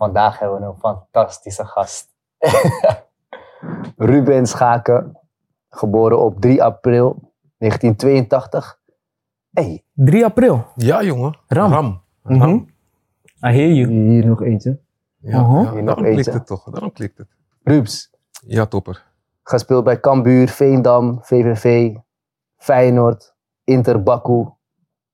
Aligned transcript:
vandaag 0.00 0.38
hebben 0.38 0.60
we 0.60 0.66
een 0.66 0.78
fantastische 0.78 1.64
gast. 1.64 2.08
Ruben 3.96 4.46
Schaken, 4.46 5.18
geboren 5.68 6.18
op 6.20 6.40
3 6.40 6.62
april 6.62 7.32
1982. 7.58 8.78
Hey, 9.50 9.84
3 9.92 10.24
april. 10.24 10.64
Ja, 10.74 11.02
jongen. 11.02 11.38
Ram. 11.46 11.72
Ram. 11.72 12.02
Mhm. 12.22 12.40
Ram. 12.40 12.68
I 13.46 13.48
hear 13.52 13.72
you. 13.72 13.90
hier 13.90 14.26
nog 14.26 14.42
eentje. 14.42 14.80
Ja, 15.18 15.30
ja, 15.38 15.46
Hier 15.72 15.82
nog 15.82 15.94
daarom 15.94 16.04
klikt 16.04 16.32
het 16.32 16.46
toch. 16.46 16.64
Daarom 16.70 16.92
klikt 16.92 17.18
het. 17.18 17.28
Rubes, 17.62 18.10
Ja, 18.46 18.66
topper. 18.66 19.04
gespeeld 19.42 19.84
bij 19.84 20.00
Cambuur, 20.00 20.48
Veendam, 20.48 21.18
VVV, 21.22 21.94
Feyenoord, 22.56 23.34
Inter 23.64 24.02
Baku, 24.02 24.48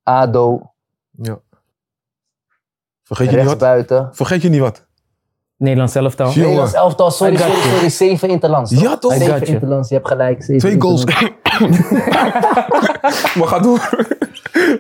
ADO, 0.03 0.73
Ja. 1.11 1.39
Vergeet 3.07 3.31
je 3.31 3.37
niet 3.37 3.59
wat? 3.59 4.17
Vergeet 4.17 4.43
je 4.43 4.49
niet 4.49 4.61
wat? 4.61 4.87
Nederlands 5.57 5.95
elftal. 5.95 6.27
Jongen. 6.27 6.41
Nederlands 6.43 6.73
elftal, 6.75 7.11
sorry, 7.11 7.37
sorry, 7.37 7.55
sorry, 7.55 7.89
zeven 7.89 8.29
interlands. 8.29 8.71
toch? 8.73 8.83
Ja, 8.83 8.97
toch? 8.99 9.15
I 9.15 9.19
Zeven 9.19 9.39
you. 9.41 9.53
interlands, 9.53 9.89
je 9.89 9.95
hebt 9.95 10.09
gelijk. 10.09 10.43
zeven 10.43 10.69
Twee 10.69 10.81
goals. 10.81 11.05
maar 13.37 13.49
ga 13.49 13.59
door. 13.59 13.79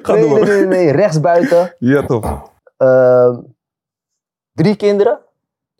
ga 0.02 0.12
Nee, 0.12 0.28
door. 0.28 0.44
nee, 0.44 0.56
nee, 0.58 0.66
nee, 0.66 0.92
rechtsbuiten. 0.92 1.74
Ja, 1.78 2.06
toch. 2.06 2.50
Ehm, 2.76 3.40
drie 4.52 4.76
kinderen? 4.76 5.18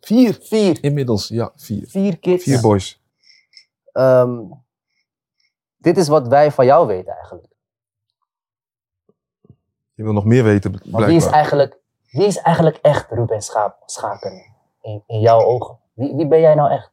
Vier. 0.00 0.38
Vier. 0.42 0.78
Inmiddels, 0.80 1.28
ja, 1.28 1.52
vier. 1.56 1.84
Vier 1.88 2.18
kids. 2.18 2.44
Vier 2.44 2.60
boys. 2.60 3.02
Ehm, 3.92 4.38
dit 5.76 5.96
is 5.96 6.08
wat 6.08 6.28
wij 6.28 6.52
van 6.52 6.66
jou 6.66 6.86
weten 6.86 7.12
eigenlijk. 7.14 7.46
Je 9.94 10.02
wil 10.02 10.12
nog 10.12 10.24
meer 10.24 10.44
weten, 10.44 10.70
Want 10.70 10.82
wie 10.84 10.92
is 10.94 11.04
blijkbaar. 11.06 11.32
eigenlijk, 11.32 11.78
wie 12.16 12.26
is 12.26 12.36
eigenlijk 12.38 12.78
echt 12.82 13.06
Ruben 13.10 13.42
Schaken 13.86 14.42
in, 14.82 15.02
in 15.06 15.20
jouw 15.20 15.40
ogen? 15.40 15.76
Wie, 15.94 16.14
wie 16.16 16.26
ben 16.28 16.40
jij 16.40 16.54
nou 16.54 16.70
echt? 16.70 16.90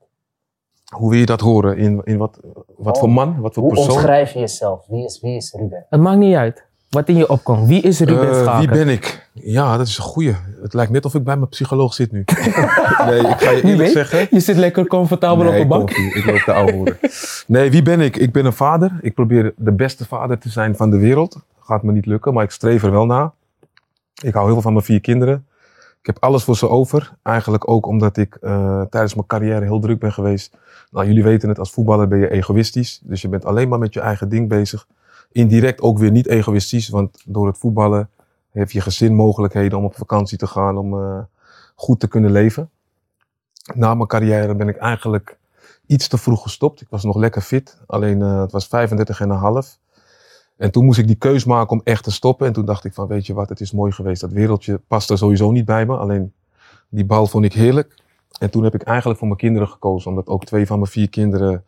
Hoe 0.95 1.09
wil 1.09 1.19
je 1.19 1.25
dat 1.25 1.39
horen? 1.41 1.77
In, 1.77 2.01
in 2.03 2.17
wat, 2.17 2.39
wat 2.77 2.99
voor 2.99 3.09
man? 3.09 3.41
Wat 3.41 3.53
voor 3.53 3.63
Oh. 3.63 3.69
Hoe 3.69 3.77
persoon? 3.77 3.95
omschrijf 3.95 4.31
je 4.31 4.39
jezelf? 4.39 4.85
Wie 4.87 5.05
is, 5.05 5.19
wie 5.21 5.35
is 5.35 5.53
Ruben? 5.57 5.85
Het 5.89 6.01
maakt 6.01 6.17
niet 6.17 6.35
uit. 6.35 6.63
Wat 6.89 7.07
in 7.07 7.15
je 7.15 7.29
opkomt. 7.29 7.67
Wie 7.67 7.81
is 7.81 7.99
Ruben 7.99 8.29
Eh, 8.29 8.41
Schaken? 8.41 8.59
wie 8.59 8.77
ben 8.77 8.89
ik? 8.89 9.29
Ja, 9.33 9.77
dat 9.77 9.87
is 9.87 9.97
een 9.97 10.03
goeie. 10.03 10.35
Het 10.61 10.73
lijkt 10.73 10.91
net 10.91 11.05
of 11.05 11.13
ik 11.15 11.23
bij 11.23 11.35
mijn 11.37 11.49
psycholoog 11.49 11.93
zit 11.93 12.11
nu. 12.11 12.23
nee, 13.07 13.19
ik 13.19 13.41
ga 13.41 13.49
je 13.51 13.55
eerlijk 13.61 13.77
weet? 13.77 13.91
zeggen. 13.91 14.27
Je 14.31 14.39
zit 14.39 14.55
lekker 14.57 14.87
comfortabel 14.87 15.47
op 15.47 15.53
de 15.53 15.65
bank. 15.67 15.89
Ik 15.91 16.25
loop 16.25 16.43
de 16.45 16.53
oude 16.53 16.71
hoeren. 16.73 16.97
Nee, 17.47 17.71
wie 17.71 17.81
ben 17.81 17.99
ik? 18.01 18.17
Ik 18.17 18.31
ben 18.31 18.45
een 18.45 18.53
vader. 18.53 18.97
Ik 19.01 19.13
probeer 19.13 19.53
de 19.57 19.71
beste 19.71 20.05
vader 20.05 20.37
te 20.39 20.49
zijn 20.49 20.75
van 20.75 20.89
de 20.89 20.97
wereld. 20.97 21.37
Gaat 21.59 21.83
me 21.83 21.91
niet 21.91 22.05
lukken, 22.05 22.33
maar 22.33 22.43
ik 22.43 22.51
streef 22.51 22.83
er 22.83 22.91
wel 22.91 23.05
naar. 23.05 23.31
Ik 24.21 24.33
hou 24.33 24.45
heel 24.45 24.53
veel 24.53 24.61
van 24.61 24.73
mijn 24.73 24.85
vier 24.85 25.01
kinderen. 25.01 25.47
Ik 25.99 26.05
heb 26.09 26.23
alles 26.23 26.43
voor 26.43 26.57
ze 26.57 26.69
over. 26.69 27.13
Eigenlijk 27.21 27.69
ook 27.69 27.85
omdat 27.85 28.17
ik 28.17 28.35
eh, 28.35 28.81
tijdens 28.81 29.13
mijn 29.13 29.27
carrière 29.27 29.65
heel 29.65 29.79
druk 29.79 29.99
ben 29.99 30.13
geweest. 30.13 30.57
Nou, 30.91 31.07
jullie 31.07 31.23
weten 31.23 31.49
het, 31.49 31.59
als 31.59 31.71
voetballer 31.71 32.07
ben 32.07 32.19
je 32.19 32.29
egoïstisch. 32.29 33.01
Dus 33.03 33.21
je 33.21 33.29
bent 33.29 33.45
alleen 33.45 33.69
maar 33.69 33.79
met 33.79 33.93
je 33.93 33.99
eigen 33.99 34.29
ding 34.29 34.49
bezig. 34.49 34.87
Indirect 35.31 35.81
ook 35.81 35.97
weer 35.97 36.11
niet 36.11 36.27
egoïstisch, 36.27 36.89
want 36.89 37.23
door 37.25 37.47
het 37.47 37.57
voetballen 37.57 38.09
heeft 38.51 38.71
je 38.71 38.81
gezin 38.81 39.15
mogelijkheden 39.15 39.77
om 39.77 39.83
op 39.83 39.95
vakantie 39.95 40.37
te 40.37 40.47
gaan, 40.47 40.77
om 40.77 40.93
eh, 40.93 41.19
goed 41.75 41.99
te 41.99 42.07
kunnen 42.07 42.31
leven. 42.31 42.69
Na 43.73 43.93
mijn 43.93 44.07
carrière 44.07 44.55
ben 44.55 44.67
ik 44.67 44.77
eigenlijk 44.77 45.37
iets 45.85 46.07
te 46.07 46.17
vroeg 46.17 46.41
gestopt. 46.41 46.81
Ik 46.81 46.87
was 46.89 47.03
nog 47.03 47.15
lekker 47.15 47.41
fit, 47.41 47.77
alleen 47.85 48.21
eh, 48.21 48.41
het 48.41 48.51
was 48.51 48.67
35 48.67 49.21
en 49.21 49.29
een 49.29 49.37
half. 49.37 49.77
En 50.57 50.71
toen 50.71 50.85
moest 50.85 50.99
ik 50.99 51.07
die 51.07 51.15
keus 51.15 51.45
maken 51.45 51.71
om 51.71 51.81
echt 51.83 52.03
te 52.03 52.11
stoppen. 52.11 52.47
En 52.47 52.53
toen 52.53 52.65
dacht 52.65 52.85
ik 52.85 52.93
van, 52.93 53.07
weet 53.07 53.25
je 53.25 53.33
wat, 53.33 53.49
het 53.49 53.59
is 53.59 53.71
mooi 53.71 53.91
geweest. 53.91 54.21
Dat 54.21 54.31
wereldje 54.31 54.81
past 54.87 55.09
er 55.09 55.17
sowieso 55.17 55.51
niet 55.51 55.65
bij 55.65 55.85
me. 55.85 55.97
Alleen 55.97 56.33
die 56.89 57.05
bal 57.05 57.27
vond 57.27 57.45
ik 57.45 57.53
heerlijk. 57.53 57.95
En 58.39 58.49
toen 58.49 58.63
heb 58.63 58.73
ik 58.73 58.81
eigenlijk 58.81 59.19
voor 59.19 59.27
mijn 59.27 59.39
kinderen 59.39 59.67
gekozen. 59.67 60.09
Omdat 60.09 60.27
ook 60.27 60.45
twee 60.45 60.65
van 60.65 60.79
mijn 60.79 60.91
vier 60.91 61.09
kinderen... 61.09 61.63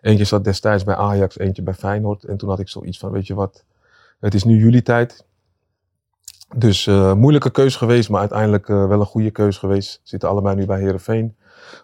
Eentje 0.00 0.24
zat 0.24 0.44
destijds 0.44 0.84
bij 0.84 0.94
Ajax, 0.94 1.38
eentje 1.38 1.62
bij 1.62 1.74
Feyenoord. 1.74 2.24
En 2.24 2.36
toen 2.36 2.48
had 2.48 2.58
ik 2.58 2.68
zoiets 2.68 2.98
van, 2.98 3.10
weet 3.10 3.26
je 3.26 3.34
wat, 3.34 3.64
het 4.20 4.34
is 4.34 4.44
nu 4.44 4.58
jullie 4.58 4.82
tijd. 4.82 5.24
Dus 6.54 6.86
eh, 6.86 7.14
moeilijke 7.14 7.50
keus 7.50 7.76
geweest, 7.76 8.08
maar 8.08 8.20
uiteindelijk 8.20 8.68
eh, 8.68 8.86
wel 8.86 9.00
een 9.00 9.06
goede 9.06 9.30
keus 9.30 9.58
geweest. 9.58 10.00
Zitten 10.02 10.28
allebei 10.28 10.56
nu 10.56 10.66
bij 10.66 10.80
Herenveen. 10.80 11.36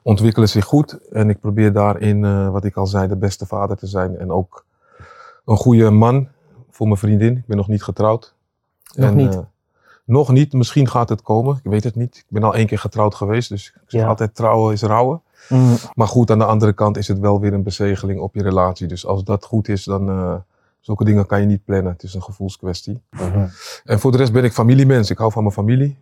Ontwikkelen 0.02 0.48
zich 0.48 0.64
goed. 0.64 1.08
En 1.08 1.30
ik 1.30 1.40
probeer 1.40 1.72
daarin, 1.72 2.24
eh, 2.24 2.50
wat 2.50 2.64
ik 2.64 2.76
al 2.76 2.86
zei, 2.86 3.08
de 3.08 3.16
beste 3.16 3.46
vader 3.46 3.76
te 3.76 3.86
zijn. 3.86 4.18
En 4.18 4.30
ook 4.30 4.64
een 5.44 5.56
goede 5.56 5.90
man 5.90 6.28
voor 6.78 6.86
mijn 6.86 6.98
vriendin. 6.98 7.36
Ik 7.36 7.46
ben 7.46 7.56
nog 7.56 7.68
niet 7.68 7.82
getrouwd. 7.82 8.34
Nog 8.94 9.08
En, 9.10 9.16
niet? 9.16 9.34
eh, 9.34 9.40
nog 10.04 10.28
niet. 10.32 10.52
Misschien 10.52 10.88
gaat 10.88 11.08
het 11.08 11.22
komen. 11.22 11.56
Ik 11.62 11.70
weet 11.70 11.84
het 11.84 11.94
niet. 11.94 12.16
Ik 12.16 12.24
ben 12.28 12.42
al 12.42 12.54
één 12.54 12.66
keer 12.66 12.78
getrouwd 12.78 13.14
geweest. 13.14 13.48
Dus 13.48 13.66
ik 13.74 13.80
zeg 13.86 14.00
Ja. 14.00 14.06
altijd 14.08 14.34
trouwen 14.34 14.72
is 14.72 14.82
rouwen. 14.82 15.22
Mm, 15.48 15.76
Maar 15.94 16.06
goed, 16.06 16.30
aan 16.30 16.38
de 16.38 16.44
andere 16.44 16.72
kant 16.72 16.96
is 16.96 17.08
het 17.08 17.18
wel 17.18 17.40
weer 17.40 17.52
een 17.52 17.62
bezegeling 17.62 18.20
op 18.20 18.34
je 18.34 18.42
relatie. 18.42 18.86
Dus 18.86 19.06
als 19.06 19.24
dat 19.24 19.44
goed 19.44 19.68
is, 19.68 19.84
dan 19.84 20.08
eh 20.08 20.34
zulke 20.80 21.04
dingen 21.04 21.26
kan 21.26 21.40
je 21.40 21.46
niet 21.46 21.64
plannen. 21.64 21.92
Het 21.92 22.02
is 22.02 22.14
een 22.14 22.22
gevoelskwestie. 22.22 23.00
En 23.84 24.00
voor 24.00 24.10
de 24.12 24.16
rest 24.18 24.32
ben 24.32 24.44
ik 24.44 24.52
familiemens. 24.52 25.10
Ik 25.10 25.18
hou 25.18 25.32
van 25.32 25.42
mijn 25.42 25.54
familie. 25.54 25.98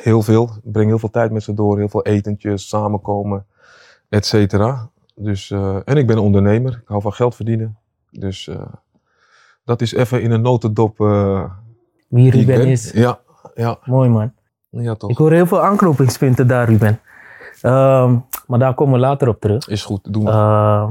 Heel 0.00 0.22
veel. 0.22 0.50
Ik 0.64 0.72
breng 0.72 0.88
heel 0.88 0.98
veel 0.98 1.10
tijd 1.10 1.32
met 1.32 1.42
ze 1.42 1.54
door. 1.54 1.78
Heel 1.78 1.88
veel 1.88 2.04
etentjes, 2.04 2.68
samenkomen, 2.68 3.46
et 4.08 4.26
cetera. 4.26 4.88
Dus, 5.14 5.50
eh, 5.50 5.76
en 5.84 5.96
ik 5.96 6.06
ben 6.06 6.18
ondernemer. 6.18 6.72
Ik 6.72 6.88
hou 6.88 7.00
van 7.02 7.12
geld 7.12 7.34
verdienen. 7.34 7.76
Dus 8.10 8.50
dat 9.68 9.80
is 9.80 9.92
even 9.92 10.22
in 10.22 10.30
een 10.30 10.40
notendop 10.40 11.00
eh, 11.00 11.44
Wie 12.08 12.30
Ruben 12.30 12.56
ben. 12.58 12.66
is. 12.68 12.90
Ja, 12.90 13.18
ja, 13.54 13.78
Mooi 13.84 14.08
man. 14.08 14.32
ja 14.70 14.94
toch. 14.94 15.10
Ik 15.10 15.16
hoor 15.16 15.32
heel 15.32 15.46
veel 15.46 15.62
aanknopingspunten 15.62 16.46
daar, 16.46 16.68
Ruben. 16.68 17.00
Ehm, 17.60 18.18
maar 18.46 18.58
daar 18.58 18.74
komen 18.74 18.94
we 18.94 19.00
later 19.00 19.28
op 19.28 19.40
terug. 19.40 19.68
Is 19.68 19.84
goed, 19.84 20.12
doen 20.12 20.24
we. 20.24 20.30
Ehm, 20.30 20.90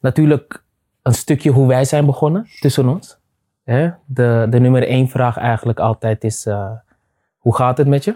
natuurlijk 0.00 0.64
een 1.02 1.14
stukje 1.14 1.50
hoe 1.50 1.68
wij 1.68 1.84
zijn 1.84 2.06
begonnen 2.06 2.46
tussen 2.60 2.88
ons. 2.88 3.18
Hè? 3.64 3.90
De, 4.06 4.46
de 4.50 4.58
nummer 4.60 4.86
één 4.88 5.08
vraag 5.08 5.36
eigenlijk 5.36 5.78
altijd 5.78 6.24
is, 6.24 6.46
eh, 6.46 6.70
hoe 7.38 7.54
gaat 7.54 7.78
het 7.78 7.86
met 7.88 8.04
je? 8.04 8.14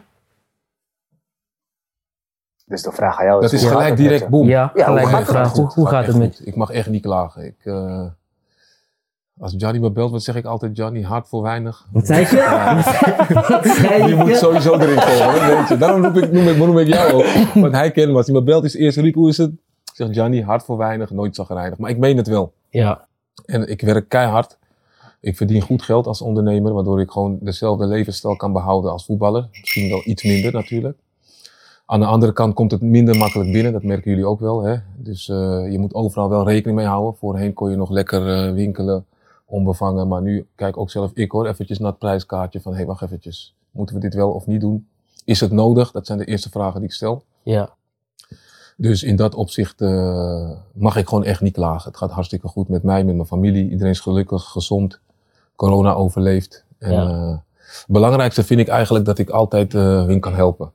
Dus 2.67 2.83
de 2.83 2.93
vraag 2.93 3.19
aan 3.19 3.25
jou 3.27 3.45
is... 3.45 3.51
dat 3.51 3.61
is 3.61 3.67
gelijk 3.67 3.97
direct 3.97 4.23
je? 4.23 4.29
boem. 4.29 4.49
Ja, 4.49 4.71
Ja, 4.75 4.85
gelijk 4.85 5.07
hoe 5.07 5.17
de 5.17 5.17
gaat 5.17 5.27
het 5.27 5.37
vraag, 5.37 5.55
je? 5.55 5.61
hoe, 5.61 5.73
hoe 5.73 5.89
gaat 5.89 6.07
het 6.07 6.17
met 6.17 6.37
goed. 6.37 6.47
Ik 6.47 6.57
mag 6.57 6.71
echt 6.71 6.89
niet 6.89 7.03
klagen. 7.03 7.45
Ik, 7.45 7.65
eh, 7.65 8.07
als 9.41 9.55
Johnny 9.57 9.81
me 9.81 9.91
belt, 9.91 10.11
wat 10.11 10.23
zeg 10.23 10.35
ik 10.35 10.45
altijd? 10.45 10.77
Johnny, 10.77 11.03
hard 11.03 11.29
voor 11.29 11.43
weinig. 11.43 11.87
Wat 11.93 12.07
zei 12.07 12.21
je? 12.21 12.27
Wat 13.49 13.67
zei 13.67 14.07
Je 14.09 14.15
moet 14.15 14.37
sowieso 14.37 14.73
erin 14.79 14.99
komen, 14.99 15.45
hè, 15.45 15.57
weet 15.57 15.69
je. 15.69 15.77
Daarom 15.77 16.01
noem 16.01 16.17
ik, 16.17 16.33
noem, 16.33 16.49
ik, 16.49 16.57
noem 16.57 16.79
ik 16.79 16.87
jou 16.87 17.13
ook. 17.13 17.55
Want 17.55 17.73
hij 17.73 17.91
kent 17.91 18.11
me. 18.11 18.17
Als 18.17 18.27
hij 18.27 18.35
me 18.35 18.43
belt, 18.43 18.65
is 18.65 18.75
eerst 18.75 18.99
Riep, 18.99 19.15
hoe 19.15 19.29
is 19.29 19.37
het? 19.37 19.51
Ik 19.51 19.93
zeg, 19.95 20.15
Johnny, 20.15 20.43
hard 20.43 20.63
voor 20.63 20.77
weinig, 20.77 21.11
nooit 21.11 21.35
zagrijnig. 21.35 21.79
Maar 21.79 21.91
ik 21.91 21.99
meen 21.99 22.17
het 22.17 22.27
wel. 22.27 22.53
Ja, 22.69 23.07
En 23.45 23.69
ik 23.69 23.81
werk 23.81 24.09
keihard. 24.09 24.57
Ik 25.21 25.37
verdien 25.37 25.61
goed 25.61 25.83
geld 25.83 26.07
als 26.07 26.23
ondernemer, 26.23 26.73
waardoor 26.73 27.01
ik 27.01 27.11
gewoon 27.11 27.39
dezelfde 27.41 27.87
levensstijl 27.87 28.37
kan 28.37 28.53
behouden 28.53 28.91
als 28.91 29.05
voetballer. 29.05 29.49
Misschien 29.51 29.89
wel 29.89 30.01
iets 30.05 30.23
minder 30.23 30.53
natuurlijk. 30.53 30.99
Aan 31.87 32.01
de 32.01 32.07
andere 32.07 32.33
kant 32.33 32.55
komt 32.55 32.71
het 32.71 32.81
minder 32.81 33.17
makkelijk 33.17 33.53
binnen, 33.53 33.73
dat 33.73 33.83
merken 33.83 34.11
jullie 34.11 34.27
ook 34.27 34.41
wel. 34.41 34.63
Hè? 34.63 34.77
Dus 34.97 35.29
eh, 35.29 35.37
je 35.71 35.79
moet 35.79 35.95
overal 35.95 36.29
wel 36.29 36.49
rekening 36.49 36.79
mee 36.79 36.87
houden. 36.87 37.19
Voorheen 37.19 37.53
kon 37.53 37.71
je 37.71 37.77
nog 37.77 37.91
lekker 37.91 38.29
eh, 38.29 38.53
winkelen, 38.53 39.05
onbevangen. 39.49 40.09
Maar 40.09 40.23
nu 40.23 40.47
kijk 40.55 40.77
ook 40.77 40.91
zelf 40.91 41.11
ik 41.15 41.31
hoor, 41.31 41.47
eventjes 41.47 41.79
naar 41.79 41.91
het 41.91 41.99
prijskaartje 41.99 42.61
van 42.61 42.73
hé, 42.73 42.79
hey, 42.79 42.87
wacht 42.87 43.03
eventjes. 43.03 43.55
Moeten 43.71 43.95
we 43.95 44.01
dit 44.01 44.15
wel 44.15 44.31
of 44.31 44.47
niet 44.47 44.61
doen? 44.61 44.87
Is 45.25 45.41
het 45.41 45.51
nodig? 45.53 45.91
Dat 45.91 46.07
zijn 46.07 46.19
de 46.19 46.25
eerste 46.25 46.51
vragen 46.51 46.81
die 46.81 46.89
ik 46.89 46.95
stel. 46.95 47.23
ja. 47.43 47.77
Dus 48.81 49.03
in 49.03 49.17
dat 49.17 49.35
opzicht 49.35 49.81
eh, 49.81 50.51
mag 50.73 50.97
ik 50.97 51.09
gewoon 51.09 51.25
echt 51.25 51.41
niet 51.41 51.53
klagen. 51.53 51.89
Het 51.91 51.97
gaat 51.99 52.11
hartstikke 52.11 52.49
goed 52.49 52.69
met 52.69 52.83
mij, 52.83 53.05
met 53.05 53.15
mijn 53.15 53.27
familie. 53.27 53.71
Iedereen 53.71 53.93
is 53.93 54.01
gelukkig, 54.01 54.45
gezond. 54.45 55.01
Corona 55.57 55.93
overleeft. 55.93 56.65
En 56.79 56.93
Ja. 56.93 57.09
eh, 57.09 57.37
het 57.57 57.85
belangrijkste 57.89 58.45
vind 58.45 58.61
ik 58.61 58.69
eigenlijk 58.69 59.05
dat 59.05 59.19
ik 59.19 59.31
altijd 59.31 59.75
eh, 59.75 60.05
hun 60.05 60.21
kan 60.21 60.35
helpen. 60.35 60.73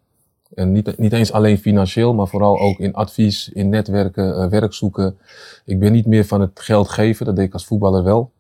En 0.54 0.72
niet, 0.72 0.98
niet 0.98 1.14
eens 1.14 1.32
alleen 1.32 1.58
financieel, 1.58 2.14
maar 2.14 2.28
vooral 2.28 2.60
ook 2.60 2.80
in 2.80 2.94
advies, 2.94 3.50
in 3.50 3.70
netwerken, 3.70 4.50
werk 4.50 4.74
zoeken. 4.74 5.18
Ik 5.66 5.80
ben 5.80 5.92
niet 5.92 6.06
meer 6.06 6.26
van 6.26 6.42
het 6.42 6.60
geld 6.60 6.90
geven, 6.90 7.26
dat 7.26 7.36
deed 7.36 7.46
ik 7.48 7.54
als 7.54 7.66
voetballer 7.66 8.04
wel. 8.04 8.32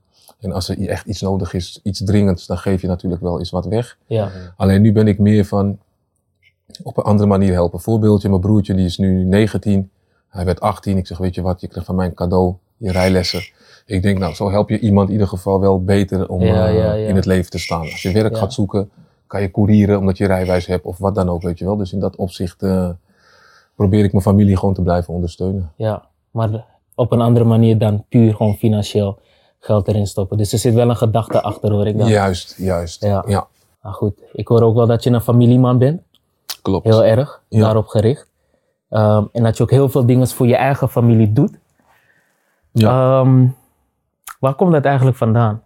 En 0.43 0.51
als 0.51 0.69
er 0.69 0.87
echt 0.87 1.07
iets 1.07 1.21
nodig 1.21 1.53
is, 1.53 1.79
iets 1.83 2.03
dringends, 2.03 2.45
dan 2.45 2.57
geef 2.57 2.81
je 2.81 2.87
natuurlijk 2.87 3.21
wel 3.21 3.39
eens 3.39 3.49
wat 3.49 3.65
weg. 3.65 3.97
ja. 4.07 4.31
Alleen 4.57 4.81
nu 4.81 4.91
ben 4.91 5.07
ik 5.07 5.19
meer 5.19 5.45
van 5.45 5.77
op 6.83 6.97
een 6.97 7.03
andere 7.03 7.29
manier 7.29 7.53
helpen. 7.53 7.79
Voorbeeldje, 7.79 8.29
mijn 8.29 8.41
broertje 8.41 8.73
die 8.73 8.85
is 8.85 8.97
nu 8.97 9.23
19. 9.23 9.89
Hij 10.29 10.45
werd 10.45 10.59
18. 10.59 10.97
Ik 10.97 11.07
zeg, 11.07 11.17
weet 11.17 11.35
je 11.35 11.41
wat, 11.41 11.61
je 11.61 11.67
krijgt 11.67 11.85
van 11.85 11.95
mij 11.95 12.05
een 12.05 12.13
cadeau, 12.13 12.53
je 12.77 12.91
rijlessen. 12.91 13.41
Ik 13.85 14.01
denk, 14.01 14.17
nou, 14.17 14.33
zo 14.33 14.51
help 14.51 14.69
je 14.69 14.79
iemand 14.79 15.07
in 15.07 15.13
ieder 15.13 15.27
geval 15.27 15.59
wel 15.59 15.83
beter 15.83 16.29
om 16.29 16.41
Ja, 16.41 16.67
eh, 16.67 16.75
ja, 16.75 16.93
in 16.93 17.15
het 17.15 17.25
leven 17.25 17.51
te 17.51 17.59
staan. 17.59 17.81
Als 17.81 18.01
je 18.01 18.11
werk 18.11 18.37
gaat 18.37 18.53
zoeken, 18.53 18.89
kan 19.27 19.41
je 19.41 19.51
courieren 19.51 19.99
omdat 19.99 20.17
je 20.17 20.25
rijwijs 20.27 20.65
hebt 20.65 20.85
of 20.85 20.97
wat 20.97 21.15
dan 21.15 21.29
ook, 21.29 21.41
weet 21.41 21.59
je 21.59 21.65
wel. 21.65 21.77
Dus 21.77 21.93
in 21.93 21.99
dat 21.99 22.15
opzicht 22.15 22.63
eh, 22.63 22.89
probeer 23.75 24.03
ik 24.03 24.11
mijn 24.11 24.23
familie 24.23 24.57
gewoon 24.57 24.73
te 24.73 24.81
blijven 24.81 25.13
ondersteunen. 25.13 25.71
ja. 25.75 26.11
Maar 26.31 26.65
op 26.95 27.11
een 27.11 27.21
andere 27.21 27.45
manier 27.45 27.77
dan 27.77 28.05
puur 28.09 28.35
gewoon 28.35 28.55
financieel 28.55 29.19
geld 29.63 29.87
erin 29.87 30.07
stoppen. 30.07 30.37
Dus 30.37 30.53
er 30.53 30.59
zit 30.59 30.73
wel 30.73 30.89
een 30.89 30.95
gedachte 30.95 31.41
achter 31.41 31.71
hoor 31.71 31.87
ik 31.87 31.97
dan. 31.97 32.07
Juist, 32.07 32.55
juist. 32.57 33.01
Ja. 33.01 33.23
ja. 33.27 33.47
Maar 33.81 33.93
goed, 33.93 34.13
ik 34.33 34.47
hoor 34.47 34.61
ook 34.61 34.75
wel 34.75 34.87
dat 34.87 35.03
je 35.03 35.09
een 35.09 35.21
familieman 35.21 35.77
bent. 35.77 36.01
Klopt. 36.61 36.85
Heel 36.85 37.03
erg, 37.03 37.41
Ja. 37.47 37.59
daarop 37.61 37.87
gericht. 37.87 38.27
Ehm, 38.89 39.23
en 39.31 39.43
dat 39.43 39.57
je 39.57 39.63
ook 39.63 39.71
heel 39.71 39.89
veel 39.89 40.05
dingen 40.05 40.27
voor 40.27 40.47
je 40.47 40.55
eigen 40.55 40.89
familie 40.89 41.33
doet. 41.33 41.51
Ehm, 42.73 43.45
waar 44.39 44.53
komt 44.53 44.71
dat 44.71 44.85
eigenlijk 44.85 45.17
vandaan? 45.17 45.63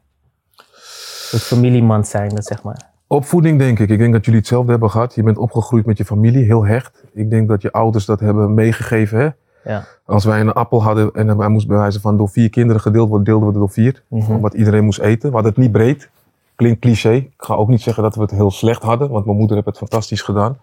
Het 1.32 1.42
familieman 1.42 2.06
zijn, 2.06 2.44
zeg 2.44 2.64
maar. 2.64 2.90
Opvoeding 3.08 3.60
denk 3.60 3.80
ik. 3.80 3.90
Ik 3.90 3.98
denk 3.98 4.14
dat 4.14 4.26
jullie 4.26 4.40
hetzelfde 4.40 4.72
hebben 4.72 4.90
gehad. 4.90 5.16
Je 5.16 5.24
bent 5.24 5.38
opgegroeid 5.38 5.86
met 5.86 5.98
je 5.98 6.06
familie, 6.06 6.46
heel 6.46 6.66
hecht. 6.66 7.04
Ik 7.14 7.30
denk 7.30 7.48
dat 7.48 7.62
je 7.62 7.72
ouders 7.72 8.06
dat 8.06 8.20
hebben 8.20 8.54
meegegeven. 8.54 9.20
Hè? 9.20 9.30
Ja. 9.68 9.86
Als 10.06 10.26
wij 10.26 10.40
een 10.40 10.54
appel 10.54 10.84
hadden 10.84 11.14
en 11.14 11.28
hij 11.28 11.48
moest 11.48 11.68
bij 11.68 11.78
wijze 11.78 12.00
van 12.00 12.18
door 12.18 12.30
vier 12.30 12.50
kinderen 12.50 12.82
gedeeld 12.82 13.08
worden, 13.08 13.26
deelden 13.26 13.48
we 13.48 13.52
het 13.52 13.60
door 13.60 13.70
vier. 13.70 14.04
Mhm. 14.08 14.32
Omdat 14.32 14.54
iedereen 14.54 14.84
moest 14.84 15.00
eten. 15.00 15.30
We 15.30 15.36
hadden 15.36 15.52
het 15.52 15.62
niet 15.62 15.72
breed. 15.72 16.10
Klinkt 16.56 16.80
cliché. 16.80 17.12
Ik 17.12 17.34
ga 17.38 17.54
ook 17.54 17.68
niet 17.68 17.82
zeggen 17.82 18.04
dat 18.04 18.16
we 18.16 18.22
het 18.22 18.32
heel 18.32 18.52
slecht 18.52 18.84
hadden, 18.84 19.10
want 19.10 19.26
mijn 19.26 19.38
moeder 19.38 19.56
heeft 19.56 19.68
het 19.68 19.78
fantastisch 19.78 20.22
gedaan. 20.22 20.58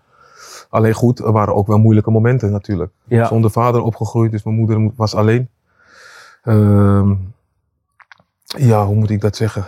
Alleen 0.69 0.93
goed, 0.93 1.19
er 1.19 1.33
waren 1.33 1.55
ook 1.55 1.67
wel 1.67 1.79
moeilijke 1.79 2.11
momenten 2.11 2.53
natuurlijk. 2.53 2.93
Ja. 3.05 3.27
Zonder 3.27 3.51
vader 3.51 3.83
opgegroeid, 3.83 4.31
dus 4.31 4.43
mijn 4.43 4.57
moeder 4.57 4.91
was 4.97 5.15
alleen. 5.15 5.49
Ehm, 6.43 7.15
ja, 8.45 8.87
hoe 8.87 8.95
moet 8.95 9.11
ik 9.11 9.21
dat 9.21 9.37
zeggen? 9.37 9.67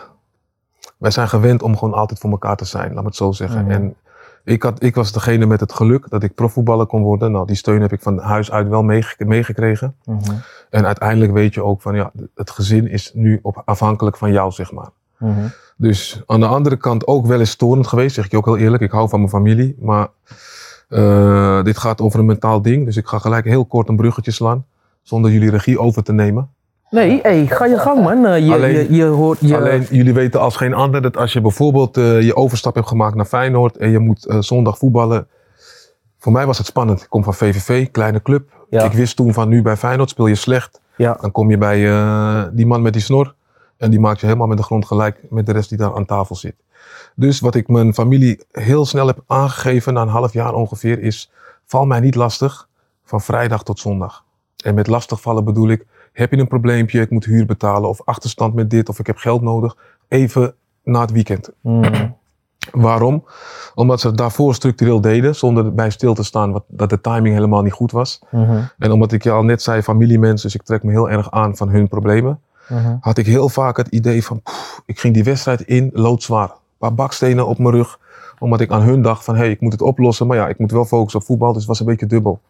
Wij 0.99 1.11
zijn 1.11 1.29
gewend 1.29 1.63
om 1.63 1.77
gewoon 1.77 1.95
altijd 1.95 2.21
voor 2.21 2.31
elkaar 2.31 2.57
te 2.57 2.65
zijn, 2.65 2.93
laat 2.93 3.03
me 3.03 3.09
het 3.09 3.17
zo 3.17 3.33
zeggen. 3.33 3.63
Mhm. 3.63 3.71
En 3.71 3.97
ik, 4.47 4.63
had, 4.63 4.83
ik 4.83 4.95
was 4.95 5.13
degene 5.13 5.47
met 5.47 5.61
het 5.61 5.73
geluk 5.73 6.09
dat 6.11 6.23
ik 6.23 6.35
profvoetballer 6.35 6.87
kon 6.87 7.03
worden. 7.03 7.33
Nou, 7.33 7.47
die 7.47 7.57
steun 7.57 7.81
heb 7.81 7.93
ik 7.93 8.01
van 8.03 8.19
huis 8.19 8.51
uit 8.51 8.69
wel 8.69 8.83
meege- 8.83 9.25
meegekregen. 9.25 9.95
Mhm. 10.05 10.33
En 10.71 10.87
uiteindelijk 10.87 11.33
weet 11.33 11.55
je 11.55 11.63
ook 11.63 11.83
van, 11.83 11.95
ja, 11.95 12.13
het 12.35 12.51
gezin 12.51 12.89
is 12.89 13.11
nu 13.15 13.39
op, 13.43 13.63
afhankelijk 13.65 14.17
van 14.17 14.33
jou, 14.33 14.51
zeg 14.51 14.73
maar. 14.73 14.89
Mhm. 15.19 15.47
Dus 15.77 16.23
aan 16.27 16.41
de 16.41 16.47
andere 16.47 16.77
kant 16.77 17.07
ook 17.07 17.27
wel 17.27 17.39
eens 17.39 17.51
storend 17.51 17.87
geweest, 17.87 18.15
zeg 18.15 18.25
ik 18.25 18.31
je 18.31 18.37
ook 18.37 18.45
heel 18.45 18.57
eerlijk. 18.57 18.83
Ik 18.83 18.91
hou 18.91 19.09
van 19.09 19.19
mijn 19.19 19.31
familie, 19.31 19.77
maar 19.81 20.09
eh, 20.89 21.63
dit 21.63 21.79
gaat 21.79 22.01
over 22.01 22.19
een 22.19 22.27
mentaal 22.27 22.63
ding. 22.63 22.85
Dus 22.85 22.97
ik 22.97 23.07
ga 23.07 23.19
gelijk 23.19 23.45
heel 23.45 23.65
kort 23.65 23.89
een 23.89 23.97
bruggetje 23.97 24.31
slaan, 24.31 24.65
zonder 25.03 25.31
jullie 25.31 25.51
regie 25.51 25.79
over 25.79 26.03
te 26.03 26.13
nemen. 26.13 26.51
Nee, 26.91 27.21
hey, 27.23 27.47
ga 27.47 27.67
je 27.67 27.79
gang 27.79 28.03
man. 28.03 28.27
Eh, 28.27 28.47
je, 28.47 28.53
Alleen- 28.53 28.73
je, 28.75 28.93
je 28.95 29.05
hoort 29.05 29.39
je... 29.41 29.57
Alleen 29.57 29.87
jullie 29.91 30.15
weten 30.15 30.41
als 30.41 30.57
geen 30.57 30.75
ander 30.75 31.03
dat 31.03 31.17
als 31.17 31.33
je 31.33 31.41
bijvoorbeeld 31.41 31.97
eh, 31.97 32.23
je 32.23 32.37
overstap 32.37 32.75
hebt 32.75 32.87
gemaakt 32.89 33.15
naar 33.15 33.25
Feyenoord 33.25 33.77
en 33.77 33.91
je 33.91 33.99
moet 33.99 34.27
eh, 34.27 34.37
zondag 34.41 34.79
voetballen. 34.79 35.29
Voor 36.19 36.33
mij 36.33 36.47
was 36.47 36.59
het 36.59 36.67
spannend. 36.67 37.03
Ik 37.03 37.09
kom 37.09 37.25
van 37.25 37.35
VVV, 37.35 37.91
kleine 37.91 38.23
club. 38.23 38.67
Ja. 38.71 38.83
Ik 38.83 38.93
wist 38.93 39.17
toen 39.17 39.33
van 39.33 39.49
nu 39.49 39.63
bij 39.63 39.77
Feyenoord 39.77 40.11
speel 40.11 40.27
je 40.27 40.35
slecht. 40.35 40.81
Ja. 40.97 41.19
Dan 41.21 41.33
kom 41.33 41.51
je 41.51 41.59
bij 41.59 41.79
die 42.53 42.67
man 42.67 42.83
met 42.83 42.93
die 42.93 43.03
snor. 43.03 43.35
En 43.77 43.91
die 43.91 44.01
maakt 44.01 44.21
je 44.21 44.27
helemaal 44.27 44.47
met 44.47 44.57
de 44.57 44.63
grond 44.63 44.87
gelijk 44.87 45.21
met 45.31 45.47
de 45.47 45.53
rest 45.53 45.69
die 45.69 45.79
daar 45.79 45.95
aan 45.95 46.05
tafel 46.07 46.35
zit. 46.35 46.55
Dus 47.15 47.41
wat 47.41 47.55
ik 47.55 47.69
mijn 47.69 47.95
familie 47.95 48.45
heel 48.53 48.87
snel 48.87 49.07
heb 49.07 49.19
aangegeven, 49.27 49.95
na 49.95 50.03
een 50.03 50.09
half 50.09 50.33
jaar 50.33 50.55
ongeveer, 50.55 51.03
is: 51.03 51.31
val 51.65 51.87
mij 51.87 52.01
niet 52.01 52.15
lastig 52.15 52.69
van 53.05 53.21
vrijdag 53.21 53.63
tot 53.63 53.79
zondag. 53.79 54.25
En 54.65 54.75
met 54.75 54.87
lastigvallen 54.87 55.45
bedoel 55.45 55.69
ik: 55.69 55.87
heb 56.17 56.31
je 56.31 56.39
een 56.39 56.49
probleempje, 56.49 57.01
ik 57.01 57.11
moet 57.11 57.25
huur 57.25 57.47
betalen, 57.47 57.89
of 57.89 58.01
achterstand 58.05 58.55
met 58.55 58.71
dit, 58.71 58.89
of 58.89 58.99
ik 58.99 59.07
heb 59.07 59.17
geld 59.17 59.43
nodig, 59.43 59.77
even 60.09 60.55
na 60.85 61.01
het 61.01 61.11
weekend. 61.13 61.51
Mhm. 61.61 62.09
Waarom? 62.73 63.25
Omdat 63.75 64.01
ze 64.01 64.07
het 64.07 64.17
daarvoor 64.17 64.55
structureel 64.55 65.01
deden, 65.01 65.35
zonder 65.35 65.75
bij 65.75 65.91
stil 65.91 66.15
te 66.15 66.23
staan 66.25 66.53
wat, 66.53 66.65
dat 66.69 66.91
de 66.91 67.01
timing 67.01 67.35
helemaal 67.35 67.63
niet 67.63 67.73
goed 67.73 67.93
was. 67.93 68.21
Mhm. 68.31 68.63
En 68.79 68.93
omdat 68.93 69.13
ik 69.13 69.23
je 69.23 69.31
al 69.31 69.43
net 69.43 69.63
zei, 69.63 69.83
familiemens, 69.83 70.43
dus 70.43 70.55
ik 70.55 70.63
trek 70.63 70.83
me 70.83 70.91
heel 70.91 71.11
erg 71.11 71.31
aan 71.31 71.57
van 71.57 71.69
hun 71.69 71.89
problemen 71.89 72.41
Mhm. 72.69 72.97
had 73.01 73.19
ik 73.19 73.27
heel 73.27 73.49
vaak 73.49 73.77
het 73.77 73.89
idee 73.89 74.25
van, 74.25 74.43
ik 74.87 74.99
ging 75.01 75.15
die 75.15 75.25
wedstrijd 75.25 75.61
in, 75.61 75.91
loodzwaar. 75.93 76.49
Een 76.49 76.57
paar 76.79 76.95
bakstenen 76.95 77.47
op 77.47 77.59
mijn 77.59 77.75
rug, 77.75 77.99
omdat 78.39 78.61
ik 78.61 78.71
aan 78.71 78.83
hun 78.83 79.03
dacht 79.03 79.25
van, 79.25 79.35
hé, 79.35 79.41
hey, 79.41 79.51
ik 79.51 79.61
moet 79.61 79.73
het 79.73 79.83
oplossen, 79.83 80.27
maar 80.27 80.37
ja, 80.37 80.49
ik 80.49 80.59
moet 80.59 80.71
wel 80.71 80.85
focussen 80.85 81.21
op 81.21 81.27
voetbal, 81.27 81.49
dus 81.49 81.59
het 81.59 81.69
was 81.69 81.81
een 81.81 81.87
beetje 81.87 82.07
dubbel. 82.07 82.41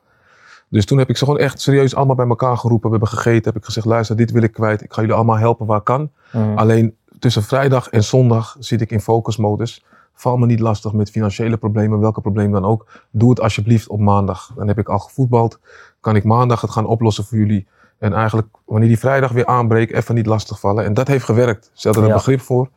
Dus 0.69 0.85
toen 0.87 0.99
heb 0.99 1.09
ik 1.09 1.17
ze 1.17 1.25
gewoon 1.25 1.41
echt 1.41 1.61
serieus 1.61 1.95
allemaal 1.95 2.15
bij 2.17 2.27
elkaar 2.27 2.57
geroepen. 2.57 2.91
We 2.91 2.97
hebben 2.97 3.19
gegeten, 3.19 3.45
heb 3.45 3.57
ik 3.57 3.65
gezegd, 3.65 3.87
luister, 3.87 4.17
dit 4.17 4.31
wil 4.31 4.43
ik 4.43 4.53
kwijt. 4.53 4.83
Ik 4.83 4.93
ga 4.93 5.01
jullie 5.01 5.17
allemaal 5.17 5.39
helpen 5.39 5.67
waar 5.67 5.81
kan. 5.81 6.11
Mhm. 6.33 6.57
Alleen 6.59 6.97
tussen 7.19 7.43
vrijdag 7.43 7.89
en 7.89 8.05
zondag 8.05 8.57
zit 8.59 8.81
ik 8.81 8.91
in 8.91 9.01
focusmodus. 9.01 9.85
Val 10.15 10.37
me 10.37 10.47
niet 10.47 10.61
lastig 10.61 10.93
met 10.93 11.11
financiële 11.11 11.57
problemen, 11.57 12.01
welke 12.01 12.21
probleem 12.21 12.53
dan 12.53 12.65
ook. 12.65 12.87
Doe 13.11 13.31
het 13.31 13.41
alsjeblieft 13.41 13.89
op 13.89 14.01
maandag. 14.01 14.53
Dan 14.57 14.69
heb 14.69 14.79
ik 14.79 14.89
al 14.89 14.99
gevoetbald. 14.99 15.59
Kan 16.01 16.17
ik 16.17 16.25
maandag 16.25 16.61
het 16.61 16.71
gaan 16.71 16.87
oplossen 16.87 17.25
voor 17.25 17.39
jullie. 17.39 17.67
En 17.99 18.13
eigenlijk, 18.13 18.47
wanneer 18.65 18.89
die 18.89 18.99
vrijdag 18.99 19.33
weer 19.33 19.47
aanbreekt, 19.47 19.93
even 19.93 20.15
niet 20.15 20.27
lastig 20.27 20.61
vallen. 20.61 20.85
En 20.85 20.95
dat 20.95 21.09
heeft 21.09 21.25
gewerkt. 21.25 21.71
Ze 21.73 21.87
hadden 21.87 22.05
er 22.05 22.11
Ja. 22.11 22.17
begrip 22.17 22.41
voor. 22.41 22.69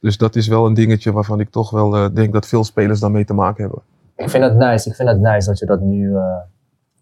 Dus 0.00 0.16
dat 0.18 0.36
is 0.36 0.46
wel 0.48 0.66
een 0.66 0.74
dingetje 0.74 1.12
waarvan 1.12 1.40
ik 1.40 1.50
toch 1.50 1.70
wel 1.70 1.96
eh, 1.96 2.06
denk 2.14 2.32
dat 2.32 2.46
veel 2.46 2.64
spelers 2.64 3.00
daarmee 3.00 3.24
te 3.24 3.34
maken 3.34 3.62
hebben. 3.62 3.82
Ik 4.16 4.30
vind 4.30 4.44
het 4.44 4.56
nice. 4.56 4.88
Ik 4.88 4.94
vind 4.94 5.08
het 5.08 5.20
nice 5.20 5.48
dat 5.48 5.58
je 5.58 5.66
dat 5.66 5.80
nu 5.80 6.16
eh, 6.16 6.22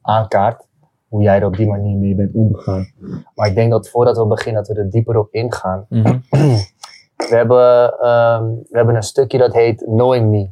aankaart. 0.05 0.67
Hoe 1.09 1.23
jij 1.23 1.39
er 1.41 1.47
op 1.47 1.57
die 1.57 1.67
manier 1.69 1.97
mee 1.99 2.15
bent 2.15 2.35
omgegaan. 2.35 2.87
Maar 3.35 3.49
ik 3.49 3.55
denk 3.55 3.71
dat 3.71 3.89
voordat 3.89 4.17
we 4.17 4.27
beginnen, 4.27 4.65
dat 4.65 4.77
we 4.77 4.83
er 4.83 4.91
dieper 4.91 5.19
op 5.19 5.29
ingaan. 5.31 5.87
Mhm. 5.89 6.19
We 7.29 7.35
hebben, 7.37 7.99
ehm, 8.01 8.45
we 8.45 8.77
hebben 8.77 8.95
een 8.95 9.03
stukje 9.03 9.39
dat 9.39 9.53
heet 9.53 9.83
Knowing 9.85 10.31
Me. 10.31 10.49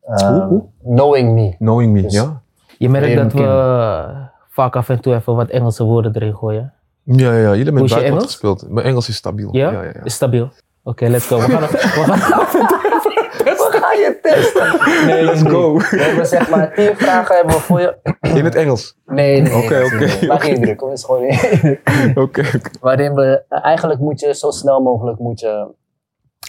Hoe, 0.00 0.40
hoe? 0.48 0.64
Knowing 0.82 1.34
Me. 1.34 1.54
Knowing 1.58 1.92
me, 1.92 2.02
Dus- 2.02 2.12
ja? 2.14 2.42
Je 2.78 2.88
merkt 2.88 3.16
dat 3.16 3.32
we 3.32 3.38
kennen. 3.38 4.30
vaak 4.48 4.76
af 4.76 4.88
en 4.88 5.00
toe 5.00 5.14
even 5.14 5.34
wat 5.36 5.48
Engelse 5.48 5.84
woorden 5.84 6.14
erin 6.14 6.34
gooien. 6.34 6.72
Ja, 7.02 7.32
ja, 7.32 7.48
jullie 7.48 7.64
hebben 7.64 7.86
buitenland 7.86 8.22
gespeeld. 8.22 8.70
Mijn 8.70 8.86
Engels 8.86 9.08
is 9.08 9.16
stabiel. 9.16 9.48
Ja? 9.56 9.70
ja, 9.70 9.82
ja, 9.82 9.90
ja. 9.94 10.02
Is 10.04 10.14
stabiel. 10.14 10.48
Oké, 10.82 11.06
let's 11.06 11.26
go. 11.26 11.36
We 11.36 11.42
gaan, 11.42 11.60
we 11.60 11.66
gaan 11.78 12.32
af 12.40 12.54
en 12.54 12.66
toe 12.66 13.54
Wat 13.58 13.74
ga 13.74 13.83
je 13.96 14.18
testen? 14.22 15.06
Nee, 15.06 15.22
Let's 15.24 15.42
go. 15.42 15.76
We 15.78 16.02
hebben 16.02 16.26
zeg 16.26 16.50
maar 16.50 16.74
tien 16.74 16.96
vragen 16.96 17.36
hebben 17.36 17.54
we 17.54 17.60
voor 17.60 17.80
je. 17.80 17.96
In 18.20 18.44
het 18.44 18.54
Engels. 18.54 18.96
Nee, 19.06 19.40
nee. 19.40 19.56
Oké, 19.64 19.84
oké, 19.84 20.38
geen 20.38 20.60
druk, 20.60 20.80
hoor. 20.80 20.88
Het 20.90 20.98
is 20.98 21.04
gewoon 21.04 21.22
niet. 21.22 21.78
Oké, 22.14 22.40
oké. 22.40 22.60
Waarin 22.80 23.14
we, 23.14 23.42
eigenlijk 23.48 24.00
moet 24.00 24.20
je 24.20 24.34
zo 24.34 24.50
snel 24.50 24.80
mogelijk 24.80 25.18
moet 25.18 25.40
je 25.40 25.66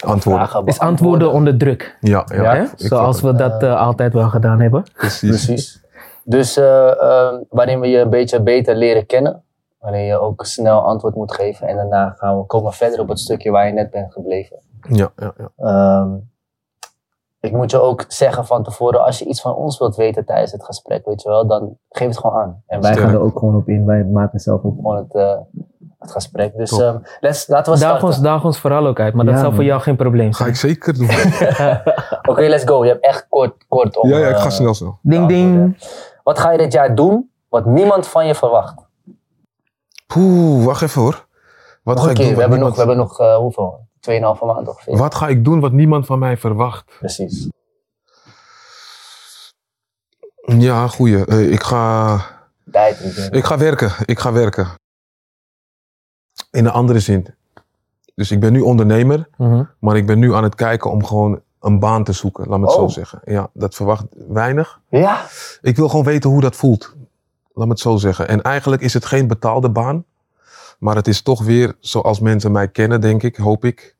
Antwoorden. 0.04 0.48
vragen 0.48 0.66
is 0.66 0.78
antwoorden 0.78 1.32
onder 1.32 1.58
druk. 1.58 1.96
Ja, 2.00 2.24
ja. 2.34 2.42
Ja, 2.42 2.54
Hè? 2.54 2.62
ik 2.62 2.70
Zoals 2.76 3.20
we 3.20 3.34
dat 3.34 3.62
eh, 3.62 3.80
altijd 3.80 4.12
wel 4.12 4.28
gedaan 4.28 4.60
hebben. 4.60 4.84
Precies. 4.92 5.28
Precies. 5.44 5.84
Dus 6.24 6.56
eh, 6.56 6.88
eh, 6.90 7.34
waarin 7.48 7.80
we 7.80 7.88
je 7.88 7.98
een 7.98 8.10
beetje 8.10 8.42
beter 8.42 8.74
leren 8.76 9.06
kennen. 9.06 9.42
Waarin 9.78 10.04
je 10.04 10.18
ook 10.20 10.44
snel 10.44 10.80
antwoord 10.80 11.14
moet 11.14 11.34
geven. 11.34 11.68
En 11.68 11.76
daarna 11.76 12.14
gaan 12.18 12.38
we 12.38 12.44
komen 12.46 12.70
we 12.70 12.76
verder 12.76 13.00
op 13.00 13.08
het 13.08 13.18
stukje 13.20 13.50
waar 13.50 13.66
je 13.66 13.72
net 13.72 13.90
bent 13.90 14.12
gebleven. 14.12 14.56
Ja, 14.88 15.10
ja, 15.16 15.32
ja. 15.38 15.50
Ehm, 15.56 16.10
ik 17.46 17.52
moet 17.52 17.70
je 17.70 17.80
ook 17.80 18.04
zeggen 18.08 18.46
van 18.46 18.62
tevoren, 18.62 19.04
als 19.04 19.18
je 19.18 19.24
iets 19.24 19.40
van 19.40 19.54
ons 19.54 19.78
wilt 19.78 19.96
weten 19.96 20.24
tijdens 20.24 20.52
het 20.52 20.64
gesprek, 20.64 21.04
weet 21.04 21.22
je 21.22 21.28
wel, 21.28 21.46
dan 21.46 21.76
geef 21.88 22.08
het 22.08 22.18
gewoon 22.18 22.36
aan. 22.36 22.62
En 22.66 22.80
wij 22.80 22.92
Sterk. 22.92 23.06
gaan 23.06 23.16
er 23.16 23.22
ook 23.22 23.38
gewoon 23.38 23.56
op 23.56 23.68
in. 23.68 23.86
Wij 23.86 24.04
maken 24.04 24.40
zelf 24.40 24.64
ook 24.64 24.74
gewoon 24.76 24.96
het, 24.96 25.14
eh, 25.14 25.36
het 25.98 26.10
gesprek. 26.12 26.56
Dus 26.56 26.70
ehm, 26.80 26.98
let's, 27.20 27.46
laten 27.48 27.72
we 27.72 27.78
Daag 27.78 27.88
starten. 27.88 28.08
ons, 28.08 28.20
daag 28.20 28.44
ons 28.44 28.58
vooral 28.58 28.86
ook 28.86 29.00
uit, 29.00 29.14
maar 29.14 29.24
dat 29.24 29.38
zal 29.38 29.52
voor 29.52 29.64
jou 29.64 29.80
geen 29.80 29.96
probleem 29.96 30.32
Ga 30.32 30.36
zijn. 30.36 30.48
ik 30.48 30.56
zeker 30.56 30.94
doen. 30.94 31.08
Oké, 32.30 32.40
let's 32.42 32.64
go. 32.64 32.84
Je 32.84 32.90
hebt 32.90 33.04
echt 33.04 33.26
kort, 33.28 33.64
kort 33.68 33.96
om... 33.96 34.08
ja, 34.08 34.18
ja, 34.18 34.28
ik 34.28 34.36
ga 34.36 34.44
eh, 34.44 34.50
snel 34.50 34.74
snel. 34.74 34.98
Ding 35.02 35.28
ding. 35.28 35.76
Wat 36.22 36.38
ga 36.38 36.50
je 36.52 36.58
dit 36.58 36.72
jaar 36.72 36.94
doen 36.94 37.30
wat 37.48 37.64
niemand 37.64 38.06
van 38.06 38.26
je 38.26 38.34
verwacht? 38.34 38.74
Poeh, 40.06 40.64
wacht 40.64 40.82
even 40.82 41.02
hoor. 41.02 41.26
Wat 41.82 41.96
Nog 41.96 42.04
ga 42.04 42.10
ik 42.10 42.16
keer, 42.16 42.24
doen 42.26 42.34
we 42.34 42.40
hebben 42.40 42.58
nog, 42.58 42.76
we 42.76 42.82
niemand... 42.82 42.98
hebben 43.16 43.26
nog 43.28 43.34
eh, 43.34 43.36
hoeveel? 43.42 43.85
Tweeënhalve 44.06 44.44
maand 44.44 44.68
ongeveer. 44.68 44.96
Wat 44.96 45.14
ga 45.14 45.28
ik 45.28 45.44
doen 45.44 45.60
wat 45.60 45.72
niemand 45.72 46.06
van 46.06 46.18
mij 46.18 46.36
verwacht? 46.36 46.84
Precies. 46.98 47.48
Ja, 50.58 50.88
goeie. 50.88 51.24
Eh, 51.24 51.50
ik, 51.52 51.62
ga, 51.62 52.16
Tijd. 52.70 53.00
ik 53.00 53.14
denk. 53.14 53.34
ik 53.34 53.44
ga 53.44 53.58
werken. 53.58 53.92
Ik 54.04 54.18
ga 54.18 54.32
werken. 54.32 54.68
In 56.50 56.64
een 56.64 56.70
andere 56.72 57.00
zin. 57.00 57.34
Dus 58.14 58.30
ik 58.30 58.40
ben 58.40 58.52
nu 58.52 58.60
ondernemer, 58.60 59.28
Mhm. 59.36 59.64
maar 59.78 59.96
ik 59.96 60.06
ben 60.06 60.18
nu 60.18 60.34
aan 60.34 60.42
het 60.42 60.54
kijken 60.54 60.90
om 60.90 61.04
gewoon 61.04 61.40
een 61.60 61.78
baan 61.78 62.04
te 62.04 62.12
zoeken. 62.12 62.48
Laat 62.48 62.58
me 62.58 62.64
het 62.64 62.74
zo 62.74 62.80
Oh. 62.82 62.88
zeggen. 62.88 63.20
Ja, 63.24 63.50
dat 63.52 63.74
verwacht 63.74 64.04
weinig. 64.28 64.80
Ja. 64.88 65.26
Ik 65.62 65.76
wil 65.76 65.88
gewoon 65.88 66.04
weten 66.04 66.30
hoe 66.30 66.40
dat 66.40 66.56
voelt. 66.56 66.94
Laat 67.54 67.66
me 67.66 67.72
het 67.72 67.80
zo 67.80 67.96
zeggen. 67.96 68.28
En 68.28 68.42
eigenlijk 68.42 68.82
is 68.82 68.94
het 68.94 69.04
geen 69.04 69.26
betaalde 69.26 69.70
baan. 69.70 70.04
Maar 70.78 70.96
het 70.96 71.08
is 71.08 71.22
toch 71.22 71.42
weer, 71.42 71.76
zoals 71.80 72.20
mensen 72.20 72.52
mij 72.52 72.68
kennen, 72.68 73.00
denk 73.00 73.22
ik, 73.22 73.36
hoop 73.36 73.64
ik, 73.64 73.95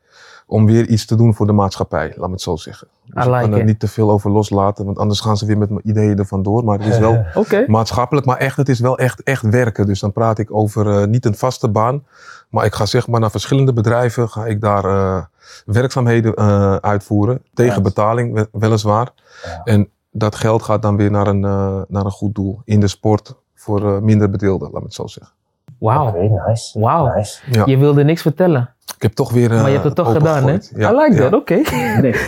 om 0.47 0.67
weer 0.67 0.87
iets 0.89 1.07
te 1.07 1.15
doen 1.17 1.35
voor 1.35 1.47
de 1.47 1.53
maatschappij. 1.53 2.13
Laat 2.17 2.27
me 2.27 2.33
het 2.33 2.43
zo 2.43 2.57
zeggen. 2.57 2.89
Dus 3.05 3.25
ik 3.25 3.31
kan 3.43 3.51
er 3.59 3.65
niet 3.65 3.81
te 3.81 3.89
veel 3.89 4.11
over 4.11 4.31
loslaten, 4.31 4.85
want 4.85 4.99
anders 4.99 5.21
gaan 5.21 5.37
ze 5.37 5.47
weer 5.47 5.59
met 5.59 5.71
mijn 5.71 5.89
ideeën 5.89 6.19
er 6.19 6.27
vandoor. 6.27 6.65
Maar 6.65 6.79
het 6.79 6.87
is 6.89 6.99
wel 6.99 7.25
maatschappelijk, 7.67 8.27
maar 8.27 8.37
echt, 8.37 8.57
het 8.57 8.69
is 8.69 8.81
wel 8.81 8.99
echt, 8.99 9.23
echt 9.23 9.43
werken. 9.43 9.87
Dus 9.87 10.01
dan 10.01 10.13
praat 10.13 10.39
ik 10.39 10.55
over 10.55 11.01
eh, 11.01 11.07
niet 11.07 11.25
een 11.25 11.35
vaste 11.37 11.69
baan, 11.69 12.05
maar 12.51 12.65
ik 12.65 12.75
ga 12.75 12.87
zeg 12.87 13.09
maar 13.09 13.21
naar 13.21 13.31
verschillende 13.31 13.73
bedrijven, 13.73 14.29
ga 14.29 14.47
ik 14.47 14.61
daar 14.61 14.85
eh, 14.85 15.25
werkzaamheden 15.67 16.35
eh, 16.35 16.77
uitvoeren, 16.77 17.43
tegen 17.55 17.83
betaling 17.83 18.35
we- 18.35 18.49
weliswaar. 18.53 19.13
Ja. 19.45 19.61
En 19.65 19.89
dat 20.11 20.35
geld 20.35 20.63
gaat 20.63 20.83
dan 20.83 20.97
weer 20.97 21.11
naar 21.11 21.27
een, 21.27 21.41
naar 21.89 22.05
een 22.05 22.11
goed 22.11 22.35
doel 22.35 22.61
in 22.65 22.81
de 22.81 22.89
sport 22.89 23.35
voor 23.55 24.03
minder 24.03 24.31
bedeelden, 24.31 24.69
laat 24.71 24.81
me 24.81 24.87
het 24.87 24.95
zo 24.95 25.07
zeggen. 25.07 25.35
Wauw. 25.79 26.09
Oké, 26.09 26.19
nice. 26.49 26.81
Wauw. 26.81 27.15
Nice. 27.15 27.43
Ja. 27.51 27.63
Je 27.67 27.79
wilde 27.79 28.05
niks 28.05 28.23
vertellen, 28.23 28.75
Ik 28.97 29.03
heb 29.03 29.13
toch 29.13 29.33
weer. 29.33 29.51
eh, 29.53 29.57
maar 29.57 29.67
je 29.67 29.73
hebt 29.73 29.85
het 29.85 29.95
toch 29.95 30.13
gedaan, 30.13 30.43
hè? 30.49 30.57
Ja, 30.75 30.91
I 30.93 30.97
like 30.97 31.15
ja. 31.15 31.29
that, 31.29 31.33
oké. 31.41 31.55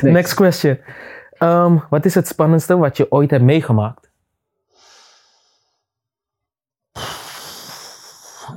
Next 0.10 0.34
question. 0.34 0.78
Ehm, 1.32 1.76
wat 1.90 2.04
is 2.04 2.14
het 2.14 2.26
spannendste 2.26 2.76
wat 2.76 2.96
je 2.96 3.06
ooit 3.12 3.30
hebt 3.30 3.42
meegemaakt? 3.44 4.10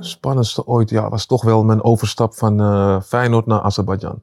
Spannendste 0.00 0.66
ooit, 0.66 0.90
ja, 0.90 1.08
was 1.08 1.26
toch 1.26 1.42
wel 1.44 1.64
mijn 1.64 1.82
overstap 1.84 2.34
van 2.34 2.60
eh, 2.60 3.00
Feyenoord 3.00 3.46
naar 3.46 3.60
Azerbeidzjan. 3.60 4.22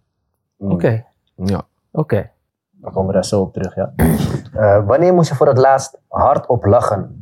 Mm. 0.58 0.72
Oké, 0.72 1.06
Ja. 1.36 1.62
oké. 1.92 2.30
We 2.82 2.92
komen 2.92 3.14
daar 3.14 3.26
zo 3.26 3.42
op 3.42 3.54
terug, 3.54 3.76
ja. 3.76 3.94
Eh, 4.54 4.86
wanneer 4.86 5.14
moest 5.14 5.30
je 5.30 5.36
voor 5.36 5.48
het 5.48 5.58
laatst 5.58 5.98
hardop 6.08 6.66
lachen? 6.66 7.19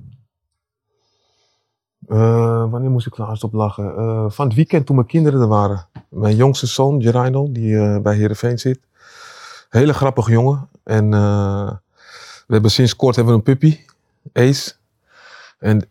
Eh, 2.07 2.69
wanneer 2.69 2.89
moest 2.89 3.07
ik 3.07 3.17
laatst 3.17 3.43
op 3.43 3.53
lachen? 3.53 3.95
Eh, 3.97 4.25
van 4.27 4.45
het 4.47 4.55
weekend 4.55 4.85
toen 4.85 4.95
mijn 4.95 5.07
kinderen 5.07 5.41
er 5.41 5.47
waren. 5.47 5.87
Mijn 6.09 6.35
jongste 6.35 6.67
zoon, 6.67 6.99
Jeraino, 6.99 7.51
die 7.51 7.77
eh, 7.79 7.99
bij 7.99 8.15
Heerenveen 8.15 8.59
zit. 8.59 8.79
Hele 9.69 9.93
grappige 9.93 10.31
jongen. 10.31 10.67
En 10.83 11.09
we 12.47 12.53
hebben 12.53 12.71
sinds 12.71 12.95
kort 12.95 13.15
hebben 13.15 13.33
we 13.33 13.39
een 13.39 13.45
puppy, 13.45 13.79
Ace. 14.33 14.73
En 15.59 15.85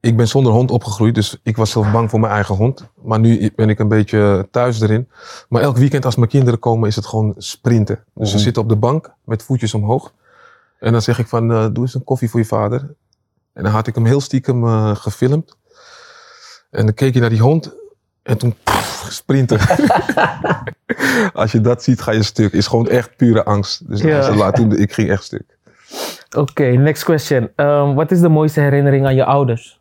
ik 0.00 0.16
ben 0.16 0.28
zonder 0.28 0.52
hond 0.52 0.70
opgegroeid, 0.70 1.14
dus 1.14 1.40
ik 1.42 1.56
was 1.56 1.70
zelf 1.70 1.92
bang 1.92 2.10
voor 2.10 2.20
mijn 2.20 2.32
eigen 2.32 2.54
hond. 2.54 2.86
Maar 3.02 3.20
nu 3.20 3.52
ben 3.56 3.68
ik 3.68 3.78
een 3.78 3.88
beetje 3.88 4.48
thuis 4.50 4.80
erin. 4.80 5.08
Maar 5.48 5.62
elk 5.62 5.76
weekend 5.76 6.04
als 6.04 6.16
mijn 6.16 6.28
kinderen 6.28 6.58
komen 6.58 6.88
is 6.88 6.96
het 6.96 7.06
gewoon 7.06 7.34
sprinten. 7.36 8.04
Dus 8.14 8.28
ze 8.28 8.34
Mhm. 8.34 8.44
zitten 8.44 8.62
op 8.62 8.68
de 8.68 8.76
bank 8.76 9.12
met 9.24 9.42
voetjes 9.42 9.74
omhoog. 9.74 10.12
En 10.78 10.92
dan 10.92 11.02
zeg 11.02 11.18
ik 11.18 11.26
van, 11.28 11.48
doe 11.48 11.84
eens 11.84 11.94
een 11.94 12.04
koffie 12.04 12.30
voor 12.30 12.40
je 12.40 12.46
vader. 12.46 12.94
En 13.52 13.62
dan 13.62 13.72
had 13.72 13.86
ik 13.86 13.94
hem 13.94 14.06
heel 14.06 14.20
stiekem 14.20 14.64
gefilmd. 14.94 15.56
En 16.72 16.84
dan 16.84 16.94
keek 16.94 17.14
je 17.14 17.20
naar 17.20 17.30
die 17.30 17.40
hond. 17.40 17.74
En 18.22 18.38
toen 18.38 18.54
pff, 18.62 19.06
sprinten. 19.10 19.58
Als 21.32 21.52
je 21.52 21.60
dat 21.60 21.82
ziet, 21.82 22.00
ga 22.00 22.12
je 22.12 22.22
stuk. 22.22 22.52
Is 22.52 22.66
gewoon 22.66 22.88
echt 22.88 23.16
pure 23.16 23.44
angst. 23.44 23.88
Dus 23.88 24.00
Ja. 24.00 24.34
laat 24.34 24.56
doen, 24.56 24.76
ik 24.76 24.92
ging 24.92 25.10
echt 25.10 25.24
stuk. 25.24 25.56
Oké, 26.36 26.64
next 26.64 27.04
question. 27.04 27.50
Ehm, 27.56 27.94
wat 27.94 28.10
is 28.10 28.20
de 28.20 28.28
mooiste 28.28 28.60
herinnering 28.60 29.06
aan 29.06 29.14
je 29.14 29.24
ouders? 29.24 29.80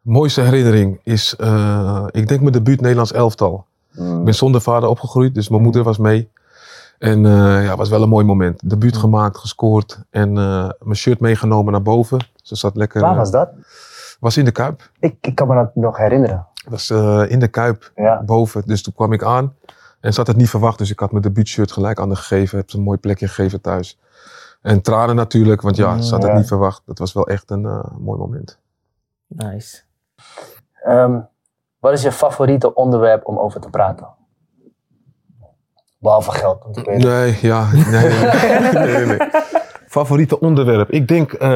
Mooiste 0.00 0.40
herinnering 0.40 1.00
is, 1.02 1.34
eh, 1.36 2.04
ik 2.10 2.28
denk 2.28 2.40
mijn 2.40 2.52
debuut 2.52 2.80
Nederlands 2.80 3.12
elftal. 3.12 3.66
Ik 3.94 4.24
ben 4.24 4.34
zonder 4.34 4.60
vader 4.60 4.88
opgegroeid, 4.88 5.34
dus 5.34 5.48
mijn 5.48 5.62
moeder 5.62 5.82
was 5.82 5.98
mee. 5.98 6.28
En 6.98 7.26
eh, 7.26 7.32
ja, 7.64 7.68
het 7.68 7.76
was 7.78 7.88
wel 7.88 8.02
een 8.02 8.08
mooi 8.08 8.24
moment. 8.24 8.70
Debuut 8.70 8.96
gemaakt, 8.96 9.38
gescoord 9.38 9.98
en 10.10 10.28
eh, 10.38 10.68
mijn 10.80 10.96
shirt 10.96 11.20
meegenomen 11.20 11.72
naar 11.72 11.82
boven. 11.82 12.18
Ze 12.42 12.56
zat 12.56 12.76
lekker. 12.76 13.00
Waar 13.00 13.16
was 13.16 13.30
dat? 13.30 13.48
Was 14.20 14.36
in 14.36 14.44
de 14.44 14.50
Kuip. 14.52 14.90
Ik, 15.00 15.16
ik 15.20 15.34
kan 15.34 15.48
me 15.48 15.54
dat 15.54 15.74
nog 15.74 15.96
herinneren. 15.96 16.46
was 16.68 16.90
eh, 16.90 17.22
in 17.28 17.38
de 17.38 17.48
Kuip 17.48 17.92
Ja. 17.94 18.22
boven. 18.22 18.62
Dus 18.66 18.82
toen 18.82 18.94
kwam 18.94 19.12
ik 19.12 19.22
aan 19.24 19.54
en 20.00 20.12
ze 20.12 20.18
had 20.18 20.26
het 20.26 20.36
niet 20.36 20.50
verwacht. 20.50 20.78
Dus 20.78 20.90
ik 20.90 20.98
had 21.00 21.10
mijn 21.10 21.22
debuutshirt 21.22 21.72
gelijk 21.72 21.98
aan 22.00 22.08
haar 22.08 22.16
gegeven. 22.16 22.58
Heb 22.58 22.70
ze 22.70 22.76
een 22.76 22.82
mooi 22.82 22.98
plekje 22.98 23.26
gegeven 23.28 23.60
thuis. 23.60 23.98
En 24.62 24.82
tranen 24.82 25.16
natuurlijk, 25.16 25.60
want 25.60 25.76
ja, 25.76 26.00
ze 26.00 26.12
had 26.14 26.22
het 26.22 26.32
Ja. 26.32 26.38
niet 26.38 26.48
verwacht. 26.48 26.82
Dat 26.86 26.98
was 26.98 27.12
wel 27.12 27.26
echt 27.28 27.50
een 27.50 27.64
eh, 27.64 27.84
mooi 27.98 28.18
moment. 28.18 28.58
Nice. 29.26 29.80
Ehm, 30.82 31.18
wat 31.78 31.92
is 31.92 32.02
je 32.02 32.12
favoriete 32.12 32.74
onderwerp 32.74 33.26
om 33.26 33.38
over 33.38 33.60
te 33.60 33.68
praten? 33.70 34.06
Behalve 35.98 36.30
geld. 36.30 36.62
Want 36.64 36.76
ik 36.76 36.84
weet 36.84 37.02
Nee, 37.02 37.38
ja, 37.42 37.70
nee, 37.72 37.84
nee, 37.84 38.72
nee, 38.72 39.06
nee. 39.06 39.18
Favoriete 39.98 40.40
onderwerp? 40.40 40.90
Ik 40.90 41.08
denk 41.08 41.32
eh, 41.32 41.48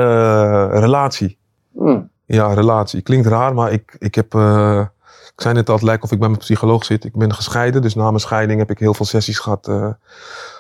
relatie. 0.71 1.39
Hmm. 1.73 2.11
Ja, 2.35 2.55
relatie. 2.55 3.03
Klinkt 3.03 3.27
raar, 3.27 3.55
maar 3.55 3.73
ik, 3.73 3.97
ik 3.99 4.15
heb... 4.15 4.35
eh, 4.35 4.87
ik 5.35 5.41
zei 5.41 5.55
net 5.55 5.69
al, 5.69 5.75
het 5.75 5.85
lijkt 5.85 6.03
of 6.03 6.13
ik 6.13 6.19
bij 6.19 6.29
mijn 6.29 6.41
psycholoog 6.41 6.85
zit. 6.85 7.05
Ik 7.05 7.17
ben 7.17 7.35
gescheiden, 7.35 7.83
dus 7.83 7.95
na 7.95 8.05
mijn 8.05 8.21
scheiding 8.21 8.59
heb 8.59 8.71
ik 8.71 8.79
heel 8.79 8.95
veel 8.95 9.07
sessies 9.07 9.39
gehad... 9.39 9.69
eh, 9.69 9.93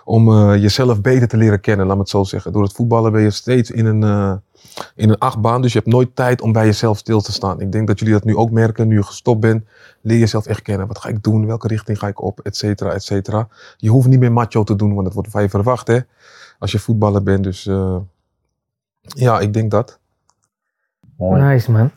om 0.05 0.29
eh, 0.29 0.63
jezelf 0.63 1.01
beter 1.01 1.29
te 1.29 1.37
leren 1.37 1.61
kennen, 1.61 1.87
laat 1.87 1.95
me 1.95 2.01
het 2.01 2.11
zo 2.11 2.25
zeggen. 2.25 2.53
Door 2.53 2.63
het 2.63 2.73
voetballen 2.73 3.13
ben 3.13 3.23
je 3.23 3.31
steeds 3.31 3.71
in 3.71 3.87
een, 3.87 4.03
in 4.95 5.09
een 5.11 5.19
achtbaan, 5.19 5.63
dus 5.63 5.73
je 5.73 5.79
hebt 5.79 5.91
nooit 5.91 6.17
tijd 6.17 6.41
om 6.41 6.53
bij 6.53 6.67
jezelf 6.67 6.99
stil 6.99 7.21
te 7.21 7.33
staan. 7.33 7.61
Ik 7.61 7.73
denk 7.73 7.87
dat 7.87 7.99
jullie 7.99 8.15
dat 8.15 8.25
nu 8.25 8.37
ook 8.37 8.51
merken, 8.51 8.89
nu 8.89 8.95
je 8.95 9.03
gestopt 9.03 9.41
bent. 9.41 9.65
Leer 10.01 10.19
jezelf 10.19 10.47
echt 10.47 10.63
kennen. 10.63 10.87
Wat 10.87 10.99
ga 10.99 11.09
ik 11.09 11.23
doen? 11.23 11.47
Welke 11.47 11.69
richting 11.69 11.99
ga 11.99 12.09
ik 12.09 12.23
op? 12.23 12.41
Et 12.41 12.57
cetera, 12.57 12.91
et 12.91 13.03
cetera. 13.03 13.49
Je 13.77 13.91
hoeft 13.91 14.09
niet 14.09 14.21
meer 14.21 14.33
macho 14.33 14.65
te 14.65 14.77
doen, 14.77 14.95
want 14.95 15.05
het 15.05 15.15
wordt 15.15 15.31
van 15.31 15.43
je 15.43 15.49
verwacht, 15.49 15.87
hè. 15.87 15.99
Als 16.59 16.73
je 16.73 16.79
voetballer 16.79 17.23
bent, 17.23 17.45
dus... 17.45 17.71
ja, 19.01 19.41
ik 19.41 19.53
denk 19.53 19.71
dat. 19.71 19.99
Mooi. 21.17 21.43
Nice, 21.43 21.71
man. 21.71 21.91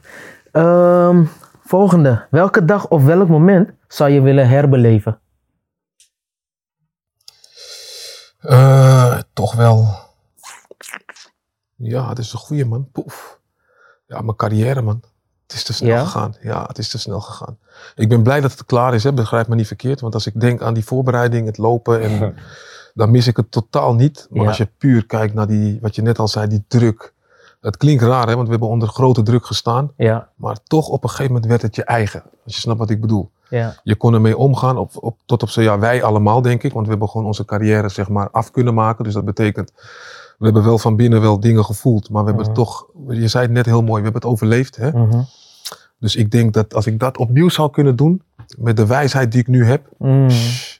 Ehm, 0.51 1.23
volgende. 1.65 2.25
Welke 2.29 2.65
dag 2.65 2.87
of 2.87 3.03
welk 3.03 3.27
moment 3.27 3.69
zou 3.87 4.09
je 4.09 4.21
willen 4.21 4.49
herbeleven? 4.49 5.19
Eh, 8.39 9.19
toch 9.33 9.53
wel. 9.55 9.87
Ja, 11.75 12.09
het 12.09 12.17
is 12.19 12.33
een 12.33 12.39
goeie 12.39 12.65
man. 12.65 12.91
Poef. 12.91 13.39
Ja, 14.07 14.21
mijn 14.21 14.35
carrière 14.35 14.81
man. 14.81 15.03
Het 15.47 15.55
is 15.55 15.63
te 15.63 15.73
snel 15.73 15.89
Ja? 15.89 16.03
gegaan. 16.03 16.35
Ja, 16.41 16.63
het 16.67 16.77
is 16.77 16.89
te 16.89 16.99
snel 16.99 17.21
gegaan. 17.21 17.57
Ik 17.95 18.09
ben 18.09 18.23
blij 18.23 18.41
dat 18.41 18.51
het 18.51 18.65
klaar 18.65 18.93
is, 18.93 19.03
hè. 19.03 19.13
begrijp 19.13 19.47
me 19.47 19.55
niet 19.55 19.67
verkeerd. 19.67 20.01
Want 20.01 20.13
als 20.13 20.25
ik 20.27 20.39
denk 20.39 20.61
aan 20.61 20.73
die 20.73 20.85
voorbereiding, 20.85 21.45
het 21.45 21.57
lopen, 21.57 22.01
en, 22.01 22.35
dan 22.93 23.11
mis 23.11 23.27
ik 23.27 23.37
het 23.37 23.51
totaal 23.51 23.93
niet. 23.95 24.27
Maar 24.29 24.41
Ja. 24.41 24.47
als 24.47 24.57
je 24.57 24.65
puur 24.77 25.05
kijkt 25.05 25.33
naar 25.33 25.47
die, 25.47 25.77
wat 25.81 25.95
je 25.95 26.01
net 26.01 26.19
al 26.19 26.27
zei, 26.27 26.47
die 26.47 26.63
druk. 26.67 27.13
Het 27.59 27.77
klinkt 27.77 28.03
raar, 28.03 28.27
hè, 28.27 28.33
want 28.35 28.45
we 28.45 28.51
hebben 28.51 28.69
onder 28.69 28.87
grote 28.87 29.21
druk 29.23 29.45
gestaan. 29.45 29.91
Ja, 29.97 30.29
Maar 30.35 30.57
toch 30.63 30.87
op 30.87 31.03
een 31.03 31.09
gegeven 31.09 31.31
moment 31.31 31.49
werd 31.49 31.61
het 31.61 31.75
je 31.75 31.83
eigen. 31.83 32.23
Als 32.45 32.55
je 32.55 32.61
snapt 32.61 32.79
wat 32.79 32.89
ik 32.89 33.01
bedoel. 33.01 33.31
ja. 33.49 33.75
Je 33.83 33.95
kon 33.95 34.13
ermee 34.13 34.37
omgaan, 34.37 34.77
op, 34.77 34.91
op, 34.95 35.17
tot 35.25 35.43
op 35.43 35.49
zo, 35.49 35.61
ja, 35.61 35.79
wij 35.79 36.03
allemaal 36.03 36.41
denk 36.41 36.63
ik. 36.63 36.73
Want 36.73 36.85
we 36.85 36.91
hebben 36.91 37.09
gewoon 37.09 37.25
onze 37.27 37.45
carrière 37.45 37.89
zeg 37.89 38.09
maar 38.09 38.29
af 38.31 38.51
kunnen 38.51 38.73
maken. 38.73 39.03
Dus 39.03 39.13
dat 39.13 39.25
betekent, 39.25 39.71
we 40.37 40.45
hebben 40.45 40.63
wel 40.63 40.77
van 40.77 40.95
binnen 40.95 41.21
wel 41.21 41.39
dingen 41.39 41.65
gevoeld. 41.65 42.09
Maar 42.09 42.23
we 42.23 42.29
hebben 42.29 42.47
Mhm. 42.49 42.59
het 42.59 42.65
toch, 42.65 42.85
je 43.09 43.27
zei 43.27 43.43
het 43.43 43.53
net 43.53 43.65
heel 43.65 43.81
mooi, 43.83 43.97
we 43.97 44.03
hebben 44.09 44.21
het 44.21 44.31
overleefd. 44.31 44.75
Hè? 44.75 44.91
Mhm. 44.91 45.21
Dus 45.99 46.15
ik 46.15 46.31
denk 46.31 46.53
dat 46.53 46.73
als 46.73 46.85
ik 46.87 46.99
dat 46.99 47.17
opnieuw 47.17 47.49
zou 47.49 47.69
kunnen 47.71 47.95
doen, 47.95 48.21
met 48.57 48.77
de 48.77 48.85
wijsheid 48.85 49.31
die 49.31 49.41
ik 49.41 49.47
nu 49.47 49.65
heb, 49.65 49.85
Mm. 49.97 50.27
psh, 50.27 50.77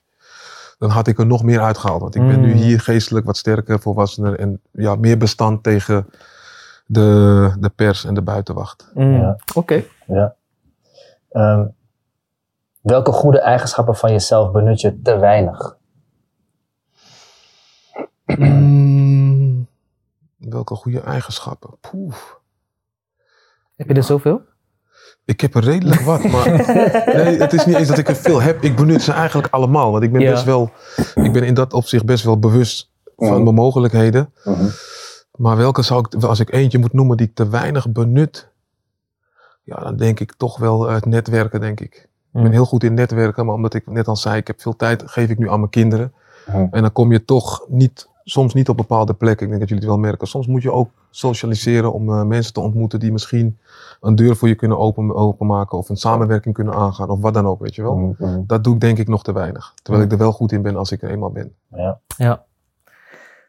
dan 0.78 0.90
had 0.90 1.08
ik 1.08 1.20
er 1.20 1.26
nog 1.26 1.44
meer 1.44 1.60
uitgehaald. 1.62 2.02
Want 2.02 2.16
ik 2.16 2.28
ben 2.28 2.42
nu 2.42 2.54
hier 2.54 2.80
geestelijk 2.80 3.26
wat 3.26 3.38
sterker, 3.38 3.80
volwassener 3.80 4.40
en 4.40 4.62
ja, 4.72 4.96
meer 4.96 5.18
bestand 5.18 5.64
tegen 5.64 6.08
de, 6.88 7.56
de 7.60 7.70
pers 7.70 8.06
en 8.06 8.14
de 8.14 8.22
buitenwacht. 8.22 8.92
Mm. 8.94 9.14
Ja. 9.14 9.38
Oké. 9.56 9.84
Ja. 10.08 10.36
Ehm, 11.32 11.66
welke 12.82 13.12
goede 13.12 13.40
eigenschappen 13.40 13.96
van 13.96 14.12
jezelf 14.12 14.52
benut 14.52 14.82
je 14.82 15.02
te 15.02 15.18
weinig? 15.18 15.78
Mm, 18.26 19.68
welke 20.38 20.76
goede 20.76 21.00
eigenschappen? 21.02 21.70
Poef. 21.82 22.40
Heb 23.76 23.88
je 23.88 23.94
er 23.94 24.04
zoveel? 24.04 24.42
Ik 25.26 25.42
heb 25.42 25.56
er 25.56 25.64
redelijk 25.64 26.02
wat, 26.02 26.24
maar 26.24 26.50
nee, 27.16 27.38
het 27.40 27.54
is 27.54 27.66
niet 27.66 27.76
eens 27.76 27.88
dat 27.88 27.98
ik 27.98 28.08
er 28.08 28.16
veel 28.16 28.42
heb. 28.42 28.62
Ik 28.64 28.76
benut 28.76 29.02
ze 29.02 29.12
eigenlijk 29.12 29.54
allemaal, 29.54 29.92
want 29.92 30.04
ik 30.04 30.12
ben 30.12 30.22
Ja. 30.22 30.32
best 30.32 30.44
wel, 30.44 30.72
ik 31.16 31.34
ben 31.34 31.44
in 31.44 31.54
dat 31.54 31.74
opzicht 31.74 32.06
best 32.06 32.24
wel 32.24 32.40
bewust 32.40 32.92
van 33.16 33.28
Mhm. 33.34 33.44
mijn 33.44 33.56
mogelijkheden. 33.56 34.34
Mhm. 34.44 34.68
Maar 35.38 35.58
welke 35.58 35.82
zou 35.82 36.06
ik, 36.10 36.24
als 36.24 36.40
ik 36.40 36.52
eentje 36.52 36.78
moet 36.80 36.94
noemen 36.94 37.18
die 37.18 37.28
ik 37.28 37.36
te 37.36 37.50
weinig 37.50 37.92
benut, 37.92 38.50
ja, 39.64 39.76
dan 39.76 39.96
denk 39.96 40.20
ik 40.20 40.34
toch 40.38 40.58
wel 40.58 40.90
het 40.90 41.06
netwerken, 41.06 41.60
denk 41.60 41.80
ik. 41.80 41.96
Ik 41.96 42.10
ben 42.32 42.42
Mhm. 42.44 42.52
heel 42.52 42.66
goed 42.66 42.84
in 42.84 42.94
netwerken, 42.94 43.46
maar 43.46 43.56
omdat 43.56 43.74
ik 43.74 43.88
net 43.92 44.08
al 44.08 44.16
zei, 44.16 44.38
ik 44.38 44.48
heb 44.48 44.62
veel 44.62 44.76
tijd, 44.76 45.04
geef 45.06 45.30
ik 45.30 45.38
nu 45.38 45.50
aan 45.50 45.60
mijn 45.60 45.72
kinderen. 45.72 46.14
Mhm. 46.48 46.68
En 46.72 46.82
dan 46.82 46.92
kom 46.92 47.12
je 47.12 47.26
toch 47.26 47.66
niet, 47.68 48.10
soms 48.24 48.54
niet 48.54 48.70
op 48.70 48.78
bepaalde 48.78 49.14
plekken. 49.14 49.44
Ik 49.46 49.50
denk 49.50 49.60
dat 49.60 49.70
jullie 49.70 49.84
het 49.84 49.94
wel 49.94 50.04
merken. 50.04 50.28
Soms 50.28 50.48
moet 50.48 50.62
je 50.62 50.72
ook 50.72 50.90
socialiseren 51.12 51.94
om 51.94 52.10
eh, 52.14 52.24
mensen 52.24 52.54
te 52.54 52.60
ontmoeten 52.60 53.00
die 53.00 53.12
misschien 53.12 53.58
een 54.02 54.16
deur 54.16 54.36
voor 54.36 54.48
je 54.48 54.56
kunnen 54.56 54.78
open, 54.78 55.16
openmaken 55.16 55.78
of 55.78 55.90
een 55.90 55.98
samenwerking 55.98 56.54
kunnen 56.54 56.74
aangaan 56.74 57.10
of 57.10 57.20
wat 57.22 57.34
dan 57.34 57.48
ook, 57.48 57.60
weet 57.60 57.76
je 57.76 57.82
wel. 57.82 57.96
Mhm. 57.96 58.26
Mhm. 58.26 58.42
Dat 58.48 58.64
doe 58.64 58.74
ik 58.74 58.80
denk 58.80 58.98
ik 58.98 59.08
nog 59.08 59.24
te 59.24 59.32
weinig. 59.34 59.74
Terwijl 59.84 60.06
ik 60.06 60.12
er 60.12 60.18
wel 60.18 60.32
goed 60.32 60.52
in 60.52 60.62
ben 60.62 60.76
als 60.76 60.92
ik 60.92 61.02
er 61.02 61.10
eenmaal 61.10 61.32
ben. 61.32 61.54
Ja. 61.76 62.00
Ja. 62.18 62.44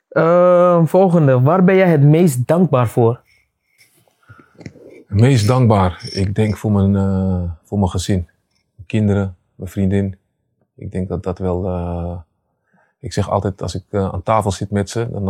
Ehm, 0.08 0.84
volgende. 0.84 1.40
Waar 1.40 1.64
ben 1.64 1.76
jij 1.76 1.88
het 1.90 2.02
meest 2.02 2.46
dankbaar 2.46 2.88
voor? 2.88 3.20
Meest 5.06 5.46
dankbaar, 5.46 6.08
ik 6.12 6.34
denk 6.34 6.56
voor 6.56 6.72
mijn, 6.72 6.96
eh, 6.96 7.42
voor 7.64 7.78
mijn 7.78 7.90
gezin. 7.90 8.28
Mijn 8.74 8.86
kinderen, 8.86 9.36
mijn 9.54 9.70
vriendin. 9.70 10.16
Ik 10.74 10.90
denk 10.92 11.08
dat 11.08 11.22
dat 11.22 11.38
wel. 11.38 11.66
eh, 11.66 12.16
ik 13.00 13.12
zeg 13.12 13.30
altijd 13.30 13.62
als 13.62 13.74
ik 13.74 13.84
eh, 13.90 14.12
aan 14.12 14.22
tafel 14.22 14.50
zit 14.50 14.70
met 14.70 14.90
ze, 14.90 15.08
dan, 15.10 15.24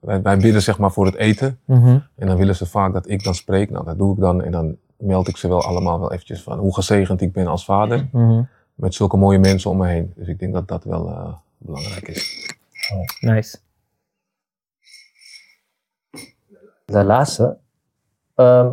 wij, 0.00 0.22
wij 0.22 0.36
bidden 0.38 0.62
zeg 0.62 0.78
maar 0.78 0.92
voor 0.92 1.06
het 1.06 1.14
eten. 1.14 1.58
Mhm. 1.64 1.98
En 2.14 2.26
dan 2.26 2.36
willen 2.36 2.56
ze 2.56 2.66
vaak 2.66 2.92
dat 2.92 3.08
ik 3.08 3.24
dan 3.24 3.34
spreek. 3.34 3.70
Nou, 3.70 3.84
dat 3.84 3.98
doe 3.98 4.14
ik 4.14 4.20
dan. 4.20 4.42
En 4.42 4.50
dan 4.52 4.76
meld 4.96 5.28
ik 5.28 5.36
ze 5.36 5.48
wel 5.48 5.62
allemaal 5.62 6.00
wel 6.00 6.12
eventjes 6.12 6.42
van 6.42 6.58
hoe 6.58 6.74
gezegend 6.74 7.20
ik 7.20 7.32
ben 7.32 7.46
als 7.46 7.64
vader. 7.64 8.08
Mhm. 8.12 8.42
Met 8.74 8.94
zulke 8.94 9.16
mooie 9.16 9.38
mensen 9.38 9.70
om 9.70 9.76
me 9.76 9.86
heen. 9.86 10.12
Dus 10.16 10.28
ik 10.28 10.38
denk 10.38 10.52
dat 10.52 10.68
dat 10.68 10.84
wel 10.84 11.34
belangrijk 11.58 12.08
is. 12.08 12.54
Nice. 13.20 13.58
De 16.86 17.04
laatste. 17.04 17.56
Ehm, 18.34 18.68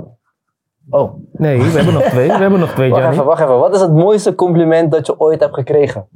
oh, 0.90 1.14
Nee, 1.32 1.58
we 1.58 1.64
hebben 1.64 1.94
nog 1.94 2.04
twee. 2.04 2.28
We 2.28 2.34
hebben 2.34 2.60
nog 2.60 2.72
twee, 2.72 2.90
wacht 2.94 3.12
even, 3.12 3.26
wacht 3.26 3.42
even. 3.42 3.60
Wat 3.60 3.76
is 3.76 3.82
het 3.82 3.94
mooiste 3.94 4.36
compliment 4.36 4.92
dat 4.92 5.06
je 5.06 5.20
ooit 5.20 5.40
hebt 5.40 5.54
gekregen? 5.54 6.08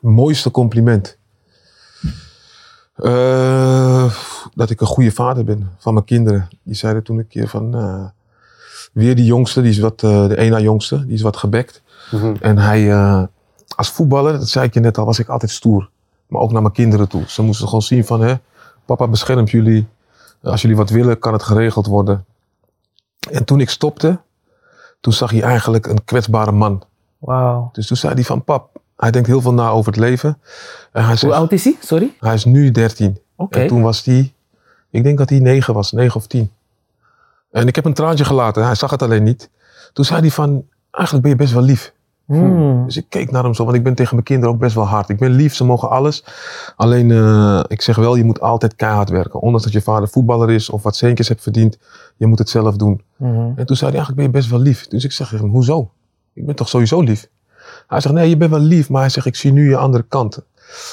Mooiste 0.00 0.50
compliment. 0.50 1.18
Eh, 2.94 4.14
dat 4.54 4.70
ik 4.70 4.80
een 4.80 4.86
goede 4.86 5.10
vader 5.12 5.44
ben 5.44 5.70
van 5.78 5.92
mijn 5.92 6.04
kinderen. 6.04 6.48
Die 6.62 6.74
zeiden 6.74 7.02
toen 7.02 7.18
een 7.18 7.28
keer 7.28 7.48
van, 7.48 7.74
eh, 7.74 8.04
weer 8.92 9.14
die 9.14 9.24
jongste, 9.24 9.60
die 9.60 9.70
is 9.70 9.78
wat, 9.78 10.02
eh, 10.02 10.28
de 10.28 10.36
ena 10.36 10.60
jongste, 10.60 11.04
die 11.04 11.14
is 11.14 11.22
wat 11.22 11.36
gebekt. 11.36 11.82
Mhm. 12.10 12.34
En 12.40 12.58
hij, 12.58 12.90
eh, 12.90 13.22
als 13.76 13.90
voetballer, 13.90 14.32
dat 14.32 14.48
zei 14.48 14.66
ik 14.66 14.74
je 14.74 14.80
net 14.80 14.98
al, 14.98 15.04
was 15.04 15.18
ik 15.18 15.28
altijd 15.28 15.50
stoer. 15.50 15.90
Maar 16.26 16.40
ook 16.40 16.52
naar 16.52 16.62
mijn 16.62 16.74
kinderen 16.74 17.08
toe. 17.08 17.22
Ze 17.26 17.42
moesten 17.42 17.66
gewoon 17.66 17.82
zien 17.82 18.04
van, 18.04 18.20
hè, 18.20 18.34
papa 18.84 19.08
beschermt 19.08 19.50
jullie. 19.50 19.86
Als 20.42 20.62
jullie 20.62 20.76
wat 20.76 20.90
willen, 20.90 21.18
kan 21.18 21.32
het 21.32 21.42
geregeld 21.42 21.86
worden. 21.86 22.24
En 23.30 23.44
toen 23.44 23.60
ik 23.60 23.70
stopte, 23.70 24.20
toen 25.00 25.12
zag 25.12 25.30
hij 25.30 25.42
eigenlijk 25.42 25.86
een 25.86 26.04
kwetsbare 26.04 26.52
man. 26.52 26.82
Wauw. 27.18 27.68
Dus 27.72 27.86
toen 27.86 27.96
zei 27.96 28.14
hij 28.14 28.24
van, 28.24 28.44
pap, 28.44 28.80
hij 28.96 29.10
denkt 29.10 29.28
heel 29.28 29.40
veel 29.40 29.54
na 29.54 29.68
over 29.68 29.92
het 29.92 30.00
leven. 30.00 30.38
En 30.92 31.00
hij, 31.00 31.08
Hoe 31.08 31.16
zegt, 31.16 31.32
oud 31.32 31.52
is 31.52 31.64
hij? 31.64 31.76
Sorry? 31.80 32.16
hij 32.20 32.34
is 32.34 32.44
nu 32.44 32.70
13. 32.70 33.18
Oké. 33.36 33.58
En 33.58 33.66
toen 33.66 33.82
was 33.82 34.04
hij, 34.04 34.34
ik 34.90 35.02
denk 35.02 35.18
dat 35.18 35.28
hij 35.28 35.38
9 35.38 35.74
was, 35.74 35.92
9 35.92 36.16
of 36.16 36.26
10. 36.26 36.52
En 37.50 37.66
ik 37.66 37.74
heb 37.74 37.84
een 37.84 37.94
traantje 37.94 38.24
gelaten, 38.24 38.64
hij 38.64 38.74
zag 38.74 38.90
het 38.90 39.02
alleen 39.02 39.22
niet. 39.22 39.50
Toen 39.92 40.04
zei 40.04 40.20
hij 40.20 40.30
van, 40.30 40.66
eigenlijk 40.90 41.22
ben 41.24 41.32
je 41.32 41.38
best 41.42 41.52
wel 41.52 41.62
lief. 41.62 41.92
Hmm. 42.28 42.84
Dus 42.84 42.96
ik 42.96 43.06
keek 43.08 43.30
naar 43.30 43.42
hem 43.42 43.54
zo, 43.54 43.64
want 43.64 43.76
ik 43.76 43.82
ben 43.82 43.94
tegen 43.94 44.14
mijn 44.14 44.26
kinderen 44.26 44.54
ook 44.54 44.60
best 44.60 44.74
wel 44.74 44.86
hard. 44.86 45.08
Ik 45.08 45.18
ben 45.18 45.30
lief, 45.30 45.54
ze 45.54 45.64
mogen 45.64 45.90
alles. 45.90 46.24
Alleen, 46.76 47.10
eh, 47.10 47.60
ik 47.68 47.82
zeg 47.82 47.96
wel, 47.96 48.16
je 48.16 48.24
moet 48.24 48.40
altijd 48.40 48.74
keihard 48.74 49.08
werken. 49.08 49.40
Ondanks 49.40 49.64
dat 49.64 49.72
je 49.72 49.80
vader 49.80 50.08
voetballer 50.08 50.50
is 50.50 50.70
of 50.70 50.82
wat 50.82 50.96
centjes 50.96 51.28
hebt 51.28 51.42
verdiend, 51.42 51.78
je 52.16 52.26
moet 52.26 52.38
het 52.38 52.48
zelf 52.48 52.76
doen. 52.76 53.02
Mhm. 53.16 53.52
En 53.56 53.66
toen 53.66 53.76
zei 53.76 53.90
hij, 53.90 53.98
eigenlijk 53.98 54.14
ben 54.14 54.24
je 54.24 54.30
best 54.30 54.50
wel 54.50 54.58
lief. 54.58 54.88
Dus 54.88 55.04
ik 55.04 55.12
zeg 55.12 55.28
tegen 55.28 55.44
hem, 55.44 55.54
hoezo? 55.54 55.90
Ik 56.32 56.46
ben 56.46 56.54
toch 56.54 56.68
sowieso 56.68 57.00
lief? 57.00 57.28
Hij 57.86 58.00
zegt, 58.00 58.14
nee, 58.14 58.28
je 58.28 58.36
bent 58.36 58.50
wel 58.50 58.60
lief, 58.60 58.88
maar 58.88 59.00
hij 59.00 59.10
zegt, 59.10 59.26
ik 59.26 59.36
zie 59.36 59.52
nu 59.52 59.68
je 59.68 59.76
andere 59.76 60.04
kant. 60.08 60.38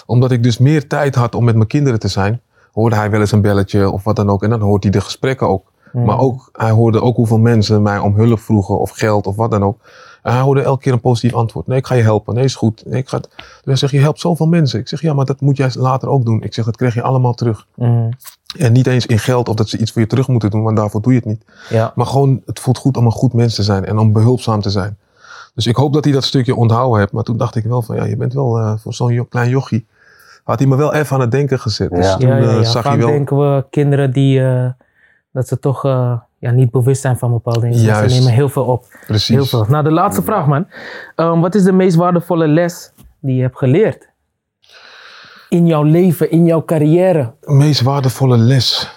Omdat 0.05 0.31
ik 0.31 0.43
dus 0.43 0.57
meer 0.57 0.87
tijd 0.87 1.15
had 1.15 1.35
om 1.35 1.43
met 1.43 1.55
mijn 1.55 1.67
kinderen 1.67 1.99
te 1.99 2.07
zijn, 2.07 2.41
hoorde 2.71 2.95
hij 2.95 3.09
wel 3.09 3.19
eens 3.19 3.31
een 3.31 3.41
belletje 3.41 3.89
of 3.89 4.03
wat 4.03 4.15
dan 4.15 4.29
ook. 4.29 4.43
En 4.43 4.49
dan 4.49 4.61
hoort 4.61 4.83
hij 4.83 4.91
de 4.91 5.01
gesprekken 5.01 5.47
ook. 5.47 5.71
Mhm. 5.91 6.05
Maar 6.05 6.19
ook, 6.19 6.49
hij 6.51 6.71
hoorde 6.71 7.01
ook 7.01 7.15
hoeveel 7.15 7.39
mensen 7.39 7.81
mij 7.81 7.99
om 7.99 8.15
hulp 8.15 8.39
vroegen 8.39 8.79
of 8.79 8.89
geld 8.89 9.27
of 9.27 9.35
wat 9.35 9.51
dan 9.51 9.63
ook. 9.63 9.77
En 10.25 10.31
hij 10.33 10.41
hoorde 10.41 10.61
elke 10.61 10.81
keer 10.81 10.93
een 10.93 10.99
positief 10.99 11.33
antwoord. 11.33 11.67
Nee, 11.67 11.77
ik 11.77 11.85
ga 11.87 11.95
je 11.95 12.03
helpen. 12.03 12.33
Nee, 12.33 12.43
is 12.43 12.55
goed. 12.55 12.83
Nee, 12.85 12.99
ik 12.99 13.09
ga. 13.09 13.17
Dus 13.19 13.29
hij 13.63 13.75
zegt, 13.75 13.91
je 13.93 13.99
helpt 13.99 14.19
zoveel 14.19 14.45
mensen. 14.47 14.79
Ik 14.79 14.87
zeg, 14.87 15.01
ja, 15.01 15.13
maar 15.13 15.25
dat 15.25 15.41
moet 15.41 15.57
jij 15.57 15.69
later 15.73 16.09
ook 16.09 16.25
doen. 16.25 16.41
Ik 16.43 16.53
zeg, 16.53 16.65
dat 16.65 16.75
krijg 16.77 16.93
je 16.93 17.01
allemaal 17.01 17.33
terug. 17.33 17.67
Mhm. 17.75 18.09
En 18.57 18.71
niet 18.71 18.87
eens 18.87 19.05
in 19.05 19.19
geld 19.19 19.49
of 19.49 19.55
dat 19.55 19.69
ze 19.69 19.77
iets 19.77 19.91
voor 19.91 20.01
je 20.01 20.07
terug 20.07 20.27
moeten 20.27 20.49
doen, 20.49 20.63
want 20.63 20.77
daarvoor 20.77 21.01
doe 21.01 21.13
je 21.13 21.17
het 21.19 21.27
niet. 21.27 21.45
Ja. 21.69 21.91
Maar 21.95 22.05
gewoon, 22.05 22.41
het 22.45 22.59
voelt 22.59 22.77
goed 22.77 22.97
om 22.97 23.05
een 23.05 23.11
goed 23.11 23.33
mens 23.33 23.55
te 23.55 23.63
zijn 23.63 23.85
en 23.85 23.97
om 23.97 24.13
behulpzaam 24.13 24.61
te 24.61 24.69
zijn. 24.69 24.97
Dus 25.55 25.67
ik 25.67 25.75
hoop 25.75 25.93
dat 25.93 26.03
hij 26.03 26.13
dat 26.13 26.23
stukje 26.23 26.55
onthouden 26.55 26.99
heeft. 26.99 27.11
Maar 27.11 27.23
toen 27.23 27.37
dacht 27.37 27.55
ik 27.55 27.63
wel 27.63 27.81
van, 27.81 27.95
ja, 27.95 28.03
je 28.05 28.17
bent 28.17 28.33
wel 28.33 28.57
eh, 28.59 28.73
voor 28.77 28.93
zo'n 28.93 29.13
jo- 29.13 29.23
klein 29.25 29.49
jochie. 29.49 29.85
Had 30.43 30.59
hij 30.59 30.67
me 30.67 30.75
wel 30.75 30.93
even 30.93 31.15
aan 31.15 31.21
het 31.21 31.31
denken 31.31 31.59
gezet. 31.59 31.89
Dus 31.89 32.05
Ja. 32.05 32.17
toen 32.17 32.27
ja, 32.29 32.37
ja, 32.37 32.43
eh, 32.49 32.55
ja. 32.55 32.63
zag 32.63 32.83
Vaak 32.83 32.91
hij 32.91 32.97
wel... 32.97 33.07
denken 33.07 33.37
we 33.37 33.65
kinderen 33.69 34.11
die, 34.11 34.41
eh, 34.45 34.69
dat 35.31 35.47
ze 35.47 35.59
toch 35.59 35.83
ja, 36.39 36.51
niet 36.51 36.71
bewust 36.71 37.01
zijn 37.01 37.17
van 37.17 37.31
bepaalde 37.31 37.59
dingen. 37.59 37.77
Juist. 37.77 38.13
Ze 38.13 38.19
nemen 38.19 38.33
heel 38.33 38.49
veel 38.49 38.65
op. 38.65 38.85
Precies. 39.07 39.35
Heel 39.35 39.45
veel. 39.45 39.65
Nou, 39.69 39.83
de 39.83 39.91
laatste 39.91 40.21
vraag, 40.21 40.47
man. 40.47 40.67
Ehm, 41.15 41.39
wat 41.39 41.55
is 41.55 41.63
de 41.63 41.71
meest 41.71 41.95
waardevolle 41.95 42.47
les 42.47 42.91
die 43.19 43.35
je 43.35 43.41
hebt 43.41 43.57
geleerd? 43.57 44.09
In 45.49 45.67
jouw 45.67 45.83
leven, 45.83 46.31
in 46.31 46.45
jouw 46.45 46.65
carrière. 46.65 47.33
meest 47.41 47.81
waardevolle 47.81 48.37
les. 48.37 48.93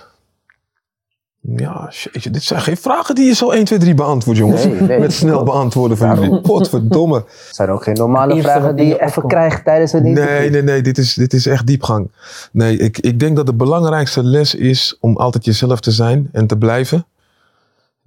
Ja, 1.56 1.90
jeetje, 1.90 2.30
dit 2.30 2.42
zijn 2.42 2.60
geen 2.60 2.76
vragen 2.76 3.14
die 3.14 3.26
je 3.26 3.34
zo 3.34 3.50
1, 3.50 3.64
2, 3.64 3.78
3 3.78 3.94
beantwoordt, 3.94 4.40
jongens. 4.40 4.64
Nee, 4.64 4.80
nee. 4.80 4.98
Met 5.08 5.12
snel 5.12 5.42
beantwoorden 5.44 5.96
van 5.96 6.14
jullie. 6.14 6.40
Potverdomme. 6.40 7.16
Het 7.16 7.54
zijn 7.56 7.70
ook 7.70 7.82
geen 7.82 7.94
normale 7.94 8.34
Eerste 8.34 8.50
vragen 8.50 8.76
die 8.76 8.86
je 8.86 8.94
even 8.94 9.06
opkomt. 9.06 9.32
krijgt 9.32 9.64
tijdens 9.64 9.92
het 9.92 10.04
interview. 10.04 10.38
Nee, 10.38 10.50
nee, 10.50 10.62
nee, 10.62 10.82
dit 10.82 10.98
is, 10.98 11.14
dit 11.14 11.32
is 11.32 11.46
echt 11.46 11.66
diepgang. 11.66 12.10
Nee, 12.52 12.76
ik, 12.78 12.98
ik 12.98 13.20
denk 13.20 13.36
dat 13.36 13.46
de 13.46 13.54
belangrijkste 13.54 14.22
les 14.22 14.54
is 14.54 14.96
om 15.00 15.16
altijd 15.16 15.44
jezelf 15.44 15.80
te 15.80 15.90
zijn 15.90 16.28
en 16.32 16.46
te 16.46 16.56
blijven. 16.58 17.06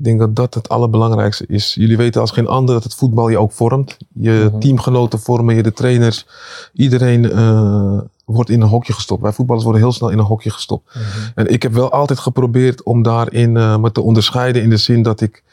Ik 0.02 0.08
denk 0.08 0.20
dat 0.20 0.36
dat 0.36 0.54
het 0.54 0.70
allerbelangrijkste 0.70 1.46
is. 1.48 1.74
Jullie 1.74 1.98
weten 1.98 2.22
als 2.22 2.32
geen 2.32 2.48
ander 2.48 2.76
dat 2.76 2.84
het 2.84 2.96
voetbal 2.96 3.30
je 3.30 3.38
ook 3.38 3.52
vormt. 3.52 3.98
Je 4.14 4.48
Mhm. 4.50 4.60
teamgenoten 4.60 5.20
vormen 5.20 5.56
je, 5.56 5.64
de 5.64 5.74
trainers. 5.74 6.26
Iedereen 6.74 7.32
eh, 7.32 8.00
wordt 8.26 8.50
in 8.50 8.62
een 8.62 8.68
hokje 8.68 8.94
gestopt. 8.94 9.22
Wij 9.22 9.32
voetballers 9.32 9.66
worden 9.66 9.82
heel 9.84 9.92
snel 9.92 10.10
in 10.10 10.18
een 10.18 10.26
hokje 10.26 10.50
gestopt. 10.50 10.96
En 11.36 11.48
ik 11.48 11.64
heb 11.64 11.74
wel 11.74 11.92
altijd 11.92 12.20
geprobeerd 12.20 12.84
om 12.84 13.04
daarin 13.04 13.58
eh, 13.58 13.78
me 13.78 13.92
te 13.92 14.02
onderscheiden 14.02 14.62
in 14.62 14.70
de 14.70 14.78
zin 14.78 15.04
dat 15.04 15.22
ik... 15.22 15.44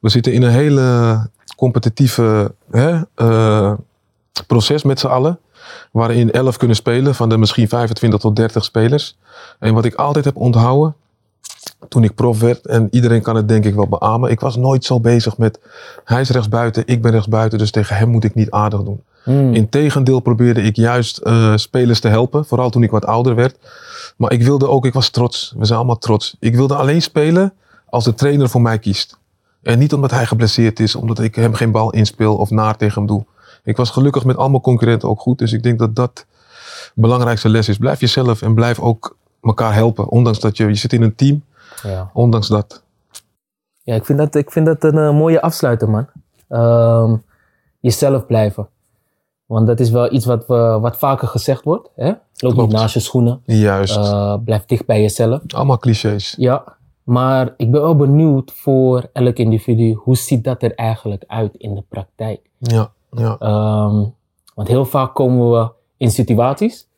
We 0.00 0.08
zitten 0.08 0.32
in 0.32 0.42
een 0.42 0.50
hele 0.50 1.28
competitieve 1.56 2.54
hè, 2.70 3.00
eh, 3.14 3.72
proces 4.46 4.82
met 4.82 5.00
z'n 5.00 5.06
allen. 5.06 5.38
Waarin 5.92 6.32
11 6.32 6.56
kunnen 6.56 6.76
spelen 6.76 7.14
van 7.14 7.28
de 7.28 7.38
misschien 7.38 7.68
25 7.68 8.20
tot 8.20 8.36
30 8.36 8.64
spelers. 8.64 9.18
En 9.58 9.74
wat 9.74 9.84
ik 9.84 9.94
altijd 9.94 10.24
heb 10.24 10.36
onthouden 10.36 10.94
toen 11.88 12.04
ik 12.04 12.14
prof 12.14 12.40
werd, 12.40 12.66
en 12.66 12.88
iedereen 12.90 13.22
kan 13.22 13.36
het 13.36 13.48
denk 13.48 13.64
ik 13.64 13.74
wel 13.74 13.88
beamen. 13.88 14.30
Ik 14.30 14.40
was 14.40 14.56
nooit 14.56 14.84
zo 14.84 15.00
bezig 15.00 15.38
met 15.38 15.60
hij 16.04 16.20
is 16.20 16.30
rechtsbuiten, 16.30 16.82
ik 16.86 17.02
ben 17.02 17.10
rechtsbuiten, 17.10 17.58
dus 17.58 17.70
tegen 17.70 17.96
hem 17.96 18.08
moet 18.08 18.24
ik 18.24 18.34
niet 18.34 18.50
aardig 18.50 18.82
doen. 18.82 19.02
Hmm. 19.24 19.54
Integendeel 19.54 20.20
probeerde 20.20 20.62
ik 20.62 20.76
juist 20.76 21.18
eh, 21.18 21.56
spelers 21.56 22.00
te 22.00 22.08
helpen, 22.08 22.44
vooral 22.44 22.70
toen 22.70 22.82
ik 22.82 22.90
wat 22.90 23.04
ouder 23.04 23.34
werd. 23.34 23.56
Maar 24.16 24.32
ik 24.32 24.42
wilde 24.42 24.68
ook, 24.68 24.86
ik 24.86 24.92
was 24.92 25.08
trots. 25.08 25.54
We 25.58 25.64
zijn 25.64 25.78
allemaal 25.78 25.98
trots. 25.98 26.36
Ik 26.38 26.54
wilde 26.54 26.74
alleen 26.74 27.02
spelen 27.02 27.52
als 27.86 28.04
de 28.04 28.14
trainer 28.14 28.48
voor 28.48 28.62
mij 28.62 28.78
kiest. 28.78 29.18
En 29.62 29.78
niet 29.78 29.92
omdat 29.92 30.10
hij 30.10 30.26
geblesseerd 30.26 30.80
is, 30.80 30.94
omdat 30.94 31.18
ik 31.18 31.34
hem 31.34 31.54
geen 31.54 31.70
bal 31.70 31.90
inspeel 31.90 32.36
of 32.36 32.50
naar 32.50 32.76
tegen 32.76 32.94
hem 32.94 33.06
doe. 33.06 33.24
Ik 33.64 33.76
was 33.76 33.90
gelukkig 33.90 34.24
met 34.24 34.36
al 34.36 34.50
mijn 34.50 34.62
concurrenten 34.62 35.08
ook 35.08 35.20
goed. 35.20 35.38
Dus 35.38 35.52
ik 35.52 35.62
denk 35.62 35.78
dat 35.78 35.96
dat 35.96 36.26
de 36.94 37.00
belangrijkste 37.00 37.48
les 37.48 37.68
is. 37.68 37.76
Blijf 37.76 38.00
jezelf 38.00 38.42
en 38.42 38.54
blijf 38.54 38.78
ook 38.78 39.16
elkaar 39.42 39.74
helpen. 39.74 40.08
Ondanks 40.08 40.40
dat 40.40 40.56
je, 40.56 40.66
je 40.66 40.74
zit 40.74 40.92
in 40.92 41.02
een 41.02 41.14
team, 41.14 41.42
Ja. 41.82 42.10
ondanks 42.12 42.48
dat. 42.48 42.82
Ja, 43.82 43.94
ik 43.94 44.04
vind 44.04 44.18
dat, 44.18 44.34
ik 44.34 44.50
vind 44.50 44.66
dat 44.66 44.84
een 44.84 44.98
eh, 44.98 45.12
mooie 45.12 45.42
afsluiter, 45.42 45.90
man. 45.90 46.06
Ehm, 46.48 47.16
jezelf 47.80 48.26
blijven. 48.26 48.68
Want 49.46 49.66
dat 49.66 49.80
is 49.80 49.90
wel 49.90 50.12
iets 50.12 50.24
wat, 50.24 50.46
we, 50.46 50.78
wat 50.80 50.96
vaker 50.96 51.28
gezegd 51.28 51.64
wordt. 51.64 51.90
Hè? 51.94 52.12
Loop 52.36 52.56
niet 52.56 52.72
naast 52.72 52.94
je 52.94 53.00
schoenen. 53.00 53.42
Juist. 53.44 53.96
Eh, 53.96 54.34
blijf 54.44 54.64
dicht 54.64 54.86
bij 54.86 55.00
jezelf. 55.00 55.40
Allemaal 55.46 55.78
clichés. 55.78 56.34
Ja, 56.38 56.64
maar 57.02 57.54
ik 57.56 57.70
ben 57.70 57.80
wel 57.80 57.96
benieuwd 57.96 58.52
voor 58.52 59.08
elk 59.12 59.36
individu. 59.36 59.92
Hoe 59.94 60.16
ziet 60.16 60.44
dat 60.44 60.62
er 60.62 60.74
eigenlijk 60.74 61.24
uit 61.26 61.54
in 61.54 61.74
de 61.74 61.84
praktijk? 61.88 62.40
Ja, 62.58 62.90
ja. 63.10 63.36
Ehm, 63.38 64.04
want 64.54 64.68
heel 64.68 64.84
vaak 64.84 65.14
komen 65.14 65.50
we 65.50 65.70
in 65.96 66.10
situaties, 66.10 66.88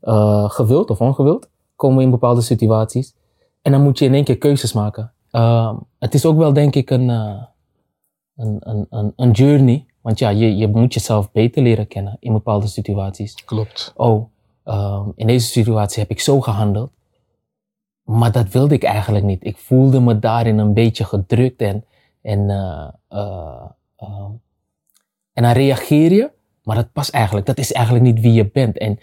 eh, 0.00 0.50
gewild 0.50 0.90
of 0.90 1.00
ongewild, 1.00 1.48
komen 1.76 1.96
we 1.96 2.02
in 2.02 2.10
bepaalde 2.10 2.40
situaties. 2.40 3.14
En 3.62 3.72
dan 3.72 3.82
moet 3.82 3.98
je 3.98 4.04
in 4.04 4.14
één 4.14 4.24
keer 4.24 4.38
keuzes 4.38 4.72
maken. 4.72 5.12
Ehm, 5.30 5.76
het 5.98 6.14
is 6.14 6.24
ook 6.24 6.36
wel, 6.36 6.52
denk 6.52 6.74
ik, 6.74 6.90
een, 6.90 7.10
eh, 7.10 7.42
een, 8.36 8.56
een, 8.60 8.86
een, 8.90 9.12
een 9.16 9.30
journey. 9.30 9.86
Want 10.00 10.18
ja, 10.18 10.28
je, 10.28 10.56
je 10.56 10.68
moet 10.68 10.94
jezelf 10.94 11.32
beter 11.32 11.62
leren 11.62 11.88
kennen 11.88 12.16
in 12.20 12.32
bepaalde 12.32 12.66
situaties. 12.66 13.44
Klopt. 13.44 13.92
Oh, 13.96 14.30
ehm, 14.64 15.08
in 15.16 15.26
deze 15.26 15.46
situatie 15.46 16.02
heb 16.02 16.10
ik 16.10 16.20
zo 16.20 16.40
gehandeld. 16.40 16.90
Maar 18.02 18.32
dat 18.32 18.48
wilde 18.48 18.74
ik 18.74 18.82
eigenlijk 18.82 19.24
niet. 19.24 19.44
Ik 19.44 19.56
voelde 19.56 20.00
me 20.00 20.18
daarin 20.18 20.58
een 20.58 20.74
beetje 20.74 21.04
gedrukt 21.04 21.60
en, 21.60 21.84
en, 22.22 22.50
eh, 22.50 22.88
eh, 23.08 23.64
ehm, 23.96 24.30
en 25.32 25.42
dan 25.42 25.52
reageer 25.52 26.12
je, 26.12 26.30
maar 26.62 26.76
dat 26.76 26.92
past 26.92 27.10
eigenlijk. 27.10 27.46
Dat 27.46 27.58
is 27.58 27.72
eigenlijk 27.72 28.04
niet 28.04 28.20
wie 28.20 28.32
je 28.32 28.50
bent. 28.50 28.78
En 28.78 28.98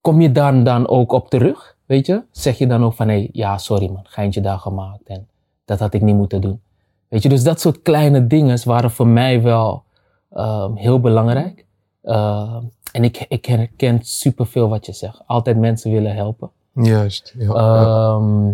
kom 0.00 0.20
je 0.20 0.32
daar 0.32 0.64
dan 0.64 0.88
ook 0.88 1.12
op 1.12 1.28
terug, 1.28 1.76
weet 1.90 2.06
je? 2.06 2.22
Zeg 2.30 2.58
je 2.58 2.66
dan 2.66 2.84
ook 2.84 2.94
van, 2.94 3.08
hé, 3.08 3.28
ja, 3.32 3.58
sorry 3.58 3.90
man, 3.90 4.04
geintje 4.04 4.40
daar 4.40 4.58
gemaakt 4.58 5.06
en 5.06 5.28
dat 5.64 5.78
had 5.78 5.94
ik 5.94 6.02
niet 6.02 6.16
moeten 6.16 6.40
doen. 6.40 6.60
Weet 7.08 7.22
je, 7.22 7.28
dus 7.28 7.42
dat 7.42 7.60
soort 7.60 7.82
kleine 7.82 8.26
dingen 8.26 8.58
waren 8.64 8.90
voor 8.90 9.06
mij 9.06 9.42
wel 9.42 9.84
ehm, 10.30 10.74
heel 10.74 11.00
belangrijk. 11.00 11.66
Ehm, 12.02 12.62
en 12.92 13.04
ik, 13.04 13.26
ik 13.28 13.44
herken 13.44 13.98
superveel 14.02 14.68
wat 14.68 14.86
je 14.86 14.92
zegt. 14.92 15.22
Altijd 15.26 15.56
mensen 15.56 15.90
willen 15.90 16.14
helpen. 16.14 16.50
Juist. 16.72 17.34
Ja, 17.38 17.44
ja. 17.44 17.82
Ehm, 18.14 18.52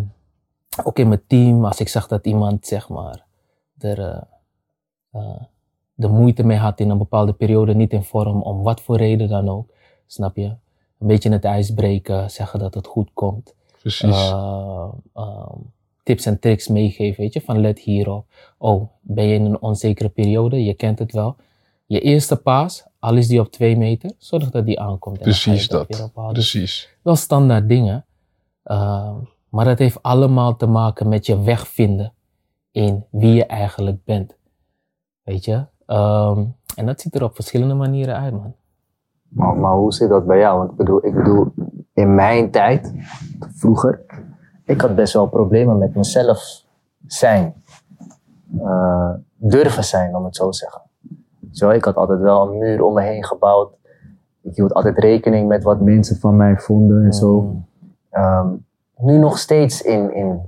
ook 0.84 0.98
in 0.98 1.08
mijn 1.08 1.22
team, 1.26 1.64
als 1.64 1.80
ik 1.80 1.88
zag 1.88 2.06
dat 2.06 2.26
iemand 2.26 2.66
zeg 2.66 2.88
maar 2.88 3.24
er 3.78 3.98
eh, 3.98 4.22
eh, 5.10 5.42
de 5.94 6.08
moeite 6.08 6.44
mee 6.44 6.58
had 6.58 6.80
in 6.80 6.90
een 6.90 6.98
bepaalde 6.98 7.32
periode, 7.32 7.74
niet 7.74 7.92
in 7.92 8.04
vorm, 8.04 8.42
om 8.42 8.62
wat 8.62 8.80
voor 8.80 8.96
reden 8.96 9.28
dan 9.28 9.48
ook, 9.48 9.70
snap 10.06 10.36
je? 10.36 10.54
Een 11.06 11.12
beetje 11.12 11.30
het 11.30 11.44
ijs 11.44 11.70
breken, 11.70 12.30
zeggen 12.30 12.58
dat 12.58 12.74
het 12.74 12.86
goed 12.86 13.10
komt. 13.12 13.54
Precies. 13.80 14.10
Eh, 14.10 14.88
ehm, 15.14 15.58
tips 16.02 16.26
en 16.26 16.38
tricks 16.38 16.68
meegeven, 16.68 17.22
weet 17.22 17.32
je, 17.32 17.40
van 17.40 17.60
let 17.60 17.78
hierop. 17.78 18.26
Oh, 18.58 18.90
ben 19.00 19.24
je 19.24 19.34
in 19.34 19.44
een 19.44 19.60
onzekere 19.60 20.08
periode? 20.08 20.64
Je 20.64 20.74
kent 20.74 20.98
het 20.98 21.12
wel. 21.12 21.36
Je 21.86 22.00
eerste 22.00 22.36
paas, 22.36 22.84
al 22.98 23.16
is 23.16 23.28
die 23.28 23.40
op 23.40 23.52
twee 23.52 23.76
meter, 23.76 24.10
zorg 24.18 24.50
dat 24.50 24.66
die 24.66 24.80
aankomt. 24.80 25.18
Precies 25.18 25.68
dat. 25.68 26.10
Precies. 26.32 26.88
wel 27.02 27.16
standaard 27.16 27.68
dingen. 27.68 28.04
Uh, 28.64 29.16
maar 29.48 29.64
dat 29.64 29.78
heeft 29.78 30.02
allemaal 30.02 30.56
te 30.56 30.66
maken 30.66 31.08
met 31.08 31.26
je 31.26 31.42
weg 31.42 31.68
vinden 31.68 32.12
in 32.70 33.04
wie 33.10 33.34
je 33.34 33.46
eigenlijk 33.46 34.04
bent. 34.04 34.36
Weet 35.22 35.44
je? 35.44 35.64
Um, 35.86 36.56
en 36.76 36.86
dat 36.86 37.00
ziet 37.00 37.14
er 37.14 37.24
op 37.24 37.34
verschillende 37.34 37.74
manieren 37.74 38.16
uit, 38.16 38.32
man. 38.32 38.54
Maar, 39.28 39.56
maar 39.56 39.72
hoe 39.72 39.92
zit 39.92 40.08
dat 40.08 40.26
bij 40.26 40.38
jou? 40.38 40.58
Want 40.58 40.70
ik 40.70 40.76
bedoel, 40.76 41.06
ik 41.06 41.14
bedoel 41.14 41.52
in 41.92 42.14
mijn 42.14 42.50
tijd, 42.50 42.92
vroeger, 43.54 44.04
ik 44.64 44.80
had 44.80 44.94
best 44.94 45.12
wel 45.12 45.26
problemen 45.28 45.78
met 45.78 45.94
mezelf 45.94 46.64
zijn. 47.06 47.54
Eh, 48.60 49.10
durven 49.36 49.84
zijn, 49.84 50.16
om 50.16 50.24
het 50.24 50.36
zo 50.36 50.50
te 50.50 50.56
zeggen. 50.56 50.82
Zo, 51.50 51.70
ik 51.70 51.84
had 51.84 51.94
altijd 51.96 52.20
wel 52.20 52.48
een 52.48 52.58
muur 52.58 52.82
om 52.82 52.94
me 52.94 53.02
heen 53.02 53.24
gebouwd. 53.24 53.74
Ik 54.42 54.54
hield 54.56 54.72
altijd 54.74 54.98
rekening 54.98 55.48
met 55.48 55.62
wat 55.62 55.80
mensen 55.80 56.16
van 56.16 56.36
mij 56.36 56.56
vonden 56.58 57.04
en 57.04 57.12
zo. 57.12 57.56
Ehm, 58.10 58.48
nu 58.96 59.18
nog 59.18 59.38
steeds 59.38 59.82
in, 59.82 60.14
in 60.14 60.40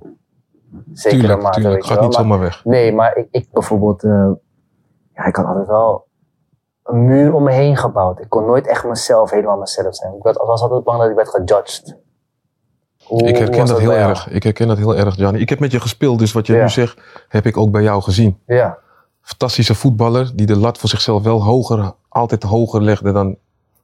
zekere 0.92 1.20
Tuurlijk, 1.20 1.42
mate. 1.42 1.60
tuurlijk. 1.60 1.80
weet 1.82 1.90
Gaat 1.90 1.98
wel, 1.98 2.08
niet 2.08 2.16
maar- 2.16 2.24
zomaar 2.26 2.40
weg. 2.40 2.64
Nee, 2.64 2.92
maar 2.94 3.16
ik, 3.16 3.28
ik 3.30 3.48
bijvoorbeeld, 3.52 4.02
eh, 4.04 4.30
ja, 5.14 5.24
ik 5.24 5.36
had 5.36 5.46
altijd 5.46 5.66
wel 5.66 6.06
een 6.88 7.04
muur 7.06 7.34
om 7.34 7.42
me 7.42 7.52
heen 7.52 7.76
gebouwd. 7.76 8.20
Ik 8.20 8.28
kon 8.28 8.44
nooit 8.46 8.66
echt 8.66 8.84
mezelf, 8.84 9.30
helemaal 9.30 9.56
mezelf 9.58 9.94
zijn. 9.96 10.14
Ik 10.14 10.22
was 10.22 10.60
altijd 10.60 10.84
bang 10.84 10.98
dat 11.00 11.08
ik 11.10 11.16
werd 11.16 11.28
gejudged. 11.28 11.96
Hoe- 13.04 13.22
Ik 13.28 13.36
herken 13.36 13.66
dat 13.66 13.78
heel 13.78 13.92
jou? 13.92 14.08
erg. 14.10 14.28
Ik 14.30 14.42
herken 14.42 14.68
dat 14.68 14.76
heel 14.76 14.96
erg, 14.96 15.14
Gianni. 15.14 15.40
Ik 15.40 15.48
heb 15.48 15.58
met 15.60 15.70
je 15.72 15.80
gespeeld, 15.80 16.18
dus 16.18 16.32
wat 16.32 16.46
je 16.46 16.52
Ja. 16.54 16.62
nu 16.62 16.68
zegt, 16.68 17.00
heb 17.28 17.46
ik 17.46 17.56
ook 17.56 17.70
bij 17.70 17.82
jou 17.82 18.02
gezien. 18.02 18.38
Ja, 18.46 18.78
Fantastische 19.20 19.74
voetballer 19.74 20.30
die 20.34 20.46
de 20.46 20.56
lat 20.58 20.78
voor 20.78 20.88
zichzelf 20.88 21.22
wel 21.22 21.42
hoger, 21.44 21.92
altijd 22.08 22.42
hoger 22.42 22.82
legde 22.82 23.12
dan 23.12 23.36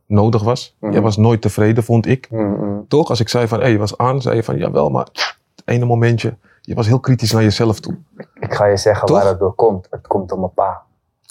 nodig 0.06 0.42
was. 0.42 0.76
Mhm. 0.80 0.92
Jij 0.92 1.00
was 1.02 1.16
nooit 1.16 1.40
tevreden, 1.42 1.84
vond 1.84 2.06
ik. 2.06 2.30
Mm, 2.30 2.56
mm. 2.60 2.84
Toch? 2.88 3.08
Als 3.08 3.20
ik 3.20 3.28
zei 3.28 3.48
van, 3.48 3.60
hé, 3.60 3.66
je 3.66 3.78
was 3.78 3.98
aan, 3.98 4.22
zei 4.22 4.36
je 4.36 4.42
van, 4.42 4.56
jawel, 4.56 4.90
maar 4.90 5.04
het 5.12 5.62
ene 5.64 5.84
momentje. 5.84 6.36
Je 6.60 6.74
was 6.74 6.86
heel 6.86 7.00
kritisch 7.00 7.32
naar 7.32 7.42
jezelf 7.42 7.80
toe. 7.80 7.96
ik 8.40 8.54
ga 8.54 8.64
je 8.66 8.76
zeggen 8.76 9.06
Toch? 9.06 9.16
waar 9.18 9.26
het 9.26 9.38
door 9.38 9.54
komt. 9.54 9.86
Het 9.90 10.06
komt 10.06 10.28
door 10.28 10.38
mijn 10.38 10.52
pa. 10.54 10.82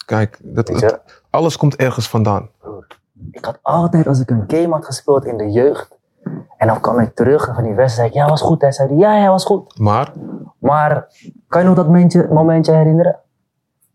Kijk, 0.06 0.38
dat, 0.42 0.68
het-? 0.68 1.22
Alles 1.34 1.56
komt 1.56 1.76
ergens 1.76 2.08
vandaan. 2.08 2.48
Ik 3.30 3.44
had 3.44 3.58
altijd, 3.62 4.06
als 4.06 4.20
ik 4.20 4.30
een 4.30 4.44
game 4.46 4.68
had 4.68 4.84
gespeeld 4.84 5.24
in 5.24 5.36
de 5.36 5.50
jeugd, 5.50 5.98
en 6.56 6.66
dan 6.66 6.80
kwam 6.80 6.98
ik 6.98 7.14
terug 7.14 7.44
van 7.54 7.64
die 7.64 7.74
wedstrijd, 7.74 7.94
zei 7.94 8.06
ik, 8.08 8.14
ja, 8.14 8.28
was 8.28 8.40
goed. 8.40 8.60
Hij 8.60 8.72
zei, 8.72 8.96
ja, 8.96 9.16
ja, 9.16 9.28
was 9.28 9.44
goed. 9.44 9.78
Maar 9.78 10.12
Maar 10.58 11.06
kan 11.48 11.60
je 11.60 11.66
nog 11.66 11.76
dat 11.76 11.86
momentje, 11.86 12.28
momentje 12.30 12.72
herinneren? 12.72 13.18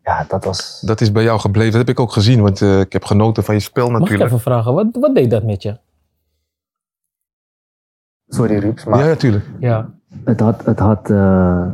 Ja, 0.03 0.25
dat 0.27 0.43
was... 0.43 0.81
dat 0.81 1.01
is 1.01 1.11
bij 1.11 1.23
jou 1.23 1.39
gebleven. 1.39 1.71
Dat 1.71 1.87
heb 1.87 1.89
ik 1.89 1.99
ook 1.99 2.11
gezien, 2.11 2.41
want 2.41 2.61
eh, 2.61 2.79
ik 2.79 2.93
heb 2.93 3.03
genoten 3.05 3.43
van 3.43 3.55
je 3.55 3.61
spel 3.61 3.85
Mag 3.85 3.93
ik 3.93 3.99
natuurlijk. 3.99 4.29
even 4.29 4.41
vragen, 4.41 4.73
wat, 4.73 4.87
wat 4.91 5.15
deed 5.15 5.29
dat 5.31 5.43
met 5.43 5.63
je? 5.63 5.77
Sorry, 8.27 8.57
Ruups, 8.57 8.85
maar... 8.85 8.99
Ja, 8.99 9.05
natuurlijk. 9.05 9.45
Ja. 9.59 9.89
het 10.23 10.39
had, 10.39 10.65
het 10.65 10.79
had 10.79 11.09
eh, 11.09 11.67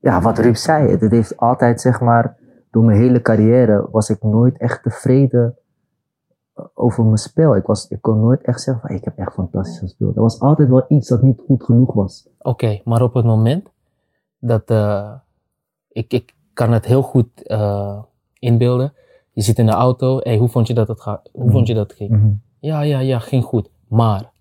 ja, 0.00 0.20
wat 0.20 0.38
Ruud 0.38 0.56
zei, 0.56 0.90
het, 0.90 1.00
het 1.00 1.10
heeft 1.10 1.36
altijd, 1.36 1.80
zeg 1.80 2.00
maar, 2.00 2.36
door 2.72 2.84
mijn 2.84 2.98
hele 2.98 3.22
carrière 3.22 3.88
was 3.90 4.10
ik 4.10 4.22
nooit 4.22 4.58
echt 4.58 4.82
tevreden 4.82 5.56
over 6.74 7.04
mijn 7.04 7.16
spel. 7.16 7.56
Ik, 7.56 7.66
was, 7.66 7.88
ik 7.88 8.00
kon 8.02 8.20
nooit 8.20 8.42
echt 8.42 8.60
zeggen 8.60 8.86
van, 8.88 8.96
ik 8.96 9.04
heb 9.04 9.18
echt 9.18 9.32
fantastisch 9.32 9.78
gespeeld. 9.78 10.16
Er 10.16 10.22
was 10.22 10.40
altijd 10.40 10.68
wel 10.68 10.84
iets 10.88 11.08
dat 11.08 11.22
niet 11.22 11.42
goed 11.46 11.62
genoeg 11.64 11.92
was. 11.94 12.28
Oké, 12.38 12.80
maar 12.84 13.02
op 13.02 13.14
het 13.14 13.24
moment 13.24 13.68
dat 14.38 14.62
eh, 14.70 15.12
ik, 15.88 16.12
ik 16.12 16.34
kan 16.52 16.72
het 16.72 16.84
heel 16.86 17.02
goed 17.02 17.42
eh, 17.46 18.02
inbeelden. 18.38 18.92
Je 19.32 19.42
zit 19.42 19.58
in 19.58 19.66
de 19.66 19.72
auto, 19.72 20.18
hey, 20.22 20.36
hoe 20.38 20.48
vond 20.48 20.66
je 20.66 20.74
dat 20.74 20.88
het 20.88 21.00
gaat? 21.00 21.28
Hoe 21.32 21.42
Mhm. 21.44 21.52
vond 21.52 21.66
je 21.66 21.74
dat 21.74 21.92
ging? 21.92 22.38
Ja, 22.58 22.80
ja, 22.80 22.98
ja, 22.98 23.18
ging 23.18 23.44
goed. 23.44 23.70
Maar. 23.88 24.31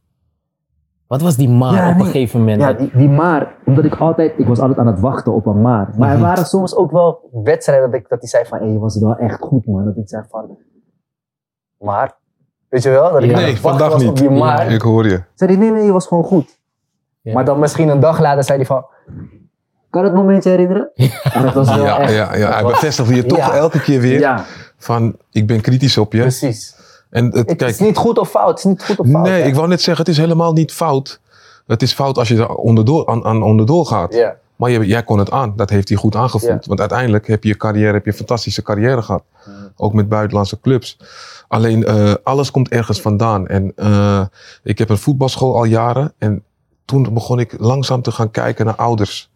Wat 1.11 1.21
was 1.21 1.35
die 1.35 1.49
maar 1.49 1.73
Ja, 1.73 1.89
op 1.89 1.95
nee. 1.95 2.05
een 2.05 2.11
gegeven 2.11 2.39
moment? 2.39 2.61
Ja, 2.61 2.73
die, 2.73 2.91
die 2.93 3.09
maar, 3.09 3.55
omdat 3.65 3.85
ik 3.85 3.95
altijd, 3.95 4.33
ik 4.37 4.47
was 4.47 4.59
altijd 4.59 4.79
aan 4.79 4.87
het 4.87 4.99
wachten 4.99 5.33
op 5.33 5.45
een 5.45 5.61
maar. 5.61 5.89
Maar 5.97 6.09
er 6.09 6.15
Mhm. 6.17 6.23
waren 6.25 6.45
soms 6.45 6.75
ook 6.75 6.91
wel 6.91 7.29
wedstrijden 7.43 7.91
dat, 7.91 7.99
ik, 7.99 8.09
dat 8.09 8.19
hij 8.19 8.29
zei 8.29 8.45
van, 8.45 8.57
hé, 8.57 8.65
je 8.65 8.79
was 8.79 8.99
wel 8.99 9.15
echt 9.15 9.39
goed 9.41 9.65
man. 9.65 9.85
Dat 9.85 9.97
ik 9.97 10.09
zei 10.09 10.23
van, 10.29 10.57
maar, 11.77 12.17
weet 12.69 12.83
je 12.83 12.89
wel? 12.89 13.11
Dat 13.11 13.23
ik 13.23 13.31
Nee, 13.31 13.57
vandaag 13.59 13.91
was 13.91 14.01
niet. 14.01 14.09
op 14.09 14.17
die 14.17 14.29
maar. 14.29 14.71
Ik 14.71 14.81
hoor 14.81 15.07
je. 15.07 15.23
Zei 15.35 15.51
hij, 15.51 15.59
nee, 15.59 15.71
nee, 15.71 15.85
je 15.85 15.91
was 15.91 16.07
gewoon 16.07 16.23
goed. 16.23 16.59
Ja. 17.21 17.33
Maar 17.33 17.45
dan 17.45 17.59
misschien 17.59 17.89
een 17.89 17.99
dag 17.99 18.19
later 18.19 18.43
zei 18.43 18.57
hij 18.57 18.67
van, 18.67 18.85
kan 19.89 20.03
het 20.03 20.13
momentje 20.13 20.49
herinneren? 20.49 20.91
En 21.33 21.41
dat 21.43 21.53
was 21.53 21.75
wel 21.75 21.83
Ja, 21.85 21.99
echt, 21.99 22.11
ja, 22.13 22.35
ja. 22.35 22.45
dat 22.45 22.53
Hij 22.53 22.63
was- 22.63 22.71
bevestigde 22.71 23.15
je 23.15 23.25
toch 23.25 23.37
Ja. 23.37 23.53
elke 23.53 23.81
keer 23.81 23.99
weer 24.01 24.19
Ja, 24.19 24.45
van, 24.77 25.17
ik 25.31 25.47
ben 25.47 25.61
kritisch 25.61 25.97
op 25.97 26.13
je. 26.13 26.19
precies. 26.21 26.75
En 27.11 27.25
het, 27.25 27.35
Het 27.35 27.57
kijk, 27.57 27.71
is 27.71 27.79
niet 27.79 27.97
goed 27.97 28.17
of 28.17 28.29
fout. 28.29 28.49
Het 28.49 28.57
is 28.57 28.63
niet 28.63 28.83
goed 28.83 28.99
of 28.99 29.07
fout. 29.07 29.23
nee, 29.23 29.41
hè? 29.41 29.47
ik 29.47 29.55
wou 29.55 29.67
net 29.67 29.81
zeggen, 29.81 30.05
het 30.05 30.13
is 30.13 30.19
helemaal 30.19 30.53
niet 30.53 30.71
fout. 30.71 31.19
Het 31.67 31.81
is 31.81 31.93
fout 31.93 32.17
als 32.17 32.27
je 32.27 32.37
er 32.37 32.55
onderdoor, 32.55 33.07
aan, 33.07 33.25
aan 33.25 33.43
onderdoor 33.43 33.85
gaat. 33.85 34.15
Maar 34.55 34.69
je, 34.69 34.85
jij 34.85 35.03
kon 35.03 35.19
het 35.19 35.31
aan. 35.31 35.53
Dat 35.55 35.69
heeft 35.69 35.89
hij 35.89 35.97
goed 35.97 36.15
aangevoeld. 36.15 36.65
Want 36.65 36.79
uiteindelijk 36.79 37.27
heb 37.27 37.43
je 37.43 37.49
je 37.49 37.57
carrière, 37.57 37.93
heb 37.93 38.05
je 38.05 38.11
een 38.11 38.17
fantastische 38.17 38.61
carrière 38.61 39.01
gehad. 39.01 39.23
Ook 39.75 39.93
met 39.93 40.09
buitenlandse 40.09 40.59
clubs. 40.59 40.97
Alleen 41.47 41.85
eh, 41.85 42.13
alles 42.23 42.51
komt 42.51 42.69
ergens 42.69 43.01
vandaan. 43.01 43.47
En 43.47 43.71
eh, 43.75 44.25
ik 44.63 44.77
heb 44.77 44.89
een 44.89 44.97
voetbalschool 44.97 45.55
al 45.55 45.63
jaren. 45.63 46.13
En 46.17 46.43
toen 46.85 47.13
begon 47.13 47.39
ik 47.39 47.55
langzaam 47.59 48.01
te 48.01 48.11
gaan 48.11 48.31
kijken 48.31 48.65
naar 48.65 48.75
ouders. 48.75 49.30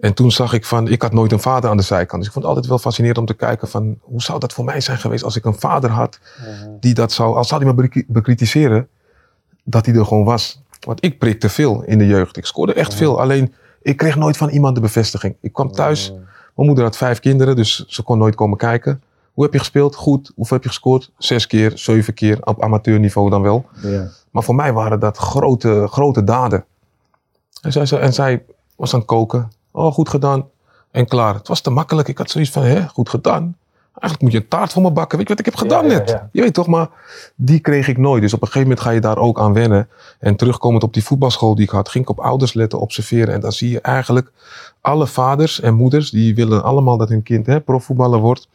En 0.00 0.14
toen 0.14 0.30
zag 0.30 0.52
ik 0.52 0.64
van, 0.64 0.88
ik 0.88 1.02
had 1.02 1.12
nooit 1.12 1.32
een 1.32 1.40
vader 1.40 1.70
aan 1.70 1.76
de 1.76 1.82
zijkant. 1.82 2.18
Dus 2.18 2.26
ik 2.26 2.32
vond 2.32 2.44
het 2.44 2.54
altijd 2.54 2.66
wel 2.66 2.78
fascinerend 2.78 3.18
om 3.18 3.26
te 3.26 3.34
kijken 3.34 3.68
van, 3.68 3.98
hoe 4.00 4.22
zou 4.22 4.38
dat 4.38 4.52
voor 4.52 4.64
mij 4.64 4.80
zijn 4.80 4.98
geweest 4.98 5.24
als 5.24 5.36
ik 5.36 5.44
een 5.44 5.58
vader 5.58 5.90
had 5.90 6.18
die 6.80 6.94
dat 6.94 7.12
zou, 7.12 7.36
al 7.36 7.44
zou 7.44 7.64
hij 7.64 7.74
me 7.74 7.82
bekri- 7.82 8.04
bekritiseren, 8.08 8.88
dat 9.64 9.86
hij 9.86 9.94
er 9.94 10.06
gewoon 10.06 10.24
was. 10.24 10.62
Want 10.80 11.04
ik 11.04 11.18
prikte 11.18 11.48
veel 11.48 11.82
in 11.82 11.98
de 11.98 12.06
jeugd. 12.06 12.36
Ik 12.36 12.44
scoorde 12.46 12.72
echt 12.74 12.94
veel. 12.94 13.20
Alleen, 13.20 13.54
ik 13.82 13.96
kreeg 13.96 14.16
nooit 14.16 14.36
van 14.36 14.48
iemand 14.48 14.74
de 14.74 14.80
bevestiging. 14.80 15.36
Ik 15.40 15.52
kwam 15.52 15.72
thuis, 15.72 16.10
mijn 16.54 16.68
moeder 16.68 16.84
had 16.84 16.96
vijf 16.96 17.20
kinderen, 17.20 17.56
dus 17.56 17.84
ze 17.86 18.02
kon 18.02 18.18
nooit 18.18 18.34
komen 18.34 18.58
kijken. 18.58 19.02
Hoe 19.32 19.44
heb 19.44 19.52
je 19.52 19.58
gespeeld? 19.58 19.94
Goed. 19.94 20.32
Hoeveel 20.34 20.56
heb 20.56 20.64
je 20.64 20.70
gescoord? 20.72 21.10
Zes 21.18 21.46
keer, 21.46 21.72
zeven 21.74 22.14
keer, 22.14 22.38
op 22.46 22.62
amateurniveau 22.62 23.30
dan 23.30 23.42
wel. 23.42 23.66
ja. 23.82 24.08
Maar 24.30 24.42
voor 24.42 24.54
mij 24.54 24.72
waren 24.72 25.00
dat 25.00 25.16
grote, 25.16 25.86
grote 25.90 26.24
daden. 26.24 26.64
En 27.62 27.72
zij, 27.72 28.00
en 28.00 28.12
zij 28.12 28.44
was 28.76 28.92
aan 28.92 28.98
het 28.98 29.08
koken. 29.08 29.48
Oh, 29.70 29.92
goed 29.92 30.08
gedaan. 30.08 30.48
En 30.90 31.06
klaar. 31.06 31.34
Het 31.34 31.48
was 31.48 31.60
te 31.60 31.70
makkelijk. 31.70 32.08
Ik 32.08 32.18
had 32.18 32.30
zoiets 32.30 32.50
van, 32.50 32.62
hè, 32.62 32.88
goed 32.88 33.08
gedaan. 33.08 33.56
Eigenlijk 34.00 34.22
moet 34.22 34.32
je 34.32 34.38
een 34.38 34.48
taart 34.48 34.72
voor 34.72 34.82
me 34.82 34.90
bakken. 34.90 35.18
Weet 35.18 35.28
je 35.28 35.34
wat 35.34 35.46
ik 35.46 35.52
heb 35.52 35.60
gedaan 35.62 35.84
Ja, 35.84 35.90
net? 35.98 36.08
ja. 36.08 36.28
Je 36.32 36.40
weet 36.40 36.54
toch, 36.54 36.66
maar 36.66 36.88
die 37.34 37.60
kreeg 37.60 37.88
ik 37.88 37.98
nooit. 37.98 38.22
Dus 38.22 38.34
op 38.34 38.40
een 38.40 38.46
gegeven 38.46 38.68
moment 38.68 38.86
ga 38.86 38.90
je 38.92 39.00
daar 39.00 39.18
ook 39.18 39.38
aan 39.40 39.52
wennen. 39.52 39.88
En 40.18 40.36
terugkomend 40.36 40.82
op 40.82 40.94
die 40.94 41.04
voetbalschool 41.04 41.54
die 41.54 41.64
ik 41.64 41.70
had, 41.70 41.88
ging 41.88 42.04
ik 42.04 42.10
op 42.10 42.20
ouders 42.20 42.52
letten, 42.52 42.80
observeren. 42.80 43.34
En 43.34 43.40
dan 43.40 43.52
zie 43.52 43.70
je 43.70 43.80
eigenlijk 43.80 44.32
alle 44.80 45.06
vaders 45.06 45.60
en 45.60 45.74
moeders, 45.74 46.10
die 46.10 46.34
willen 46.34 46.62
allemaal 46.62 46.96
dat 46.96 47.08
hun 47.08 47.22
kind 47.22 47.46
hè, 47.46 47.60
profvoetballer 47.60 48.18
wordt. 48.20 48.48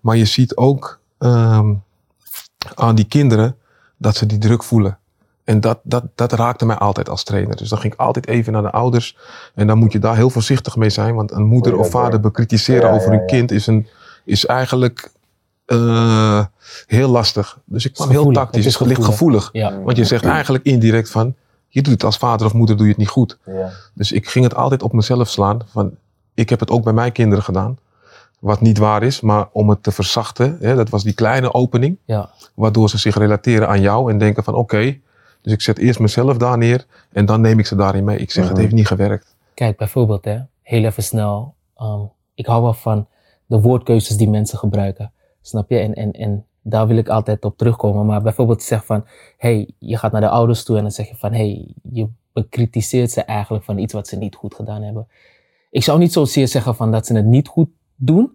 Maar 0.00 0.16
je 0.16 0.24
ziet 0.24 0.56
ook 0.56 0.98
ehm, 1.18 1.72
aan 2.74 2.94
die 2.94 3.04
kinderen 3.06 3.56
dat 3.96 4.16
ze 4.16 4.26
die 4.26 4.38
druk 4.38 4.62
voelen. 4.64 4.98
En 5.48 5.60
dat, 5.60 5.78
dat, 5.82 6.04
dat 6.14 6.32
raakte 6.32 6.66
mij 6.66 6.76
altijd 6.76 7.08
als 7.08 7.24
trainer. 7.24 7.56
Dus 7.56 7.68
dan 7.68 7.78
ging 7.78 7.92
ik 7.92 8.00
altijd 8.00 8.26
even 8.26 8.52
naar 8.52 8.62
de 8.62 8.70
ouders. 8.70 9.16
En 9.54 9.66
dan 9.66 9.78
moet 9.78 9.92
je 9.92 9.98
daar 9.98 10.16
heel 10.16 10.30
voorzichtig 10.30 10.76
mee 10.76 10.90
zijn. 10.90 11.14
Want 11.14 11.30
een 11.30 11.46
moeder 11.46 11.78
of 11.78 11.90
vader 11.90 12.20
bekritiseren 12.20 12.88
Ja, 12.88 12.94
over 12.94 13.04
ja, 13.04 13.10
hun 13.10 13.20
ja. 13.20 13.26
kind 13.26 13.50
is, 13.50 13.66
een, 13.66 13.86
is 14.24 14.46
eigenlijk 14.46 15.10
eh, 15.64 16.44
heel 16.86 17.08
lastig. 17.08 17.58
Dus 17.64 17.84
ik 17.84 17.92
kwam 17.92 18.10
heel 18.10 18.32
tactisch. 18.32 18.78
Het 18.78 18.86
ligt 18.86 19.04
gevoelig. 19.04 19.48
Ja. 19.52 19.80
Want 19.82 19.96
je 19.96 20.04
zegt 20.04 20.24
eigenlijk 20.24 20.64
indirect 20.64 21.10
van... 21.10 21.34
Je 21.68 21.82
doet 21.82 21.92
het 21.92 22.04
als 22.04 22.16
vader 22.16 22.46
of 22.46 22.52
moeder 22.52 22.76
doe 22.76 22.84
je 22.84 22.92
het 22.92 23.00
niet 23.00 23.08
goed. 23.08 23.38
Ja. 23.46 23.70
Dus 23.94 24.12
ik 24.12 24.28
ging 24.28 24.44
het 24.44 24.54
altijd 24.54 24.82
op 24.82 24.92
mezelf 24.92 25.28
slaan. 25.28 25.58
Van, 25.66 25.96
ik 26.34 26.50
heb 26.50 26.60
het 26.60 26.70
ook 26.70 26.84
bij 26.84 26.92
mijn 26.92 27.12
kinderen 27.12 27.44
gedaan. 27.44 27.78
Wat 28.38 28.60
niet 28.60 28.78
waar 28.78 29.02
is, 29.02 29.20
maar 29.20 29.48
om 29.52 29.68
het 29.68 29.82
te 29.82 29.92
verzachten. 29.92 30.56
Hè, 30.60 30.74
dat 30.74 30.88
was 30.88 31.02
die 31.02 31.14
kleine 31.14 31.54
opening. 31.54 31.96
Ja. 32.04 32.30
Waardoor 32.54 32.90
ze 32.90 32.98
zich 32.98 33.16
relateren 33.16 33.68
aan 33.68 33.80
jou 33.80 34.10
en 34.10 34.18
denken 34.18 34.44
van 34.44 34.54
oké. 34.54 34.98
Dus 35.42 35.52
ik 35.52 35.60
zet 35.60 35.78
eerst 35.78 36.00
mezelf 36.00 36.36
daar 36.36 36.58
neer 36.58 36.86
en 37.12 37.26
dan 37.26 37.40
neem 37.40 37.58
ik 37.58 37.66
ze 37.66 37.76
daarin 37.76 38.04
mee. 38.04 38.18
Ik 38.18 38.30
zeg 38.30 38.44
het 38.44 38.52
Mhm. 38.52 38.62
heeft 38.62 38.72
niet 38.74 38.86
gewerkt. 38.86 39.36
Kijk, 39.54 39.76
bijvoorbeeld, 39.76 40.24
hè, 40.24 40.38
heel 40.62 40.84
even 40.84 41.02
snel. 41.02 41.54
ehm, 41.76 42.00
ik 42.34 42.46
hou 42.46 42.62
wel 42.62 42.72
van 42.74 43.06
de 43.46 43.60
woordkeuzes 43.60 44.16
die 44.16 44.28
mensen 44.30 44.58
gebruiken. 44.58 45.12
Snap 45.42 45.70
je? 45.70 45.78
En, 45.78 45.94
en, 45.94 46.12
en 46.12 46.46
daar 46.62 46.86
wil 46.86 46.96
ik 46.96 47.08
altijd 47.08 47.44
op 47.44 47.56
terugkomen. 47.56 48.06
Maar 48.06 48.22
bijvoorbeeld 48.22 48.62
zeg 48.62 48.84
van, 48.84 49.04
hey, 49.36 49.70
je 49.78 49.96
gaat 49.96 50.12
naar 50.12 50.20
de 50.20 50.28
ouders 50.28 50.64
toe 50.64 50.76
en 50.76 50.82
dan 50.82 50.90
zeg 50.90 51.08
je 51.08 51.16
van, 51.16 51.32
hey, 51.32 51.74
je 51.82 52.08
bekritiseert 52.32 53.10
ze 53.10 53.22
eigenlijk 53.22 53.64
van 53.64 53.78
iets 53.78 53.92
wat 53.92 54.08
ze 54.08 54.16
niet 54.16 54.34
goed 54.34 54.54
gedaan 54.54 54.82
hebben. 54.82 55.08
Ik 55.70 55.82
zou 55.82 55.98
niet 55.98 56.12
zozeer 56.12 56.48
zeggen 56.48 56.74
van 56.74 56.90
dat 56.92 57.06
ze 57.06 57.14
het 57.14 57.24
niet 57.26 57.48
goed 57.48 57.68
doen, 57.96 58.32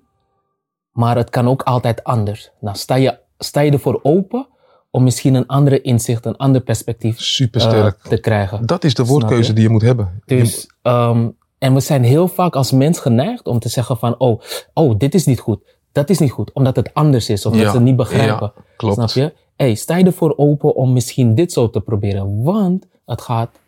maar 0.92 1.16
het 1.18 1.30
kan 1.30 1.48
ook 1.48 1.62
altijd 1.64 2.04
anders. 2.04 2.52
Nou, 2.60 2.76
sta 2.78 2.96
je, 2.96 3.18
sta 3.38 3.62
je 3.62 3.72
ervoor 3.72 4.00
open 4.04 4.48
om 4.96 5.04
misschien 5.04 5.34
een 5.34 5.48
andere 5.48 5.82
inzicht, 5.82 6.26
een 6.26 6.38
ander 6.38 6.62
perspectief 6.62 7.40
eh, 7.40 7.88
te 8.04 8.18
krijgen. 8.18 8.66
dat 8.66 8.84
is 8.84 8.94
de 8.94 9.06
woordkeuze 9.06 9.54
die 9.54 9.64
je 9.64 9.70
moet 9.70 9.82
hebben. 9.82 10.22
Dus, 10.26 10.70
ehm, 10.82 11.30
en 11.58 11.74
we 11.74 11.80
zijn 11.80 12.04
heel 12.04 12.28
vaak 12.28 12.56
als 12.56 12.72
mens 12.72 13.00
geneigd 13.00 13.48
om 13.48 13.60
te 13.60 13.70
zeggen 13.70 13.98
van, 13.98 14.20
oh, 14.20 14.42
oh, 14.74 14.98
dit 14.98 15.14
is 15.14 15.26
niet 15.26 15.40
goed, 15.40 15.60
dat 15.92 16.10
is 16.10 16.20
niet 16.20 16.32
goed, 16.32 16.52
omdat 16.54 16.76
het 16.76 16.94
anders 16.94 17.30
is 17.30 17.46
of 17.46 17.54
Ja, 17.54 17.62
dat 17.62 17.70
ze 17.70 17.76
het 17.76 17.86
niet 17.86 17.96
begrijpen. 17.96 18.52
ja, 18.56 18.64
klopt. 18.78 18.96
Snap 18.96 19.10
je? 19.10 19.34
Hey, 19.56 19.76
sta 19.76 19.98
je 19.98 20.06
ervoor 20.06 20.34
open 20.38 20.76
om 20.76 20.94
misschien 20.94 21.36
dit 21.36 21.52
zo 21.52 21.70
te 21.70 21.82
proberen, 21.82 22.44
want 22.44 22.88
het 23.06 23.22
gaat 23.22 23.60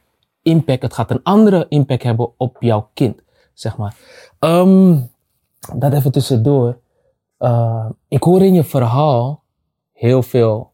impact, 0.41 0.81
het 0.81 0.93
gaat 0.93 1.11
een 1.11 1.23
andere 1.23 1.65
impact 1.69 2.03
hebben 2.03 2.29
op 2.37 2.57
jouw 2.59 2.89
kind, 2.93 3.21
zeg 3.53 3.77
maar. 3.77 3.95
Ehm, 4.39 4.97
dat 5.75 5.93
even 5.93 6.11
tussendoor. 6.11 6.77
Uh, 7.39 7.85
ik 8.07 8.23
hoor 8.23 8.41
in 8.43 8.53
je 8.53 8.63
verhaal 8.63 9.43
heel 9.91 10.23
veel 10.23 10.73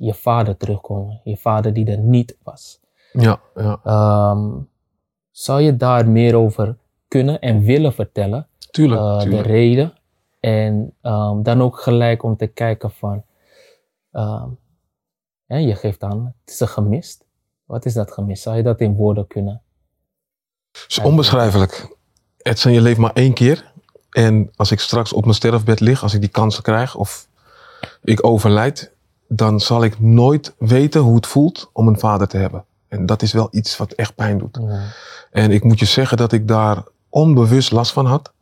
je 0.00 0.14
vader 0.14 0.56
terugkomen. 0.56 1.20
Je 1.24 1.36
vader 1.36 1.72
die 1.72 1.86
er 1.90 1.98
niet 1.98 2.36
was. 2.42 2.80
Ja, 3.12 3.40
ja. 3.54 3.80
Ehm, 3.84 4.48
zou 5.30 5.60
je 5.60 5.76
daar 5.76 6.08
meer 6.08 6.34
over 6.34 6.76
kunnen 7.08 7.40
en 7.40 7.60
willen 7.62 7.92
vertellen? 7.92 8.46
Tuurlijk, 8.70 9.00
Eh, 9.00 9.18
de 9.18 9.24
tuurlijk. 9.24 9.46
reden. 9.46 9.92
En 10.40 10.94
ehm, 11.00 11.42
dan 11.42 11.62
ook 11.62 11.80
gelijk 11.80 12.22
om 12.22 12.36
te 12.36 12.46
kijken 12.46 12.90
van, 12.90 13.24
ehm, 14.12 14.48
hè, 15.46 15.56
je 15.56 15.74
geeft 15.74 16.02
aan, 16.02 16.34
het 16.44 16.52
is 16.54 16.60
een 16.60 16.68
gemist. 16.68 17.24
Wat 17.64 17.84
is 17.84 17.94
dat 17.94 18.12
gemist? 18.12 18.42
Zou 18.42 18.56
je 18.56 18.62
dat 18.62 18.80
in 18.80 18.94
woorden 18.94 19.26
kunnen? 19.26 19.62
Het 20.72 20.84
is 20.88 20.98
onbeschrijfelijk. 20.98 21.96
Edson, 22.38 22.72
je 22.72 22.80
leeft 22.80 22.98
maar 22.98 23.12
één 23.12 23.32
keer. 23.32 23.72
En 24.10 24.50
als 24.56 24.70
ik 24.70 24.80
straks 24.80 25.12
op 25.12 25.22
mijn 25.22 25.34
sterfbed 25.34 25.80
lig, 25.80 26.02
als 26.02 26.14
ik 26.14 26.20
die 26.20 26.30
kansen 26.30 26.62
krijg 26.62 26.94
of 26.96 27.28
ik 28.02 28.26
overlijd, 28.26 28.92
dan 29.32 29.60
zal 29.60 29.84
ik 29.84 30.00
nooit 30.00 30.54
weten 30.58 31.00
hoe 31.00 31.14
het 31.14 31.26
voelt 31.26 31.70
om 31.72 31.88
een 31.88 31.98
vader 31.98 32.28
te 32.28 32.36
hebben. 32.36 32.64
En 32.88 33.06
dat 33.06 33.22
is 33.22 33.32
wel 33.32 33.48
iets 33.50 33.76
wat 33.76 33.92
echt 33.92 34.14
pijn 34.14 34.38
doet. 34.38 34.60
En 35.30 35.50
ik 35.50 35.64
moet 35.64 35.78
je 35.78 35.84
zeggen 35.84 36.16
dat 36.16 36.32
ik 36.32 36.48
daar 36.48 36.82
onbewust 37.08 37.70
last 37.70 37.92
van 37.92 38.06
had. 38.06 38.32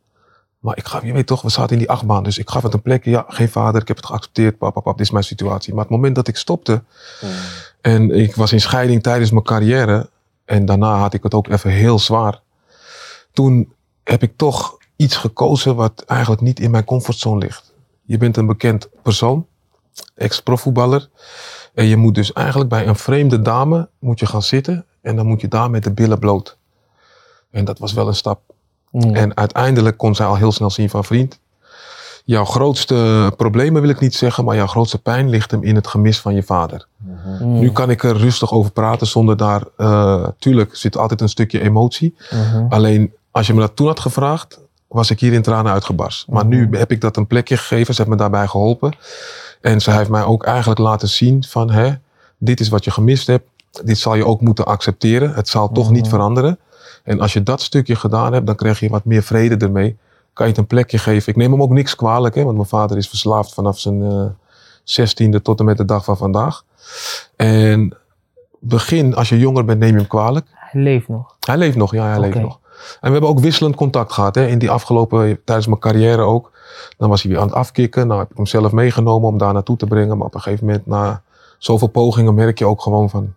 Maar 0.59 0.77
ik 0.77 0.87
gaf, 0.87 1.03
je 1.03 1.13
weet 1.13 1.27
toch, 1.27 1.41
we 1.41 1.49
zaten 1.49 1.71
in 1.71 1.77
die 1.77 1.89
achtbaan. 1.89 2.23
Dus 2.23 2.37
ik 2.37 2.49
gaf 2.49 2.63
het 2.63 2.73
een 2.73 2.81
plekje. 2.81 3.09
Ja, 3.09 3.25
geen 3.27 3.49
vader, 3.49 3.81
ik 3.81 3.87
heb 3.87 3.97
het 3.97 4.05
geaccepteerd. 4.05 4.57
Pap, 4.57 4.73
pap, 4.73 4.83
pap, 4.83 4.97
dit 4.97 5.05
is 5.05 5.11
mijn 5.11 5.23
situatie. 5.23 5.73
Maar 5.73 5.83
het 5.83 5.91
moment 5.91 6.15
dat 6.15 6.27
ik 6.27 6.37
stopte 6.37 6.83
en 7.81 8.11
ik 8.11 8.35
was 8.35 8.53
in 8.53 8.61
scheiding 8.61 9.03
tijdens 9.03 9.31
mijn 9.31 9.43
carrière. 9.43 10.09
En 10.45 10.65
daarna 10.65 10.97
had 10.97 11.13
ik 11.13 11.23
het 11.23 11.33
ook 11.33 11.47
even 11.47 11.71
heel 11.71 11.99
zwaar. 11.99 12.41
Toen 13.31 13.73
heb 14.03 14.23
ik 14.23 14.33
toch 14.35 14.77
iets 14.95 15.15
gekozen 15.15 15.75
wat 15.75 16.03
eigenlijk 16.07 16.41
niet 16.41 16.59
in 16.59 16.71
mijn 16.71 16.85
comfortzone 16.85 17.39
ligt. 17.39 17.73
Je 18.05 18.17
bent 18.17 18.37
een 18.37 18.45
bekend 18.45 18.89
persoon, 19.03 19.47
ex-profvoetballer. 20.15 21.09
En 21.73 21.85
je 21.85 21.97
moet 21.97 22.15
dus 22.15 22.33
eigenlijk 22.33 22.69
bij 22.69 22.87
een 22.87 22.95
vreemde 22.95 23.41
dame 23.41 23.89
moet 23.99 24.19
je 24.19 24.25
gaan 24.25 24.43
zitten. 24.43 24.85
En 25.01 25.15
dan 25.15 25.25
moet 25.25 25.41
je 25.41 25.47
daar 25.47 25.69
met 25.69 25.83
de 25.83 25.91
billen 25.91 26.19
bloot. 26.19 26.57
En 27.51 27.65
dat 27.65 27.79
was 27.79 27.93
wel 27.93 28.07
een 28.07 28.15
stap. 28.15 28.41
Mm. 28.91 29.15
En 29.15 29.37
uiteindelijk 29.37 29.97
kon 29.97 30.15
zij 30.15 30.25
al 30.25 30.35
heel 30.35 30.51
snel 30.51 30.69
zien 30.69 30.89
van 30.89 31.05
vriend. 31.05 31.39
Jouw 32.25 32.45
grootste 32.45 33.31
problemen 33.37 33.81
wil 33.81 33.89
ik 33.89 33.99
niet 33.99 34.15
zeggen, 34.15 34.45
maar 34.45 34.55
jouw 34.55 34.67
grootste 34.67 35.01
pijn 35.01 35.29
ligt 35.29 35.51
hem 35.51 35.63
in 35.63 35.75
het 35.75 35.87
gemis 35.87 36.19
van 36.19 36.35
je 36.35 36.43
vader. 36.43 36.87
Mm. 36.97 37.59
Nu 37.59 37.71
kan 37.71 37.89
ik 37.89 38.03
er 38.03 38.17
rustig 38.17 38.51
over 38.51 38.71
praten 38.71 39.07
zonder 39.07 39.37
daar, 39.37 39.63
eh, 39.77 40.27
tuurlijk 40.39 40.75
zit 40.75 40.97
altijd 40.97 41.21
een 41.21 41.29
stukje 41.29 41.61
emotie. 41.61 42.15
Mhm. 42.29 42.65
Alleen 42.69 43.13
als 43.31 43.47
je 43.47 43.53
me 43.53 43.59
dat 43.59 43.75
toen 43.75 43.87
had 43.87 43.99
gevraagd, 43.99 44.59
was 44.87 45.09
ik 45.09 45.19
hier 45.19 45.33
in 45.33 45.41
tranen 45.41 45.71
uitgebarst. 45.71 46.27
Maar 46.27 46.45
nu 46.45 46.67
heb 46.71 46.91
ik 46.91 47.01
dat 47.01 47.17
een 47.17 47.27
plekje 47.27 47.57
gegeven, 47.57 47.93
ze 47.93 48.01
heeft 48.01 48.13
me 48.13 48.17
daarbij 48.17 48.47
geholpen. 48.47 48.93
En 49.61 49.81
ze 49.81 49.91
heeft 49.91 50.09
mij 50.09 50.23
ook 50.23 50.43
eigenlijk 50.43 50.79
laten 50.79 51.07
zien 51.07 51.43
van, 51.43 51.71
hè, 51.71 51.91
dit 52.37 52.59
is 52.59 52.69
wat 52.69 52.83
je 52.83 52.91
gemist 52.91 53.27
hebt. 53.27 53.47
Dit 53.83 53.97
zal 53.97 54.15
je 54.15 54.25
ook 54.25 54.41
moeten 54.41 54.65
accepteren. 54.65 55.33
Het 55.33 55.47
zal 55.47 55.71
toch 55.71 55.91
niet 55.91 56.07
veranderen. 56.07 56.59
En 57.03 57.19
als 57.19 57.33
je 57.33 57.43
dat 57.43 57.61
stukje 57.61 57.95
gedaan 57.95 58.33
hebt, 58.33 58.45
dan 58.45 58.55
krijg 58.55 58.79
je 58.79 58.89
wat 58.89 59.05
meer 59.05 59.23
vrede 59.23 59.65
ermee. 59.65 59.97
Kan 60.33 60.45
je 60.45 60.51
het 60.51 60.61
een 60.61 60.67
plekje 60.67 60.97
geven. 60.97 61.29
Ik 61.29 61.35
neem 61.35 61.51
hem 61.51 61.61
ook 61.61 61.69
niks 61.69 61.95
kwalijk, 61.95 62.35
hè, 62.35 62.43
want 62.43 62.55
mijn 62.55 62.67
vader 62.67 62.97
is 62.97 63.09
verslaafd 63.09 63.53
vanaf 63.53 63.79
zijn 63.79 64.03
eh, 64.03 64.25
zestiende 64.83 65.41
tot 65.41 65.59
en 65.59 65.65
met 65.65 65.77
de 65.77 65.85
dag 65.85 66.03
van 66.03 66.17
vandaag. 66.17 66.63
En 67.35 67.97
begin, 68.59 69.15
als 69.15 69.29
je 69.29 69.39
jonger 69.39 69.65
bent, 69.65 69.79
neem 69.79 69.91
je 69.91 69.97
hem 69.97 70.07
kwalijk. 70.07 70.47
Hij 70.53 70.81
leeft 70.81 71.07
nog. 71.07 71.35
Hij 71.39 71.57
leeft 71.57 71.77
nog, 71.77 71.91
ja, 71.91 72.07
hij 72.07 72.19
leeft 72.19 72.39
nog. 72.39 72.59
En 72.79 73.07
we 73.07 73.11
hebben 73.11 73.29
ook 73.29 73.39
wisselend 73.39 73.75
contact 73.75 74.13
gehad. 74.13 74.35
Hè, 74.35 74.47
in 74.47 74.59
die 74.59 74.69
afgelopen, 74.69 75.39
tijdens 75.45 75.67
mijn 75.67 75.79
carrière 75.79 76.21
ook. 76.21 76.51
Dan 76.97 77.09
was 77.09 77.21
hij 77.21 77.31
weer 77.31 77.39
aan 77.39 77.47
het 77.47 77.55
afkicken. 77.55 78.07
Nou 78.07 78.19
heb 78.19 78.31
ik 78.31 78.37
hem 78.37 78.45
zelf 78.45 78.71
meegenomen 78.71 79.27
om 79.27 79.37
daar 79.37 79.53
naartoe 79.53 79.77
te 79.77 79.85
brengen. 79.85 80.17
Maar 80.17 80.27
op 80.27 80.35
een 80.35 80.41
gegeven 80.41 80.65
moment, 80.65 80.85
na 80.85 81.21
zoveel 81.57 81.87
pogingen, 81.87 82.33
merk 82.33 82.59
je 82.59 82.65
ook 82.65 82.81
gewoon 82.81 83.09
van... 83.09 83.33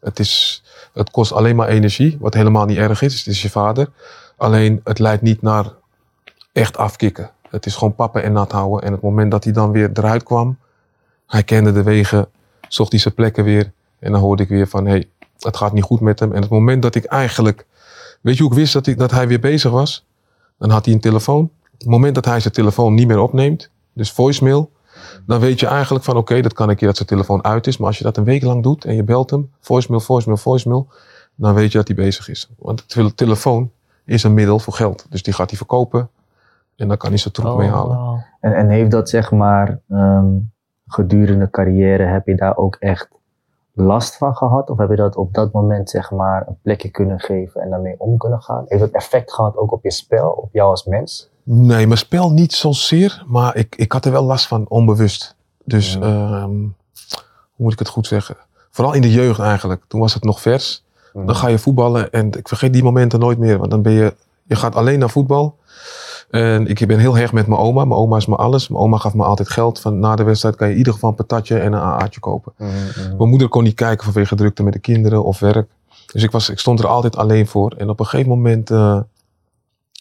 Het, 0.00 0.18
is, 0.18 0.62
het 0.92 1.10
kost 1.10 1.32
alleen 1.32 1.56
maar 1.56 1.68
energie, 1.68 2.16
wat 2.20 2.34
helemaal 2.34 2.64
niet 2.64 2.76
erg 2.76 3.02
is. 3.02 3.18
Het 3.18 3.26
is 3.26 3.42
je 3.42 3.50
vader. 3.50 3.88
Alleen, 4.36 4.80
het 4.84 4.98
leidt 4.98 5.22
niet 5.22 5.42
naar 5.42 5.72
echt 6.52 6.76
afkicken. 6.76 7.30
Het 7.50 7.66
is 7.66 7.74
gewoon 7.74 7.94
pappen 7.94 8.22
en 8.22 8.32
nat 8.32 8.52
houden. 8.52 8.82
En 8.82 8.92
het 8.92 9.00
moment 9.00 9.30
dat 9.30 9.44
hij 9.44 9.52
dan 9.52 9.70
weer 9.70 9.90
eruit 9.92 10.22
kwam, 10.22 10.58
hij 11.26 11.42
kende 11.42 11.72
de 11.72 11.82
wegen, 11.82 12.28
zocht 12.68 12.90
hij 12.90 13.00
zijn 13.00 13.14
plekken 13.14 13.44
weer. 13.44 13.72
En 13.98 14.12
dan 14.12 14.20
hoorde 14.20 14.42
ik 14.42 14.48
weer 14.48 14.68
van, 14.68 14.84
hé, 14.84 14.90
hey, 14.90 15.08
het 15.38 15.56
gaat 15.56 15.72
niet 15.72 15.84
goed 15.84 16.00
met 16.00 16.20
hem. 16.20 16.32
En 16.32 16.40
het 16.40 16.50
moment 16.50 16.82
dat 16.82 16.94
ik 16.94 17.04
eigenlijk, 17.04 17.66
weet 18.20 18.36
je 18.36 18.42
hoe 18.42 18.52
ik 18.52 18.58
wist 18.58 18.72
dat, 18.72 18.98
dat 18.98 19.10
hij 19.10 19.28
weer 19.28 19.40
bezig 19.40 19.70
was? 19.70 20.04
Dan 20.58 20.70
had 20.70 20.84
hij 20.84 20.94
een 20.94 21.00
telefoon. 21.00 21.50
Het 21.78 21.86
moment 21.88 22.14
dat 22.14 22.24
hij 22.24 22.40
zijn 22.40 22.54
telefoon 22.54 22.94
niet 22.94 23.06
meer 23.06 23.18
opneemt, 23.18 23.70
dus 23.92 24.12
voicemail, 24.12 24.70
dan 25.26 25.40
weet 25.40 25.60
je 25.60 25.66
eigenlijk 25.66 26.04
van, 26.04 26.16
oké, 26.16 26.40
dat 26.40 26.52
kan 26.52 26.68
een 26.68 26.76
keer 26.76 26.86
dat 26.86 26.96
zijn 26.96 27.08
telefoon 27.08 27.44
uit 27.44 27.66
is. 27.66 27.76
Maar 27.76 27.86
als 27.86 27.98
je 27.98 28.04
dat 28.04 28.16
een 28.16 28.24
week 28.24 28.42
lang 28.42 28.62
doet 28.62 28.84
en 28.84 28.94
je 28.94 29.04
belt 29.04 29.30
hem, 29.30 29.50
voicemail, 29.60 30.00
voicemail, 30.00 30.38
voicemail, 30.38 30.88
dan 31.34 31.54
weet 31.54 31.72
je 31.72 31.78
dat 31.78 31.86
hij 31.86 31.96
bezig 31.96 32.28
is. 32.28 32.50
Want 32.58 32.78
de 32.78 32.86
tele- 32.86 33.14
telefoon 33.14 33.70
is 34.04 34.22
een 34.22 34.34
middel 34.34 34.58
voor 34.58 34.72
geld. 34.72 35.06
Dus 35.10 35.22
die 35.22 35.34
gaat 35.34 35.48
hij 35.48 35.56
verkopen 35.56 36.08
en 36.76 36.88
dan 36.88 36.96
kan 36.96 37.08
hij 37.08 37.18
zijn 37.18 37.34
troep 37.34 37.50
Oh, 37.50 37.56
mee 37.56 37.68
halen. 37.68 38.24
En, 38.40 38.54
en 38.54 38.68
heeft 38.68 38.90
dat 38.90 39.08
zeg 39.08 39.30
maar 39.30 39.80
ehm, 39.88 40.26
gedurende 40.86 41.50
carrière, 41.50 42.02
heb 42.02 42.26
je 42.26 42.34
daar 42.34 42.56
ook 42.56 42.76
echt 42.78 43.08
last 43.72 44.16
van 44.16 44.36
gehad? 44.36 44.70
Of 44.70 44.78
heb 44.78 44.90
je 44.90 44.96
dat 44.96 45.16
op 45.16 45.34
dat 45.34 45.52
moment 45.52 45.90
zeg 45.90 46.10
maar 46.10 46.46
een 46.46 46.58
plekje 46.62 46.90
kunnen 46.90 47.20
geven 47.20 47.60
en 47.60 47.70
daarmee 47.70 47.94
om 47.98 48.16
kunnen 48.16 48.42
gaan? 48.42 48.64
Heeft 48.66 48.80
dat 48.80 48.90
effect 48.90 49.32
gehad 49.32 49.56
ook 49.56 49.72
op 49.72 49.82
je 49.82 49.90
spel, 49.92 50.30
op 50.30 50.48
jou 50.52 50.70
als 50.70 50.84
mens? 50.84 51.30
Nee, 51.48 51.86
mijn 51.86 51.98
spel 51.98 52.30
niet 52.30 52.52
zozeer, 52.52 53.22
maar 53.26 53.56
ik, 53.56 53.76
ik 53.76 53.92
had 53.92 54.04
er 54.04 54.12
wel 54.12 54.24
last 54.24 54.46
van, 54.46 54.64
onbewust. 54.68 55.34
Dus, 55.64 55.92
Ja. 55.92 56.00
ehm, 56.00 56.50
hoe 56.50 57.64
moet 57.64 57.72
ik 57.72 57.78
het 57.78 57.88
goed 57.88 58.06
zeggen? 58.06 58.36
Vooral 58.70 58.92
in 58.94 59.00
de 59.00 59.10
jeugd 59.12 59.40
eigenlijk. 59.40 59.82
Toen 59.88 60.00
was 60.00 60.14
het 60.14 60.24
nog 60.24 60.40
vers. 60.40 60.84
Dan 61.12 61.36
ga 61.36 61.48
je 61.48 61.58
voetballen 61.58 62.12
en 62.12 62.32
ik 62.32 62.48
vergeet 62.48 62.72
die 62.72 62.82
momenten 62.82 63.20
nooit 63.20 63.38
meer. 63.38 63.58
Want 63.58 63.70
dan 63.70 63.82
ben 63.82 63.92
je, 63.92 64.14
je 64.42 64.56
gaat 64.56 64.74
alleen 64.74 64.98
naar 64.98 65.10
voetbal. 65.10 65.58
En 66.30 66.66
ik 66.66 66.86
ben 66.86 66.98
heel 66.98 67.14
hecht 67.14 67.32
met 67.32 67.46
mijn 67.46 67.60
oma. 67.60 67.84
Mijn 67.84 68.00
oma 68.00 68.16
is 68.16 68.26
me 68.26 68.36
alles. 68.36 68.68
Mijn 68.68 68.82
oma 68.82 68.96
gaf 68.98 69.14
me 69.14 69.24
altijd 69.24 69.48
geld. 69.50 69.80
Van 69.80 69.98
na 69.98 70.16
de 70.16 70.22
wedstrijd 70.22 70.56
kan 70.56 70.66
je 70.66 70.72
in 70.72 70.78
ieder 70.78 70.92
geval 70.92 71.10
een 71.10 71.16
patatje 71.16 71.58
en 71.58 71.72
een 71.72 71.80
AA'tje 71.80 72.20
kopen. 72.20 72.52
Mijn 73.18 73.28
moeder 73.30 73.48
kon 73.48 73.62
niet 73.62 73.74
kijken 73.74 74.04
vanwege 74.04 74.34
drukte 74.34 74.62
met 74.62 74.72
de 74.72 74.78
kinderen 74.78 75.24
of 75.24 75.38
werk. 75.38 75.68
Dus 76.12 76.22
ik, 76.22 76.30
was, 76.30 76.50
ik 76.50 76.58
stond 76.58 76.78
er 76.78 76.86
altijd 76.86 77.16
alleen 77.16 77.46
voor. 77.46 77.70
En 77.78 77.88
op 77.88 78.00
een 78.00 78.06
gegeven 78.06 78.30
moment 78.30 78.70
eh, 78.70 78.98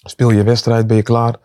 speel 0.10 0.30
je 0.30 0.44
wedstrijd, 0.44 0.88
ben 0.88 0.98
je 0.98 1.04
klaar. 1.04 1.36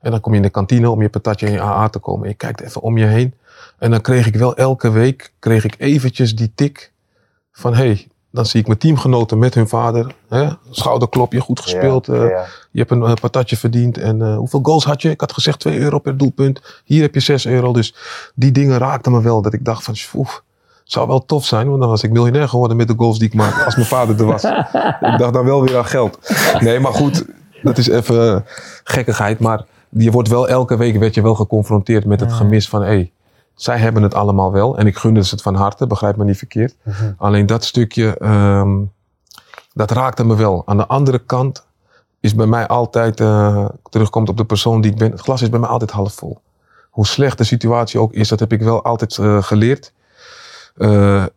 En 0.00 0.10
dan 0.10 0.20
kom 0.20 0.32
je 0.32 0.38
in 0.38 0.44
de 0.44 0.50
kantine 0.50 0.90
om 0.90 1.02
je 1.02 1.08
patatje 1.08 1.46
en 1.46 1.52
je 1.52 1.60
AA 1.60 1.88
te 1.88 1.98
komen. 1.98 2.22
En 2.22 2.28
je 2.28 2.36
kijkt 2.36 2.60
even 2.60 2.80
om 2.80 2.98
je 2.98 3.04
heen. 3.04 3.34
En 3.78 3.90
dan 3.90 4.00
kreeg 4.00 4.26
ik 4.26 4.34
wel 4.34 4.56
elke 4.56 4.90
week 4.90 5.32
kreeg 5.38 5.64
ik 5.64 5.74
eventjes 5.78 6.34
die 6.34 6.52
tik 6.54 6.92
van... 7.52 7.74
hey, 7.74 8.08
dan 8.30 8.46
zie 8.46 8.60
ik 8.60 8.66
mijn 8.66 8.78
teamgenoten 8.78 9.38
met 9.38 9.54
hun 9.54 9.68
vader. 9.68 10.14
Hè? 10.28 10.48
Schouderklopje, 10.70 11.40
goed 11.40 11.60
gespeeld. 11.60 12.06
Ja, 12.06 12.12
eh. 12.14 12.40
Je 12.70 12.78
hebt 12.78 12.90
een 12.90 13.02
eh, 13.02 13.12
patatje 13.14 13.56
verdiend. 13.56 13.98
En 13.98 14.22
eh, 14.22 14.36
hoeveel 14.36 14.60
goals 14.62 14.84
had 14.84 15.02
je? 15.02 15.10
Ik 15.10 15.20
had 15.20 15.32
gezegd 15.32 15.60
2 15.60 15.78
euro 15.78 15.98
per 15.98 16.16
doelpunt. 16.16 16.82
Hier 16.84 17.02
heb 17.02 17.14
je 17.14 17.20
6 17.20 17.46
euro. 17.46 17.72
Dus 17.72 17.94
die 18.34 18.52
dingen 18.52 18.78
raakten 18.78 19.12
me 19.12 19.22
wel. 19.22 19.42
Dat 19.42 19.52
ik 19.52 19.64
dacht 19.64 19.84
van, 19.84 19.94
oef, 20.14 20.42
zou 20.84 21.06
wel 21.06 21.24
tof 21.24 21.44
zijn. 21.44 21.68
Want 21.68 21.80
dan 21.80 21.88
was 21.88 22.02
ik 22.02 22.10
miljonair 22.10 22.48
geworden 22.48 22.76
met 22.76 22.88
de 22.88 22.94
goals 22.96 23.18
die 23.18 23.28
ik 23.28 23.34
maakte. 23.34 23.64
Als 23.64 23.76
mijn 23.76 23.86
vader 23.86 24.18
er 24.18 24.26
was. 24.26 24.44
ik 25.12 25.18
dacht 25.18 25.32
dan 25.32 25.44
wel 25.44 25.62
weer 25.62 25.76
aan 25.76 25.86
geld. 25.86 26.18
Nee, 26.60 26.80
maar 26.80 26.94
goed. 26.94 27.24
Dat 27.62 27.78
is 27.78 27.88
even 27.88 28.34
eh, 28.34 28.40
gekkigheid. 28.84 29.38
Maar 29.38 29.64
je 29.88 30.10
wordt 30.10 30.28
wel 30.28 30.48
elke 30.48 30.76
week 30.76 30.96
werd 30.96 31.14
je 31.14 31.22
wel 31.22 31.34
geconfronteerd 31.34 32.04
met 32.04 32.20
het 32.20 32.32
gemis 32.32 32.68
van... 32.68 32.82
Hey, 32.82 33.12
zij 33.54 33.78
hebben 33.78 34.02
het 34.02 34.14
allemaal 34.14 34.52
wel. 34.52 34.78
En 34.78 34.86
ik 34.86 34.96
gunde 34.96 35.24
ze 35.24 35.34
het 35.34 35.42
van 35.42 35.54
harte. 35.54 35.86
Begrijp 35.86 36.16
me 36.16 36.24
niet 36.24 36.38
verkeerd. 36.38 36.76
Alleen 37.16 37.46
dat 37.46 37.64
stukje... 37.64 38.18
ehm, 38.18 38.76
dat 39.72 39.90
raakte 39.90 40.24
me 40.24 40.36
wel. 40.36 40.62
Aan 40.66 40.76
de 40.76 40.86
andere 40.86 41.18
kant 41.18 41.66
is 42.20 42.34
bij 42.34 42.46
mij 42.46 42.66
altijd, 42.66 43.20
eh, 43.20 43.68
terugkomt 43.90 44.28
op 44.28 44.36
de 44.36 44.44
persoon 44.44 44.80
die 44.80 44.90
ik 44.90 44.98
ben, 44.98 45.10
het 45.10 45.20
glas 45.20 45.42
is 45.42 45.48
bij 45.48 45.60
mij 45.60 45.68
altijd 45.68 45.90
half 45.90 46.14
vol. 46.14 46.40
Hoe 46.90 47.06
slecht 47.06 47.38
de 47.38 47.44
situatie 47.44 48.00
ook 48.00 48.12
is, 48.12 48.28
dat 48.28 48.40
heb 48.40 48.52
ik 48.52 48.62
wel 48.62 48.84
altijd 48.84 49.18
eh, 49.18 49.42
geleerd. 49.42 49.92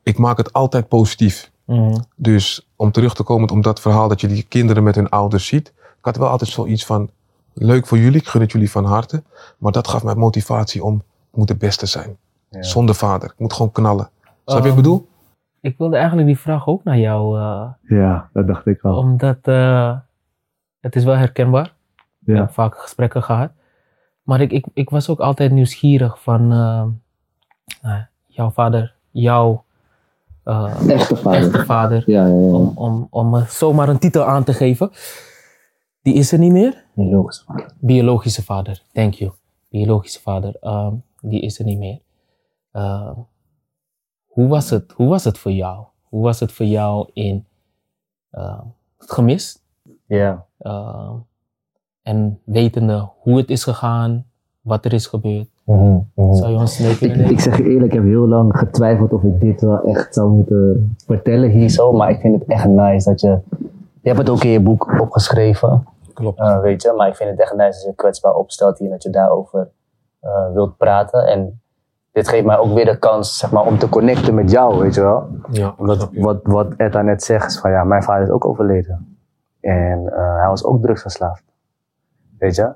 Ik 0.03 0.17
maak 0.17 0.37
het 0.37 0.53
altijd 0.53 0.87
positief. 0.87 1.51
Mhm. 1.65 1.97
Dus 2.15 2.67
om 2.75 2.91
terug 2.91 3.13
te 3.13 3.23
komen 3.23 3.49
op 3.49 3.63
dat 3.63 3.79
verhaal 3.79 4.07
dat 4.07 4.21
je 4.21 4.27
die 4.27 4.45
kinderen 4.47 4.83
met 4.83 4.95
hun 4.95 5.09
ouders 5.09 5.45
ziet. 5.45 5.73
Ik 6.01 6.07
had 6.07 6.17
wel 6.17 6.27
altijd 6.29 6.49
zoiets 6.49 6.85
van, 6.85 7.09
leuk 7.53 7.87
voor 7.87 7.97
jullie, 7.97 8.19
ik 8.19 8.27
gun 8.27 8.41
het 8.41 8.51
jullie 8.51 8.71
van 8.71 8.85
harte. 8.85 9.23
Maar 9.57 9.71
dat 9.71 9.87
gaf 9.87 10.03
mij 10.03 10.15
motivatie 10.15 10.83
om, 10.83 10.95
ik 11.31 11.37
moet 11.37 11.47
de 11.47 11.55
beste 11.55 11.85
zijn. 11.85 12.17
Ja. 12.49 12.63
Zonder 12.63 12.95
vader, 12.95 13.29
ik 13.29 13.39
moet 13.39 13.53
gewoon 13.53 13.71
knallen. 13.71 14.09
Snap 14.23 14.33
je 14.45 14.53
wat 14.53 14.57
ik 14.59 14.65
Ehm, 14.65 14.75
bedoel? 14.75 15.07
Ik 15.61 15.77
wilde 15.77 15.95
eigenlijk 15.95 16.27
die 16.27 16.39
vraag 16.39 16.67
ook 16.67 16.83
naar 16.83 16.97
jou, 16.97 17.39
eh, 17.39 17.67
Ja, 17.97 18.29
dat 18.33 18.47
dacht 18.47 18.65
ik 18.65 18.81
al. 18.83 18.97
omdat 18.97 19.37
eh, 19.41 19.97
het 20.79 20.95
is 20.95 21.03
wel 21.03 21.15
herkenbaar. 21.15 21.65
Ik 22.25 22.33
Ja. 22.33 22.35
heb 22.35 22.51
vaak 22.53 22.75
gesprekken 22.77 23.23
gehad. 23.23 23.51
Maar 24.23 24.41
ik, 24.41 24.51
ik, 24.51 24.65
ik 24.73 24.89
was 24.89 25.09
ook 25.09 25.19
altijd 25.19 25.51
nieuwsgierig 25.51 26.21
van 26.23 26.41
eh, 26.51 26.83
nou, 27.81 28.01
jouw 28.27 28.49
vader, 28.49 28.93
jouw 29.11 29.63
eh, 30.43 30.73
Echte 30.87 31.15
vader. 31.15 31.39
echte 31.41 31.65
vader, 31.65 32.03
Ja, 32.05 32.25
ja, 32.25 32.27
ja. 32.27 32.33
om, 32.33 32.71
om, 32.75 33.07
om 33.09 33.43
zomaar 33.47 33.89
een 33.89 33.99
titel 33.99 34.23
aan 34.23 34.43
te 34.43 34.53
geven. 34.53 34.91
Die 36.01 36.13
is 36.13 36.31
er 36.31 36.39
niet 36.39 36.51
meer. 36.51 36.85
Niet 36.93 37.11
logisch. 37.11 37.45
Biologische 37.79 38.43
vader, 38.43 38.83
thank 38.93 39.13
you. 39.13 39.31
Biologische 39.69 40.21
vader, 40.21 40.55
ehm, 40.59 40.93
die 41.21 41.41
is 41.41 41.59
er 41.59 41.65
niet 41.65 41.77
meer. 41.77 41.99
Ehm, 42.71 43.13
hoe, 44.25 44.47
was 44.47 44.69
het, 44.69 44.91
hoe 44.91 45.07
was 45.07 45.23
het 45.23 45.37
voor 45.37 45.51
jou? 45.51 45.85
Hoe 46.01 46.23
was 46.23 46.39
het 46.39 46.51
voor 46.51 46.65
jou 46.65 47.09
in 47.13 47.45
uh, 48.31 48.61
het 48.97 49.11
gemis? 49.11 49.59
Ja. 50.05 50.45
En 52.01 52.39
wetende 52.43 53.09
hoe 53.19 53.37
het 53.37 53.49
is 53.49 53.63
gegaan, 53.63 54.25
wat 54.61 54.85
er 54.85 54.93
is 54.93 55.07
gebeurd. 55.07 55.49
Mhm, 55.63 55.97
mhm. 56.13 56.33
Zou 56.33 56.51
je 56.51 56.57
ons 56.57 56.79
mee 56.79 56.97
kunnen 56.97 57.25
Ik, 57.25 57.31
ik 57.31 57.39
zeg 57.39 57.57
je 57.57 57.63
eerlijk, 57.63 57.85
ik 57.85 57.99
heb 57.99 58.03
heel 58.03 58.27
lang 58.27 58.57
getwijfeld 58.57 59.13
of 59.13 59.23
ik 59.23 59.39
dit 59.39 59.61
wel 59.61 59.81
echt 59.83 60.13
zou 60.13 60.31
moeten 60.31 60.95
vertellen 61.05 61.49
hier 61.49 61.69
zo. 61.69 61.91
Maar 61.93 62.09
ik 62.09 62.19
vind 62.19 62.39
het 62.39 62.49
echt 62.49 62.67
nice 62.67 63.09
dat 63.09 63.21
je... 63.21 63.39
Je 64.01 64.07
hebt 64.07 64.19
het 64.19 64.29
ook 64.29 64.43
in 64.43 64.49
je 64.49 64.59
boek 64.59 64.99
opgeschreven, 65.01 65.87
Klopt. 66.21 66.39
eh, 66.39 66.59
weet 66.59 66.81
je. 66.81 66.93
Maar 66.93 67.07
ik 67.07 67.15
vind 67.15 67.29
het 67.29 67.39
echt 67.39 67.53
nice 67.55 67.87
je 67.87 67.95
kwetsbaar 67.95 68.33
opstelt 68.33 68.77
hier 68.77 68.87
en 68.87 68.93
dat 68.93 69.03
je 69.03 69.09
daarover 69.09 69.71
eh, 70.19 70.51
wilt 70.53 70.77
praten. 70.77 71.25
En 71.27 71.61
dit 72.11 72.27
geeft 72.27 72.45
mij 72.45 72.57
ook 72.57 72.73
weer 72.73 72.85
de 72.85 72.97
kans, 72.99 73.37
zeg 73.37 73.51
maar, 73.51 73.65
om 73.65 73.77
te 73.77 73.89
connecten 73.89 74.35
met 74.35 74.51
jou, 74.51 74.79
weet 74.79 74.95
je 74.95 75.01
wel. 75.01 75.27
Ja, 75.51 75.73
Omdat 75.77 76.09
wat, 76.13 76.39
wat 76.43 76.73
Etta 76.77 77.01
net 77.01 77.23
zegt, 77.23 77.45
is 77.51 77.59
van 77.59 77.71
ja, 77.71 77.83
mijn 77.83 78.03
vader 78.03 78.23
is 78.23 78.29
ook 78.29 78.45
overleden. 78.45 79.17
En 79.59 80.13
eh, 80.13 80.35
hij 80.39 80.47
was 80.47 80.63
ook 80.63 80.81
drugsverslaafd. 80.81 81.43
Weet 82.39 82.55
je? 82.55 82.73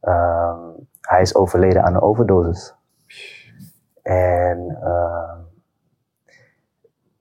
Ehm, 0.00 0.58
hij 1.00 1.20
is 1.20 1.34
overleden 1.34 1.82
aan 1.84 1.94
een 1.94 2.00
overdosis. 2.00 2.74
En 4.02 4.78
ehm, 4.82 5.38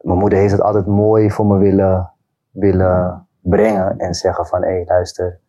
mijn 0.01 0.19
moeder 0.19 0.39
heeft 0.39 0.51
het 0.51 0.61
altijd 0.61 0.85
mooi 0.85 1.31
voor 1.31 1.45
me 1.45 1.57
willen, 1.57 2.11
willen 2.51 3.27
brengen 3.39 3.97
en 3.97 4.13
zeggen 4.13 4.45
van 4.45 4.61
hé, 4.63 4.69
hey, 4.69 4.83
luister, 4.87 5.39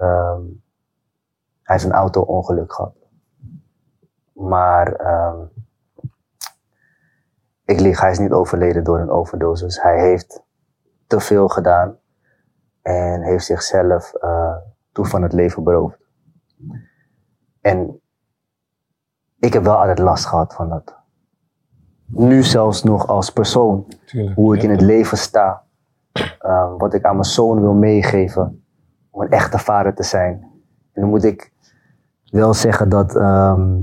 ehm, 0.00 0.42
hij 1.62 1.76
heeft 1.76 1.84
een 1.84 1.92
auto-ongeluk 1.92 2.72
gehad. 2.72 2.94
Maar 4.32 4.92
ehm, 4.92 5.38
ik 7.64 7.80
lieg, 7.80 8.00
hij 8.00 8.10
is 8.10 8.18
niet 8.18 8.32
overleden 8.32 8.84
door 8.84 8.98
een 8.98 9.10
overdosis. 9.10 9.82
Hij 9.82 10.00
heeft 10.00 10.42
te 11.06 11.20
veel 11.20 11.48
gedaan 11.48 11.96
en 12.82 13.22
heeft 13.22 13.44
zichzelf 13.44 14.12
toen 14.92 15.06
van 15.06 15.22
het 15.22 15.32
leven 15.32 15.64
beroofd. 15.64 15.98
En 17.60 18.00
ik 19.38 19.52
heb 19.52 19.62
wel 19.64 19.76
altijd 19.78 19.98
last 19.98 20.24
gehad 20.26 20.54
van 20.54 20.68
dat. 20.68 20.98
Nu 22.06 22.42
zelfs 22.42 22.82
nog 22.82 23.06
als 23.06 23.32
persoon, 23.32 23.86
Tuurlijk. 24.06 24.34
hoe 24.36 24.54
ik 24.54 24.62
Ja. 24.62 24.68
in 24.68 24.74
het 24.74 24.80
leven 24.84 25.18
sta, 25.18 25.64
eh, 26.38 26.74
wat 26.78 26.94
ik 26.94 27.04
aan 27.04 27.12
mijn 27.14 27.24
zoon 27.24 27.60
wil 27.60 27.72
meegeven, 27.74 28.59
om 29.10 29.22
een 29.22 29.30
echte 29.30 29.58
vader 29.58 29.94
te 29.94 30.02
zijn. 30.02 30.32
En 30.92 31.00
dan 31.00 31.10
moet 31.10 31.24
ik 31.24 31.52
wel 32.30 32.54
zeggen 32.54 32.88
dat 32.88 33.16
ehm, 33.16 33.78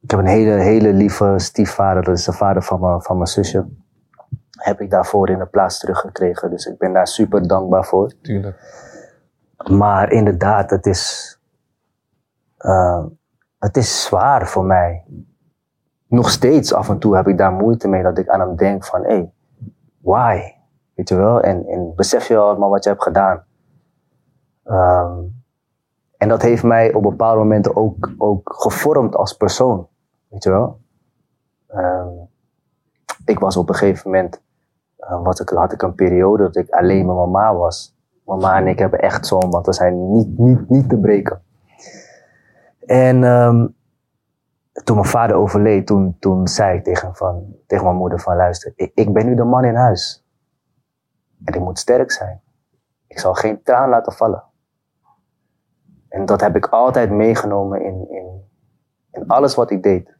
ik 0.00 0.10
heb 0.10 0.18
een 0.18 0.26
hele, 0.26 0.50
hele 0.50 0.92
lieve 0.92 1.34
stiefvader, 1.36 2.02
dat 2.02 2.18
is 2.18 2.24
de 2.24 2.32
vader 2.32 2.62
van 2.62 2.80
mijn, 2.80 3.02
van 3.02 3.16
mijn 3.16 3.28
zusje. 3.28 3.66
Heb 4.50 4.80
ik 4.80 4.90
daarvoor 4.90 5.28
in 5.30 5.38
de 5.38 5.46
plaats 5.46 5.78
teruggekregen. 5.78 6.50
Dus 6.50 6.66
ik 6.66 6.78
ben 6.78 6.92
daar 6.92 7.06
super 7.06 7.48
dankbaar 7.48 7.84
voor. 7.84 8.12
Tuurlijk. 8.22 8.86
Maar 9.70 10.12
inderdaad, 10.12 10.70
het 10.70 10.86
is, 10.86 11.38
eh, 12.56 13.04
het 13.58 13.76
is 13.76 14.04
zwaar 14.04 14.48
voor 14.48 14.64
mij. 14.64 15.04
Nog 16.06 16.30
steeds 16.30 16.74
af 16.74 16.88
en 16.88 16.98
toe 16.98 17.16
heb 17.16 17.26
ik 17.26 17.38
daar 17.38 17.52
moeite 17.52 17.88
mee 17.88 18.02
dat 18.02 18.18
ik 18.18 18.28
aan 18.28 18.40
hem 18.40 18.56
denk 18.56 18.84
van, 18.84 19.02
hé, 19.02 19.08
hey, 19.08 19.32
why? 19.98 20.57
Weet 20.98 21.08
je 21.08 21.16
wel? 21.16 21.40
En, 21.40 21.66
en 21.66 21.92
besef 21.96 22.28
je 22.28 22.36
allemaal 22.36 22.70
wat 22.70 22.84
je 22.84 22.90
hebt 22.90 23.02
gedaan? 23.02 23.44
Ehm, 24.64 25.18
en 26.16 26.28
dat 26.28 26.42
heeft 26.42 26.62
mij 26.62 26.94
op 26.94 27.02
bepaalde 27.02 27.38
momenten 27.38 27.76
ook, 27.76 28.10
ook 28.16 28.54
gevormd 28.56 29.16
als 29.16 29.32
persoon. 29.32 29.88
Weet 30.28 30.42
je 30.42 30.50
wel? 30.50 30.80
Ehm, 31.66 32.08
ik 33.24 33.38
was 33.38 33.56
op 33.56 33.68
een 33.68 33.74
gegeven 33.74 34.10
moment, 34.10 34.42
was 35.22 35.40
ik, 35.40 35.48
had 35.48 35.72
ik 35.72 35.82
een 35.82 35.94
periode 35.94 36.42
dat 36.42 36.56
ik 36.56 36.70
alleen 36.70 37.06
met 37.06 37.16
mama 37.16 37.54
was. 37.54 37.96
Mama 38.24 38.56
en 38.56 38.66
ik 38.66 38.78
hebben 38.78 39.00
echt 39.00 39.26
zo'n, 39.26 39.50
want 39.50 39.66
we 39.66 39.72
zijn 39.72 40.12
niet, 40.12 40.38
niet, 40.38 40.68
niet 40.68 40.88
te 40.88 40.98
breken. 40.98 41.42
En 42.86 43.24
ehm, 43.24 43.66
toen 44.84 44.96
mijn 44.96 45.08
vader 45.08 45.36
overleed, 45.36 45.86
toen, 45.86 46.16
toen 46.18 46.48
zei 46.48 46.78
ik 46.78 46.84
tegen, 46.84 47.14
van, 47.14 47.54
tegen 47.66 47.84
mijn 47.84 47.96
moeder 47.96 48.20
van 48.20 48.36
luister, 48.36 48.72
ik, 48.76 48.92
ik 48.94 49.12
ben 49.12 49.26
nu 49.26 49.34
de 49.34 49.44
man 49.44 49.64
in 49.64 49.74
huis. 49.74 50.26
En 51.44 51.54
ik 51.54 51.60
moet 51.60 51.78
sterk 51.78 52.10
zijn. 52.10 52.40
Ik 53.06 53.18
zal 53.18 53.34
geen 53.34 53.62
traan 53.62 53.88
laten 53.88 54.12
vallen. 54.12 54.44
En 56.08 56.26
dat 56.26 56.40
heb 56.40 56.56
ik 56.56 56.66
altijd 56.66 57.10
meegenomen 57.10 57.84
in, 57.84 58.10
in, 58.10 58.42
in 59.10 59.26
alles 59.26 59.54
wat 59.54 59.70
ik 59.70 59.82
deed. 59.82 60.16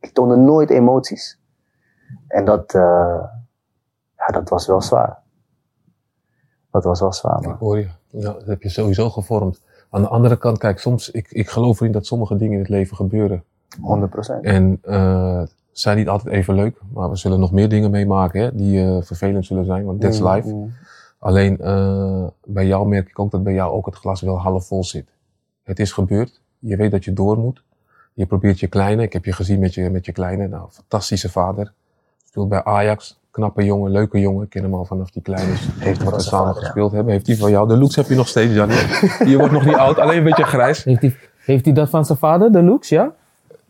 Ik 0.00 0.12
toonde 0.12 0.36
nooit 0.36 0.70
emoties. 0.70 1.40
En 2.28 2.44
dat, 2.44 2.74
eh, 2.74 3.24
ja, 4.16 4.26
dat 4.26 4.48
was 4.48 4.66
wel 4.66 4.82
zwaar. 4.82 5.18
Dat 6.70 6.84
was 6.84 7.00
wel 7.00 7.12
zwaar, 7.12 7.42
Ik 7.42 7.56
hoor 7.58 7.78
je. 7.78 7.88
Ja, 8.06 8.32
dat 8.32 8.46
heb 8.46 8.62
je 8.62 8.68
sowieso 8.68 9.10
gevormd. 9.10 9.62
Aan 9.90 10.02
de 10.02 10.08
andere 10.08 10.38
kant, 10.38 10.58
kijk, 10.58 10.78
soms, 10.78 11.10
ik, 11.10 11.30
ik 11.30 11.48
geloof 11.48 11.80
erin 11.80 11.92
dat 11.92 12.06
sommige 12.06 12.36
dingen 12.36 12.52
in 12.52 12.58
het 12.58 12.68
leven 12.68 12.96
gebeuren. 12.96 13.44
100%. 13.76 14.40
En 14.40 14.78
eh 14.82 15.42
zijn 15.78 15.96
niet 15.96 16.08
altijd 16.08 16.34
even 16.34 16.54
leuk, 16.54 16.78
maar 16.92 17.10
we 17.10 17.16
zullen 17.16 17.40
nog 17.40 17.52
meer 17.52 17.68
dingen 17.68 17.90
meemaken 17.90 18.40
hè, 18.40 18.54
die 18.54 18.80
eh, 18.80 18.96
vervelend 19.02 19.46
zullen 19.46 19.64
zijn, 19.64 19.84
want 19.84 20.00
that's 20.00 20.20
life. 20.20 20.48
mm. 20.48 20.72
Alleen 21.18 21.60
eh, 21.60 22.26
bij 22.44 22.66
jou 22.66 22.88
merk 22.88 23.08
ik 23.08 23.18
ook 23.18 23.30
dat 23.30 23.42
bij 23.42 23.52
jou 23.52 23.72
ook 23.72 23.86
het 23.86 23.94
glas 23.94 24.20
wel 24.20 24.38
half 24.38 24.66
vol 24.66 24.84
zit. 24.84 25.08
Het 25.62 25.78
is 25.78 25.92
gebeurd, 25.92 26.40
je 26.58 26.76
weet 26.76 26.90
dat 26.90 27.04
je 27.04 27.12
door 27.12 27.38
moet. 27.38 27.62
Je 28.12 28.26
probeert 28.26 28.60
je 28.60 28.66
kleine, 28.66 29.02
ik 29.02 29.12
heb 29.12 29.24
je 29.24 29.32
gezien 29.32 29.60
met 29.60 29.74
je, 29.74 29.90
met 29.90 30.06
je 30.06 30.12
kleine, 30.12 30.48
nou, 30.48 30.68
fantastische 30.70 31.30
vader. 31.30 31.72
Speelt 32.24 32.48
bij 32.48 32.64
Ajax, 32.64 33.20
knappe 33.30 33.64
jongen, 33.64 33.90
leuke 33.90 34.20
jongen. 34.20 34.44
Ik 34.44 34.50
ken 34.50 34.62
hem 34.62 34.74
al 34.74 34.84
vanaf 34.84 35.10
die 35.10 35.22
kleine 35.22 35.52
is. 35.52 35.68
Heeft 35.78 36.02
wat 36.02 36.14
we 36.14 36.20
samen 36.20 36.46
vader, 36.46 36.60
ja. 36.60 36.66
gespeeld 36.66 36.92
hebben. 36.92 37.12
Heeft 37.12 37.26
hij 37.26 37.36
van 37.36 37.50
jou. 37.50 37.68
De 37.68 37.76
looks 37.76 37.96
heb 37.96 38.06
je 38.06 38.14
nog 38.14 38.28
steeds, 38.28 38.52
Jannie. 38.54 38.76
je 39.30 39.36
wordt 39.38 39.52
nog 39.52 39.64
niet 39.64 39.74
oud, 39.74 39.98
alleen 39.98 40.18
een 40.18 40.24
beetje 40.24 40.44
grijs. 40.44 40.84
Heeft 40.84 41.00
hij, 41.00 41.16
heeft 41.44 41.64
hij 41.64 41.74
dat 41.74 41.90
van 41.90 42.04
zijn 42.04 42.18
vader, 42.18 42.52
de 42.52 42.62
looks, 42.62 42.88
ja? 42.88 43.14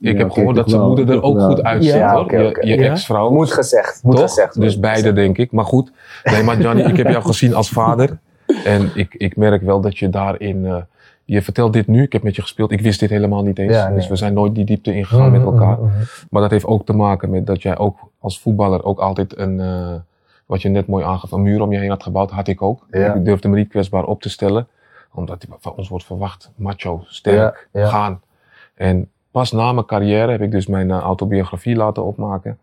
Ik 0.00 0.12
Ja, 0.12 0.18
heb 0.18 0.30
gehoord 0.30 0.56
dat 0.56 0.70
zijn 0.70 0.82
moeder 0.82 1.10
er 1.10 1.22
ook 1.22 1.36
wel. 1.36 1.48
goed 1.48 1.62
uitziet 1.62 1.92
Ja, 1.92 2.12
hoor. 2.12 2.20
oké, 2.20 2.38
je 2.40 2.52
je 2.66 2.76
Ja. 2.78 2.90
ex-vrouw. 2.90 3.30
Moet 3.30 3.52
gezegd, 3.52 4.00
moet 4.02 4.16
Toch? 4.16 4.24
gezegd. 4.24 4.60
Dus 4.60 4.78
beide 4.80 5.12
denk 5.12 5.38
ik. 5.38 5.52
Maar 5.52 5.64
goed. 5.64 5.92
Nee, 6.24 6.42
maar 6.42 6.56
Gianni, 6.56 6.82
ik 6.82 6.96
heb 6.96 7.08
jou 7.08 7.24
gezien 7.32 7.54
als 7.54 7.68
vader. 7.68 8.18
En 8.64 8.90
ik, 8.94 9.14
ik 9.14 9.36
merk 9.36 9.62
wel 9.62 9.80
dat 9.80 9.98
je 9.98 10.10
daarin... 10.10 10.66
eh, 10.66 10.76
je 11.24 11.42
vertelt 11.42 11.72
dit 11.72 11.86
nu, 11.86 12.02
ik 12.02 12.12
heb 12.12 12.22
met 12.22 12.36
je 12.36 12.42
gespeeld. 12.42 12.70
Ik 12.70 12.80
wist 12.80 13.00
dit 13.00 13.10
helemaal 13.10 13.42
niet 13.42 13.58
eens. 13.58 13.72
Ja, 13.72 13.86
nee. 13.86 13.96
Dus 13.96 14.08
we 14.08 14.16
zijn 14.16 14.34
nooit 14.34 14.54
die 14.54 14.64
diepte 14.64 14.94
ingegaan 14.94 15.32
met 15.32 15.42
elkaar. 15.42 15.76
Mhm, 15.78 15.84
mhm. 15.84 16.02
Maar 16.30 16.42
dat 16.42 16.50
heeft 16.50 16.66
ook 16.66 16.86
te 16.86 16.92
maken 16.92 17.30
met 17.30 17.46
dat 17.46 17.62
jij 17.62 17.78
ook 17.78 17.98
als 18.18 18.40
voetballer 18.40 18.84
ook 18.84 18.98
altijd 18.98 19.38
een... 19.38 19.60
eh, 19.60 19.94
wat 20.46 20.62
je 20.62 20.68
net 20.68 20.86
mooi 20.86 21.04
aangaf, 21.04 21.32
een 21.32 21.42
muur 21.42 21.60
om 21.62 21.72
je 21.72 21.78
heen 21.78 21.88
had 21.90 22.02
gebouwd. 22.02 22.30
Had 22.30 22.48
ik 22.48 22.62
ook. 22.62 22.86
Ja. 22.90 23.14
Ik 23.14 23.24
durfde 23.24 23.48
me 23.48 23.56
niet 23.56 23.68
kwetsbaar 23.68 24.04
op 24.04 24.20
te 24.22 24.28
stellen. 24.28 24.66
Omdat 25.14 25.46
van 25.60 25.72
ons 25.76 25.88
wordt 25.88 26.04
verwacht, 26.04 26.50
macho, 26.56 27.04
sterk, 27.06 27.68
Ja, 27.72 27.80
ja. 27.80 27.88
gaan. 27.88 28.20
En 28.74 29.08
pas 29.36 29.52
na 29.52 29.72
mijn 29.72 29.86
carrière 29.86 30.30
heb 30.30 30.40
ik 30.40 30.50
dus 30.50 30.66
mijn 30.66 30.90
eh, 30.90 30.98
autobiografie 30.98 31.76
laten 31.76 32.04
opmaken. 32.04 32.58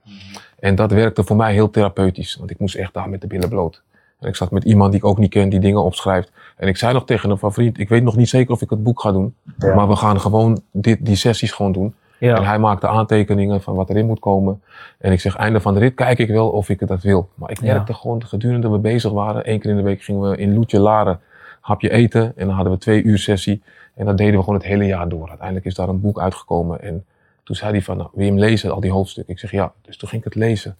En 0.60 0.76
dat 0.76 0.92
werkte 0.92 1.24
voor 1.24 1.36
mij 1.36 1.54
heel 1.54 1.70
therapeutisch, 1.70 2.36
want 2.36 2.50
ik 2.50 2.60
moest 2.60 2.76
echt 2.76 2.94
daar 2.94 3.10
met 3.10 3.22
de 3.22 3.28
billen 3.28 3.50
bloot. 3.50 3.82
En 4.20 4.28
ik 4.28 4.36
zat 4.36 4.52
met 4.52 4.64
iemand 4.64 4.92
die 4.92 5.00
ik 5.02 5.06
ook 5.08 5.18
niet 5.18 5.30
ken, 5.30 5.50
die 5.50 5.60
dingen 5.60 5.84
opschrijft. 5.84 6.32
En 6.58 6.68
ik 6.68 6.78
zei 6.78 6.94
nog 6.94 7.06
tegen 7.06 7.30
hem 7.30 7.38
van 7.38 7.54
vriend, 7.54 7.80
ik 7.80 7.90
weet 7.90 8.04
nog 8.04 8.16
niet 8.16 8.30
zeker 8.30 8.54
of 8.54 8.62
ik 8.62 8.70
het 8.70 8.84
boek 8.84 9.02
ga 9.02 9.12
doen. 9.12 9.36
Ja. 9.58 9.76
Maar 9.76 9.88
we 9.88 9.96
gaan 9.96 10.20
gewoon 10.20 10.62
dit, 10.72 11.06
die 11.06 11.16
sessies 11.16 11.52
gewoon 11.52 11.72
doen. 11.72 11.94
Ja. 12.18 12.36
En 12.36 12.44
hij 12.46 12.60
maakte 12.60 12.88
aantekeningen 12.88 13.62
van 13.62 13.76
wat 13.76 13.90
erin 13.90 14.06
moet 14.06 14.20
komen. 14.20 14.62
En 14.98 15.12
ik 15.12 15.20
zeg, 15.20 15.36
einde 15.36 15.60
van 15.60 15.74
de 15.74 15.80
rit 15.80 15.94
kijk 15.94 16.20
ik 16.20 16.28
wel 16.30 16.50
of 16.50 16.70
ik 16.70 16.88
dat 16.88 17.02
wil. 17.02 17.30
Maar 17.36 17.52
ik 17.52 17.62
Ja. 17.62 17.74
merkte 17.74 17.94
gewoon, 17.94 18.24
gedurende 18.26 18.70
we 18.70 18.78
bezig 18.78 19.12
waren, 19.12 19.46
één 19.46 19.60
keer 19.60 19.70
in 19.70 19.78
de 19.78 19.84
week 19.84 20.02
gingen 20.02 20.30
we 20.30 20.38
in 20.38 20.54
Loetje 20.54 20.80
Laren 20.80 21.20
hapje 21.62 21.90
eten. 21.92 22.34
En 22.36 22.46
dan 22.46 22.56
hadden 22.56 22.74
we 22.74 22.80
twee 22.80 23.04
uur 23.04 23.18
sessie. 23.18 23.62
En 23.94 24.06
dat 24.06 24.18
deden 24.18 24.34
we 24.34 24.40
gewoon 24.40 24.56
het 24.56 24.68
hele 24.68 24.86
jaar 24.86 25.10
door. 25.10 25.28
Uiteindelijk 25.28 25.66
is 25.66 25.76
daar 25.76 25.90
een 25.90 26.02
boek 26.02 26.20
uitgekomen. 26.20 26.82
En 26.82 27.06
toen 27.44 27.56
zei 27.56 27.72
hij 27.72 27.82
van, 27.82 27.98
nou, 27.98 28.10
wil 28.14 28.26
je 28.26 28.32
hem 28.32 28.40
lezen, 28.40 28.72
al 28.72 28.80
die 28.80 28.92
hoofdstukken? 28.92 29.34
Ik 29.34 29.40
zeg, 29.40 29.52
ja. 29.52 29.74
Dus 29.82 29.98
toen 29.98 30.10
ging 30.10 30.26
ik 30.26 30.34
het 30.34 30.44
lezen. 30.44 30.78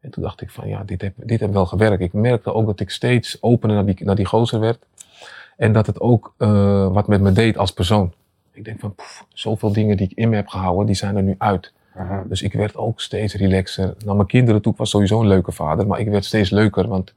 En 0.00 0.10
toen 0.10 0.22
dacht 0.22 0.40
ik 0.40 0.50
van, 0.50 0.68
ja, 0.68 0.82
dit 0.84 1.00
heb, 1.00 1.14
dit 1.16 1.40
heb 1.40 1.52
wel 1.52 1.66
gewerkt. 1.66 2.02
Ik 2.02 2.12
merkte 2.12 2.52
ook 2.52 2.66
dat 2.66 2.80
ik 2.80 2.90
steeds 2.90 3.42
opener 3.42 3.76
naar 3.76 3.84
die, 3.84 4.04
naar 4.04 4.14
die 4.14 4.26
gozer 4.26 4.60
werd. 4.60 4.86
En 5.56 5.72
dat 5.72 5.86
het 5.86 6.00
ook 6.00 6.34
eh, 6.38 6.92
wat 6.92 7.06
met 7.06 7.20
me 7.20 7.32
deed 7.32 7.58
als 7.58 7.72
persoon. 7.72 8.12
Ik 8.52 8.64
denk 8.64 8.80
van, 8.80 8.94
poef, 8.94 9.26
zoveel 9.32 9.72
dingen 9.72 9.96
die 9.96 10.08
ik 10.10 10.16
in 10.16 10.28
me 10.28 10.36
heb 10.36 10.48
gehouden, 10.48 10.86
die 10.86 10.94
zijn 10.94 11.16
er 11.16 11.22
nu 11.22 11.34
uit. 11.38 11.72
Dus 12.26 12.42
ik 12.42 12.52
werd 12.52 12.76
ook 12.76 13.00
steeds 13.00 13.34
relaxer. 13.34 13.94
Naar 14.04 14.16
mijn 14.16 14.28
kinderen 14.28 14.62
toe, 14.62 14.72
ik 14.72 14.78
was 14.78 14.90
sowieso 14.90 15.20
een 15.20 15.26
leuke 15.26 15.52
vader, 15.52 15.86
maar 15.86 16.00
ik 16.00 16.08
werd 16.08 16.24
steeds 16.24 16.50
leuker, 16.50 16.88
want 16.88 17.14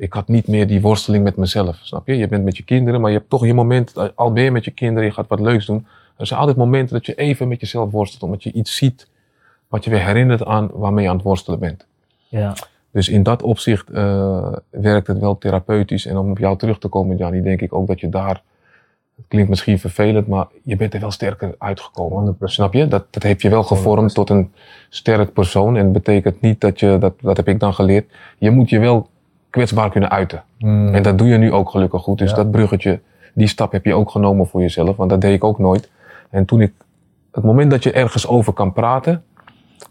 ik 0.00 0.12
had 0.12 0.28
niet 0.28 0.46
meer 0.46 0.66
die 0.66 0.80
worsteling 0.80 1.24
met 1.24 1.36
mezelf. 1.36 1.76
Snap 1.82 2.06
je? 2.06 2.16
Je 2.16 2.28
bent 2.28 2.44
met 2.44 2.56
je 2.56 2.62
kinderen, 2.62 3.00
maar 3.00 3.10
je 3.10 3.16
hebt 3.16 3.30
toch 3.30 3.46
je 3.46 3.54
moment, 3.54 4.16
al 4.16 4.32
ben 4.32 4.44
je 4.44 4.50
met 4.50 4.64
je 4.64 4.70
kinderen, 4.70 5.04
je 5.08 5.14
gaat 5.14 5.28
wat 5.28 5.40
leuks 5.40 5.66
doen. 5.66 5.86
Er 6.16 6.26
zijn 6.26 6.40
altijd 6.40 6.58
momenten 6.58 6.94
dat 6.94 7.06
je 7.06 7.14
even 7.14 7.48
met 7.48 7.60
jezelf 7.60 7.90
worstelt, 7.90 8.22
omdat 8.22 8.42
je 8.42 8.52
iets 8.52 8.76
ziet 8.76 9.08
wat 9.68 9.84
je 9.84 9.90
weer 9.90 10.04
herinnert 10.04 10.44
aan 10.44 10.70
waarmee 10.72 11.04
je 11.04 11.10
aan 11.10 11.16
het 11.16 11.24
worstelen 11.24 11.58
bent. 11.58 11.86
Ja. 12.28 12.54
Dus 12.90 13.08
in 13.08 13.22
dat 13.22 13.42
opzicht 13.42 13.90
eh, 13.90 14.52
werkt 14.70 15.06
het 15.06 15.18
wel 15.18 15.38
therapeutisch. 15.38 16.06
En 16.06 16.16
om 16.16 16.30
op 16.30 16.38
jou 16.38 16.58
terug 16.58 16.78
te 16.78 16.88
komen, 16.88 17.16
Gianni, 17.16 17.42
denk 17.42 17.60
ik 17.60 17.72
ook 17.72 17.86
dat 17.86 18.00
je 18.00 18.08
daar 18.08 18.42
Het 19.16 19.24
klinkt 19.28 19.48
misschien 19.48 19.78
vervelend, 19.78 20.26
maar 20.26 20.46
je 20.62 20.76
bent 20.76 20.94
er 20.94 21.00
wel 21.00 21.10
sterker 21.10 21.54
uitgekomen. 21.58 22.36
100%. 22.40 22.44
Snap 22.44 22.72
je? 22.72 22.88
Dat, 22.88 23.06
dat 23.10 23.22
heeft 23.22 23.42
je 23.42 23.50
wel 23.50 23.62
gevormd 23.62 24.14
tot 24.14 24.30
een 24.30 24.52
sterk 24.88 25.32
persoon. 25.32 25.76
En 25.76 25.84
dat 25.84 25.92
betekent 25.92 26.40
niet 26.40 26.60
dat 26.60 26.80
je, 26.80 26.96
dat, 27.00 27.14
dat 27.20 27.36
heb 27.36 27.48
ik 27.48 27.60
dan 27.60 27.74
geleerd, 27.74 28.10
je 28.38 28.50
moet 28.50 28.70
je 28.70 28.78
wel 28.78 29.08
kwetsbaar 29.50 29.90
kunnen 29.90 30.10
uiten. 30.10 30.42
Mm. 30.58 30.94
En 30.94 31.02
dat 31.02 31.18
doe 31.18 31.28
je 31.28 31.36
nu 31.36 31.52
ook 31.52 31.70
gelukkig 31.70 32.02
goed. 32.02 32.18
Dus 32.18 32.30
Ja. 32.30 32.36
dat 32.36 32.50
bruggetje, 32.50 33.00
die 33.34 33.46
stap 33.46 33.72
heb 33.72 33.84
je 33.84 33.94
ook 33.94 34.10
genomen 34.10 34.46
voor 34.46 34.60
jezelf. 34.60 34.96
Want 34.96 35.10
dat 35.10 35.20
deed 35.20 35.34
ik 35.34 35.44
ook 35.44 35.58
nooit. 35.58 35.90
En 36.30 36.44
toen 36.44 36.60
ik, 36.60 36.72
het 37.32 37.44
moment 37.44 37.70
dat 37.70 37.82
je 37.82 37.92
ergens 37.92 38.26
over 38.26 38.52
kan 38.52 38.72
praten, 38.72 39.22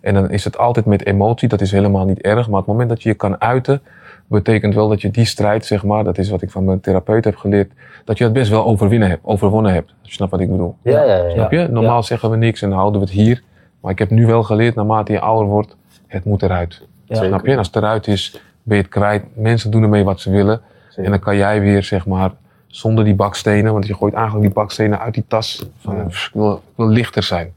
en 0.02 0.14
dan 0.14 0.30
is 0.32 0.44
het 0.44 0.58
altijd 0.58 0.86
met 0.86 1.06
emotie, 1.06 1.48
dat 1.48 1.62
is 1.62 1.72
helemaal 1.72 2.06
niet 2.06 2.22
erg. 2.22 2.50
Maar 2.50 2.58
het 2.60 2.68
moment 2.68 2.90
dat 2.90 3.04
je 3.04 3.10
je 3.10 3.16
kan 3.16 3.42
uiten, 3.42 3.82
betekent 4.28 4.74
wel 4.74 4.88
dat 4.90 5.02
je 5.02 5.12
die 5.12 5.26
strijd, 5.26 5.66
zeg 5.66 5.84
maar, 5.84 6.04
dat 6.04 6.18
is 6.18 6.30
wat 6.30 6.42
ik 6.42 6.52
van 6.52 6.64
mijn 6.66 6.80
therapeut 6.80 7.26
heb 7.26 7.36
geleerd, 7.36 7.72
dat 8.06 8.18
je 8.18 8.24
het 8.24 8.34
best 8.34 8.50
wel 8.50 8.66
overwinnen 8.66 9.10
hebt, 9.10 9.26
overwonnen 9.26 9.74
hebt. 9.74 9.90
Als 10.00 10.10
je 10.10 10.14
snapt 10.14 10.32
wat 10.32 10.40
ik 10.40 10.52
bedoel. 10.52 10.76
Ja, 10.84 11.04
ja, 11.04 11.16
ja. 11.16 11.30
Snap 11.30 11.52
je? 11.52 11.68
Normaal 11.72 11.96
Ja. 11.96 12.02
zeggen 12.02 12.30
we 12.30 12.38
niks 12.38 12.62
en 12.62 12.72
houden 12.72 13.02
we 13.02 13.08
het 13.08 13.16
hier. 13.16 13.44
Maar 13.82 13.92
ik 13.92 14.00
heb 14.00 14.10
nu 14.10 14.26
wel 14.26 14.44
geleerd, 14.44 14.76
naarmate 14.76 15.12
je 15.12 15.20
ouder 15.20 15.48
wordt, 15.48 15.76
het 16.08 16.26
moet 16.26 16.44
eruit. 16.44 16.88
Ja. 17.06 17.16
Snap 17.16 17.46
je? 17.46 17.52
En 17.52 17.58
als 17.58 17.68
het 17.68 17.76
eruit 17.76 18.08
is, 18.08 18.42
ben 18.70 18.78
je 18.78 18.84
het 18.84 18.92
kwijt. 18.92 19.24
Mensen 19.36 19.72
doen 19.72 19.84
ermee 19.84 20.04
wat 20.04 20.20
ze 20.20 20.32
willen. 20.32 20.62
Zeker. 20.88 21.04
En 21.04 21.10
dan 21.12 21.20
kan 21.20 21.36
jij 21.38 21.62
weer, 21.62 21.84
zeg 21.84 22.06
maar, 22.06 22.32
zonder 22.68 23.04
die 23.04 23.16
bakstenen, 23.16 23.74
want 23.74 23.88
je 23.88 23.94
gooit 23.96 24.14
eigenlijk 24.14 24.46
die 24.46 24.54
bakstenen 24.54 25.00
uit 25.00 25.14
die 25.14 25.26
tas. 25.28 25.70
Van, 25.78 25.96
Ja. 25.96 26.04
pff, 26.04 26.28
ik, 26.28 26.34
wil, 26.34 26.54
ik 26.54 26.62
wil 26.76 26.88
lichter 26.88 27.24
zijn. 27.24 27.54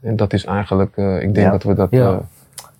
En 0.00 0.16
dat 0.16 0.32
is 0.32 0.44
eigenlijk, 0.44 0.96
eh, 0.96 1.14
ik 1.22 1.34
denk 1.34 1.46
Ja. 1.46 1.50
dat 1.50 1.62
we 1.62 1.74
dat 1.74 1.90
Ja. 1.90 2.10
eh, 2.10 2.16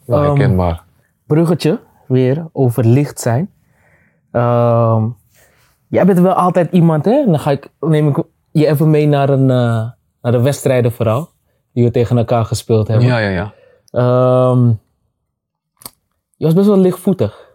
wel 0.05 0.19
Ehm, 0.19 0.27
herkenbaar. 0.29 0.83
bruggetje 1.27 1.81
weer 2.07 2.47
over 2.53 2.85
licht 2.87 3.21
zijn. 3.21 3.51
Ehm, 4.33 5.05
jij 5.89 6.07
bent 6.07 6.19
wel 6.19 6.33
altijd 6.33 6.73
iemand, 6.73 7.05
hè? 7.05 7.25
Dan 7.25 7.39
ga 7.39 7.51
ik, 7.51 7.69
neem 7.81 8.09
ik 8.09 8.23
je 8.51 8.67
even 8.67 8.91
mee 8.91 9.07
naar 9.07 9.29
een, 9.29 9.51
eh 9.51 9.89
naar 10.23 10.33
de 10.33 10.41
wedstrijden 10.41 10.93
vooral. 10.93 11.29
Die 11.73 11.85
we 11.85 11.91
tegen 11.91 12.19
elkaar 12.19 12.45
gespeeld 12.45 12.89
hebben. 12.89 13.07
Ja, 13.07 13.19
ja, 13.19 13.29
ja. 13.29 13.53
Ehm, 13.91 14.69
je 16.37 16.45
was 16.45 16.55
best 16.55 16.67
wel 16.67 16.79
lichtvoetig. 16.79 17.49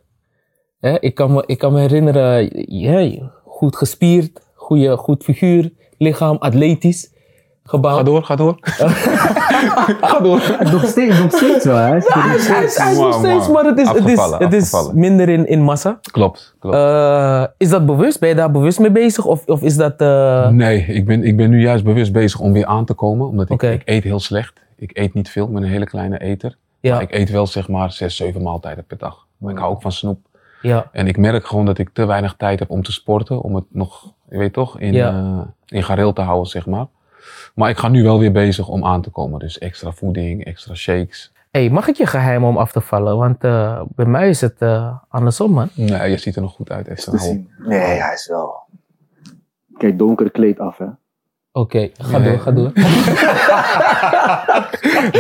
Hè? 0.86 1.00
Ik, 1.00 1.16
kan 1.16 1.34
me, 1.34 1.44
ik 1.46 1.58
kan 1.58 1.74
me 1.74 1.80
herinneren, 1.80 2.50
ja, 2.80 3.30
goed 3.46 3.76
gespierd, 3.76 4.42
goede, 4.54 4.98
goed 4.98 5.24
figuur, 5.24 5.72
lichaam, 5.98 6.36
atletisch 6.40 7.12
gebouwd. 7.64 7.96
Ga 7.98 8.04
door, 8.04 8.24
ga 8.24 8.36
door. 8.36 8.58
ga 10.02 10.20
door. 10.20 10.58
Nog 10.72 10.86
steeds, 10.86 11.20
nog 11.20 11.32
steeds 11.32 11.66
wel, 11.66 11.76
hè? 11.78 11.84
Hij 11.90 11.98
is, 12.36 12.48
hij 12.48 12.64
is, 12.64 12.78
hij 12.78 12.92
is 12.92 12.98
nog 12.98 13.14
steeds, 13.14 13.48
maar 13.50 13.64
het 13.66 13.80
is, 13.80 13.88
het 13.90 14.08
is, 14.08 14.20
het 14.38 14.54
is 14.54 14.90
minder 14.94 15.30
in, 15.30 15.48
in 15.48 15.62
massa. 15.62 16.00
Klopt, 16.12 16.56
klopt. 16.60 16.76
Eh, 16.76 17.44
is 17.58 17.70
dat 17.70 17.86
bewust? 17.86 18.20
Ben 18.20 18.30
je 18.30 18.36
daar 18.36 18.52
bewust 18.52 18.80
mee 18.80 18.92
bezig? 18.92 19.26
Of, 19.26 19.46
of 19.46 19.62
is 19.62 19.76
dat... 19.76 19.94
eh, 20.02 20.50
Nee, 20.50 20.86
ik 20.86 21.06
ben, 21.06 21.24
ik 21.24 21.38
ben 21.38 21.50
nu 21.50 21.62
juist 21.62 21.84
bewust 21.84 22.12
bezig 22.12 22.40
om 22.40 22.54
weer 22.54 22.66
aan 22.66 22.86
te 22.86 22.94
komen. 22.94 23.28
Omdat 23.28 23.50
ik, 23.50 23.62
ik 23.62 23.82
eet 23.86 24.04
heel 24.04 24.20
slecht. 24.20 24.54
Ik 24.78 24.98
eet 24.98 25.14
niet 25.14 25.30
veel, 25.30 25.46
ik 25.48 25.54
ben 25.54 25.64
een 25.64 25.70
hele 25.70 25.86
kleine 25.86 26.20
eter. 26.20 26.58
ja, 26.80 26.94
Maar 26.94 27.02
ik 27.02 27.12
eet 27.14 27.30
wel 27.30 27.48
zeg 27.48 27.68
maar 27.70 27.92
zes, 27.92 28.16
zeven 28.16 28.42
maaltijden 28.42 28.86
per 28.86 28.98
dag. 28.98 29.26
Maar 29.38 29.52
ik 29.54 29.58
hou 29.60 29.72
ook 29.72 29.82
van 29.82 29.92
snoep. 29.92 30.20
Ja, 30.66 30.90
En 30.92 31.08
ik 31.08 31.18
merk 31.18 31.48
gewoon 31.48 31.66
dat 31.66 31.78
ik 31.78 31.90
te 31.94 32.06
weinig 32.06 32.34
tijd 32.38 32.60
heb 32.60 32.70
om 32.70 32.84
te 32.84 32.92
sporten. 32.92 33.42
Om 33.42 33.56
het 33.56 33.64
nog, 33.70 34.14
je 34.30 34.38
weet 34.38 34.54
toch, 34.54 34.80
in, 34.80 34.94
Ja. 34.94 35.10
eh, 35.10 35.42
in 35.78 35.84
gareel 35.84 36.14
te 36.14 36.22
houden 36.22 36.50
zeg 36.50 36.66
maar. 36.66 36.86
Maar 37.56 37.70
ik 37.70 37.78
ga 37.78 37.88
nu 37.88 38.04
wel 38.04 38.20
weer 38.20 38.32
bezig 38.32 38.68
om 38.68 38.86
aan 38.86 39.02
te 39.02 39.10
komen. 39.10 39.40
Dus 39.40 39.58
extra 39.60 39.92
voeding, 39.92 40.46
extra 40.46 40.74
shakes. 40.74 41.34
Hey, 41.52 41.70
mag 41.70 41.88
ik 41.88 41.96
je 41.96 42.06
geheim 42.06 42.44
om 42.44 42.58
af 42.58 42.72
te 42.72 42.82
vallen? 42.82 43.18
Want 43.18 43.44
eh, 43.44 43.82
bij 43.96 44.06
mij 44.06 44.30
is 44.30 44.42
het 44.42 44.56
eh, 44.62 44.94
andersom, 45.10 45.52
man. 45.52 45.70
Nee, 45.74 46.10
je 46.10 46.18
ziet 46.18 46.36
er 46.36 46.42
nog 46.42 46.54
goed 46.54 46.72
uit. 46.72 46.88
Esther. 46.88 47.44
Nee, 47.58 47.80
hij 47.80 48.14
is 48.14 48.28
wel. 48.28 48.56
Kijk, 49.78 49.98
donker 49.98 50.32
kleed 50.32 50.60
af, 50.60 50.78
hè? 50.78 50.86
Oké, 51.52 51.90
ga 51.98 52.18
Nee. 52.18 52.30
door, 52.30 52.40
ga 52.40 52.52
door. 52.52 52.72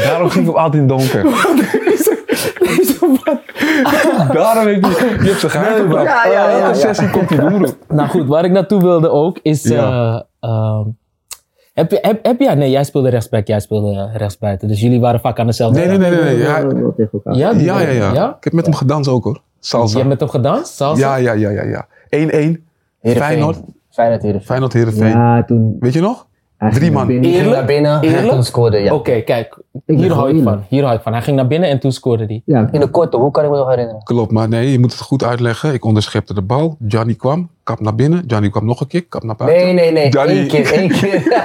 Daarom 0.03 0.29
ging 0.29 0.43
ik 0.45 0.49
ook 0.51 0.57
altijd 0.57 0.81
in 0.81 0.87
donker. 0.87 1.23
Daarom 4.33 4.67
heb 4.67 4.83
je, 4.83 5.17
je 5.21 5.29
hebt 5.29 5.39
ze 5.39 5.49
geheim 5.49 5.81
gebracht. 5.81 6.05
Ja, 6.05 6.25
ja, 6.25 6.49
ja, 6.49 6.49
Elke 6.49 6.67
ja. 6.67 6.73
sessie 6.73 7.09
komt 7.09 7.29
hij 7.29 7.49
doen. 7.49 7.67
nou 7.87 8.09
goed, 8.09 8.27
waar 8.27 8.45
ik 8.45 8.51
naartoe 8.51 8.81
wilde 8.81 9.09
ook 9.09 9.39
is... 9.41 9.63
Ja. 9.63 10.25
eh, 10.39 10.49
ehm, 10.49 10.87
heb 11.73 11.91
je, 11.91 11.97
heb, 12.01 12.25
heb 12.25 12.39
jij, 12.39 12.55
nee, 12.55 12.69
jij 12.69 12.83
speelde 12.83 13.09
rechtsback, 13.09 13.47
jij 13.47 13.59
speelde 13.59 14.09
rechtsbuiten. 14.13 14.67
Dus 14.67 14.81
jullie 14.81 14.99
waren 14.99 15.19
vaak 15.19 15.39
aan 15.39 15.45
dezelfde 15.45 15.79
Nee, 15.79 15.87
nee, 15.87 15.97
nee, 15.97 16.09
nee. 16.09 16.23
nee. 16.23 16.37
Ja, 16.37 16.57
Ja, 17.23 17.51
ja, 17.51 17.79
ja, 17.79 17.89
ja. 17.89 18.13
ja? 18.13 18.35
Ik 18.37 18.43
heb 18.43 18.53
met 18.53 18.65
hem 18.65 18.75
gedanst 18.75 19.09
ook 19.09 19.23
hoor. 19.23 19.41
Salsa. 19.59 19.91
Je 19.91 19.97
hebt 19.97 20.09
met 20.09 20.19
hem 20.19 20.29
gedanst? 20.29 20.75
Salsa? 20.75 21.17
Ja, 21.17 21.33
ja, 21.33 21.49
ja, 21.49 21.49
ja, 21.49 21.63
ja. 21.63 21.87
1-1. 22.55 22.61
Feyenoord. 23.01 23.59
Feyenoord 23.89 24.21
Heerenveen. 24.21 24.47
Feyenoord 24.47 24.73
Heerenveen. 24.73 25.07
Ja, 25.07 25.43
toen... 25.43 25.75
Weet 25.79 25.93
je 25.93 26.01
nog? 26.01 26.27
Drie 26.71 26.91
man. 26.91 27.07
binnen. 27.07 27.25
Eerlijk? 27.31 27.43
Ging 27.43 27.55
naar 27.55 27.65
binnen 27.65 28.01
Eerlijk? 28.01 28.23
en 28.23 28.29
toen 28.29 28.43
scoorde 28.43 28.77
ja. 28.77 28.93
Oké, 28.93 29.21
kijk. 29.21 29.57
Hier 29.85 30.11
hou 30.11 30.37
ik 30.37 30.43
van. 30.43 30.63
Hier 30.69 30.83
hou 30.83 30.95
ik 30.95 31.01
van. 31.01 31.13
Hij 31.13 31.21
ging 31.21 31.35
naar 31.35 31.47
binnen 31.47 31.69
en 31.69 31.79
toen 31.79 31.91
scoorde 31.91 32.25
hij. 32.25 32.41
Ja, 32.45 32.69
in 32.71 32.79
de 32.79 32.87
korte 32.87 33.17
hoek 33.17 33.33
kan 33.33 33.43
ik 33.43 33.49
me 33.49 33.57
nog 33.57 33.69
herinneren. 33.69 34.03
Klopt, 34.03 34.31
maar 34.31 34.47
nee, 34.47 34.71
je 34.71 34.79
moet 34.79 34.91
het 34.91 35.01
goed 35.01 35.23
uitleggen. 35.23 35.73
Ik 35.73 35.85
onderschepte 35.85 36.33
de 36.33 36.41
bal. 36.41 36.77
Johnny 36.87 37.13
kwam, 37.13 37.49
kap 37.63 37.79
naar 37.79 37.95
binnen. 37.95 38.23
Johnny 38.27 38.49
kwam 38.49 38.65
nog 38.65 38.81
een 38.81 38.87
keer, 38.87 39.05
kap 39.05 39.23
naar 39.23 39.35
buiten. 39.35 39.65
Nee, 39.65 39.73
nee, 39.73 39.91
nee. 39.91 40.09
Johnny- 40.09 40.37
Eén 40.39 40.47
keer, 40.47 40.73
één 40.73 40.89
keer. 40.99 41.43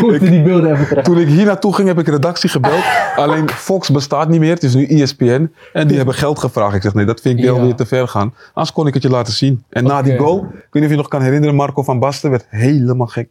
Goed, 0.00 0.20
die 0.20 0.42
beelden 0.42 0.72
even 0.72 0.86
terug. 0.86 1.04
Toen 1.04 1.18
ik 1.18 1.28
hier 1.28 1.44
naartoe 1.46 1.74
ging, 1.74 1.88
heb 1.88 1.98
ik 1.98 2.08
redactie 2.08 2.48
gebeld. 2.50 2.82
Alleen 3.16 3.48
Fox 3.48 3.90
bestaat 3.90 4.28
niet 4.28 4.40
meer, 4.40 4.54
het 4.54 4.62
is 4.62 4.74
nu 4.74 4.86
ESPN. 4.86 5.52
En 5.72 5.86
die 5.88 5.96
hebben 5.96 6.14
geld 6.14 6.38
gevraagd. 6.38 6.74
Ik 6.74 6.82
zeg, 6.82 6.94
nee, 6.94 7.04
dat 7.04 7.20
vind 7.20 7.38
ik 7.38 7.44
wel 7.44 7.56
Ja. 7.56 7.62
weer 7.62 7.74
te 7.74 7.86
ver 7.86 8.08
gaan. 8.08 8.34
Anders 8.54 8.72
kon 8.74 8.86
ik 8.86 8.94
het 8.94 9.02
je 9.02 9.08
laten 9.10 9.32
zien. 9.32 9.62
En 9.68 9.84
na 9.84 10.02
die 10.02 10.18
goal, 10.18 10.38
ik 10.38 10.44
weet 10.52 10.72
niet 10.72 10.84
of 10.84 10.90
je 10.90 10.96
nog 10.96 11.08
kan 11.08 11.22
herinneren, 11.22 11.54
Marco 11.54 11.82
van 11.82 11.98
Basten 11.98 12.30
werd 12.30 12.46
helemaal 12.48 13.06
gek. 13.06 13.28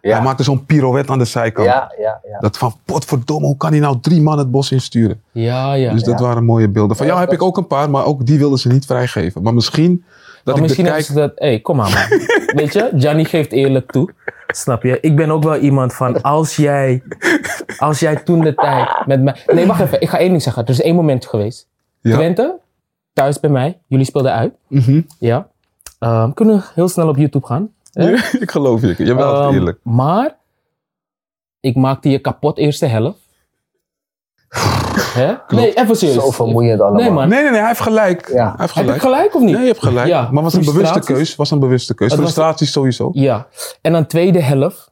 Hij 0.00 0.10
Ja, 0.10 0.20
maakte 0.20 0.42
zo'n 0.42 0.66
pirouette 0.66 1.12
aan 1.12 1.18
de 1.18 1.24
zijkant. 1.24 1.66
ja, 1.66 1.92
ja. 1.98 2.20
ja. 2.30 2.38
Dat 2.40 2.58
van, 2.58 2.74
potverdomme, 2.84 3.46
hoe 3.46 3.56
kan 3.56 3.70
hij 3.70 3.80
nou 3.80 4.00
drie 4.00 4.22
man 4.22 4.38
het 4.38 4.50
bos 4.50 4.72
insturen? 4.72 5.22
Ja, 5.32 5.72
ja. 5.74 5.92
dus 5.92 6.02
dat 6.02 6.18
ja. 6.18 6.24
waren 6.24 6.44
mooie 6.44 6.68
beelden. 6.68 6.96
Van 6.96 7.06
Ja, 7.06 7.12
jou 7.12 7.24
heb 7.24 7.30
dat- 7.30 7.40
ik 7.40 7.46
ook 7.46 7.56
een 7.56 7.66
paar, 7.66 7.90
maar 7.90 8.04
ook 8.04 8.26
die 8.26 8.38
wilden 8.38 8.58
ze 8.58 8.68
niet 8.68 8.86
vrijgeven. 8.86 9.42
Maar 9.42 9.54
misschien 9.54 10.04
dat 10.44 10.44
maar 10.44 10.54
ik 10.54 10.60
misschien 10.62 10.84
de 10.84 10.90
hebben 10.90 11.06
kijk... 11.14 11.18
ze 11.20 11.26
dat... 11.28 11.38
Hé, 11.38 11.48
hey, 11.48 11.60
kom 11.60 11.80
aan 11.80 11.92
man. 11.92 12.02
Weet 12.62 12.72
je, 12.72 12.90
Gianni 12.96 13.24
geeft 13.24 13.52
eerlijk 13.52 13.92
toe. 13.92 14.10
Snap 14.46 14.82
je? 14.82 15.00
Ik 15.00 15.16
ben 15.16 15.30
ook 15.30 15.42
wel 15.42 15.56
iemand 15.56 15.94
van, 15.94 16.22
als 16.22 16.56
jij... 16.56 17.02
Als 17.78 18.00
jij 18.00 18.16
toen 18.16 18.40
de 18.40 18.54
tijd 18.54 18.88
met 19.06 19.22
mij... 19.22 19.36
Nee, 19.46 19.66
wacht 19.66 19.80
even. 19.80 20.00
Ik 20.00 20.08
ga 20.08 20.18
één 20.18 20.28
ding 20.28 20.42
zeggen. 20.42 20.62
Er 20.64 20.70
is 20.70 20.80
één 20.82 20.94
moment 20.94 21.26
geweest. 21.26 21.68
Ja. 22.00 22.14
Twente, 22.14 22.58
thuis 23.12 23.40
bij 23.40 23.50
mij. 23.50 23.78
Jullie 23.86 24.04
speelden 24.06 24.32
uit. 24.32 24.54
Mhm. 24.68 25.00
Ja. 25.18 25.46
Ehm, 25.98 26.32
kunnen 26.32 26.56
we 26.56 26.62
heel 26.74 26.88
snel 26.88 27.08
op 27.08 27.16
YouTube 27.16 27.46
gaan. 27.46 27.68
Ik 28.44 28.50
geloof 28.50 28.80
je. 28.80 28.86
Je 28.86 29.14
bent 29.14 29.20
Ehm, 29.20 29.52
eerlijk. 29.54 29.78
Maar, 29.82 30.36
ik 31.60 31.76
maakte 31.76 32.08
je 32.10 32.18
kapot 32.18 32.58
eerste 32.58 32.86
helft. 32.86 33.24
Hè? 34.98 35.34
Nee, 35.48 35.74
even 35.74 35.96
serieus. 35.96 36.22
Zo 36.22 36.30
vermoeiend 36.30 36.80
allemaal. 36.80 37.00
Nee 37.00 37.10
man. 37.10 37.28
Nee, 37.28 37.40
nee, 37.42 37.50
nee, 37.50 37.58
hij 37.58 37.68
heeft 37.68 37.80
gelijk. 37.80 38.28
Ja. 38.28 38.34
Hij 38.34 38.44
heeft 38.56 38.58
Heb 38.58 38.70
gelijk. 38.70 38.96
ik 38.96 39.02
gelijk 39.02 39.34
of 39.34 39.42
niet? 39.42 39.52
Nee, 39.52 39.60
je 39.60 39.66
hebt 39.66 39.82
gelijk. 39.82 40.06
Ja, 40.06 40.28
maar 40.30 40.42
was 40.42 40.54
een 40.54 40.64
bewuste 40.64 41.00
keus. 41.00 41.36
Was 41.36 41.50
een 41.50 41.58
bewuste 41.60 41.94
keus. 41.94 42.10
Het 42.10 42.20
Frustraties 42.20 42.72
sowieso. 42.72 43.10
Ja. 43.12 43.46
En 43.80 43.92
dan 43.92 44.06
tweede 44.06 44.40
helft. 44.42 44.90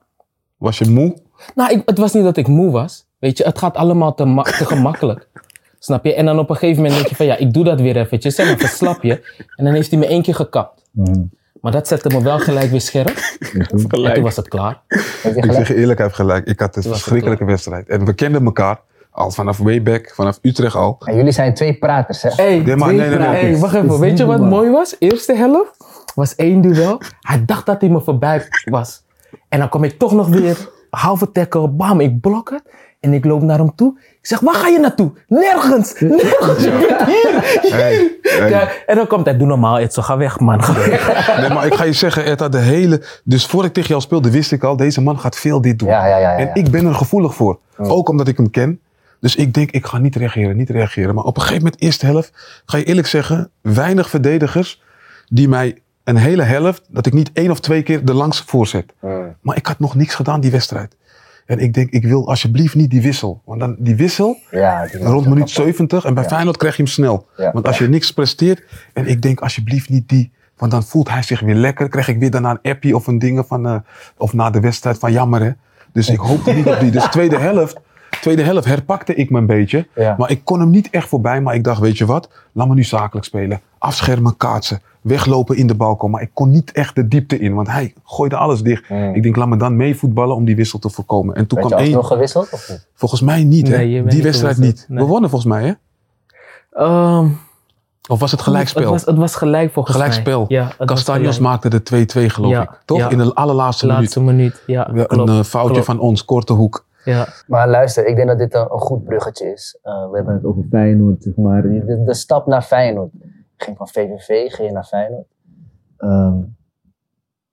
Was 0.57 0.79
je 0.79 0.91
moe? 0.91 1.17
Nou, 1.55 1.73
ik, 1.73 1.83
het 1.85 1.99
was 1.99 2.13
niet 2.13 2.25
dat 2.25 2.37
ik 2.37 2.47
moe 2.47 2.71
was. 2.71 3.07
Weet 3.19 3.39
je, 3.39 3.45
het 3.45 3.59
gaat 3.59 3.77
allemaal 3.77 4.15
te, 4.15 4.25
te 4.59 4.65
gemakkelijk. 4.67 5.29
Snap 5.79 6.05
je? 6.05 6.15
En 6.15 6.25
dan 6.25 6.39
op 6.39 6.51
een 6.51 6.57
gegeven 6.57 6.83
moment 6.83 6.95
denk 6.95 7.09
je 7.09 7.17
van 7.17 7.27
ja, 7.27 7.37
ik 7.37 7.53
doe 7.53 7.65
dat 7.65 7.81
weer 7.81 7.97
eventjes. 7.97 8.37
En 8.37 8.47
dan 8.47 8.59
verslap 8.59 9.03
je. 9.03 9.35
En 9.57 9.65
dan 9.65 9.75
heeft 9.75 9.91
hij 9.91 9.99
me 9.99 10.07
één 10.07 10.23
keer 10.23 10.35
gekapt. 10.35 10.83
Mhm. 10.93 11.23
Maar 11.65 11.73
dat 11.73 11.89
zette 11.89 12.09
me 12.09 12.23
wel 12.23 12.39
gelijk 12.39 12.71
weer 12.71 12.81
scherp. 12.81 13.09
En 13.53 13.69
toen 13.69 14.23
was 14.23 14.37
het 14.37 14.49
klaar. 14.49 14.81
Ik 15.23 15.53
zeg 15.53 15.69
je 15.69 15.75
eerlijk, 15.75 15.99
hij 15.99 16.07
heeft 16.07 16.19
gelijk. 16.19 16.47
Ik 16.47 16.61
had 16.61 16.77
een 16.77 16.83
verschrikkelijke 16.83 17.45
wedstrijd. 17.45 17.89
En 17.89 18.05
we 18.05 18.15
kenden 18.15 18.45
elkaar 18.45 18.81
al 19.11 19.31
vanaf 19.31 19.59
way 19.59 19.83
back, 19.83 20.13
vanaf 20.15 20.39
Utrecht 20.43 20.75
al. 20.75 20.97
En 21.05 21.17
jullie 21.17 21.33
zijn 21.33 21.55
twee 21.55 21.75
praters, 21.75 22.23
hè? 22.23 22.31
Hey, 22.31 22.59
Nee, 22.59 22.77
maar 22.77 22.95
nee, 22.95 23.09
nee, 23.09 23.19
nee. 23.19 23.29
hey, 23.29 23.59
wacht 23.59 23.75
even. 23.75 24.01
Weet 24.01 24.19
je 24.19 24.25
wat 24.25 24.41
mooi 24.41 24.71
was? 24.71 24.97
Eerste 24.99 25.35
helft 25.35 25.77
was 26.15 26.35
één 26.35 26.61
duel. 26.61 27.01
Hij 27.21 27.45
dacht 27.45 27.67
dat 27.67 27.81
hij 27.81 27.91
me 27.91 28.01
voorbij 28.01 28.49
was. 28.65 29.03
En 29.49 29.59
dan 29.59 29.69
kom 29.69 29.85
ik 29.85 29.99
toch 29.99 30.13
nog 30.13 30.29
weer 30.29 30.69
halve 30.91 31.33
tackle. 31.33 31.69
Bam, 31.69 32.01
ik 32.01 32.21
blok 32.21 32.51
het. 32.51 32.63
En 33.05 33.13
ik 33.13 33.25
loop 33.25 33.43
naar 33.43 33.59
hem 33.59 33.75
toe. 33.75 33.99
Ik 33.99 34.27
zeg, 34.27 34.41
waar 34.41 34.55
ga 34.55 34.69
je 34.69 34.79
naartoe? 34.79 35.13
Nergens. 35.29 35.95
Nergens. 36.01 36.65
Je 36.65 36.71
bent 36.71 37.05
hier. 37.05 37.71
Hey, 37.73 38.11
hey. 38.23 38.49
Kijk, 38.51 38.85
en 38.87 38.97
dan 38.97 39.07
komt 39.07 39.25
hij, 39.25 39.37
doe 39.37 39.47
normaal, 39.47 39.79
Edso, 39.79 40.03
ga 40.03 40.17
weg 40.17 40.41
man. 40.41 40.63
Ga 40.63 40.73
weg. 40.73 41.39
Nee, 41.41 41.49
maar 41.49 41.67
ik 41.67 41.75
ga 41.75 41.85
je 41.85 41.93
zeggen, 41.93 42.51
de 42.51 42.59
hele... 42.59 43.03
Dus 43.25 43.47
voor 43.47 43.65
ik 43.65 43.73
tegen 43.73 43.89
jou 43.89 44.01
speelde, 44.01 44.31
wist 44.31 44.53
ik 44.53 44.63
al, 44.63 44.77
deze 44.77 45.01
man 45.01 45.19
gaat 45.19 45.37
veel 45.37 45.61
dit 45.61 45.79
doen. 45.79 45.89
Ja, 45.89 46.07
ja, 46.07 46.17
ja. 46.17 46.31
ja, 46.31 46.37
En 46.37 46.51
ik 46.53 46.71
ben 46.71 46.87
er 46.87 46.95
gevoelig 46.95 47.35
voor. 47.35 47.59
Ook 47.77 48.09
omdat 48.09 48.29
ik 48.29 48.37
hem 48.37 48.51
ken. 48.51 48.81
Dus 49.21 49.37
ik 49.37 49.55
denk, 49.55 49.71
ik 49.71 49.87
ga 49.87 49.99
niet 49.99 50.17
reageren, 50.17 50.57
niet 50.57 50.71
reageren. 50.71 51.15
Maar 51.15 51.25
op 51.25 51.37
een 51.37 51.43
gegeven 51.43 51.63
moment, 51.63 51.83
eerste 51.83 52.07
helft, 52.07 52.63
ga 52.67 52.79
je 52.79 52.85
eerlijk 52.85 53.07
zeggen, 53.07 53.51
weinig 53.61 54.09
verdedigers 54.09 54.83
die 55.29 55.49
mij 55.49 55.79
een 56.05 56.17
hele 56.17 56.43
helft, 56.43 56.83
dat 56.89 57.07
ik 57.07 57.13
niet 57.13 57.31
één 57.33 57.51
of 57.51 57.61
twee 57.61 57.83
keer 57.83 58.05
de 58.05 58.15
langs 58.15 58.41
voorzet. 58.41 58.93
Mm. 59.01 59.37
Maar 59.41 59.57
ik 59.57 59.67
had 59.67 59.79
nog 59.79 59.95
niks 59.95 60.15
gedaan 60.15 60.41
die 60.41 60.51
wedstrijd. 60.51 60.97
En 61.47 61.59
ik 61.59 61.75
denk, 61.75 61.91
ik 61.91 62.05
wil 62.05 62.29
alsjeblieft 62.29 62.75
niet 62.75 62.91
die 62.91 63.03
wissel. 63.03 63.43
Want 63.45 63.61
dan 63.61 63.77
die 63.79 63.95
wissel, 63.95 64.37
Ja, 64.51 64.87
die 64.87 65.03
rond 65.05 65.27
minuut 65.27 65.51
70, 65.51 66.05
en 66.05 66.15
bij 66.15 66.23
Ja. 66.23 66.29
Feyenoord 66.29 66.57
krijg 66.57 66.77
je 66.77 66.83
hem 66.83 66.91
snel. 66.93 67.27
Ja. 67.37 67.53
Want 67.53 67.67
als 67.67 67.79
je 67.79 67.89
niks 67.89 68.13
presteert, 68.13 68.63
en 68.93 69.07
ik 69.07 69.23
denk 69.23 69.41
alsjeblieft 69.41 69.89
niet 69.89 70.09
die 70.09 70.33
Want 70.57 70.71
dan 70.71 70.83
voelt 70.83 71.11
hij 71.11 71.23
zich 71.23 71.41
weer 71.41 71.55
lekker. 71.55 71.89
Krijg 71.89 72.09
ik 72.09 72.19
weer 72.19 72.31
daarna 72.31 72.51
een 72.51 72.71
appie 72.73 72.95
of 72.97 73.07
een 73.07 73.19
ding 73.19 73.45
van, 73.47 73.67
eh, 73.67 73.77
of 74.17 74.33
na 74.33 74.51
de 74.51 74.61
wedstrijd 74.61 74.99
van 74.99 75.13
jammer 75.13 75.43
hè. 75.43 75.51
Dus 75.93 76.09
ik 76.09 76.19
hoopte 76.19 76.53
niet 76.53 76.67
op 76.67 76.81
die. 76.81 76.91
Dus 76.91 77.05
tweede 77.09 77.39
helft, 77.39 77.81
tweede 78.21 78.43
helft 78.43 78.65
herpakte 78.65 79.15
ik 79.15 79.31
me 79.31 79.39
een 79.39 79.47
beetje. 79.47 79.87
Maar 80.19 80.31
ik 80.31 80.41
kon 80.45 80.61
hem 80.61 80.71
niet 80.71 80.91
echt 80.91 81.09
voorbij. 81.09 81.41
Maar 81.41 81.55
ik 81.55 81.65
dacht, 81.65 81.81
weet 81.81 81.99
je 81.99 82.07
wat? 82.07 82.29
Laat 82.53 82.69
me 82.69 82.75
nu 82.75 82.85
zakelijk 82.85 83.27
spelen. 83.27 83.61
Afschermen, 83.79 84.37
kaatsen. 84.37 84.81
Weglopen 85.05 85.57
in 85.57 85.67
de 85.67 85.75
balkon. 85.75 86.11
Maar 86.11 86.23
ik 86.23 86.31
kon 86.33 86.51
niet 86.51 86.73
echt 86.73 86.95
de 86.95 87.09
diepte 87.09 87.39
in. 87.39 87.55
Want 87.55 87.69
hij 87.69 87.95
gooide 88.05 88.37
alles 88.37 88.63
dicht. 88.63 88.89
Mm. 88.89 89.15
Ik 89.15 89.23
denk, 89.23 89.37
laat 89.37 89.49
me 89.49 89.57
dan 89.57 89.77
mee 89.77 89.97
voetballen 89.97 90.37
om 90.37 90.45
die 90.45 90.57
wissel 90.57 90.79
te 90.79 90.91
voorkomen. 90.91 91.35
En 91.35 91.47
toen 91.47 91.59
kwam 91.59 91.73
één. 91.73 91.81
alsnog 91.81 92.07
gewisseld 92.07 92.53
of 92.53 92.69
niet? 92.71 92.87
Volgens 92.95 93.21
mij 93.21 93.45
niet, 93.45 93.69
hè? 93.69 93.77
Nee, 93.77 93.87
die 93.89 94.03
niet 94.03 94.23
wedstrijd 94.23 94.55
gewisseld. 94.55 94.89
niet. 94.89 94.97
Nee. 94.97 95.05
We 95.05 95.11
wonnen 95.11 95.31
volgens 95.31 95.53
mij, 95.53 95.65
hè? 95.67 95.73
Ehm, 96.73 97.29
Of 98.09 98.21
was 98.21 98.31
het 98.31 98.41
gelijkspel? 98.43 98.83
Het 98.83 98.91
was, 98.91 99.05
het 99.05 99.17
was 99.17 99.35
gelijk 99.37 99.73
volgens 99.73 99.97
Gelijkspel. 99.97 100.45
mij. 100.49 100.57
Ja, 100.57 100.73
Castanjos 100.87 101.37
gelijk. 101.37 101.41
maakte 101.53 101.69
de 101.69 101.83
2-2, 101.83 102.31
geloof 102.31 102.51
Ja, 102.51 102.63
ik. 102.63 102.81
Toch? 102.85 102.99
ja. 102.99 103.11
In 103.11 103.19
de 103.19 103.35
allerlaatste 103.35 103.87
Laatste 103.87 104.21
minuut. 104.21 104.37
minuut. 104.37 104.63
Ja, 104.67 104.91
Ja, 104.95 105.05
klopt. 105.05 105.29
een 105.31 105.39
eh, 105.39 105.45
foutje 105.45 105.71
klopt. 105.71 105.87
van 105.87 105.99
ons, 105.99 106.25
korte 106.25 106.53
hoek. 106.53 106.85
Ja. 107.05 107.27
Maar 107.47 107.69
luister, 107.69 108.07
ik 108.07 108.17
denk 108.17 108.29
dat 108.29 108.39
dit 108.39 108.55
een, 108.55 108.61
een 108.61 108.79
goed 108.81 109.05
bruggetje 109.05 109.53
is. 109.53 109.79
Eh, 109.83 109.93
we 110.11 110.17
hebben 110.17 110.35
het 110.35 110.45
over 110.45 110.63
Feyenoord, 110.71 111.23
zeg 111.23 111.35
maar. 111.37 111.63
De, 111.63 112.03
de 112.07 112.15
stap 112.15 112.47
naar 112.47 112.63
Feyenoord. 112.63 113.11
Ik 113.57 113.63
ging 113.65 113.77
van 113.77 113.89
VVV, 113.89 114.53
ging 114.53 114.69
je 114.69 114.75
naar 114.75 114.85
Feyenoord. 114.85 115.27
Ehm, 115.97 116.39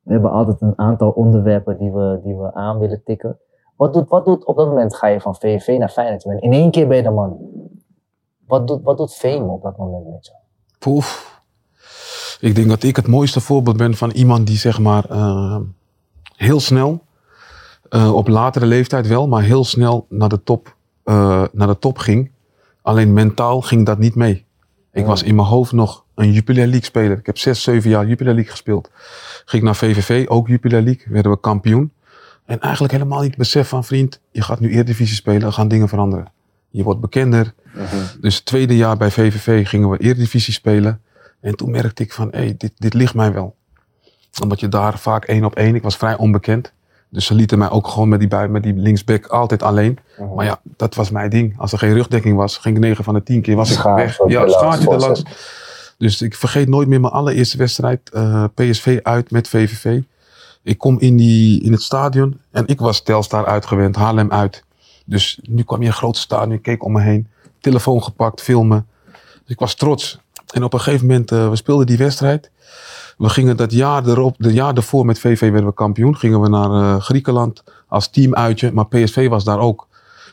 we 0.02 0.12
hebben 0.12 0.32
altijd 0.32 0.62
een 0.62 0.78
aantal 0.78 1.10
onderwerpen 1.10 1.78
die 1.78 1.92
we, 1.92 2.20
die 2.24 2.36
we 2.36 2.54
aan 2.54 2.80
willen 2.80 3.04
tikken. 3.04 3.40
Wat 3.76 3.94
doet, 3.94 4.10
wat 4.10 4.26
doet 4.26 4.46
op 4.46 4.56
dat 4.58 4.68
moment 4.68 4.96
ga 4.96 5.08
je 5.08 5.22
van 5.22 5.36
VVV 5.36 5.78
naar 5.78 5.90
Feyenoord? 5.90 6.24
In 6.24 6.54
één 6.54 6.72
keer 6.72 6.88
ben 6.88 6.98
je 6.98 7.04
de 7.04 7.10
man. 7.10 7.38
Wat 8.48 8.68
doet, 8.68 8.84
wat 8.84 8.98
doet 8.98 9.14
Fame 9.14 9.48
op 9.52 9.62
dat 9.62 9.78
moment 9.78 10.08
met 10.08 10.26
je? 10.26 10.34
Poef. 10.80 11.40
Ik 12.40 12.56
denk 12.56 12.68
dat 12.68 12.84
ik 12.84 12.96
het 12.96 13.08
mooiste 13.08 13.42
voorbeeld 13.42 13.78
ben 13.78 13.94
van 13.94 14.10
iemand 14.12 14.48
die 14.48 14.58
zeg 14.58 14.80
maar 14.80 15.06
eh, 15.10 15.58
heel 16.36 16.60
snel, 16.60 17.02
eh, 17.90 18.14
op 18.14 18.28
latere 18.28 18.66
leeftijd 18.66 19.08
wel, 19.08 19.28
maar 19.28 19.42
heel 19.42 19.64
snel 19.64 20.06
naar 20.10 20.30
de 20.30 20.44
top, 20.44 20.76
eh, 21.04 21.44
naar 21.52 21.68
de 21.68 21.80
top 21.80 21.98
ging. 21.98 22.32
Alleen 22.82 23.14
mentaal 23.14 23.62
ging 23.62 23.86
dat 23.86 23.98
niet 23.98 24.16
mee. 24.16 24.46
Ik 24.94 25.06
was 25.06 25.24
in 25.24 25.36
mijn 25.36 25.48
hoofd 25.48 25.72
nog 25.72 26.06
een 26.16 26.32
Jupiler 26.32 26.68
League 26.68 26.86
speler. 26.86 27.18
Ik 27.18 27.26
heb 27.26 27.38
zes, 27.38 27.64
zeven 27.64 27.90
jaar 27.90 28.08
Jupiler 28.08 28.34
League 28.34 28.52
gespeeld. 28.52 28.90
Ging 29.46 29.64
naar 29.64 29.76
VVV, 29.76 30.26
ook 30.28 30.48
Jupiler 30.48 30.82
League, 30.82 31.06
werden 31.10 31.32
we 31.32 31.40
kampioen. 31.40 31.92
En 32.46 32.60
eigenlijk 32.60 32.94
helemaal 32.94 33.22
niet 33.22 33.38
besef 33.38 33.68
van 33.68 33.84
vriend, 33.84 34.20
je 34.32 34.42
gaat 34.42 34.60
nu 34.60 34.72
Eredivisie 34.72 35.16
spelen, 35.16 35.42
er 35.42 35.54
gaan 35.54 35.68
dingen 35.68 35.90
veranderen. 35.90 36.32
Je 36.70 36.84
wordt 36.84 37.00
bekender, 37.00 37.54
dus 38.20 38.36
het 38.36 38.46
tweede 38.46 38.78
jaar 38.78 38.98
bij 38.98 39.12
VVV 39.12 39.68
gingen 39.68 39.90
we 39.90 39.98
Eredivisie 39.98 40.54
spelen. 40.54 41.02
En 41.42 41.56
toen 41.56 41.72
merkte 41.72 42.04
ik 42.04 42.14
van, 42.14 42.28
hé, 42.32 42.38
hey, 42.38 42.56
dit, 42.58 42.72
dit 42.78 42.94
ligt 42.94 43.14
mij 43.14 43.34
wel. 43.34 43.56
Omdat 44.42 44.60
je 44.60 44.68
daar 44.68 45.00
vaak 45.00 45.26
één 45.26 45.44
op 45.44 45.56
één, 45.56 45.76
ik 45.76 45.82
was 45.82 45.98
vrij 45.98 46.18
onbekend. 46.18 46.74
Dus 47.14 47.26
ze 47.26 47.34
lieten 47.34 47.58
mij 47.58 47.70
ook 47.70 47.88
gewoon 47.88 48.10
met 48.10 48.20
die, 48.20 48.28
bui- 48.28 48.48
met 48.48 48.64
die 48.64 48.74
linksback 48.74 49.26
altijd 49.26 49.64
alleen. 49.64 49.98
Maar 50.36 50.46
ja, 50.46 50.60
dat 50.78 50.96
was 50.96 51.10
mijn 51.12 51.30
ding. 51.30 51.54
Als 51.60 51.72
er 51.72 51.78
geen 51.78 51.94
rugdekking 51.94 52.36
was, 52.38 52.58
ging 52.58 52.76
ik 52.76 52.82
9 52.82 53.04
van 53.04 53.14
de 53.14 53.24
10 53.24 53.42
keer 53.42 53.56
was 53.56 53.72
ik 53.72 53.82
weg. 53.82 54.18
Ja, 54.28 54.48
schaartje 54.50 54.84
voorzet. 54.84 55.02
erlangs. 55.10 55.24
Dus 55.98 56.22
ik 56.22 56.36
vergeet 56.36 56.68
nooit 56.70 56.88
meer 56.88 57.00
mijn 57.02 57.14
allereerste 57.14 57.58
wedstrijd. 57.58 58.10
eh, 58.10 58.44
PSV 58.54 59.00
uit 59.04 59.32
met 59.32 59.48
VVV. 59.48 60.00
Ik 60.64 60.78
kom 60.78 61.00
in, 61.00 61.18
die, 61.18 61.64
in 61.64 61.72
het 61.72 61.82
stadion 61.82 62.40
en 62.52 62.68
ik 62.68 62.80
was 62.80 63.04
Telstar 63.04 63.46
uitgewend, 63.46 63.96
Haarlem 63.96 64.32
uit. 64.32 64.64
Dus 65.06 65.40
nu 65.42 65.64
kwam 65.64 65.82
je 65.82 65.88
een 65.88 65.94
groot 65.94 66.18
stadion, 66.18 66.52
ik 66.52 66.62
keek 66.62 66.84
om 66.84 66.92
me 66.92 67.02
heen. 67.02 67.28
Telefoon 67.60 68.04
gepakt, 68.04 68.42
filmen. 68.42 68.88
Dus 69.12 69.42
ik 69.46 69.60
was 69.60 69.76
trots. 69.76 70.20
En 70.54 70.64
op 70.64 70.74
een 70.74 70.80
gegeven 70.82 71.08
moment, 71.08 71.32
eh, 71.32 71.50
we 71.50 71.56
speelden 71.56 71.86
die 71.86 71.98
wedstrijd. 71.98 72.51
We 73.22 73.30
gingen 73.30 73.58
dat 73.58 73.72
jaar 73.72 74.08
erop, 74.08 74.36
de 74.38 74.54
jaar 74.54 74.76
ervoor 74.76 75.06
met 75.06 75.20
VV 75.20 75.40
werden 75.40 75.66
we 75.66 75.74
kampioen. 75.74 76.18
Gingen 76.18 76.42
we 76.42 76.50
naar 76.50 76.72
eh, 76.72 77.02
Griekenland 77.02 77.64
als 77.88 78.08
team 78.08 78.36
uitje. 78.36 78.72
Maar 78.72 78.88
PSV 78.88 79.30
was 79.30 79.44
daar 79.44 79.60
ook. 79.60 79.88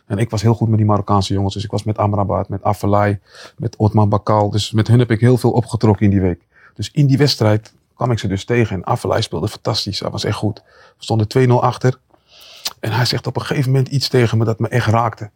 En 0.06 0.18
ik 0.18 0.30
was 0.30 0.42
heel 0.42 0.54
goed 0.54 0.68
met 0.68 0.76
die 0.78 0.86
Marokkaanse 0.86 1.32
jongens. 1.32 1.54
Dus 1.54 1.64
ik 1.64 1.70
was 1.70 1.84
met 1.84 1.98
Amrabat, 1.98 2.48
met 2.48 2.62
Afellay, 2.62 3.20
met 3.56 3.76
Otman 3.76 4.08
Bakal. 4.08 4.50
Dus 4.50 4.72
met 4.72 4.88
hun 4.88 4.98
heb 4.98 5.10
ik 5.10 5.20
heel 5.20 5.36
veel 5.36 5.50
opgetrokken 5.50 6.04
in 6.04 6.10
die 6.10 6.20
week. 6.20 6.40
Dus 6.74 6.90
in 6.92 7.06
die 7.06 7.18
wedstrijd 7.18 7.72
kwam 7.94 8.10
ik 8.10 8.18
ze 8.18 8.28
dus 8.28 8.44
tegen. 8.44 8.76
En 8.76 8.84
Afellay 8.84 9.22
speelde 9.22 9.48
fantastisch. 9.48 10.00
Hij 10.00 10.10
was 10.10 10.24
echt 10.24 10.36
goed. 10.36 10.62
We 10.98 11.04
stonden 11.04 11.48
2-0 11.48 11.52
achter. 11.52 11.98
En 12.80 12.92
hij 12.92 13.04
zegt 13.04 13.26
op 13.26 13.36
een 13.36 13.42
gegeven 13.42 13.70
moment 13.70 13.88
iets 13.88 14.08
tegen 14.08 14.38
me 14.38 14.44
dat 14.44 14.58
me 14.58 14.68
echt 14.68 14.86
raakte. 14.86 15.30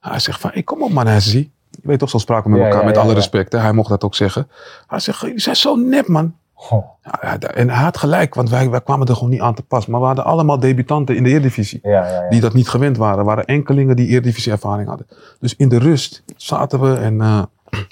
Hij 0.00 0.18
zegt 0.18 0.40
van, 0.40 0.50
hey, 0.52 0.62
kom 0.62 0.82
op 0.82 0.90
man, 0.90 1.06
Hezzy. 1.06 1.50
Je 1.70 1.88
weet 1.88 1.98
toch, 1.98 2.10
zo 2.10 2.18
spraken 2.18 2.44
we 2.44 2.50
met 2.50 2.58
Ja, 2.58 2.66
elkaar, 2.66 2.80
ja, 2.82 2.86
met 2.86 2.96
alle 2.96 3.14
respect. 3.14 3.52
Hè? 3.52 3.58
Hij 3.58 3.72
mocht 3.72 3.88
dat 3.88 4.04
ook 4.04 4.14
zeggen. 4.14 4.48
Hij 4.86 4.98
zegt, 4.98 5.20
jullie 5.20 5.40
zijn 5.40 5.56
zo 5.56 5.74
nep 5.76 6.06
man. 6.06 6.34
Goh. 6.54 6.84
Ja, 7.22 7.38
en 7.38 7.70
hij 7.70 7.82
had 7.82 7.96
gelijk, 7.96 8.34
want 8.34 8.50
wij, 8.50 8.70
wij 8.70 8.80
kwamen 8.80 9.06
er 9.06 9.14
gewoon 9.14 9.30
niet 9.30 9.40
aan 9.40 9.54
te 9.54 9.62
pas. 9.62 9.86
Maar 9.86 10.00
we 10.00 10.06
hadden 10.06 10.24
allemaal 10.24 10.58
debutanten 10.58 11.16
in 11.16 11.22
de 11.22 11.30
Eredivisie. 11.30 11.78
Ja, 11.82 11.90
ja, 11.90 12.22
ja. 12.22 12.28
Die 12.28 12.40
dat 12.40 12.54
niet 12.54 12.68
gewend 12.68 12.96
waren. 12.96 13.18
Er 13.18 13.24
waren 13.24 13.44
enkelingen 13.44 13.96
die 13.96 14.08
Eredivisie 14.08 14.52
ervaring 14.52 14.88
hadden. 14.88 15.06
Dus 15.40 15.56
in 15.56 15.68
de 15.68 15.78
rust 15.78 16.22
zaten 16.36 16.80
we 16.80 16.94
en 16.94 17.20
eh, 17.20 17.42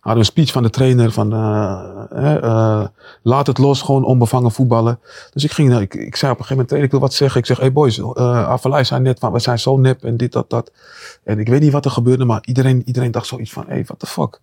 hadden 0.00 0.12
we 0.12 0.18
een 0.18 0.24
speech 0.24 0.52
van 0.52 0.62
de 0.62 0.70
trainer 0.70 1.12
van 1.12 1.32
eh, 1.32 2.34
eh, 2.36 2.84
laat 3.22 3.46
het 3.46 3.58
los, 3.58 3.82
gewoon 3.82 4.04
onbevangen 4.04 4.50
voetballen. 4.52 4.98
Dus 5.32 5.44
ik 5.44 5.52
ging, 5.52 5.68
naar- 5.68 5.80
ik, 5.80 5.94
ik 5.94 6.16
zei 6.16 6.32
op 6.32 6.38
een 6.38 6.44
gegeven 6.44 6.48
moment, 6.48 6.68
trainer, 6.68 6.84
ik 6.84 6.90
wil 6.90 7.00
wat 7.08 7.14
zeggen. 7.14 7.40
Ik 7.40 7.46
zeg, 7.46 7.58
hey 7.58 7.72
boys, 7.72 7.98
uh, 7.98 8.12
Avalai 8.48 8.84
zei 8.84 9.00
net 9.00 9.18
van, 9.18 9.32
we 9.32 9.38
zijn 9.38 9.58
zo 9.58 9.76
nep 9.76 10.04
en 10.04 10.16
dit, 10.16 10.32
dat, 10.32 10.50
dat. 10.50 10.72
En 11.24 11.38
ik 11.38 11.48
weet 11.48 11.60
niet 11.60 11.72
wat 11.72 11.84
er 11.84 11.90
gebeurde, 11.90 12.24
maar 12.24 12.40
iedereen, 12.44 12.82
iedereen 12.84 13.10
dacht 13.10 13.26
zoiets 13.26 13.52
van, 13.52 13.64
hey, 13.68 13.84
what 13.84 13.98
the 13.98 14.06
fuck. 14.06 14.40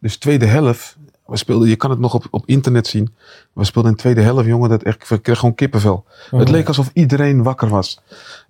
Dus 0.00 0.16
tweede 0.16 0.46
helft, 0.46 0.96
we 1.26 1.36
speelden, 1.36 1.68
je 1.68 1.76
kan 1.76 1.90
het 1.90 1.98
nog 1.98 2.14
op, 2.14 2.26
op 2.30 2.42
internet 2.46 2.86
zien. 2.86 3.14
We 3.52 3.64
speelden 3.64 3.90
in 3.90 3.96
de 3.96 4.02
tweede 4.02 4.20
helft, 4.20 4.46
jongen, 4.46 4.68
dat 4.68 4.82
echt, 4.82 5.10
ik 5.10 5.22
kreeg 5.22 5.38
gewoon 5.38 5.54
kippenvel. 5.54 6.04
Het 6.30 6.48
leek 6.48 6.68
alsof 6.68 6.90
iedereen 6.92 7.42
wakker 7.42 7.68
was. 7.68 8.00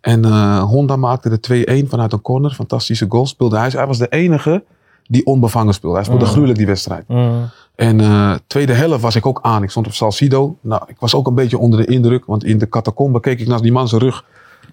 En 0.00 0.24
eh, 0.24 0.62
Honda 0.62 0.96
maakte 0.96 1.38
de 1.38 1.84
2-1 1.84 1.88
vanuit 1.88 2.12
een 2.12 2.20
corner, 2.22 2.50
fantastische 2.50 3.06
goal. 3.08 3.26
Speelde 3.26 3.58
hij, 3.58 3.68
hij 3.68 3.86
was 3.86 3.98
de 3.98 4.08
enige 4.08 4.64
die 5.06 5.26
onbevangen 5.26 5.74
speelde. 5.74 5.96
Hij 5.96 6.04
speelde 6.04 6.24
Mm. 6.24 6.30
gruwelijk 6.30 6.58
die 6.58 6.66
wedstrijd. 6.66 7.08
Mm. 7.08 7.48
En 7.74 8.00
eh 8.00 8.34
tweede 8.46 8.72
helft 8.72 9.02
was 9.02 9.16
ik 9.16 9.26
ook 9.26 9.38
aan. 9.42 9.62
Ik 9.62 9.70
stond 9.70 9.86
op 9.86 9.92
Salcido. 9.92 10.56
Nou, 10.60 10.82
ik 10.86 10.96
was 10.98 11.14
ook 11.14 11.26
een 11.26 11.34
beetje 11.34 11.58
onder 11.58 11.86
de 11.86 11.92
indruk, 11.92 12.24
want 12.24 12.44
in 12.44 12.58
de 12.58 12.68
catacombe 12.68 13.20
keek 13.20 13.40
ik 13.40 13.46
naar 13.46 13.60
die 13.60 13.72
man 13.72 13.88
zijn 13.88 14.00
rug. 14.00 14.24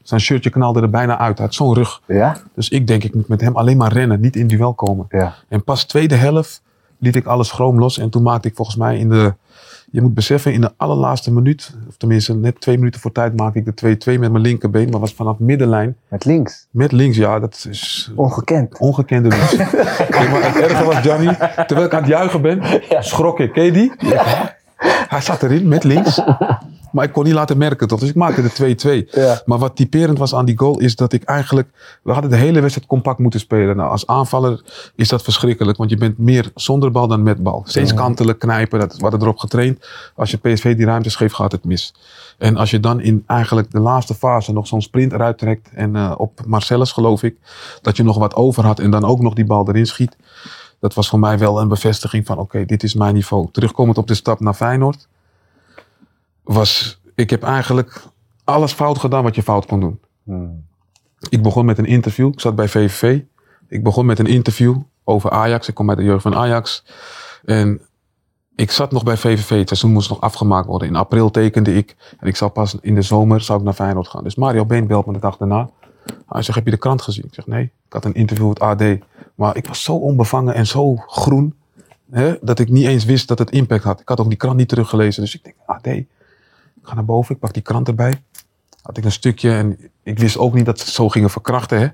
Zijn 0.03 0.21
shirtje 0.21 0.49
knalde 0.49 0.81
er 0.81 0.89
bijna 0.89 1.17
uit. 1.17 1.37
Hij 1.37 1.45
had 1.45 1.55
zo'n 1.55 1.73
rug. 1.73 2.01
Ja? 2.07 2.37
Dus 2.55 2.69
ik 2.69 2.87
denk, 2.87 3.03
ik 3.03 3.15
moet 3.15 3.27
met 3.27 3.41
hem 3.41 3.55
alleen 3.55 3.77
maar 3.77 3.93
rennen, 3.93 4.19
niet 4.19 4.35
in 4.35 4.47
duel 4.47 4.73
komen. 4.73 5.05
Ja. 5.09 5.35
En 5.47 5.63
pas 5.63 5.83
tweede 5.83 6.15
helft 6.15 6.61
liet 7.01 7.15
ik 7.15 7.25
alles 7.25 7.47
schroom 7.47 7.79
los. 7.79 7.97
En 7.97 8.09
toen 8.09 8.23
maakte 8.23 8.47
ik 8.47 8.55
volgens 8.55 8.77
mij 8.77 8.97
in 8.97 9.09
de, 9.09 9.33
je 9.91 10.01
moet 10.01 10.13
beseffen, 10.13 10.53
in 10.53 10.61
de 10.61 10.71
allerlaatste 10.77 11.31
minuut, 11.33 11.75
of 11.87 11.95
tenminste 11.97 12.35
net 12.35 12.61
twee 12.61 12.77
minuten 12.77 13.01
voor 13.01 13.11
tijd, 13.11 13.37
maakte 13.37 13.59
ik 13.59 13.77
de 13.79 14.15
2-2 14.15 14.19
met 14.19 14.31
mijn 14.31 14.43
linkerbeen. 14.43 14.89
Maar 14.89 14.99
was 14.99 15.13
vanaf 15.13 15.39
middenlijn 15.39 15.95
Met 16.07 16.25
links. 16.25 16.67
met 16.71 16.91
links. 16.91 17.17
Ja, 17.17 17.39
dat 17.39 17.65
is 17.69 18.11
Ongekend. 18.15 18.79
ongekende. 18.79 19.29
Nee, 20.09 20.29
maar 20.29 20.53
het 20.53 20.63
erge 20.69 20.83
was, 20.83 21.03
Johnny, 21.03 21.35
terwijl 21.67 21.85
ik 21.87 21.93
aan 21.93 21.99
het 22.01 22.09
juichen 22.09 22.41
ben, 22.41 22.61
schrok 22.99 23.39
ik. 23.39 23.51
Ken 23.53 23.63
je 23.63 23.71
die? 23.71 23.91
Hij 25.07 25.21
zat 25.21 25.43
erin 25.43 25.67
met 25.67 25.83
links. 25.83 26.21
Maar 26.91 27.05
ik 27.05 27.11
kon 27.11 27.23
niet 27.23 27.33
laten 27.33 27.57
merken 27.57 27.87
toch. 27.87 27.99
Dus 27.99 28.09
ik 28.09 28.15
maakte 28.15 28.41
de 28.41 29.05
2-2. 29.07 29.09
Ja. 29.11 29.41
Maar 29.45 29.57
wat 29.57 29.75
typerend 29.75 30.17
was 30.17 30.35
aan 30.35 30.45
die 30.45 30.57
goal 30.57 30.79
is 30.79 30.95
dat 30.95 31.13
ik 31.13 31.23
eigenlijk... 31.23 31.69
We 32.03 32.11
hadden 32.11 32.31
de 32.31 32.37
hele 32.37 32.59
wedstrijd 32.59 32.87
compact 32.87 33.19
moeten 33.19 33.39
spelen. 33.39 33.75
Nou, 33.75 33.89
als 33.89 34.07
aanvaller 34.07 34.61
is 34.95 35.07
dat 35.07 35.23
verschrikkelijk. 35.23 35.77
Want 35.77 35.89
je 35.89 35.97
bent 35.97 36.17
meer 36.17 36.51
zonder 36.55 36.91
bal 36.91 37.07
dan 37.07 37.23
met 37.23 37.43
bal. 37.43 37.63
Steeds 37.65 37.93
kantelen, 37.93 38.37
knijpen. 38.37 38.79
Dat, 38.79 38.95
we 38.95 39.01
hadden 39.01 39.21
erop 39.21 39.37
getraind. 39.37 39.87
Als 40.15 40.31
je 40.31 40.37
PSV 40.37 40.75
die 40.75 40.85
ruimtes 40.85 41.15
geeft, 41.15 41.35
gaat 41.35 41.51
het 41.51 41.63
mis. 41.63 41.93
En 42.37 42.57
als 42.57 42.69
je 42.69 42.79
dan 42.79 43.01
in 43.01 43.23
eigenlijk 43.27 43.71
de 43.71 43.79
laatste 43.79 44.13
fase 44.13 44.53
nog 44.53 44.67
zo'n 44.67 44.81
sprint 44.81 45.11
eruit 45.11 45.37
trekt. 45.37 45.69
En 45.73 45.95
eh, 45.95 46.13
op 46.17 46.41
Marcellus 46.45 46.91
geloof 46.91 47.23
ik. 47.23 47.35
Dat 47.81 47.97
je 47.97 48.03
nog 48.03 48.17
wat 48.17 48.35
over 48.35 48.65
had 48.65 48.79
en 48.79 48.91
dan 48.91 49.05
ook 49.05 49.19
nog 49.19 49.33
die 49.33 49.45
bal 49.45 49.67
erin 49.67 49.85
schiet. 49.85 50.15
Dat 50.81 50.93
was 50.93 51.09
voor 51.09 51.19
mij 51.19 51.37
wel 51.37 51.61
een 51.61 51.67
bevestiging 51.67 52.25
van 52.25 52.37
oké, 52.37 52.65
dit 52.65 52.83
is 52.83 52.93
mijn 52.93 53.13
niveau. 53.13 53.47
Terugkomend 53.51 53.97
op 53.97 54.07
de 54.07 54.13
stap 54.13 54.39
naar 54.39 54.53
Feyenoord. 54.53 55.07
Was, 56.53 57.01
ik 57.15 57.29
heb 57.29 57.43
eigenlijk 57.43 58.01
alles 58.43 58.73
fout 58.73 58.97
gedaan 58.97 59.23
wat 59.23 59.35
je 59.35 59.43
fout 59.43 59.65
kon 59.65 59.79
doen. 59.79 59.99
Hmm. 60.23 60.65
Ik 61.29 61.41
begon 61.41 61.65
met 61.65 61.77
een 61.77 61.85
interview. 61.85 62.27
Ik 62.27 62.39
zat 62.39 62.55
bij 62.55 62.67
VVV. 62.67 63.21
Ik 63.67 63.83
begon 63.83 64.05
met 64.05 64.19
een 64.19 64.25
interview 64.25 64.77
over 65.03 65.29
Ajax. 65.29 65.67
Ik 65.67 65.73
kom 65.73 65.85
bij 65.85 65.95
de 65.95 66.03
jeugd 66.03 66.21
van 66.21 66.35
Ajax. 66.35 66.85
En 67.45 67.81
ik 68.55 68.71
zat 68.71 68.91
nog 68.91 69.03
bij 69.03 69.17
VVV. 69.17 69.49
Het 69.49 69.67
seizoen 69.67 69.91
moest 69.91 70.09
nog 70.09 70.21
afgemaakt 70.21 70.67
worden. 70.67 70.87
In 70.87 70.95
april 70.95 71.31
tekende 71.31 71.73
ik. 71.75 71.95
En 72.19 72.27
ik 72.27 72.35
zou 72.35 72.51
pas 72.51 72.77
in 72.81 72.95
de 72.95 73.01
zomer 73.01 73.41
zou 73.41 73.59
ik 73.59 73.65
naar 73.65 73.73
Feyenoord 73.73 74.07
gaan. 74.07 74.23
Dus 74.23 74.35
Mario 74.35 74.65
Been 74.65 74.87
belt 74.87 75.05
me 75.05 75.13
de 75.13 75.19
dag 75.19 75.37
daarna. 75.37 75.69
Hij 76.27 76.41
zegt, 76.41 76.57
heb 76.57 76.65
je 76.65 76.71
de 76.71 76.77
krant 76.77 77.01
gezien? 77.01 77.25
Ik 77.25 77.33
zeg, 77.33 77.47
nee. 77.47 77.63
Ik 77.63 77.93
had 77.93 78.05
een 78.05 78.13
interview 78.13 78.47
met 78.47 78.59
AD. 78.59 78.83
Maar 79.35 79.57
ik 79.57 79.67
was 79.67 79.83
zo 79.83 79.93
onbevangen 79.95 80.53
en 80.53 80.67
zo 80.67 80.95
groen. 80.95 81.55
Hè, 82.11 82.35
dat 82.41 82.59
ik 82.59 82.69
niet 82.69 82.85
eens 82.85 83.05
wist 83.05 83.27
dat 83.27 83.39
het 83.39 83.51
impact 83.51 83.83
had. 83.83 83.99
Ik 83.99 84.09
had 84.09 84.19
ook 84.19 84.27
die 84.27 84.37
krant 84.37 84.57
niet 84.57 84.69
teruggelezen. 84.69 85.21
Dus 85.21 85.35
ik 85.35 85.43
denk, 85.43 85.55
AD. 85.65 85.87
Ik 86.81 86.87
ga 86.87 86.93
naar 86.95 87.05
boven. 87.05 87.35
Ik 87.35 87.41
pak 87.41 87.53
die 87.53 87.61
krant 87.63 87.87
erbij. 87.87 88.23
Had 88.81 88.97
ik 88.97 89.03
een 89.05 89.11
stukje. 89.11 89.51
En 89.51 89.77
ik 90.03 90.19
wist 90.19 90.37
ook 90.37 90.53
niet 90.53 90.65
dat 90.65 90.79
ze 90.79 90.85
het 90.85 90.93
zo 90.93 91.09
gingen 91.09 91.29
verkrachten. 91.29 91.79
Hè. 91.79 91.87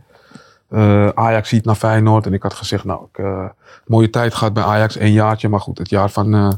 Eh, 0.69 1.09
Ajax 1.09 1.49
ziet 1.49 1.65
naar 1.65 1.75
Feyenoord. 1.75 2.25
En 2.25 2.33
ik 2.33 2.43
had 2.43 2.53
gezegd, 2.53 2.83
nou, 2.83 3.05
ik, 3.11 3.17
eh, 3.17 3.45
mooie 3.85 4.09
tijd 4.09 4.33
gehad 4.33 4.53
bij 4.53 4.63
Ajax. 4.63 4.99
Een 4.99 5.11
jaartje. 5.11 5.49
Maar 5.49 5.59
goed, 5.59 5.77
het 5.77 5.89
jaar 5.89 6.09
van, 6.09 6.33
eh, 6.33 6.49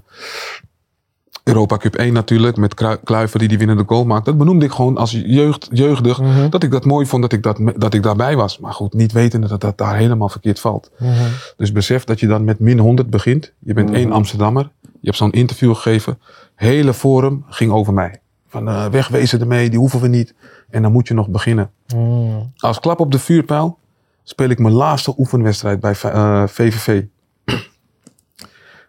Europa 1.43 1.77
Cup 1.77 1.95
1 1.95 2.13
natuurlijk, 2.13 2.57
met 2.57 2.73
Kluivert 3.03 3.39
die 3.39 3.47
die 3.47 3.57
winnende 3.57 3.83
goal 3.85 4.05
maakt. 4.05 4.25
Dat 4.25 4.37
benoemde 4.37 4.65
ik 4.65 4.71
gewoon 4.71 4.97
als 4.97 5.11
jeugd, 5.11 5.67
jeugdig, 5.71 6.21
Mhm. 6.21 6.49
dat 6.49 6.63
ik 6.63 6.71
dat 6.71 6.85
mooi 6.85 7.05
vond 7.05 7.21
dat 7.21 7.33
ik, 7.33 7.43
dat, 7.43 7.59
dat 7.75 7.93
ik 7.93 8.03
daarbij 8.03 8.35
was. 8.35 8.59
Maar 8.59 8.73
goed, 8.73 8.93
niet 8.93 9.11
wetende 9.11 9.47
dat 9.47 9.61
dat 9.61 9.77
daar 9.77 9.95
helemaal 9.95 10.29
verkeerd 10.29 10.59
valt. 10.59 10.91
Mhm. 10.99 11.13
Dus 11.57 11.71
besef 11.71 12.03
dat 12.03 12.19
je 12.19 12.27
dan 12.27 12.43
met 12.43 12.59
min 12.59 12.79
100 12.79 13.09
begint. 13.09 13.51
Je 13.59 13.73
bent 13.73 13.91
één 13.91 14.11
Amsterdammer. 14.11 14.69
Je 14.99 15.07
hebt 15.07 15.17
zo'n 15.17 15.31
interview 15.31 15.75
gegeven. 15.75 16.19
Hele 16.55 16.93
forum 16.93 17.45
ging 17.47 17.71
over 17.71 17.93
mij. 17.93 18.19
Van 18.47 18.67
eh, 18.67 18.85
wegwezen 18.85 19.39
ermee, 19.39 19.69
die 19.69 19.79
hoeven 19.79 20.01
we 20.01 20.07
niet. 20.07 20.33
En 20.69 20.81
dan 20.81 20.91
moet 20.91 21.07
je 21.07 21.13
nog 21.13 21.29
beginnen. 21.29 21.71
Mhm. 21.95 22.39
Als 22.57 22.79
klap 22.79 22.99
op 22.99 23.11
de 23.11 23.19
vuurpijl 23.19 23.77
speel 24.23 24.49
ik 24.49 24.59
mijn 24.59 24.73
laatste 24.73 25.13
oefenwedstrijd 25.17 25.79
bij 25.79 25.95
eh, 26.01 26.43
VVV. 26.47 27.03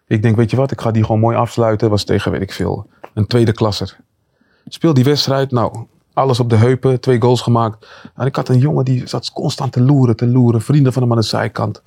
ik 0.07 0.21
denk, 0.21 0.35
weet 0.35 0.51
je 0.51 0.57
wat, 0.57 0.71
ik 0.71 0.81
ga 0.81 0.91
die 0.91 1.03
gewoon 1.03 1.19
mooi 1.19 1.37
afsluiten. 1.37 1.89
Was 1.89 2.03
tegen, 2.03 2.31
weet 2.31 2.41
ik 2.41 2.51
veel, 2.51 2.87
een 3.13 3.27
tweede 3.27 3.51
klasser. 3.51 3.97
Speel 4.67 4.93
die 4.93 5.03
wedstrijd, 5.03 5.51
nou, 5.51 5.85
alles 6.13 6.39
op 6.39 6.49
de 6.49 6.55
heupen, 6.55 6.99
twee 6.99 7.21
goals 7.21 7.41
gemaakt. 7.41 7.87
En 8.15 8.25
ik 8.25 8.35
had 8.35 8.49
een 8.49 8.57
jongen 8.57 8.85
die 8.85 9.07
zat 9.07 9.31
constant 9.31 9.71
te 9.71 9.81
loeren, 9.81 10.15
te 10.15 10.27
loeren. 10.27 10.61
Vrienden 10.61 10.93
van 10.93 11.01
hem 11.01 11.11
aan 11.11 11.17
de 11.17 11.23
zijkant. 11.23 11.81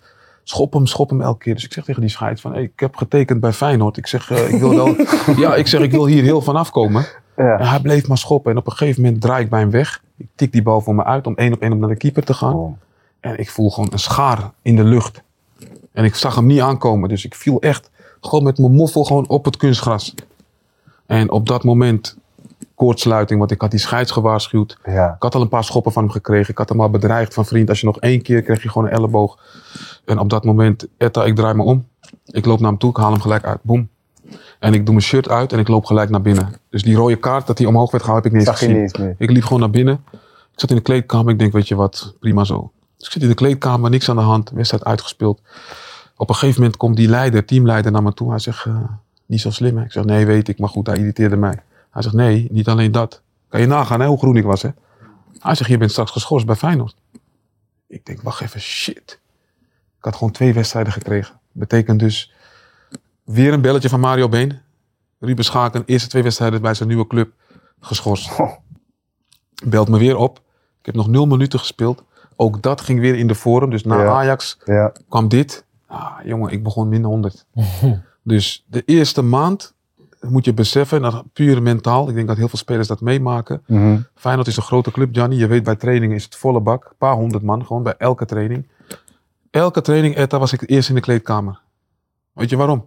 Schop 0.44 0.72
hem, 0.72 0.86
schop 0.86 1.10
hem 1.10 1.20
elke 1.20 1.38
keer. 1.38 1.54
Dus 1.54 1.64
ik 1.64 1.72
zeg 1.72 1.84
tegen 1.84 2.00
die 2.00 2.10
scheids 2.10 2.40
van, 2.40 2.52
hey, 2.52 2.62
ik 2.62 2.80
heb 2.80 2.96
getekend 2.96 3.40
bij 3.40 3.52
Feyenoord. 3.52 3.96
Ik 3.96 4.06
zeg, 4.06 4.30
eh, 4.30 4.52
ik 4.52 4.60
wil 4.60 4.74
wel, 4.74 4.96
ja, 5.44 5.54
ik 5.54 5.66
zeg, 5.66 5.80
ik 5.80 5.90
wil 5.90 6.06
hier 6.06 6.22
heel 6.22 6.40
vanaf 6.40 6.70
komen. 6.70 7.06
Ja. 7.36 7.58
En 7.58 7.66
hij 7.66 7.80
bleef 7.80 8.08
maar 8.08 8.18
schoppen. 8.18 8.52
En 8.52 8.58
op 8.58 8.66
een 8.66 8.72
gegeven 8.72 9.02
moment 9.02 9.20
draai 9.20 9.44
ik 9.44 9.50
bij 9.50 9.60
hem 9.60 9.70
weg. 9.70 10.02
Ik 10.16 10.26
tik 10.34 10.52
die 10.52 10.62
bal 10.62 10.80
voor 10.80 10.94
me 10.94 11.04
uit 11.04 11.26
om 11.26 11.34
één 11.36 11.52
op 11.52 11.60
één 11.60 11.72
om 11.72 11.78
naar 11.78 11.88
de 11.88 11.96
keeper 11.96 12.24
te 12.24 12.34
gaan. 12.34 12.54
Oh. 12.54 12.78
En 13.20 13.38
ik 13.38 13.50
voel 13.50 13.70
gewoon 13.70 13.92
een 13.92 13.98
schaar 13.98 14.50
in 14.62 14.76
de 14.76 14.84
lucht. 14.84 15.22
En 15.92 16.04
ik 16.04 16.14
zag 16.14 16.34
hem 16.34 16.46
niet 16.46 16.60
aankomen. 16.60 17.08
Dus 17.08 17.24
ik 17.24 17.34
viel 17.34 17.60
echt 17.60 17.90
gewoon 18.20 18.44
met 18.44 18.58
mijn 18.58 18.72
moffel 18.72 19.04
gewoon 19.04 19.28
op 19.28 19.44
het 19.44 19.56
kunstgras. 19.56 20.14
En 21.06 21.30
op 21.30 21.46
dat 21.46 21.64
moment 21.64 22.16
koortsluiting, 22.84 23.38
want 23.38 23.50
ik 23.50 23.60
had 23.60 23.70
die 23.70 23.80
scheids 23.80 24.10
gewaarschuwd. 24.10 24.78
Ja. 24.84 25.14
Ik 25.14 25.22
had 25.22 25.34
al 25.34 25.40
een 25.40 25.48
paar 25.48 25.64
schoppen 25.64 25.92
van 25.92 26.02
hem 26.02 26.12
gekregen. 26.12 26.50
Ik 26.50 26.58
had 26.58 26.68
hem 26.68 26.80
al 26.80 26.90
bedreigd 26.90 27.34
van 27.34 27.44
vriend, 27.44 27.68
als 27.68 27.80
je 27.80 27.86
nog 27.86 28.00
één 28.00 28.22
keer 28.22 28.42
krijg 28.42 28.62
je 28.62 28.68
gewoon 28.68 28.88
een 28.88 28.94
elleboog. 28.94 29.38
En 30.04 30.18
op 30.18 30.30
dat 30.30 30.44
moment, 30.44 30.86
Etta, 30.96 31.24
ik 31.24 31.34
draai 31.34 31.54
me 31.54 31.62
om. 31.62 31.86
Ik 32.24 32.44
loop 32.44 32.60
naar 32.60 32.68
hem 32.68 32.78
toe, 32.78 32.90
ik 32.90 32.96
haal 32.96 33.10
hem 33.10 33.20
gelijk 33.20 33.44
uit. 33.44 33.58
Boom. 33.62 33.88
En 34.58 34.74
ik 34.74 34.84
doe 34.84 34.94
mijn 34.94 35.06
shirt 35.06 35.28
uit 35.28 35.52
en 35.52 35.58
ik 35.58 35.68
loop 35.68 35.84
gelijk 35.84 36.10
naar 36.10 36.22
binnen. 36.22 36.54
Dus 36.70 36.82
die 36.82 36.96
rode 36.96 37.16
kaart 37.16 37.46
dat 37.46 37.58
hij 37.58 37.66
omhoog 37.66 37.90
werd 37.90 38.04
gehaald, 38.04 38.24
heb 38.24 38.32
ik 38.32 38.38
niet 38.38 38.48
eens 38.48 38.58
gezien. 38.58 38.74
niet 38.74 38.82
eens 38.82 38.98
meer. 38.98 39.14
Ik 39.18 39.30
liep 39.30 39.42
gewoon 39.42 39.60
naar 39.60 39.70
binnen. 39.70 40.04
Ik 40.52 40.60
zat 40.60 40.70
in 40.70 40.76
de 40.76 40.82
kleedkamer. 40.82 41.32
Ik 41.32 41.38
denk, 41.38 41.52
weet 41.52 41.68
je 41.68 41.74
wat, 41.74 42.14
prima 42.20 42.44
zo. 42.44 42.72
Dus 42.96 43.06
ik 43.06 43.12
zit 43.12 43.22
in 43.22 43.28
de 43.28 43.34
kleedkamer, 43.34 43.90
niks 43.90 44.08
aan 44.08 44.16
de 44.16 44.22
hand. 44.22 44.50
Wedstrijd 44.50 44.84
uitgespeeld. 44.84 45.40
Op 46.16 46.28
een 46.28 46.34
gegeven 46.34 46.60
moment 46.60 46.78
komt 46.78 46.96
die 46.96 47.08
leider, 47.08 47.44
teamleider, 47.44 47.92
naar 47.92 48.02
me 48.02 48.14
toe. 48.14 48.30
Hij 48.30 48.38
zegt, 48.38 48.66
eh, 48.66 48.76
niet 49.26 49.40
zo 49.40 49.50
slim 49.50 49.76
hè. 49.76 49.84
Ik 49.84 49.92
zeg, 49.92 50.04
nee, 50.04 50.26
weet 50.26 50.48
ik, 50.48 50.58
maar 50.58 50.68
goed, 50.68 50.86
hij 50.86 50.96
irriteerde 50.96 51.36
mij. 51.36 51.58
Hij 51.94 52.02
zegt, 52.02 52.14
nee, 52.14 52.48
niet 52.50 52.68
alleen 52.68 52.92
dat. 52.92 53.22
Kan 53.48 53.60
je 53.60 53.66
nagaan 53.66 54.00
hè, 54.00 54.06
hoe 54.06 54.18
groen 54.18 54.36
ik 54.36 54.44
was 54.44 54.62
hè. 54.62 54.68
Hij 55.38 55.54
zegt, 55.54 55.70
je 55.70 55.78
bent 55.78 55.90
straks 55.90 56.10
geschorst 56.10 56.46
bij 56.46 56.54
Feyenoord. 56.56 56.96
Ik 57.86 58.06
denk, 58.06 58.22
wacht 58.22 58.40
even, 58.40 58.60
shit. 58.60 59.20
Ik 59.98 60.04
had 60.04 60.14
gewoon 60.16 60.32
twee 60.32 60.54
wedstrijden 60.54 60.92
gekregen. 60.92 61.40
Betekent 61.52 61.98
dus 61.98 62.32
weer 63.24 63.52
een 63.52 63.60
belletje 63.60 63.88
van 63.88 64.00
Mario 64.00 64.28
Been. 64.28 64.60
Ruben 65.18 65.44
Schaken, 65.44 65.82
eerste 65.86 66.08
twee 66.08 66.22
wedstrijden 66.22 66.62
bij 66.62 66.74
zijn 66.74 66.88
nieuwe 66.88 67.06
club, 67.06 67.32
geschorst. 67.80 68.30
Belt 69.64 69.88
me 69.88 69.98
weer 69.98 70.16
op. 70.16 70.38
Ik 70.80 70.86
heb 70.86 70.94
nog 70.94 71.08
nul 71.08 71.26
minuten 71.26 71.58
gespeeld. 71.58 72.02
Ook 72.36 72.62
dat 72.62 72.80
ging 72.80 73.00
weer 73.00 73.14
in 73.14 73.26
de 73.26 73.34
forum. 73.34 73.70
Dus 73.70 73.84
na 73.84 74.02
Ja. 74.02 74.08
Ajax 74.08 74.58
Ja. 74.64 74.92
kwam 75.08 75.28
dit. 75.28 75.64
Ah, 75.86 76.12
jongen, 76.24 76.52
ik 76.52 76.62
begon 76.62 76.88
min 76.88 77.04
100. 77.04 77.46
dus 78.22 78.64
de 78.66 78.82
eerste 78.84 79.22
maand 79.22 79.73
moet 80.28 80.44
je 80.44 80.54
beseffen, 80.54 81.04
en 81.04 81.10
dat 81.10 81.24
puur 81.32 81.62
mentaal. 81.62 82.08
Ik 82.08 82.14
denk 82.14 82.28
dat 82.28 82.36
heel 82.36 82.48
veel 82.48 82.58
spelers 82.58 82.88
dat 82.88 83.00
meemaken. 83.00 83.62
Mhm. 83.66 84.00
Feyenoord 84.14 84.46
is 84.46 84.56
een 84.56 84.62
grote 84.62 84.90
club, 84.90 85.14
Gianni. 85.14 85.36
Je 85.36 85.46
weet, 85.46 85.62
bij 85.62 85.76
trainingen 85.76 86.16
is 86.16 86.24
het 86.24 86.36
volle 86.36 86.60
bak. 86.60 86.84
Een 86.84 86.96
paar 86.98 87.14
honderd 87.14 87.42
man, 87.42 87.66
gewoon 87.66 87.82
bij 87.82 87.94
elke 87.98 88.24
training. 88.24 88.68
Elke 89.50 89.80
training, 89.80 90.14
Etta, 90.14 90.38
was 90.38 90.52
ik 90.52 90.70
eerst 90.70 90.88
in 90.88 90.94
de 90.94 91.00
kleedkamer. 91.00 91.60
Weet 92.32 92.50
je 92.50 92.56
waarom? 92.56 92.84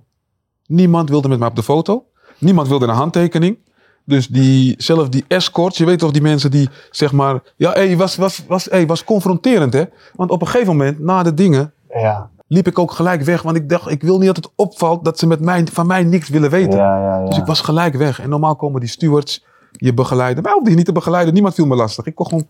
Niemand 0.65 1.09
wilde 1.09 1.27
met 1.27 1.39
mij 1.39 1.47
op 1.47 1.55
de 1.55 1.63
foto. 1.63 2.05
Niemand 2.37 2.67
wilde 2.67 2.87
een 2.87 2.93
handtekening. 2.93 3.57
Dus 4.03 4.27
die, 4.27 4.75
zelf 4.77 5.09
die 5.09 5.25
escorts, 5.27 5.77
je 5.77 5.85
weet 5.85 5.99
toch 5.99 6.11
die 6.11 6.21
mensen 6.21 6.51
die 6.51 6.69
zeg 6.91 7.11
maar... 7.11 7.39
Ja, 7.55 7.71
hey, 7.71 7.97
was, 7.97 8.15
was, 8.15 8.45
was, 8.47 8.65
hey, 8.65 8.85
was 8.85 9.03
confronterend 9.03 9.73
hè. 9.73 9.83
Want 10.15 10.31
op 10.31 10.41
een 10.41 10.47
gegeven 10.47 10.75
moment, 10.75 10.99
na 10.99 11.23
de 11.23 11.33
dingen, 11.33 11.73
Ja. 11.89 12.29
Liep 12.47 12.67
ik 12.67 12.79
ook 12.79 12.91
gelijk 12.91 13.21
weg. 13.21 13.41
Want 13.41 13.57
ik 13.57 13.69
dacht, 13.69 13.89
ik 13.89 14.01
wil 14.01 14.17
niet 14.17 14.27
dat 14.27 14.35
het 14.35 14.49
opvalt 14.55 15.05
dat 15.05 15.19
ze 15.19 15.27
met 15.27 15.39
mij, 15.39 15.67
van 15.71 15.87
mij 15.87 16.03
niks 16.03 16.29
willen 16.29 16.49
weten. 16.49 16.79
Ja, 16.79 16.99
ja, 16.99 17.19
ja. 17.19 17.25
Dus 17.25 17.37
ik 17.37 17.45
was 17.45 17.61
gelijk 17.61 17.95
weg. 17.95 18.19
En 18.19 18.29
normaal 18.29 18.55
komen 18.55 18.79
die 18.79 18.89
stewards 18.89 19.45
je 19.71 19.93
begeleiden. 19.93 20.43
Mij 20.43 20.53
hoefde 20.53 20.69
je 20.69 20.75
niet 20.75 20.85
te 20.85 20.91
begeleiden. 20.91 21.33
Niemand 21.33 21.55
viel 21.55 21.65
me 21.65 21.75
lastig. 21.75 22.05
Ik 22.05 22.15
kon 22.15 22.25
gewoon 22.25 22.45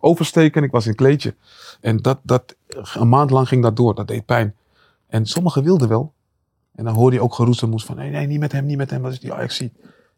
oversteken 0.00 0.60
en 0.60 0.66
ik 0.66 0.72
was 0.72 0.84
in 0.84 0.90
een 0.90 0.96
kleedje. 0.96 1.34
En 1.80 1.96
dat, 1.96 2.18
dat, 2.22 2.54
een 2.94 3.08
maand 3.08 3.30
lang 3.30 3.48
ging 3.48 3.62
dat 3.62 3.76
door. 3.76 3.94
Dat 3.94 4.08
deed 4.08 4.24
pijn. 4.24 4.54
En 5.06 5.26
sommigen 5.26 5.62
wilden 5.62 5.88
wel. 5.88 6.12
En 6.74 6.84
dan 6.84 6.94
hoorde 6.94 7.16
je 7.16 7.22
ook 7.22 7.34
geroezemoes 7.34 7.84
van... 7.84 7.96
Nee, 7.96 8.10
nee, 8.10 8.26
niet 8.26 8.40
met 8.40 8.52
hem, 8.52 8.66
niet 8.66 8.76
met 8.76 8.90
hem. 8.90 9.02
Dat 9.02 9.12
is 9.12 9.20
die 9.20 9.32
Ajax 9.32 9.60
Ik 9.60 9.72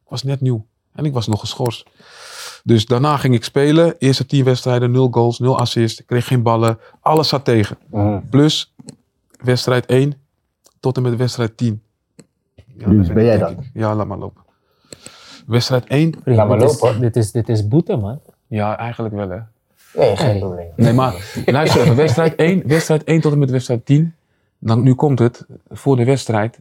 was 0.08 0.22
net 0.22 0.40
nieuw. 0.40 0.66
En 0.94 1.04
ik 1.04 1.12
was 1.12 1.26
nog 1.26 1.40
geschorst. 1.40 1.86
Dus 2.64 2.86
daarna 2.86 3.16
ging 3.16 3.34
ik 3.34 3.44
spelen. 3.44 3.94
Eerste 3.98 4.26
tien 4.26 4.44
wedstrijden, 4.44 4.90
nul 4.90 5.08
goals, 5.10 5.38
nul 5.38 5.58
assists. 5.58 6.00
Ik 6.00 6.06
kreeg 6.06 6.26
geen 6.26 6.42
ballen. 6.42 6.78
Alles 7.00 7.28
zat 7.28 7.44
tegen. 7.44 7.78
Mhm. 7.90 8.20
Plus 8.30 8.74
wedstrijd 9.46 9.86
1 9.86 10.14
tot 10.80 10.96
en 10.96 11.02
met 11.02 11.16
wedstrijd 11.16 11.56
10. 11.56 11.82
Ja, 12.78 12.88
Dus 12.88 13.08
ben 13.12 13.24
jij 13.24 13.38
dan? 13.38 13.50
ik. 13.50 13.58
Ja, 13.74 13.94
laat 13.94 14.06
maar 14.06 14.18
lopen. 14.18 14.42
Wedstrijd 15.46 15.84
1? 15.86 16.12
Vriend, 16.22 16.36
Laat 16.36 16.48
maar 16.48 16.58
dit, 16.58 16.70
is, 16.70 16.80
lopen. 16.80 17.00
dit, 17.00 17.16
is, 17.16 17.32
dit 17.32 17.48
is 17.48 17.68
boete, 17.68 17.96
man. 17.96 18.20
Ja, 18.46 18.76
eigenlijk 18.78 19.14
wel 19.14 19.28
hè. 19.28 19.38
Nee, 19.94 20.16
geen 20.16 20.38
probleem. 20.38 20.68
Nee, 20.76 20.92
maar 20.92 21.14
luister 21.46 21.80
even. 21.80 21.96
Wedstrijd 21.96 22.34
1, 22.34 22.62
wedstrijd 22.68 23.04
1 23.04 23.20
tot 23.20 23.32
en 23.32 23.38
met 23.38 23.50
wedstrijd 23.50 23.86
10. 23.86 24.14
Dan, 24.58 24.82
nu 24.82 24.94
komt 24.94 25.18
het. 25.18 25.46
Voor 25.70 25.96
de 25.96 26.04
wedstrijd 26.04 26.60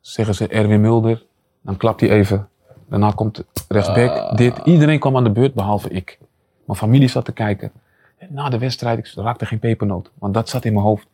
zeggen 0.00 0.34
ze 0.34 0.46
Erwin 0.46 0.80
Mulder. 0.80 1.24
Dan 1.62 1.76
klapt 1.76 2.00
hij 2.00 2.10
even. 2.10 2.48
Daarna 2.88 3.10
komt 3.10 3.44
rechtsback. 3.68 4.36
Dit. 4.36 4.54
Iedereen 4.64 4.98
kwam 4.98 5.16
aan 5.16 5.24
de 5.24 5.30
beurt, 5.30 5.54
behalve 5.54 5.88
ik. 5.88 6.18
Mijn 6.64 6.78
familie 6.78 7.08
zat 7.08 7.24
te 7.24 7.32
kijken. 7.32 7.72
En 8.18 8.28
na 8.30 8.48
de 8.48 8.58
wedstrijd, 8.58 8.98
ik 8.98 9.12
raakte 9.16 9.46
geen 9.46 9.58
pepernoot. 9.58 10.10
Want 10.18 10.34
dat 10.34 10.48
zat 10.48 10.64
in 10.64 10.72
mijn 10.72 10.84
hoofd. 10.84 11.06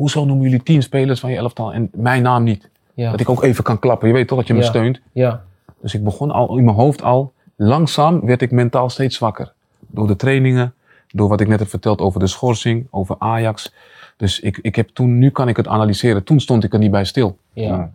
Hoezo 0.00 0.24
noemen 0.24 0.44
jullie 0.44 0.62
tien 0.62 0.82
spelers 0.82 1.20
van 1.20 1.30
je 1.30 1.36
elftal 1.36 1.72
en 1.72 1.90
mijn 1.92 2.22
naam 2.22 2.42
niet? 2.42 2.68
Ja. 2.94 3.10
Dat 3.10 3.20
ik 3.20 3.28
ook 3.28 3.42
even 3.42 3.64
kan 3.64 3.78
klappen. 3.78 4.08
Je 4.08 4.14
weet 4.14 4.28
toch 4.28 4.38
dat 4.38 4.46
je 4.46 4.54
me 4.54 4.60
Ja. 4.60 4.66
steunt. 4.66 5.00
ja. 5.12 5.42
Dus 5.80 5.94
ik 5.94 6.04
begon 6.04 6.30
al 6.30 6.56
in 6.56 6.64
mijn 6.64 6.76
hoofd 6.76 7.02
al. 7.02 7.32
Langzaam 7.56 8.20
werd 8.26 8.42
ik 8.42 8.50
mentaal 8.50 8.90
steeds 8.90 9.16
zwakker. 9.16 9.52
Door 9.80 10.06
de 10.06 10.16
trainingen, 10.16 10.74
door 11.08 11.28
wat 11.28 11.40
ik 11.40 11.48
net 11.48 11.58
heb 11.58 11.68
verteld 11.68 12.00
over 12.00 12.20
de 12.20 12.26
schorsing, 12.26 12.86
over 12.90 13.16
Ajax. 13.18 13.72
Dus 14.16 14.40
ik, 14.40 14.58
ik 14.62 14.76
heb 14.76 14.88
toen, 14.88 15.18
nu 15.18 15.30
kan 15.30 15.48
ik 15.48 15.56
het 15.56 15.66
analyseren. 15.68 16.24
Toen 16.24 16.40
stond 16.40 16.64
ik 16.64 16.72
er 16.72 16.78
niet 16.78 16.90
bij 16.90 17.04
stil. 17.04 17.36
ja. 17.52 17.90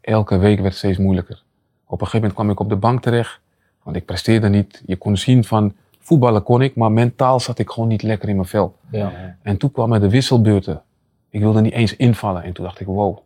Elke 0.00 0.38
week 0.38 0.56
werd 0.56 0.68
het 0.68 0.76
steeds 0.78 0.98
moeilijker. 0.98 1.42
Op 1.84 2.00
een 2.00 2.06
gegeven 2.06 2.18
moment 2.18 2.34
kwam 2.34 2.50
ik 2.50 2.60
op 2.60 2.68
de 2.68 2.76
bank 2.86 3.02
terecht. 3.02 3.40
Want 3.82 3.96
ik 3.96 4.04
presteerde 4.04 4.48
niet. 4.48 4.82
Je 4.86 4.96
kon 4.96 5.16
zien 5.16 5.44
van 5.44 5.74
voetballen 6.00 6.42
kon 6.42 6.62
ik, 6.62 6.74
maar 6.76 6.92
mentaal 6.92 7.40
zat 7.40 7.58
ik 7.58 7.70
gewoon 7.70 7.88
niet 7.88 8.02
lekker 8.02 8.28
in 8.28 8.36
mijn 8.36 8.48
vel. 8.48 8.76
ja. 8.90 9.36
En 9.42 9.56
toen 9.56 9.72
kwamen 9.72 10.00
de 10.00 10.08
wisselbeurten. 10.08 10.82
Ik 11.30 11.40
wilde 11.40 11.60
niet 11.60 11.72
eens 11.72 11.96
invallen. 11.96 12.42
En 12.42 12.52
toen 12.52 12.64
dacht 12.64 12.80
ik, 12.80 12.86
wow, 12.86 13.18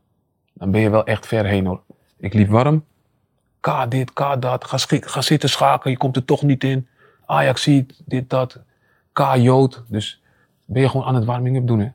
dan 0.52 0.70
ben 0.70 0.80
je 0.80 0.90
wel 0.90 1.04
echt 1.06 1.26
ver 1.26 1.44
heen 1.44 1.66
hoor. 1.66 1.80
Ik 2.16 2.34
liep 2.34 2.48
warm. 2.48 2.84
K 3.60 3.90
dit, 3.90 4.12
K 4.12 4.36
dat. 4.42 4.64
Ga, 4.64 4.76
ga 5.00 5.20
zitten 5.20 5.48
schaken, 5.48 5.90
je 5.90 5.96
komt 5.96 6.16
er 6.16 6.24
toch 6.24 6.42
niet 6.42 6.64
in. 6.64 6.88
Ajax 7.26 7.62
ziet, 7.62 8.02
dit, 8.04 8.30
dat. 8.30 8.60
K 9.12 9.34
Jood. 9.36 9.82
Dus 9.88 10.22
ben 10.64 10.82
je 10.82 10.88
gewoon 10.88 11.06
aan 11.06 11.14
het 11.14 11.24
warming-up 11.24 11.66
doen 11.66 11.80
hè. 11.80 11.88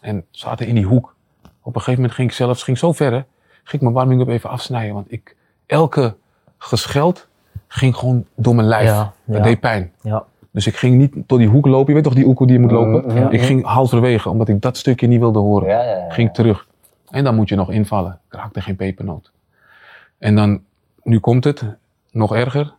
En 0.00 0.24
zaten 0.30 0.66
in 0.66 0.74
die 0.74 0.84
hoek. 0.84 1.14
Op 1.42 1.74
een 1.74 1.80
gegeven 1.80 1.94
moment 2.00 2.12
ging 2.12 2.28
ik 2.28 2.34
zelfs, 2.34 2.62
ging 2.62 2.78
zo 2.78 2.92
ver 2.92 3.12
hè. 3.12 3.22
Ging 3.52 3.72
ik 3.72 3.80
mijn 3.80 3.92
warming-up 3.94 4.28
even 4.28 4.50
afsnijden. 4.50 4.94
Want 4.94 5.12
ik, 5.12 5.36
elke 5.66 6.16
gescheld 6.58 7.28
ging 7.66 7.96
gewoon 7.96 8.26
door 8.34 8.54
mijn 8.54 8.68
lijf. 8.68 8.88
Ja, 8.88 9.12
Dat 9.24 9.36
ja. 9.36 9.42
deed 9.42 9.60
pijn. 9.60 9.92
ja. 10.02 10.24
Dus 10.52 10.66
ik 10.66 10.76
ging 10.76 10.96
niet 10.96 11.14
tot 11.26 11.38
die 11.38 11.48
hoek 11.48 11.66
lopen. 11.66 11.86
Je 11.86 11.94
weet 11.94 12.04
toch 12.04 12.14
die 12.14 12.24
hoek 12.24 12.38
hoe 12.38 12.46
die 12.46 12.56
je 12.56 12.62
moet 12.62 12.70
lopen? 12.70 13.06
Mhm, 13.06 13.16
ja. 13.16 13.30
Ik 13.30 13.42
ging 13.42 13.64
halverwege, 13.64 14.28
omdat 14.28 14.48
ik 14.48 14.60
dat 14.60 14.76
stukje 14.76 15.06
niet 15.06 15.20
wilde 15.20 15.38
horen. 15.38 15.68
Ja, 15.68 15.82
ja, 15.82 15.96
ja. 15.96 16.10
Ging 16.10 16.32
terug. 16.34 16.66
En 17.10 17.24
dan 17.24 17.34
moet 17.34 17.48
je 17.48 17.54
nog 17.56 17.70
invallen. 17.70 18.20
Ik 18.26 18.34
raakte 18.34 18.60
geen 18.60 18.76
pepernoot. 18.76 19.32
En 20.18 20.34
dan, 20.34 20.62
nu 21.02 21.18
komt 21.18 21.44
het, 21.44 21.64
nog 22.10 22.34
erger. 22.34 22.74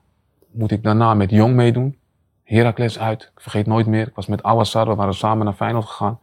Moet 0.52 0.72
ik 0.72 0.84
daarna 0.84 1.14
met 1.14 1.30
Jong 1.30 1.54
meedoen. 1.56 1.98
Heracles 2.44 3.00
uit. 3.00 3.22
Ik 3.36 3.42
vergeet 3.42 3.66
nooit 3.66 3.88
meer. 3.88 4.08
Ik 4.08 4.16
was 4.16 4.28
met 4.28 4.44
Awassar, 4.44 4.88
we 4.88 4.96
waren 4.96 5.14
samen 5.14 5.46
naar 5.46 5.54
Feyenoord 5.54 5.86
gegaan. 5.86 6.20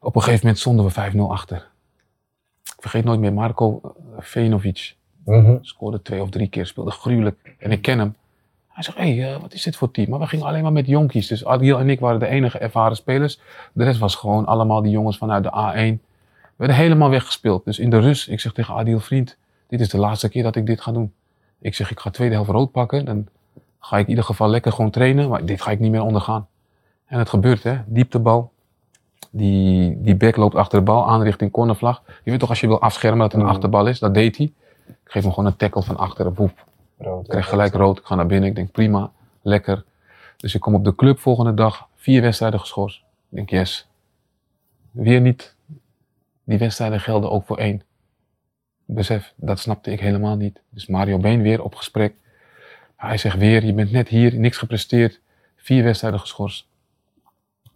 Op 0.00 0.14
een 0.16 0.22
gegeven 0.22 0.40
moment 0.42 0.60
stonden 0.62 0.84
we 0.84 0.90
5-0 0.90 1.30
achter. 1.30 1.56
Ik 2.64 2.80
vergeet 2.80 3.04
nooit 3.04 3.20
meer, 3.20 3.32
Marco 3.32 3.80
Venovic 4.18 4.94
Mhm. 5.24 5.56
scoorde 5.60 6.02
twee 6.02 6.22
of 6.22 6.30
drie 6.30 6.48
keer, 6.48 6.66
speelde 6.66 6.90
gruwelijk. 6.90 7.54
En 7.58 7.70
ik 7.70 7.82
ken 7.82 7.98
hem. 7.98 8.14
Hij 8.74 8.82
zegt, 8.82 8.96
hé, 8.98 9.16
hey, 9.16 9.34
eh, 9.34 9.40
wat 9.40 9.52
is 9.52 9.62
dit 9.62 9.76
voor 9.76 9.90
team? 9.90 10.10
Maar 10.10 10.18
we 10.18 10.26
gingen 10.26 10.46
alleen 10.46 10.62
maar 10.62 10.72
met 10.72 10.86
jonkies. 10.86 11.26
Dus 11.26 11.44
Adil 11.44 11.78
en 11.78 11.90
ik 11.90 12.00
waren 12.00 12.20
de 12.20 12.26
enige 12.26 12.58
ervaren 12.58 12.96
spelers. 12.96 13.40
De 13.72 13.84
rest 13.84 13.98
was 13.98 14.14
gewoon 14.14 14.46
allemaal 14.46 14.82
die 14.82 14.90
jongens 14.90 15.18
vanuit 15.18 15.42
de 15.42 15.50
A1. 15.50 16.02
We 16.32 16.54
werden 16.56 16.76
helemaal 16.76 17.10
weggespeeld. 17.10 17.64
Dus 17.64 17.78
in 17.78 17.90
de 17.90 17.98
rust, 17.98 18.28
ik 18.28 18.40
zeg 18.40 18.52
tegen 18.52 18.74
Adil, 18.74 19.00
vriend, 19.00 19.36
dit 19.68 19.80
is 19.80 19.88
de 19.88 19.98
laatste 19.98 20.28
keer 20.28 20.42
dat 20.42 20.56
ik 20.56 20.66
dit 20.66 20.80
ga 20.80 20.92
doen. 20.92 21.12
Ik 21.60 21.74
zeg, 21.74 21.90
ik 21.90 22.00
ga 22.00 22.10
tweede 22.10 22.34
helft 22.34 22.50
rood 22.50 22.70
pakken. 22.70 23.04
Dan 23.04 23.26
ga 23.80 23.96
ik 23.96 24.02
in 24.02 24.08
ieder 24.08 24.24
geval 24.24 24.48
lekker 24.48 24.72
gewoon 24.72 24.90
trainen. 24.90 25.28
Maar 25.28 25.44
dit 25.44 25.62
ga 25.62 25.70
ik 25.70 25.78
niet 25.80 25.90
meer 25.90 26.02
ondergaan. 26.02 26.46
En 27.06 27.18
het 27.18 27.28
gebeurt, 27.28 27.62
hè. 27.62 27.76
Dieptebal. 27.86 28.52
Die, 29.30 30.02
die 30.02 30.14
back 30.16 30.36
loopt 30.36 30.54
achter 30.54 30.78
de 30.78 30.84
bal 30.84 31.08
aan 31.08 31.22
richting 31.22 31.50
cornervlag. 31.50 32.02
Je 32.24 32.30
weet 32.30 32.40
toch, 32.40 32.48
als 32.48 32.60
je 32.60 32.66
wil 32.66 32.80
afschermen 32.80 33.18
dat 33.18 33.32
het 33.32 33.40
een 33.40 33.46
Mm. 33.46 33.52
achterbal 33.52 33.86
is. 33.86 33.98
Dat 33.98 34.14
deed 34.14 34.36
hij. 34.36 34.52
Ik 34.86 34.94
geef 35.04 35.22
hem 35.22 35.32
gewoon 35.32 35.46
een 35.50 35.56
tackle 35.56 35.82
van 35.82 35.96
achteren. 35.96 36.34
Boep. 36.34 36.64
Ik 37.04 37.28
krijg 37.28 37.48
gelijk 37.48 37.74
rood. 37.74 37.98
Ik 37.98 38.04
ga 38.04 38.14
naar 38.14 38.26
binnen. 38.26 38.48
Ik 38.48 38.54
denk, 38.54 38.70
prima. 38.70 39.12
Lekker. 39.42 39.84
Dus 40.36 40.54
ik 40.54 40.60
kom 40.60 40.74
op 40.74 40.84
de 40.84 40.94
club 40.94 41.18
volgende 41.18 41.54
dag. 41.54 41.88
Vier 41.94 42.22
wedstrijden 42.22 42.60
geschorst. 42.60 42.98
Ik 42.98 43.36
denk, 43.36 43.50
yes. 43.50 43.88
Weer 44.90 45.20
niet. 45.20 45.54
Die 46.44 46.58
wedstrijden 46.58 47.00
gelden 47.00 47.30
ook 47.30 47.46
voor 47.46 47.58
één. 47.58 47.82
Besef, 48.84 49.32
dat 49.36 49.58
snapte 49.58 49.90
ik 49.90 50.00
helemaal 50.00 50.36
niet. 50.36 50.60
Dus 50.68 50.86
Mario 50.86 51.18
Been 51.18 51.42
weer 51.42 51.62
op 51.62 51.74
gesprek. 51.74 52.14
Hij 52.96 53.16
zegt 53.16 53.36
weer, 53.36 53.64
je 53.64 53.72
bent 53.72 53.90
net 53.90 54.08
hier, 54.08 54.38
niks 54.38 54.56
gepresteerd. 54.56 55.20
Vier 55.56 55.84
wedstrijden 55.84 56.20
geschorst. 56.20 56.66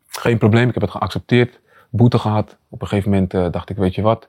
Geen 0.06 0.38
probleem, 0.38 0.68
ik 0.68 0.74
heb 0.74 0.82
het 0.82 0.92
geaccepteerd. 0.92 1.60
Boete 1.90 2.18
gehad. 2.18 2.56
Op 2.68 2.82
een 2.82 2.88
gegeven 2.88 3.10
moment 3.10 3.34
eh, 3.34 3.50
dacht 3.50 3.70
ik, 3.70 3.76
weet 3.76 3.94
je 3.94 4.02
wat. 4.02 4.28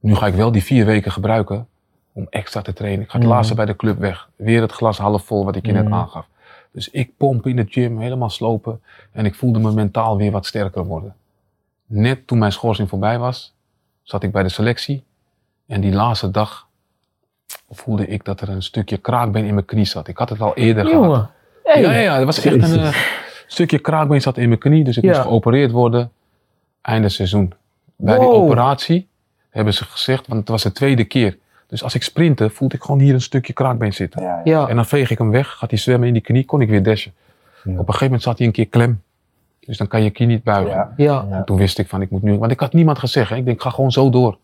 Nu 0.00 0.14
ga 0.14 0.26
ik 0.26 0.34
wel 0.34 0.52
die 0.52 0.62
vier 0.62 0.84
weken 0.84 1.12
gebruiken 1.12 1.66
om 2.12 2.26
extra 2.30 2.62
te 2.62 2.72
trainen. 2.72 3.02
Ik 3.04 3.10
ga 3.10 3.16
het 3.18 3.26
Mhm. 3.26 3.34
laatste 3.36 3.54
bij 3.54 3.64
de 3.66 3.76
club 3.76 3.98
weg. 3.98 4.28
Weer 4.36 4.60
het 4.60 4.72
glas 4.72 4.98
half 4.98 5.24
vol 5.24 5.44
wat 5.44 5.56
ik 5.56 5.66
je 5.66 5.72
net 5.72 5.84
Mhm. 5.84 5.94
aangaf. 5.94 6.26
Dus 6.72 6.90
ik 6.90 7.16
pomp 7.16 7.46
in 7.46 7.56
de 7.56 7.66
gym, 7.68 7.98
helemaal 8.00 8.30
slopen. 8.30 8.80
En 9.12 9.24
ik 9.24 9.34
voelde 9.34 9.58
me 9.58 9.72
mentaal 9.72 10.16
weer 10.16 10.30
wat 10.30 10.46
sterker 10.46 10.84
worden. 10.84 11.14
Net 11.86 12.26
toen 12.26 12.38
mijn 12.38 12.52
schorsing 12.52 12.88
voorbij 12.88 13.18
was, 13.18 13.54
zat 14.02 14.22
ik 14.22 14.32
bij 14.32 14.42
de 14.42 14.48
selectie. 14.48 15.04
En 15.66 15.80
die 15.80 15.92
laatste 15.92 16.30
dag 16.30 16.66
voelde 17.70 18.06
ik 18.06 18.24
dat 18.24 18.40
er 18.40 18.48
een 18.48 18.62
stukje 18.62 18.96
kraakbeen 18.96 19.44
in 19.44 19.54
mijn 19.54 19.66
knie 19.66 19.84
zat. 19.84 20.08
Ik 20.08 20.16
had 20.18 20.28
het 20.28 20.40
al 20.40 20.54
eerder 20.54 20.86
gehad. 20.86 21.30
Hey. 21.64 21.80
Ja, 21.82 21.92
ja, 21.92 21.98
ja, 22.00 22.18
er 22.18 22.24
was 22.26 22.44
echt 22.44 22.54
een 22.72 22.80
eh, 22.80 22.96
stukje 23.46 23.78
kraakbeen 23.78 24.20
zat 24.22 24.36
in 24.36 24.48
mijn 24.48 24.60
knie. 24.60 24.84
Dus 24.84 24.96
ik 24.96 25.02
Ja. 25.04 25.08
moest 25.10 25.20
geopereerd 25.22 25.70
worden 25.70 26.12
einde 26.80 27.08
seizoen. 27.08 27.52
Bij 27.96 28.18
die 28.18 28.26
Wow. 28.28 28.42
operatie 28.42 29.08
hebben 29.50 29.74
ze 29.74 29.84
gezegd, 29.84 30.26
want 30.26 30.40
het 30.40 30.48
was 30.48 30.62
de 30.62 30.72
tweede 30.72 31.04
keer. 31.04 31.38
Dus 31.72 31.82
als 31.82 31.94
ik 31.94 32.02
sprintte, 32.02 32.50
voelde 32.50 32.74
ik 32.74 32.82
gewoon 32.82 33.00
hier 33.00 33.14
een 33.14 33.20
stukje 33.20 33.52
kraakbeen 33.52 33.92
zitten. 33.92 34.22
Ja, 34.22 34.40
ja. 34.44 34.60
Ja. 34.60 34.68
En 34.68 34.76
dan 34.76 34.86
veeg 34.86 35.10
ik 35.10 35.18
hem 35.18 35.30
weg, 35.30 35.50
gaat 35.50 35.70
hij 35.70 35.78
zwemmen 35.78 36.08
in 36.08 36.12
die 36.14 36.22
knie, 36.22 36.44
kon 36.44 36.60
ik 36.60 36.68
weer 36.68 36.82
dashen. 36.82 37.12
Ja. 37.64 37.70
Op 37.72 37.78
een 37.78 37.84
gegeven 37.84 38.04
moment 38.04 38.22
zat 38.22 38.38
hij 38.38 38.46
een 38.46 38.52
keer 38.52 38.66
klem. 38.66 39.02
Dus 39.60 39.76
dan 39.76 39.86
kan 39.86 40.02
je 40.02 40.10
knie 40.10 40.28
niet 40.28 40.42
buigen. 40.42 40.74
Ja. 40.74 40.92
Ja. 40.96 41.26
Ja. 41.30 41.44
Toen 41.44 41.56
wist 41.56 41.78
ik 41.78 41.88
van, 41.88 42.02
ik 42.02 42.10
moet 42.10 42.22
nu... 42.22 42.38
Want 42.38 42.52
ik 42.52 42.60
had 42.60 42.72
niemand 42.72 42.98
gezegd. 42.98 43.30
Hè. 43.30 43.36
Ik 43.36 43.44
denk, 43.44 43.56
ik 43.56 43.62
ga 43.62 43.70
gewoon 43.70 43.92
zo 43.92 44.10
door. 44.10 44.38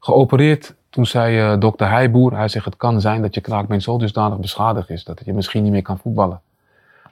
Geopereerd. 0.00 0.74
Toen 0.90 1.06
zei 1.06 1.38
eh, 1.38 1.60
dokter 1.60 1.88
Heijboer, 1.88 2.36
hij 2.36 2.48
zegt, 2.48 2.64
het 2.64 2.76
kan 2.76 3.00
zijn 3.00 3.22
dat 3.22 3.34
je 3.34 3.40
kraakbeen 3.40 3.82
zo 3.82 3.98
dusdanig 3.98 4.38
beschadigd 4.38 4.90
is, 4.90 5.04
dat 5.04 5.20
je 5.24 5.32
misschien 5.32 5.62
niet 5.62 5.72
meer 5.72 5.82
kan 5.82 5.98
voetballen. 5.98 6.40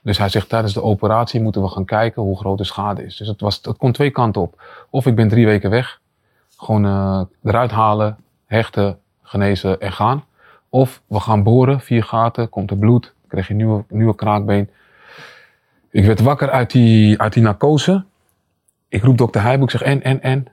Dus 0.01 0.17
hij 0.17 0.29
zegt, 0.29 0.49
tijdens 0.49 0.73
de 0.73 0.83
operatie 0.83 1.41
moeten 1.41 1.61
we 1.61 1.67
gaan 1.67 1.85
kijken 1.85 2.21
hoe 2.21 2.37
groot 2.37 2.57
de 2.57 2.63
schade 2.63 3.05
is. 3.05 3.17
Dus 3.17 3.27
het, 3.27 3.41
was, 3.41 3.59
het 3.61 3.77
kon 3.77 3.91
twee 3.91 4.09
kanten 4.09 4.41
op. 4.41 4.61
Of 4.89 5.05
ik 5.05 5.15
ben 5.15 5.27
drie 5.27 5.45
weken 5.45 5.69
weg, 5.69 6.01
gewoon 6.57 6.85
eh, 6.85 7.21
eruit 7.43 7.71
halen, 7.71 8.17
hechten, 8.45 8.99
genezen 9.27 9.79
en 9.79 9.93
gaan. 9.93 10.23
Of 10.69 11.01
we 11.07 11.19
gaan 11.19 11.43
boren, 11.43 11.79
vier 11.79 12.03
gaten, 12.03 12.49
komt 12.49 12.71
er 12.71 12.77
bloed, 12.77 13.13
krijg 13.27 13.47
je 13.47 13.51
een 13.51 13.57
nieuwe, 13.57 13.83
nieuwe 13.89 14.15
kraakbeen. 14.15 14.69
Ik 15.89 16.05
werd 16.05 16.19
wakker 16.19 16.49
uit 16.49 16.71
die, 16.71 17.21
uit 17.21 17.33
die 17.33 17.43
narcose. 17.43 18.03
Ik 18.87 19.03
roep 19.03 19.17
dokter 19.17 19.41
Heijboek, 19.41 19.71
ik 19.71 19.79
zeg 19.79 19.87
en, 19.87 20.03
en, 20.03 20.21
en. 20.21 20.47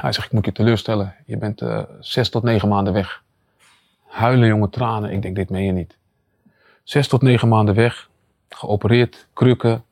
Hij 0.00 0.12
zegt, 0.12 0.26
ik 0.26 0.32
moet 0.32 0.44
je 0.44 0.52
teleurstellen. 0.52 1.14
Je 1.26 1.36
bent 1.36 1.60
eh, 1.60 1.82
zes 2.00 2.28
tot 2.28 2.42
negen 2.42 2.68
maanden 2.68 2.92
weg. 2.92 3.22
Huilen, 4.06 4.48
jonge 4.48 4.70
tranen. 4.70 5.10
Ik 5.10 5.22
denk, 5.22 5.36
dit 5.36 5.50
meen 5.50 5.64
je 5.64 5.72
niet. 5.72 5.96
Zes 6.82 7.08
tot 7.08 7.22
negen 7.22 7.48
maanden 7.48 7.74
weg. 7.74 8.08
Geopereerd, 8.48 9.26
krukken. 9.32 9.84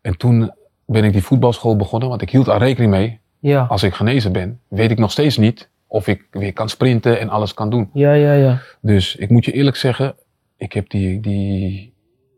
En 0.00 0.16
toen 0.16 0.52
ben 0.84 1.04
ik 1.04 1.12
die 1.12 1.22
voetbalschool 1.22 1.76
begonnen, 1.76 2.08
want 2.08 2.22
ik 2.22 2.30
hield 2.30 2.46
er 2.46 2.58
rekening 2.58 2.90
mee. 2.90 3.20
Ja. 3.38 3.64
Als 3.64 3.82
ik 3.82 3.94
genezen 3.94 4.32
ben, 4.32 4.60
weet 4.68 4.90
ik 4.90 4.98
nog 4.98 5.10
steeds 5.10 5.36
niet 5.36 5.68
of 5.90 6.06
ik 6.06 6.26
weer 6.30 6.52
kan 6.52 6.68
sprinten 6.68 7.20
en 7.20 7.28
alles 7.28 7.54
kan 7.54 7.70
doen. 7.70 7.90
Ja, 7.92 8.12
ja, 8.12 8.32
ja. 8.32 8.58
Dus 8.80 9.16
ik 9.16 9.30
moet 9.30 9.44
je 9.44 9.52
eerlijk 9.52 9.76
zeggen, 9.76 10.14
ik 10.56 10.72
heb 10.72 10.90
die, 10.90 11.20
die 11.20 11.92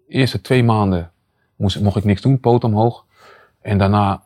eerste 0.09 0.41
twee 0.41 0.63
maanden 0.65 1.11
moest, 1.57 1.81
mocht 1.81 1.97
ik 1.97 2.05
niks 2.05 2.21
doen, 2.23 2.41
poot 2.41 2.65
omhoog. 2.65 3.05
En 3.63 3.79
daarna 3.79 4.23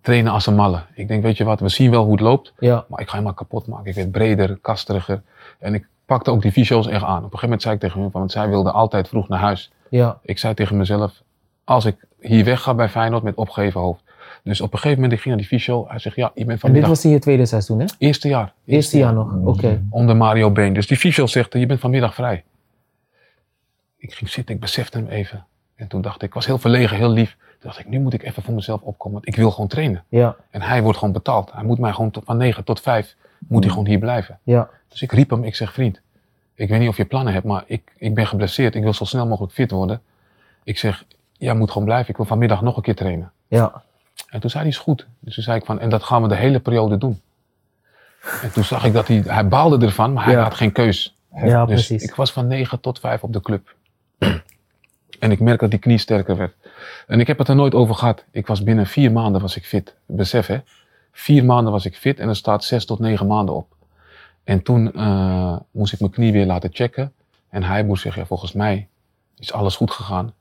trainen 0.00 0.32
als 0.32 0.46
een 0.46 0.54
malle. 0.54 0.82
Ik 0.94 1.08
denk, 1.08 1.22
weet 1.22 1.36
je 1.36 1.44
wat, 1.44 1.60
we 1.60 1.68
zien 1.68 1.90
wel 1.90 2.02
hoe 2.02 2.12
het 2.12 2.20
loopt, 2.20 2.52
Ja. 2.58 2.84
maar 2.88 3.00
ik 3.00 3.06
ga 3.06 3.12
helemaal 3.12 3.34
kapot 3.34 3.66
maken. 3.66 3.86
Ik 3.86 3.94
werd 3.94 4.10
breder, 4.10 4.56
kasteriger. 4.56 5.22
En 5.58 5.74
ik 5.74 5.86
pakte 6.06 6.30
ook 6.30 6.42
die 6.42 6.52
fysio's 6.52 6.86
echt 6.86 7.02
aan. 7.04 7.08
Op 7.16 7.16
een 7.16 7.22
gegeven 7.22 7.42
moment 7.42 7.62
zei 7.62 7.74
ik 7.74 7.80
tegen 7.80 8.00
hun, 8.00 8.10
want 8.10 8.32
zij 8.32 8.48
wilden 8.48 8.72
altijd 8.72 9.08
vroeg 9.08 9.28
naar 9.28 9.38
huis. 9.38 9.70
Ja. 9.88 10.18
Ik 10.22 10.38
zei 10.38 10.54
tegen 10.54 10.76
mezelf, 10.76 11.22
als 11.64 11.84
ik 11.84 11.96
hier 12.20 12.44
weg 12.44 12.62
ga 12.62 12.74
bij 12.74 12.88
Feyenoord 12.88 13.22
met 13.22 13.34
opgeheven 13.34 13.80
hoofd. 13.80 14.02
Dus 14.42 14.60
op 14.60 14.72
een 14.72 14.78
gegeven 14.78 15.02
moment, 15.02 15.12
ik 15.12 15.20
ging 15.20 15.34
naar 15.34 15.44
die 15.48 15.58
fysio. 15.58 15.86
Hij 15.88 15.98
zegt, 15.98 16.16
ja, 16.16 16.30
je 16.34 16.44
bent 16.44 16.46
En 16.46 16.52
dit 16.52 16.60
vanmiddag... 16.60 16.88
was 16.90 17.04
in 17.04 17.10
je 17.10 17.18
tweede 17.18 17.46
seizoen, 17.46 17.80
hè? 17.80 17.86
Eerste 17.98 18.28
jaar. 18.28 18.52
Eerste 18.64 18.98
jaar 18.98 19.12
nog. 19.12 19.34
Oké. 19.44 19.82
Onder 19.90 20.16
Mario 20.16 20.50
Been. 20.50 20.72
Dus 20.72 20.86
die 20.86 20.96
fysio 20.96 21.26
zegt, 21.26 21.52
je 21.52 21.66
bent 21.66 21.80
vanmiddag 21.80 22.14
vrij. 22.14 22.44
Ik 23.96 24.14
ging 24.14 24.30
zitten, 24.30 24.54
ik 24.54 24.60
besefte 24.60 24.98
hem 24.98 25.06
even. 25.06 25.44
En 25.74 25.86
toen 25.86 26.00
dacht 26.00 26.16
ik, 26.16 26.22
ik 26.22 26.34
was 26.34 26.46
heel 26.46 26.58
verlegen, 26.58 26.96
heel 26.96 27.10
lief. 27.10 27.36
Toen 27.38 27.70
dacht 27.70 27.78
ik, 27.78 27.88
nu 27.88 28.00
moet 28.00 28.12
ik 28.12 28.22
even 28.22 28.42
voor 28.42 28.54
mezelf 28.54 28.80
opkomen, 28.80 29.12
want 29.12 29.28
ik 29.28 29.36
wil 29.36 29.50
gewoon 29.50 29.68
trainen. 29.68 30.04
Ja. 30.08 30.36
En 30.50 30.62
hij 30.62 30.82
wordt 30.82 30.98
gewoon 30.98 31.14
betaald. 31.14 31.52
Hij 31.52 31.64
moet 31.64 31.78
mij 31.78 31.92
gewoon 31.92 32.10
tot, 32.10 32.24
van 32.24 32.36
9 32.36 32.64
tot 32.64 32.80
5, 32.80 33.16
moet 33.38 33.62
hij 33.62 33.72
gewoon 33.72 33.86
hier 33.86 33.98
blijven. 33.98 34.38
Ja. 34.42 34.68
Dus 34.88 35.02
ik 35.02 35.12
riep 35.12 35.30
hem, 35.30 35.44
ik 35.44 35.54
zeg, 35.54 35.72
vriend, 35.72 36.00
ik 36.54 36.68
weet 36.68 36.80
niet 36.80 36.88
of 36.88 36.96
je 36.96 37.04
plannen 37.04 37.32
hebt, 37.32 37.44
maar 37.44 37.64
ik, 37.66 37.92
ik 37.96 38.14
ben 38.14 38.26
geblesseerd. 38.26 38.74
Ik 38.74 38.82
wil 38.82 38.94
zo 38.94 39.04
snel 39.04 39.26
mogelijk 39.26 39.52
fit 39.52 39.70
worden. 39.70 40.00
Ik 40.64 40.78
zeg, 40.78 41.04
jij 41.32 41.54
moet 41.54 41.70
gewoon 41.70 41.86
blijven. 41.86 42.10
Ik 42.10 42.16
wil 42.16 42.26
vanmiddag 42.26 42.62
nog 42.62 42.76
een 42.76 42.82
keer 42.82 42.94
trainen. 42.94 43.32
Ja. 43.48 43.82
En 44.28 44.40
toen 44.40 44.50
zei 44.50 44.62
hij, 44.62 44.72
is 44.72 44.78
goed. 44.78 45.06
Dus 45.20 45.34
toen 45.34 45.42
zei 45.44 45.58
ik 45.58 45.64
van, 45.64 45.80
en 45.80 45.88
dat 45.90 46.02
gaan 46.02 46.22
we 46.22 46.28
de 46.28 46.34
hele 46.36 46.60
periode 46.60 46.98
doen. 46.98 47.20
En 48.42 48.52
toen 48.52 48.64
zag 48.64 48.84
ik 48.84 48.92
dat 48.92 49.08
hij, 49.08 49.22
hij 49.26 49.48
baalde 49.48 49.86
ervan, 49.86 50.12
maar 50.12 50.24
hij 50.24 50.34
Ja. 50.34 50.42
had 50.42 50.54
geen 50.54 50.72
keus. 50.72 51.14
Ja, 51.34 51.66
dus 51.66 51.86
precies. 51.86 52.08
ik 52.08 52.14
was 52.14 52.32
van 52.32 52.46
9 52.46 52.80
tot 52.80 52.98
5 53.00 53.22
op 53.22 53.32
de 53.32 53.40
club. 53.40 53.74
en 55.18 55.30
ik 55.30 55.40
merk 55.40 55.60
dat 55.60 55.70
die 55.70 55.78
knie 55.78 55.98
sterker 55.98 56.36
werd. 56.36 56.54
En 57.06 57.20
ik 57.20 57.26
heb 57.26 57.38
het 57.38 57.48
er 57.48 57.54
nooit 57.54 57.74
over 57.74 57.94
gehad. 57.94 58.24
Ik 58.30 58.46
was 58.46 58.62
binnen 58.62 58.86
vier 58.86 59.12
maanden 59.12 59.40
was 59.40 59.56
ik 59.56 59.64
fit. 59.66 59.94
Besef 60.06 60.46
hè. 60.46 60.58
Vier 61.12 61.44
maanden 61.44 61.72
was 61.72 61.84
ik 61.86 61.96
fit 61.96 62.18
en 62.18 62.28
er 62.28 62.36
staat 62.36 62.64
zes 62.64 62.84
tot 62.86 62.98
negen 62.98 63.26
maanden 63.26 63.54
op. 63.54 63.74
En 64.44 64.62
toen 64.62 64.92
eh, 64.92 65.56
moest 65.70 65.92
ik 65.92 66.00
mijn 66.00 66.12
knie 66.12 66.32
weer 66.32 66.46
laten 66.46 66.70
checken. 66.72 67.12
En 67.48 67.62
hij 67.62 67.84
moest 67.84 68.02
zeggen, 68.02 68.20
ja, 68.22 68.26
volgens 68.28 68.52
mij 68.52 68.88
is 69.38 69.52
alles 69.52 69.76
goed 69.76 69.90
gegaan. 69.90 70.32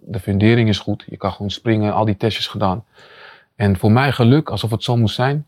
De 0.00 0.20
fundering 0.20 0.68
is 0.68 0.78
goed. 0.78 1.04
Je 1.06 1.16
kan 1.16 1.32
gewoon 1.32 1.50
springen, 1.50 1.92
al 1.94 2.04
die 2.04 2.16
testjes 2.16 2.46
gedaan. 2.46 2.84
En 3.56 3.76
voor 3.78 3.92
mij 3.92 4.12
geluk, 4.12 4.50
alsof 4.50 4.70
het 4.70 4.82
zo 4.82 4.96
moest 4.96 5.14
zijn. 5.14 5.46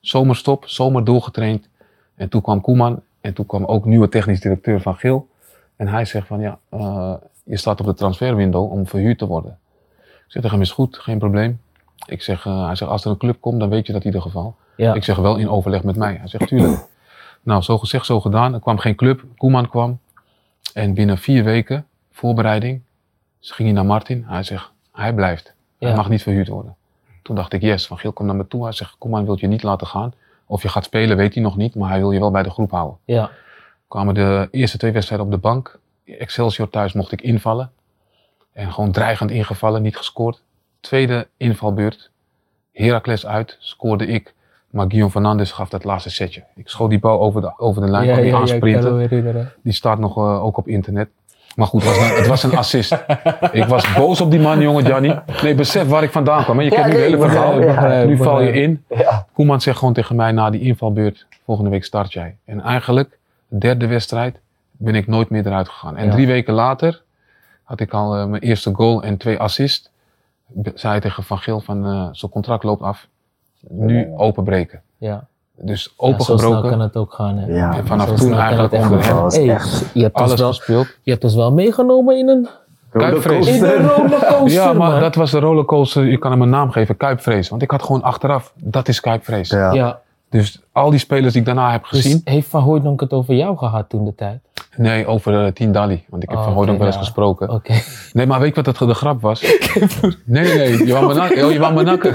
Zomerstop, 0.00 0.64
zomer 0.68 1.04
doorgetraind. 1.04 1.68
En 2.14 2.28
toen 2.28 2.40
kwam 2.42 2.60
Koeman 2.60 3.02
en 3.20 3.34
toen 3.34 3.46
kwam 3.46 3.64
ook 3.64 3.84
nieuwe 3.84 4.08
technisch 4.08 4.40
directeur 4.40 4.80
van 4.80 4.96
Geel. 4.96 5.28
En 5.76 5.88
hij 5.88 6.04
zegt 6.04 6.26
van 6.26 6.40
ja, 6.40 6.58
eh, 6.68 7.14
je 7.44 7.56
staat 7.56 7.80
op 7.80 7.86
de 7.86 7.94
transferwindow 7.94 8.72
om 8.72 8.86
verhuurd 8.86 9.18
te 9.18 9.26
worden. 9.26 9.58
Ik 10.00 10.34
zeg 10.34 10.42
tegen 10.42 10.50
hem 10.50 10.60
is 10.60 10.70
goed, 10.70 10.98
geen 10.98 11.18
probleem. 11.18 11.60
Ik 12.06 12.22
zeg, 12.22 12.46
eh, 12.46 12.66
hij 12.66 12.74
zegt 12.74 12.90
als 12.90 13.04
er 13.04 13.10
een 13.10 13.16
club 13.16 13.40
komt 13.40 13.60
dan 13.60 13.68
weet 13.68 13.86
je 13.86 13.92
dat 13.92 14.00
in 14.00 14.06
ieder 14.06 14.22
geval. 14.22 14.56
Ja. 14.76 14.94
Ik 14.94 15.04
zeg 15.04 15.16
wel 15.16 15.36
in 15.36 15.48
overleg 15.48 15.82
met 15.82 15.96
mij. 15.96 16.14
Hij 16.14 16.28
zegt 16.28 16.48
tuurlijk. 16.48 16.86
nou, 17.42 17.62
zo 17.62 17.78
gezegd, 17.78 18.06
zo 18.06 18.20
gedaan. 18.20 18.54
Er 18.54 18.60
kwam 18.60 18.78
geen 18.78 18.94
club. 18.94 19.24
Koeman 19.36 19.68
kwam. 19.68 19.98
En 20.74 20.94
binnen 20.94 21.18
vier 21.18 21.44
weken, 21.44 21.86
voorbereiding, 22.12 22.80
dus 23.40 23.50
ging 23.50 23.68
hij 23.68 23.76
naar 23.76 23.86
Martin. 23.86 24.24
Hij 24.26 24.42
zegt, 24.42 24.70
hij 24.92 25.14
blijft. 25.14 25.54
Hij 25.78 25.88
Ja. 25.88 25.96
mag 25.96 26.08
niet 26.08 26.22
verhuurd 26.22 26.48
worden. 26.48 26.76
Toen 27.28 27.36
dacht 27.36 27.52
ik, 27.52 27.62
yes, 27.62 27.86
Van 27.86 27.98
Geel 27.98 28.12
komt 28.12 28.28
naar 28.28 28.36
me 28.36 28.46
toe. 28.46 28.62
Hij 28.62 28.72
zegt, 28.72 28.94
Koeman 28.98 29.24
wil 29.24 29.36
je 29.40 29.46
niet 29.46 29.62
laten 29.62 29.86
gaan. 29.86 30.12
Of 30.46 30.62
je 30.62 30.68
gaat 30.68 30.84
spelen, 30.84 31.16
weet 31.16 31.34
hij 31.34 31.42
nog 31.42 31.56
niet. 31.56 31.74
Maar 31.74 31.88
hij 31.88 31.98
wil 31.98 32.12
je 32.12 32.18
wel 32.18 32.30
bij 32.30 32.42
de 32.42 32.50
groep 32.50 32.70
houden. 32.70 32.98
Ja. 33.04 33.30
Kwamen 33.88 34.14
de 34.14 34.48
eerste 34.50 34.78
twee 34.78 34.92
wedstrijden 34.92 35.26
op 35.26 35.32
de 35.32 35.38
bank. 35.38 35.78
Excelsior 36.04 36.70
thuis 36.70 36.92
mocht 36.92 37.12
ik 37.12 37.22
invallen. 37.22 37.70
En 38.52 38.72
gewoon 38.72 38.92
dreigend 38.92 39.30
ingevallen, 39.30 39.82
niet 39.82 39.96
gescoord. 39.96 40.42
Tweede 40.80 41.28
invalbeurt. 41.36 42.10
Heracles 42.72 43.26
uit, 43.26 43.56
scoorde 43.60 44.06
ik. 44.06 44.34
Maar 44.70 44.86
Guillaume 44.86 45.12
Fernandes 45.12 45.52
gaf 45.52 45.68
dat 45.68 45.84
laatste 45.84 46.10
setje. 46.10 46.44
Ik 46.54 46.68
schoot 46.68 46.90
die 46.90 46.98
bal 46.98 47.20
over 47.20 47.40
de, 47.40 47.58
over 47.58 47.82
de 47.82 47.88
lijn, 47.88 48.04
Ja, 48.06 48.12
kwam 48.12 48.24
die 48.24 48.32
ja, 48.32 48.38
aansprinten. 48.38 49.52
Die 49.62 49.72
staat 49.72 49.98
nog 49.98 50.16
eh, 50.16 50.44
ook 50.44 50.56
op 50.56 50.68
internet. 50.68 51.08
Maar 51.58 51.66
goed, 51.66 51.82
het 51.84 51.96
was, 51.96 52.08
een- 52.10 52.16
het 52.16 52.26
was 52.26 52.42
een 52.42 52.56
assist. 52.64 52.92
ik 53.52 53.64
was 53.64 53.94
boos 53.94 54.20
op 54.20 54.30
die 54.30 54.40
man, 54.40 54.60
jongen, 54.60 54.84
Gianni. 54.84 55.18
Nee, 55.42 55.54
besef 55.54 55.88
waar 55.88 56.02
ik 56.02 56.10
vandaan 56.10 56.44
kwam. 56.44 56.58
hè. 56.58 56.62
Je 56.64 56.70
Ja, 56.70 56.76
kent 56.76 56.86
nu 56.86 56.92
nee, 56.92 57.02
het 57.02 57.10
hele 57.12 57.28
verhaal. 57.30 57.60
ja, 57.60 58.04
nu 58.04 58.16
val 58.16 58.40
je 58.42 58.52
in. 58.52 58.84
Ja. 58.88 59.26
Koeman 59.32 59.60
zegt 59.60 59.78
gewoon 59.78 59.94
tegen 59.94 60.16
mij 60.16 60.32
na 60.32 60.50
die 60.50 60.60
invalbeurt, 60.60 61.26
volgende 61.44 61.70
week 61.70 61.84
start 61.84 62.12
jij. 62.12 62.36
En 62.44 62.60
eigenlijk, 62.60 63.18
de 63.48 63.58
derde 63.58 63.86
wedstrijd, 63.86 64.38
ben 64.70 64.94
ik 64.94 65.06
nooit 65.06 65.30
meer 65.30 65.46
eruit 65.46 65.68
gegaan. 65.68 65.96
En 65.96 66.10
drie 66.10 66.26
weken 66.26 66.54
later 66.54 67.02
had 67.62 67.80
ik 67.80 67.92
al 67.92 68.16
eh, 68.16 68.24
mijn 68.26 68.42
eerste 68.42 68.74
goal 68.74 69.02
en 69.02 69.16
twee 69.16 69.38
assists. 69.38 69.90
Zei 70.74 71.00
tegen 71.00 71.22
Van 71.22 71.38
Geel 71.38 71.60
van, 71.60 71.86
eh 71.86 72.08
zijn 72.12 72.30
contract 72.32 72.62
loopt 72.62 72.82
af. 72.82 73.06
Nu 73.68 74.08
openbreken. 74.16 74.82
Ja. 74.98 75.26
Dus 75.60 75.82
Ja, 75.84 75.88
zo 75.88 75.96
snel 75.96 76.10
opengebroken. 76.10 76.70
kan 76.70 76.80
het 76.80 76.96
ook 76.96 77.12
gaan. 77.12 77.36
Hè. 77.38 77.54
Ja, 77.56 77.76
en 77.76 77.86
vanaf 77.86 78.12
toen 78.12 78.32
eigenlijk 78.38 78.72
het 78.72 78.80
echt 78.82 78.90
onder 78.90 79.04
hem 79.06 79.16
Hey, 79.28 79.58
je, 79.92 80.02
hebt 80.02 80.14
ons 80.20 80.26
alles 80.26 80.40
wel, 80.40 80.48
gespeeld. 80.48 80.86
je 81.02 81.10
hebt 81.10 81.24
ons 81.24 81.34
wel 81.34 81.52
meegenomen 81.52 82.18
in 82.18 82.28
een, 82.28 82.48
Kuipvrees. 82.92 83.46
in 83.48 83.64
een 83.64 83.88
rollercoaster, 83.88 84.50
Ja, 84.60 84.72
maar 84.72 84.90
man. 84.90 85.00
dat 85.00 85.14
was 85.14 85.30
de 85.30 85.38
rollercoaster. 85.38 86.04
Je 86.04 86.18
kan 86.18 86.30
hem 86.30 86.42
een 86.42 86.50
naam 86.50 86.70
geven, 86.70 86.96
Kuipvrees. 86.96 87.48
Want 87.48 87.62
ik 87.62 87.70
had 87.70 87.82
gewoon 87.82 88.02
achteraf, 88.02 88.52
dat 88.54 88.88
is 88.88 89.00
Kuipvrees. 89.00 89.50
Ja. 89.50 89.72
ja, 89.72 89.98
Dus 90.30 90.60
al 90.72 90.90
die 90.90 90.98
spelers 90.98 91.32
die 91.32 91.40
ik 91.40 91.46
daarna 91.46 91.70
heb 91.72 91.86
dus 91.90 92.00
gezien. 92.02 92.20
heeft 92.24 92.48
Van 92.48 92.62
Hooydonk 92.62 93.00
het 93.00 93.12
over 93.12 93.34
jou 93.34 93.56
gehad 93.56 93.88
toen 93.88 94.04
de 94.04 94.14
tijd? 94.14 94.38
Nee, 94.76 95.06
over 95.06 95.44
uh, 95.44 95.52
Tien 95.52 95.72
Dali. 95.72 96.04
Want 96.08 96.22
ik 96.22 96.28
heb 96.28 96.38
Oh, 96.38 96.44
van 96.44 96.52
Hooydonk 96.52 96.78
wel 96.78 96.86
eens 96.86 96.96
ja. 96.96 97.02
gesproken. 97.02 97.50
Oké. 97.50 97.72
Nee, 98.12 98.26
maar 98.26 98.40
weet 98.40 98.54
je 98.54 98.62
wat 98.62 98.78
het, 98.78 98.88
de 98.88 98.94
grap 98.94 99.20
was? 99.20 99.40
Nee, 100.24 100.54
nee. 100.56 100.86
Je 100.86 100.92
wou 100.92 101.06
me 101.06 101.14
nakken. 101.14 101.46
Oh, 101.46 101.52
je 101.52 101.58
wou 101.58 101.74
me 101.74 101.82
nakken. 101.82 102.12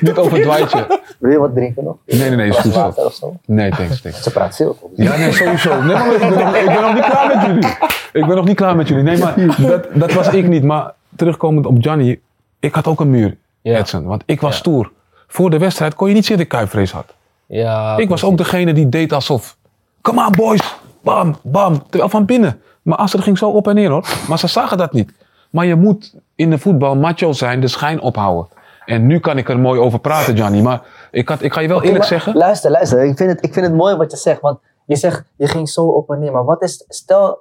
Niet 0.00 0.16
over 0.16 0.32
het 0.32 0.42
dwaitje. 0.42 1.00
Wil 1.18 1.30
je 1.30 1.38
wat 1.38 1.54
drinken 1.54 1.84
nog? 1.84 1.96
Nee, 2.06 2.18
nee, 2.18 2.36
nee. 2.36 2.48
Is 2.48 2.56
goed 2.56 2.72
zo. 2.72 2.80
water 2.80 3.04
of 3.04 3.14
zo? 3.14 3.36
Nee, 3.46 3.70
thanks, 3.70 4.00
thanks. 4.00 4.22
Ze 4.22 4.30
praat 4.30 4.56
veel. 4.56 4.90
Ja, 4.96 5.16
nee, 5.16 5.32
sowieso. 5.32 5.82
Nee, 5.82 5.94
maar 5.96 6.12
ik 6.14 6.18
ben, 6.20 6.30
nog, 6.30 6.54
ik 6.54 6.66
ben 6.66 6.74
nog 6.82 6.94
niet 6.94 7.04
klaar 7.04 7.26
met 7.36 7.46
jullie. 7.46 7.66
Ik 8.12 8.26
ben 8.26 8.36
nog 8.36 8.44
niet 8.46 8.56
klaar 8.56 8.76
met 8.76 8.88
jullie. 8.88 9.02
Nee, 9.04 9.18
maar 9.18 9.34
dat, 9.68 9.86
dat 9.94 10.12
was 10.12 10.28
ik 10.28 10.48
niet. 10.48 10.62
Maar 10.64 10.92
terugkomend 11.16 11.66
op 11.66 11.76
Johnny. 11.80 12.20
Ik 12.60 12.74
had 12.74 12.86
ook 12.86 13.00
een 13.00 13.10
muur, 13.10 13.36
Ja. 13.60 13.78
Edson. 13.78 14.04
Want 14.04 14.22
ik 14.26 14.40
was 14.40 14.52
Ja. 14.52 14.56
stoer. 14.58 14.90
Voor 15.32 15.50
de 15.50 15.58
wedstrijd 15.58 15.94
kon 15.94 16.08
je 16.08 16.14
niet 16.14 16.24
zien 16.26 16.36
dat 16.36 16.44
ik 16.44 16.50
kuipvrees 16.50 16.92
had. 16.92 17.14
Ja, 17.46 17.96
Ik 17.96 18.08
was 18.08 18.24
ook 18.24 18.36
degene 18.36 18.72
die 18.72 18.88
deed 18.88 19.12
alsof. 19.12 19.56
Come 20.00 20.26
on 20.26 20.32
boys. 20.32 20.76
Bam, 21.02 21.36
bam. 21.42 21.82
Terwijl 21.88 22.10
van 22.10 22.24
binnen. 22.24 22.60
Maar 22.82 22.98
Aster 22.98 23.22
ging 23.22 23.38
zo 23.38 23.48
op 23.50 23.68
en 23.68 23.74
neer 23.74 23.90
hoor. 23.90 24.08
Maar 24.28 24.38
ze 24.38 24.46
zagen 24.46 24.78
dat 24.78 24.92
niet. 24.92 25.12
Maar 25.50 25.66
je 25.66 25.74
moet 25.74 26.14
in 26.34 26.50
de 26.50 26.58
voetbal 26.58 26.96
macho 26.96 27.32
zijn, 27.32 27.60
de 27.60 27.68
schijn 27.68 28.00
ophouden. 28.00 28.48
En 28.84 29.06
nu 29.06 29.18
kan 29.20 29.38
ik 29.38 29.48
er 29.48 29.58
mooi 29.58 29.80
over 29.80 29.98
praten, 29.98 30.34
Johnny. 30.34 30.60
Maar 30.60 30.82
ik, 31.10 31.28
had, 31.28 31.42
ik 31.42 31.52
ga 31.52 31.60
je 31.60 31.68
wel 31.68 31.78
eerlijk 31.82 31.98
maar 31.98 32.06
zeggen. 32.06 32.34
Luister, 32.36 32.70
luister. 32.70 33.04
Ik 33.04 33.16
vind, 33.16 33.30
het, 33.30 33.44
ik 33.44 33.52
vind 33.52 33.66
het 33.66 33.74
mooi 33.74 33.96
wat 33.96 34.10
je 34.10 34.16
zegt. 34.16 34.40
Want 34.40 34.58
je 34.84 34.96
zegt, 34.96 35.22
je 35.36 35.46
ging 35.46 35.68
zo 35.68 35.84
op 35.84 36.10
en 36.10 36.18
neer. 36.18 36.32
Maar 36.32 36.44
wat 36.44 36.62
is, 36.62 36.84
stel, 36.88 37.38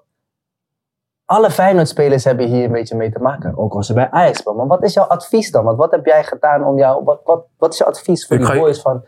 alle 1.29 1.51
Feyenoord-spelers 1.51 2.23
hebben 2.23 2.47
hier 2.47 2.63
een 2.63 2.71
beetje 2.71 2.95
mee 2.95 3.11
te 3.11 3.19
maken. 3.19 3.57
Ook 3.57 3.73
als 3.73 3.87
ze 3.87 3.93
bij 3.93 4.11
Ajax 4.11 4.37
spelen. 4.39 4.57
Maar 4.57 4.67
wat 4.67 4.83
is 4.83 4.93
jouw 4.93 5.05
advies 5.05 5.51
dan? 5.51 5.63
Want 5.63 5.77
wat 5.77 5.91
heb 5.91 6.05
jij 6.05 6.23
gedaan 6.23 6.65
om 6.65 6.77
jou... 6.77 7.03
Wat, 7.03 7.21
wat, 7.23 7.45
wat 7.57 7.73
is 7.73 7.77
jouw 7.79 7.87
advies 7.87 8.27
voor 8.27 8.35
Ik 8.37 8.45
die 8.45 8.53
je- 8.53 8.59
boys 8.59 8.81
van... 8.81 9.03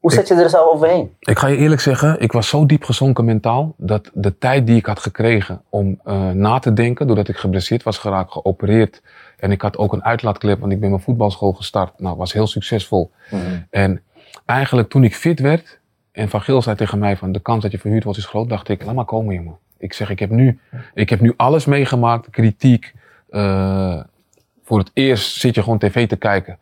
Hoe 0.00 0.12
zet 0.12 0.28
je 0.28 0.34
er 0.34 0.48
zo 0.48 0.64
overheen? 0.64 1.16
Ik 1.18 1.38
ga 1.38 1.46
je 1.46 1.56
eerlijk 1.56 1.80
zeggen, 1.80 2.20
ik 2.20 2.32
was 2.32 2.48
zo 2.48 2.66
diep 2.66 2.84
gezonken 2.84 3.24
mentaal. 3.24 3.74
Dat 3.76 4.10
de 4.12 4.38
tijd 4.38 4.66
die 4.66 4.76
ik 4.76 4.86
had 4.86 4.98
gekregen 4.98 5.62
om 5.68 6.00
eh, 6.04 6.30
na 6.30 6.58
te 6.58 6.72
denken. 6.72 7.06
Doordat 7.06 7.28
ik 7.28 7.36
geblesseerd 7.36 7.82
was 7.82 7.98
geraakt, 7.98 8.32
geopereerd. 8.32 9.02
En 9.38 9.50
ik 9.50 9.62
had 9.62 9.76
ook 9.78 9.92
een 9.92 10.04
uitlaatklep, 10.04 10.60
want 10.60 10.72
ik 10.72 10.80
ben 10.80 10.90
mijn 10.90 11.02
voetbalschool 11.02 11.52
gestart. 11.52 12.00
Nou, 12.00 12.16
was 12.16 12.32
heel 12.32 12.46
succesvol. 12.46 13.10
En 13.70 14.02
eigenlijk 14.46 14.88
toen 14.88 15.04
ik 15.04 15.14
fit 15.16 15.40
werd. 15.40 15.80
En 16.12 16.28
Van 16.28 16.40
Geel 16.40 16.62
zei 16.62 16.76
tegen 16.76 16.98
mij 16.98 17.16
van 17.16 17.32
de 17.32 17.40
kans 17.40 17.62
dat 17.62 17.72
je 17.72 17.78
verhuurd 17.78 18.04
wordt 18.04 18.18
is 18.18 18.26
groot. 18.26 18.48
Dacht 18.48 18.68
ik, 18.68 18.84
laat 18.84 18.94
maar 18.94 19.04
komen 19.04 19.34
jongen. 19.34 19.58
Ik 19.78 19.92
zeg, 19.92 20.10
ik 20.10 20.18
heb 20.18 20.30
nu, 20.30 20.60
ik 20.94 21.10
heb 21.10 21.20
nu 21.20 21.34
alles 21.36 21.64
meegemaakt. 21.64 22.30
Kritiek. 22.30 22.94
eh, 23.30 24.00
voor 24.64 24.78
het 24.78 24.90
eerst 24.94 25.40
zit 25.40 25.54
je 25.54 25.62
gewoon 25.62 25.78
tv 25.78 26.08
te 26.08 26.16
kijken. 26.16 26.58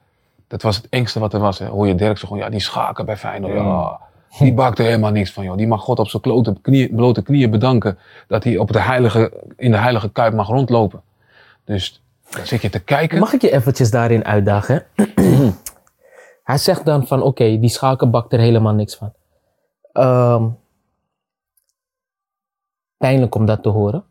Dat 0.48 0.62
was 0.62 0.76
het 0.76 0.88
engste 0.88 1.20
wat 1.20 1.34
er 1.34 1.40
was. 1.40 1.58
Hè. 1.58 1.66
Hoor 1.66 1.86
je 1.86 1.94
Derksen 1.94 2.28
gewoon, 2.28 2.42
ja 2.42 2.50
die 2.50 2.60
schaken 2.60 3.04
bij 3.06 3.16
Feyenoord. 3.16 3.54
Ja, 3.54 3.98
die 4.38 4.52
bakt 4.54 4.78
er 4.78 4.84
helemaal 4.84 5.10
niks 5.10 5.32
van 5.32 5.44
joh. 5.44 5.56
Die 5.56 5.66
mag 5.66 5.80
God 5.80 5.98
op 5.98 6.08
zijn 6.08 6.22
klote 6.22 6.54
knieën, 6.62 6.94
blote 6.94 7.22
knieën 7.22 7.50
bedanken. 7.50 7.98
Dat 8.28 8.44
hij 8.44 8.56
op 8.56 8.72
de 8.72 8.80
heilige, 8.80 9.32
in 9.56 9.70
de 9.70 9.76
heilige 9.76 10.10
kuip 10.10 10.34
mag 10.34 10.48
rondlopen. 10.48 11.02
Dus 11.64 12.02
dan 12.30 12.46
zit 12.46 12.62
je 12.62 12.70
te 12.70 12.80
kijken. 12.80 13.18
Mag 13.18 13.32
ik 13.32 13.40
je 13.40 13.52
eventjes 13.52 13.90
daarin 13.90 14.24
uitdagen? 14.24 14.84
Hij 16.44 16.58
zegt 16.58 16.84
dan 16.84 17.06
van, 17.06 17.22
oké, 17.22 17.58
die 17.58 17.68
schaken 17.68 18.10
bakt 18.10 18.32
er 18.32 18.38
helemaal 18.38 18.74
niks 18.74 18.96
van. 18.96 19.12
Ehm, 19.92 20.44
pijnlijk 23.02 23.34
om 23.34 23.46
dat 23.46 23.62
te 23.62 23.68
horen. 23.68 24.04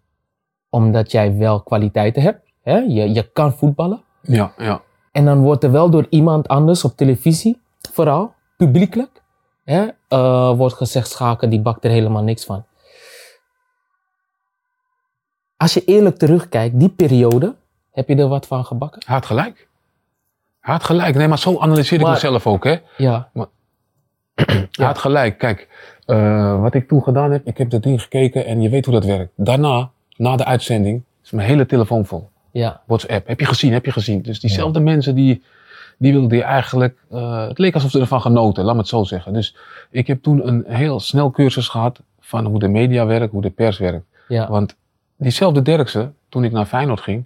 Omdat 0.70 1.12
jij 1.12 1.38
wel 1.38 1.62
kwaliteiten 1.62 2.22
hebt. 2.22 2.52
Hè? 2.64 2.78
Je, 2.78 3.14
je 3.14 3.32
kan 3.32 3.54
voetballen. 3.54 4.02
Ja, 4.22 4.54
ja. 4.58 4.82
En 5.12 5.26
dan 5.26 5.42
wordt 5.42 5.64
er 5.64 5.72
wel 5.72 5.90
door 5.90 6.06
iemand 6.10 6.48
anders 6.48 6.84
op 6.84 6.96
televisie, 6.96 7.62
vooral 7.92 8.34
publiekelijk, 8.58 9.22
hè, 9.64 9.88
eh, 10.08 10.58
wordt 10.58 10.76
gezegd 10.76 11.10
schaken, 11.10 11.50
die 11.50 11.62
bakt 11.62 11.84
er 11.86 11.92
helemaal 11.92 12.24
niks 12.24 12.46
van. 12.46 12.66
Als 15.58 15.74
je 15.74 15.84
eerlijk 15.86 16.18
terugkijkt, 16.18 16.80
die 16.80 16.90
periode, 16.90 17.56
heb 17.92 18.08
je 18.08 18.16
er 18.16 18.28
wat 18.28 18.48
van 18.48 18.66
gebakken? 18.66 19.02
Hij 19.06 19.16
had 19.16 19.26
gelijk. 19.26 19.68
Hij 20.60 20.74
had 20.74 20.84
gelijk. 20.84 21.16
Nee, 21.16 21.28
maar 21.28 21.40
zo 21.40 21.60
analyseer 21.60 21.98
ik 21.98 22.04
Maar- 22.04 22.14
mezelf 22.14 22.48
ook 22.48 22.64
hè. 22.64 22.78
Ja, 22.98 23.30
Hij 24.72 24.86
had 24.86 24.98
gelijk. 24.98 25.38
Kijk, 25.38 25.68
eh, 26.06 26.62
wat 26.62 26.74
ik 26.74 26.88
toen 26.88 27.04
gedaan 27.04 27.32
heb, 27.32 27.48
ik 27.48 27.58
heb 27.58 27.70
dat 27.70 27.84
ding 27.84 28.02
gekeken 28.02 28.46
en 28.46 28.62
je 28.62 28.70
weet 28.70 28.86
hoe 28.86 28.94
dat 28.94 29.06
werkt. 29.06 29.32
Daarna, 29.36 29.90
na 30.18 30.36
de 30.36 30.46
uitzending, 30.46 31.02
is 31.24 31.32
mijn 31.32 31.48
hele 31.48 31.66
telefoon 31.66 32.06
vol. 32.06 32.30
ja, 32.52 32.82
WhatsApp. 32.86 33.28
Heb 33.28 33.40
je 33.40 33.46
gezien? 33.46 33.74
Heb 33.74 33.86
je 33.86 33.92
gezien? 33.92 34.22
Dus 34.22 34.40
diezelfde 34.40 34.80
mensen 34.80 35.16
die, 35.16 35.44
die 35.98 36.12
wilden 36.14 36.42
eigenlijk. 36.44 36.98
eh, 37.12 37.48
het 37.48 37.58
leek 37.58 37.74
alsof 37.74 37.92
ze 37.92 38.00
ervan 38.00 38.22
genoten, 38.22 38.64
laat 38.64 38.74
me 38.74 38.80
het 38.80 38.90
zo 38.90 39.04
zeggen. 39.04 39.34
Dus 39.34 39.56
ik 39.90 40.08
heb 40.08 40.22
toen 40.24 40.48
een 40.48 40.64
heel 40.68 41.00
snel 41.00 41.32
cursus 41.32 41.68
gehad 41.68 42.00
van 42.20 42.46
hoe 42.46 42.60
de 42.60 42.68
media 42.68 43.06
werkt, 43.06 43.32
hoe 43.32 43.42
de 43.42 43.50
pers 43.50 43.78
werkt. 43.78 44.06
ja, 44.28 44.50
Want 44.50 44.76
diezelfde 45.16 45.62
Derksen, 45.62 46.16
toen 46.30 46.44
ik 46.44 46.52
naar 46.52 46.66
Feyenoord 46.66 47.02
ging. 47.02 47.24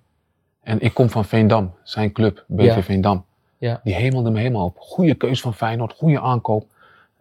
En 0.63 0.81
ik 0.81 0.93
kom 0.93 1.09
van 1.09 1.25
Veendam, 1.25 1.73
zijn 1.83 2.11
club, 2.11 2.43
BV 2.47 2.65
Ja. 2.65 2.81
Veendam. 2.83 3.25
Ja. 3.57 3.81
Die 3.83 3.93
hemelde 3.93 4.29
me 4.29 4.37
helemaal 4.39 4.65
op. 4.65 4.75
Goede 4.79 5.13
keus 5.15 5.41
van 5.41 5.53
Feyenoord, 5.53 5.93
goede 5.93 6.19
aankoop. 6.21 6.65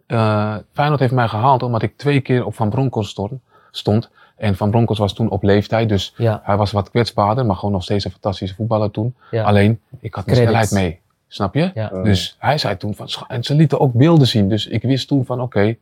Eh, 0.05 0.55
Feyenoord 0.73 0.99
heeft 0.99 1.13
mij 1.13 1.27
gehaald 1.27 1.63
omdat 1.63 1.81
ik 1.81 1.97
twee 1.97 2.19
keer 2.21 2.45
op 2.45 2.55
Van 2.55 2.69
Bronckhorst 2.69 3.09
stond. 3.11 3.31
stond. 3.71 4.09
En 4.35 4.55
Van 4.55 4.69
Bronckhorst 4.69 5.01
was 5.01 5.13
toen 5.13 5.29
op 5.29 5.43
leeftijd, 5.43 5.89
dus 5.89 6.13
ja, 6.17 6.41
hij 6.43 6.57
was 6.57 6.71
wat 6.71 6.89
kwetsbaarder, 6.89 7.45
maar 7.45 7.55
gewoon 7.55 7.71
nog 7.71 7.83
steeds 7.83 8.05
een 8.05 8.11
fantastische 8.11 8.55
voetballer 8.55 8.91
toen. 8.91 9.15
ja. 9.31 9.43
Alleen, 9.43 9.81
ik 9.99 10.13
had 10.13 10.25
mijn 10.25 10.37
snelheid 10.37 10.71
mee. 10.71 10.99
Snap 11.27 11.53
je? 11.53 11.71
Ja. 11.73 11.87
Dus 12.03 12.35
hij 12.39 12.57
zei 12.57 12.77
toen 12.77 12.95
van, 12.95 13.07
en 13.27 13.43
ze 13.43 13.55
lieten 13.55 13.79
ook 13.79 13.93
beelden 13.93 14.27
zien. 14.27 14.49
Dus 14.49 14.67
ik 14.67 14.81
wist 14.81 15.07
toen 15.07 15.25
van, 15.25 15.41
oké, 15.41 15.75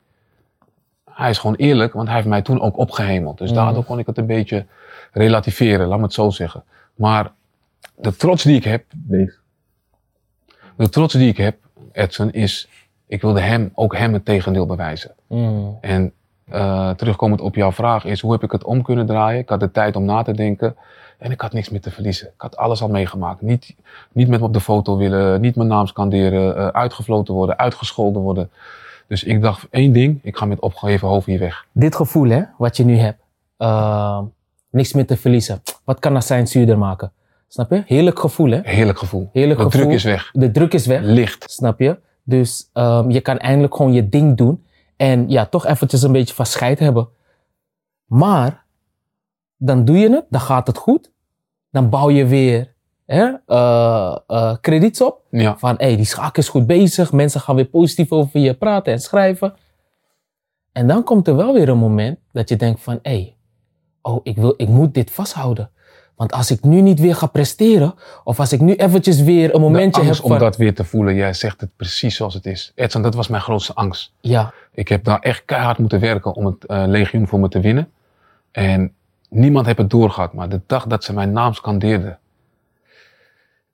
hij 1.11 1.29
is 1.29 1.37
gewoon 1.37 1.55
eerlijk, 1.55 1.93
want 1.93 2.07
hij 2.07 2.15
heeft 2.15 2.27
mij 2.27 2.41
toen 2.41 2.61
ook 2.61 2.77
opgehemeld. 2.77 3.37
Dus 3.37 3.51
Mhm. 3.51 3.59
daardoor 3.59 3.83
kon 3.83 3.99
ik 3.99 4.05
het 4.05 4.17
een 4.17 4.25
beetje 4.25 4.65
relativeren, 5.11 5.87
laat 5.87 5.97
me 5.97 6.03
het 6.03 6.13
zo 6.13 6.29
zeggen. 6.29 6.63
Maar 6.95 7.31
de 7.95 8.15
trots 8.15 8.43
die 8.43 8.55
ik 8.55 8.63
heb, 8.63 8.83
de 10.75 10.89
trots 10.89 11.13
die 11.13 11.27
ik 11.29 11.37
heb, 11.37 11.57
Edson, 11.91 12.31
is, 12.31 12.67
ik 13.07 13.21
wilde 13.21 13.39
hem, 13.39 13.71
ook 13.73 13.97
hem 13.97 14.13
het 14.13 14.25
tegendeel 14.25 14.65
bewijzen. 14.65 15.11
Mm, 15.27 15.77
En 15.81 16.11
eh, 16.49 16.89
terugkomend 16.89 17.41
op 17.41 17.55
jouw 17.55 17.71
vraag 17.71 18.05
is, 18.05 18.21
hoe 18.21 18.31
heb 18.31 18.43
ik 18.43 18.51
het 18.51 18.63
om 18.63 18.81
kunnen 18.81 19.05
draaien? 19.05 19.39
Ik 19.39 19.49
had 19.49 19.59
de 19.59 19.71
tijd 19.71 19.95
om 19.95 20.05
na 20.05 20.21
te 20.21 20.31
denken 20.33 20.75
en 21.17 21.31
ik 21.31 21.41
had 21.41 21.53
niks 21.53 21.69
meer 21.69 21.81
te 21.81 21.91
verliezen. 21.91 22.27
Ik 22.27 22.33
had 22.41 22.57
alles 22.57 22.81
al 22.81 22.89
meegemaakt. 22.89 23.41
Niet, 23.41 23.75
niet 24.11 24.27
met 24.27 24.39
me 24.39 24.45
op 24.45 24.53
de 24.53 24.59
foto 24.59 24.97
willen, 24.97 25.41
niet 25.41 25.55
mijn 25.55 25.67
naam 25.67 25.87
scanderen, 25.87 26.57
eh, 26.57 26.67
uitgefloten 26.67 27.33
worden, 27.33 27.57
uitgescholden 27.57 28.21
worden. 28.21 28.49
Dus 29.07 29.23
ik 29.23 29.41
dacht 29.41 29.67
één 29.69 29.91
ding, 29.93 30.19
ik 30.23 30.37
ga 30.37 30.45
met 30.45 30.59
opgeheven 30.59 31.07
hoofd 31.07 31.25
hier 31.25 31.39
weg. 31.39 31.65
Dit 31.71 31.95
gevoel, 31.95 32.29
hè, 32.29 32.41
wat 32.57 32.77
je 32.77 32.85
nu 32.85 32.97
hebt, 32.97 33.19
ehm, 33.57 34.23
niks 34.69 34.93
meer 34.93 35.05
te 35.05 35.17
verliezen. 35.17 35.61
Wat 35.83 35.99
kan 35.99 36.13
dat 36.13 36.25
zijn 36.25 36.47
zuurder 36.47 36.77
maken? 36.77 37.11
Snap 37.47 37.69
je? 37.71 37.83
Heerlijk 37.85 38.19
gevoel, 38.19 38.49
hè? 38.51 38.59
Heerlijk 38.63 38.97
gevoel. 38.97 39.29
Heerlijk 39.33 39.59
de 39.59 39.65
gevoel. 39.65 39.81
druk 39.81 39.93
is 39.93 40.03
weg. 40.03 40.29
De 40.33 40.51
druk 40.51 40.73
is 40.73 40.85
weg. 40.85 41.01
Licht. 41.01 41.51
Snap 41.51 41.79
je? 41.79 41.97
Dus 42.23 42.69
ehm, 42.73 43.09
je 43.09 43.21
kan 43.21 43.37
eindelijk 43.37 43.75
gewoon 43.75 43.93
je 43.93 44.09
ding 44.09 44.37
doen. 44.37 44.65
En 44.95 45.29
ja, 45.29 45.45
toch 45.45 45.65
eventjes 45.65 46.01
een 46.01 46.11
beetje 46.11 46.33
van 46.33 46.45
scheid 46.45 46.79
hebben. 46.79 47.09
Maar, 48.05 48.65
dan 49.57 49.85
doe 49.85 49.97
je 49.97 50.09
het, 50.09 50.25
dan 50.29 50.41
gaat 50.41 50.67
het 50.67 50.77
goed. 50.77 51.11
Dan 51.71 51.89
bouw 51.89 52.09
je 52.09 52.25
weer 52.25 52.73
hè, 53.05 53.33
eh, 53.45 54.17
eh, 54.27 54.55
krediets 54.61 55.01
op. 55.01 55.21
Ja. 55.29 55.57
Van, 55.57 55.75
hé, 55.77 55.85
hey, 55.85 55.95
die 55.95 56.05
schaak 56.05 56.37
is 56.37 56.49
goed 56.49 56.67
bezig. 56.67 57.11
Mensen 57.11 57.41
gaan 57.41 57.55
weer 57.55 57.65
positief 57.65 58.11
over 58.11 58.39
je 58.39 58.53
praten 58.53 58.93
en 58.93 58.99
schrijven. 58.99 59.53
En 60.71 60.87
dan 60.87 61.03
komt 61.03 61.27
er 61.27 61.35
wel 61.35 61.53
weer 61.53 61.69
een 61.69 61.77
moment 61.77 62.19
dat 62.31 62.49
je 62.49 62.55
denkt 62.55 62.81
van, 62.81 62.99
hé, 63.01 63.11
hey, 63.11 63.35
oh, 64.01 64.19
ik, 64.23 64.35
wil, 64.35 64.53
ik 64.57 64.67
moet 64.67 64.93
dit 64.93 65.11
vasthouden. 65.11 65.71
Want 66.15 66.31
als 66.31 66.51
ik 66.51 66.63
nu 66.63 66.81
niet 66.81 66.99
weer 66.99 67.15
ga 67.15 67.25
presteren, 67.25 67.93
of 68.23 68.39
als 68.39 68.53
ik 68.53 68.61
nu 68.61 68.75
eventjes 68.75 69.21
weer 69.21 69.55
een 69.55 69.61
momentje 69.61 70.01
heb 70.03 70.15
van... 70.15 70.31
om 70.31 70.37
dat 70.37 70.57
weer 70.57 70.75
te 70.75 70.83
voelen, 70.83 71.15
jij 71.15 71.33
zegt 71.33 71.61
het 71.61 71.69
precies 71.75 72.15
zoals 72.15 72.33
het 72.33 72.45
is. 72.45 72.71
Edson, 72.75 73.01
dat 73.01 73.15
was 73.15 73.27
mijn 73.27 73.41
grootste 73.41 73.73
angst. 73.73 74.11
Ja, 74.21 74.53
Ik 74.71 74.87
heb 74.87 75.03
daar 75.03 75.19
echt 75.19 75.43
keihard 75.45 75.77
moeten 75.77 75.99
werken 75.99 76.33
om 76.33 76.45
het 76.45 76.65
eh, 76.65 76.83
legioen 76.87 77.27
voor 77.27 77.39
me 77.39 77.47
te 77.49 77.59
winnen. 77.59 77.91
En 78.51 78.93
niemand 79.29 79.65
heeft 79.65 79.77
het 79.77 79.89
doorgehad. 79.89 80.33
Maar 80.33 80.49
de 80.49 80.61
dag 80.67 80.85
dat 80.85 81.03
ze 81.03 81.13
mijn 81.13 81.31
naam 81.31 81.53
scandeerden. 81.53 82.17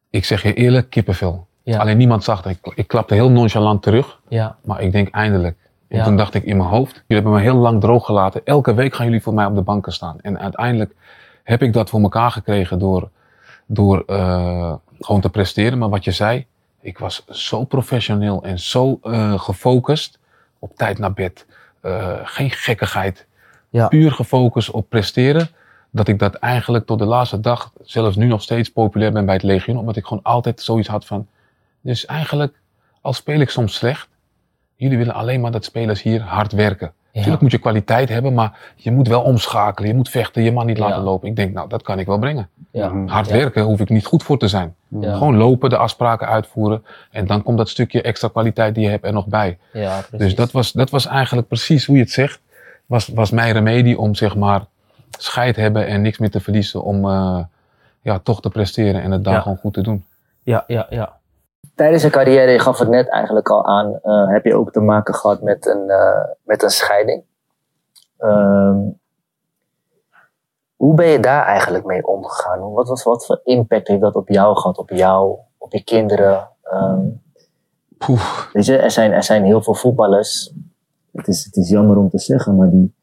Ik 0.09 0.25
zeg 0.25 0.41
je 0.43 0.53
eerlijk, 0.53 0.89
kippenvel. 0.89 1.47
Ja. 1.63 1.77
Alleen 1.79 1.97
niemand 1.97 2.23
zag 2.23 2.43
het. 2.43 2.57
Ik, 2.63 2.73
ik 2.75 2.87
klapte 2.87 3.13
heel 3.13 3.29
nonchalant 3.29 3.81
terug. 3.81 4.19
ja, 4.27 4.55
Maar 4.63 4.81
ik 4.81 4.91
denk 4.91 5.09
eindelijk. 5.09 5.57
En 5.87 5.97
Ja. 5.97 6.03
toen 6.03 6.17
dacht 6.17 6.33
ik 6.33 6.43
in 6.43 6.57
mijn 6.57 6.69
hoofd. 6.69 6.93
Jullie 6.93 7.23
hebben 7.23 7.31
me 7.31 7.39
heel 7.39 7.55
lang 7.55 7.81
droog 7.81 8.05
gelaten. 8.05 8.41
Elke 8.43 8.73
week 8.73 8.95
gaan 8.95 9.05
jullie 9.05 9.21
voor 9.21 9.33
mij 9.33 9.45
op 9.45 9.55
de 9.55 9.61
banken 9.61 9.93
staan. 9.93 10.17
En 10.21 10.39
uiteindelijk 10.39 10.95
heb 11.49 11.63
ik 11.63 11.73
dat 11.73 11.89
voor 11.89 12.01
elkaar 12.01 12.31
gekregen 12.31 12.79
door, 12.79 13.09
door 13.65 14.03
eh, 14.07 14.73
gewoon 14.99 15.21
te 15.21 15.29
presteren. 15.29 15.77
Maar 15.77 15.89
wat 15.89 16.03
je 16.03 16.11
zei, 16.11 16.45
ik 16.81 16.97
was 16.97 17.25
zo 17.27 17.63
professioneel 17.63 18.43
en 18.43 18.59
zo 18.59 18.99
eh, 19.01 19.39
gefocust 19.39 20.19
op 20.59 20.75
tijd 20.75 20.97
naar 20.97 21.13
bed. 21.13 21.45
Eh, 21.81 22.13
geen 22.23 22.51
gekkigheid. 22.51 23.27
Ja. 23.69 23.87
Puur 23.87 24.11
gefocust 24.11 24.71
op 24.71 24.89
presteren. 24.89 25.49
Dat 25.89 26.07
ik 26.07 26.19
dat 26.19 26.35
eigenlijk 26.35 26.85
tot 26.85 26.99
de 26.99 27.05
laatste 27.05 27.39
dag, 27.39 27.71
zelfs 27.83 28.15
nu 28.15 28.27
nog 28.27 28.41
steeds 28.41 28.71
populair 28.71 29.11
ben 29.11 29.25
bij 29.25 29.35
het 29.35 29.43
Legioen. 29.43 29.77
Omdat 29.77 29.95
ik 29.95 30.05
gewoon 30.05 30.23
altijd 30.23 30.61
zoiets 30.61 30.87
had 30.87 31.05
van. 31.05 31.27
Dus 31.81 32.05
eigenlijk, 32.05 32.59
al 33.01 33.13
speel 33.13 33.39
ik 33.39 33.49
soms 33.49 33.73
slecht. 33.73 34.09
Jullie 34.75 34.97
willen 34.97 35.13
alleen 35.13 35.41
maar 35.41 35.51
dat 35.51 35.65
spelers 35.65 36.01
hier 36.01 36.21
hard 36.21 36.51
werken. 36.51 36.93
Natuurlijk 37.19 37.41
moet 37.41 37.51
je 37.51 37.57
kwaliteit 37.57 38.09
hebben, 38.09 38.33
maar 38.33 38.57
je 38.75 38.91
moet 38.91 39.07
wel 39.07 39.21
omschakelen. 39.21 39.89
Je 39.89 39.95
moet 39.95 40.09
vechten, 40.09 40.43
je 40.43 40.51
mag 40.51 40.65
niet 40.65 40.77
laten 40.77 40.97
Ja. 40.97 41.03
lopen. 41.03 41.27
Ik 41.29 41.35
denk, 41.35 41.53
nou, 41.53 41.69
dat 41.69 41.81
kan 41.81 41.99
ik 41.99 42.05
wel 42.05 42.19
brengen. 42.19 42.49
Ja. 42.71 42.91
Hard 43.05 43.27
Ja. 43.27 43.33
werken 43.33 43.63
hoef 43.63 43.79
ik 43.79 43.89
niet 43.89 44.05
goed 44.05 44.23
voor 44.23 44.37
te 44.37 44.47
zijn. 44.47 44.75
Ja. 44.87 45.13
Gewoon 45.13 45.37
lopen, 45.37 45.69
de 45.69 45.77
afspraken 45.77 46.27
uitvoeren. 46.27 46.83
En 47.11 47.27
dan 47.27 47.43
komt 47.43 47.57
dat 47.57 47.69
stukje 47.69 48.01
extra 48.01 48.27
kwaliteit 48.27 48.75
die 48.75 48.83
je 48.83 48.89
hebt 48.89 49.05
er 49.05 49.13
nog 49.13 49.25
bij. 49.27 49.57
Dus 50.11 50.35
dat 50.35 50.51
was, 50.51 50.71
dat 50.71 50.89
was 50.89 51.05
eigenlijk 51.07 51.47
precies 51.47 51.85
hoe 51.85 51.95
je 51.95 52.01
het 52.01 52.11
zegt. 52.11 52.39
Was, 52.85 53.07
was 53.07 53.31
mijn 53.31 53.53
remedie 53.53 53.97
om 53.99 54.15
zeg 54.15 54.35
maar 54.35 54.65
scheid 55.17 55.55
hebben 55.55 55.87
en 55.87 56.01
niks 56.01 56.17
meer 56.17 56.31
te 56.31 56.39
verliezen. 56.39 56.83
Om 56.83 57.05
eh, 57.09 57.39
ja, 58.01 58.19
toch 58.19 58.41
te 58.41 58.49
presteren 58.49 59.01
en 59.01 59.11
het 59.11 59.23
daar 59.23 59.33
Ja. 59.33 59.41
gewoon 59.41 59.57
goed 59.57 59.73
te 59.73 59.81
doen. 59.81 60.03
Ja, 60.43 60.63
ja, 60.67 60.87
ja. 60.89 61.17
Tijdens 61.79 62.03
je 62.03 62.09
carrière, 62.09 62.51
je 62.51 62.59
gaf 62.59 62.79
het 62.79 62.89
net 62.89 63.09
eigenlijk 63.09 63.49
al 63.49 63.65
aan, 63.65 63.99
eh, 64.01 64.27
heb 64.27 64.45
je 64.45 64.55
ook 64.55 64.71
te 64.71 64.79
maken 64.79 65.13
gehad 65.13 65.41
met 65.41 65.65
een, 65.65 65.89
eh, 65.89 66.25
met 66.43 66.63
een 66.63 66.69
scheiding. 66.69 67.23
Ehm, 68.17 68.77
hoe 70.75 70.93
ben 70.93 71.07
je 71.07 71.19
daar 71.19 71.45
eigenlijk 71.45 71.85
mee 71.85 72.07
omgegaan? 72.07 72.71
Wat, 72.71 72.87
wat, 72.87 73.03
wat 73.03 73.25
voor 73.25 73.41
impact 73.43 73.87
heeft 73.87 74.01
dat 74.01 74.15
op 74.15 74.29
jou 74.29 74.57
gehad, 74.57 74.77
op 74.77 74.89
jou, 74.89 75.37
op 75.57 75.71
je 75.73 75.83
kinderen? 75.83 76.49
Poeh. 77.97 78.51
weet 78.53 78.65
je, 78.65 78.77
er 78.77 78.91
zijn, 78.91 79.11
er 79.11 79.23
zijn 79.23 79.43
heel 79.43 79.61
veel 79.61 79.75
voetballers. 79.75 80.53
Het 81.11 81.27
is, 81.27 81.45
het 81.45 81.55
is 81.55 81.69
jammer 81.69 81.97
om 81.97 82.09
te 82.09 82.19
zeggen, 82.19 82.55
maar 82.55 82.69
die, 82.69 82.93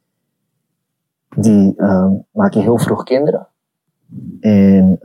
die 1.37 1.75
ehm, 1.77 2.13
maken 2.31 2.61
heel 2.61 2.79
vroeg 2.79 3.03
kinderen. 3.03 3.49
En 4.41 4.99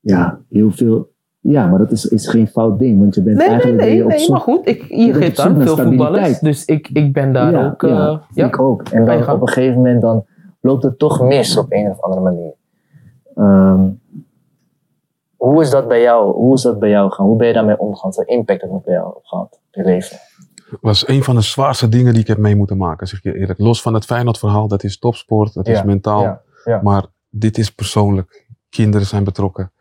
ja, 0.00 0.40
heel 0.48 0.70
veel. 0.70 1.16
Ja, 1.40 1.66
maar 1.66 1.78
dat 1.78 1.90
is, 1.90 2.06
is 2.06 2.28
geen 2.28 2.46
fout 2.48 2.78
ding, 2.78 2.98
want 3.00 3.14
je 3.14 3.22
bent 3.22 3.36
Nee, 3.36 3.46
nee, 3.48 3.54
eigenlijk 3.56 3.84
nee, 3.88 3.96
je 3.96 4.02
op 4.04 4.08
nee 4.08 4.18
zoek- 4.18 4.30
maar 4.30 4.40
goed. 4.40 4.68
Ik, 4.68 4.84
je 4.88 5.14
geeft 5.14 5.38
naar 5.38 5.56
veel 5.56 5.76
voetballers. 5.76 6.38
Dus 6.38 6.64
ik, 6.64 6.88
ik 6.92 7.12
ben 7.12 7.32
daar 7.32 7.52
Ja, 7.52 7.66
ook. 7.66 7.82
eh, 7.82 7.90
ja, 7.90 8.22
ja. 8.34 8.46
Ik 8.46 8.60
ook. 8.60 8.82
En 8.82 9.06
Ga 9.06 9.12
je 9.12 9.24
dan 9.24 9.34
op 9.34 9.40
een 9.40 9.48
gegeven 9.48 9.76
moment 9.76 10.00
dan 10.00 10.24
loopt 10.60 10.82
het 10.82 10.98
toch 10.98 11.20
mis 11.22 11.56
op 11.56 11.66
een 11.72 11.90
of 11.90 12.00
andere 12.00 12.22
manier. 12.22 12.52
Ehm, 13.34 13.88
hoe 15.36 15.62
is 15.62 15.70
dat 15.70 15.88
bij 15.88 16.00
jou? 16.02 16.32
Hoe 16.34 16.54
is 16.54 16.62
dat 16.62 16.78
bij 16.78 16.90
jou 16.90 17.10
gegaan? 17.10 17.26
Hoe 17.26 17.36
ben 17.36 17.46
je 17.46 17.52
daarmee 17.52 17.78
omgegaan? 17.78 18.10
Wat 18.10 18.14
voor 18.14 18.26
impact 18.36 18.60
heeft 18.60 18.72
dat 18.72 18.84
bij 18.84 18.94
jou 18.94 19.14
gehad 19.22 19.60
je 19.70 19.84
leven? 19.84 20.16
was 20.80 21.08
een 21.08 21.22
van 21.22 21.34
de 21.34 21.40
zwaarste 21.40 21.88
dingen 21.88 22.12
die 22.12 22.22
ik 22.22 22.28
heb 22.28 22.38
mee 22.38 22.56
moeten 22.56 22.76
maken, 22.76 23.06
zeg 23.06 23.22
je 23.22 23.38
eerlijk. 23.38 23.58
Los 23.58 23.82
van 23.82 23.94
het 23.94 24.04
Feyenoord 24.04 24.38
verhaal, 24.38 24.68
dat 24.68 24.84
is 24.84 24.98
topsport, 24.98 25.54
dat 25.54 25.68
is 25.68 25.82
mentaal. 25.82 26.22
ja, 26.22 26.40
ja. 26.64 26.80
Maar 26.82 27.04
dit 27.30 27.58
is 27.58 27.70
persoonlijk. 27.74 28.46
Kinderen 28.68 29.06
zijn 29.06 29.24
betrokken. 29.24 29.72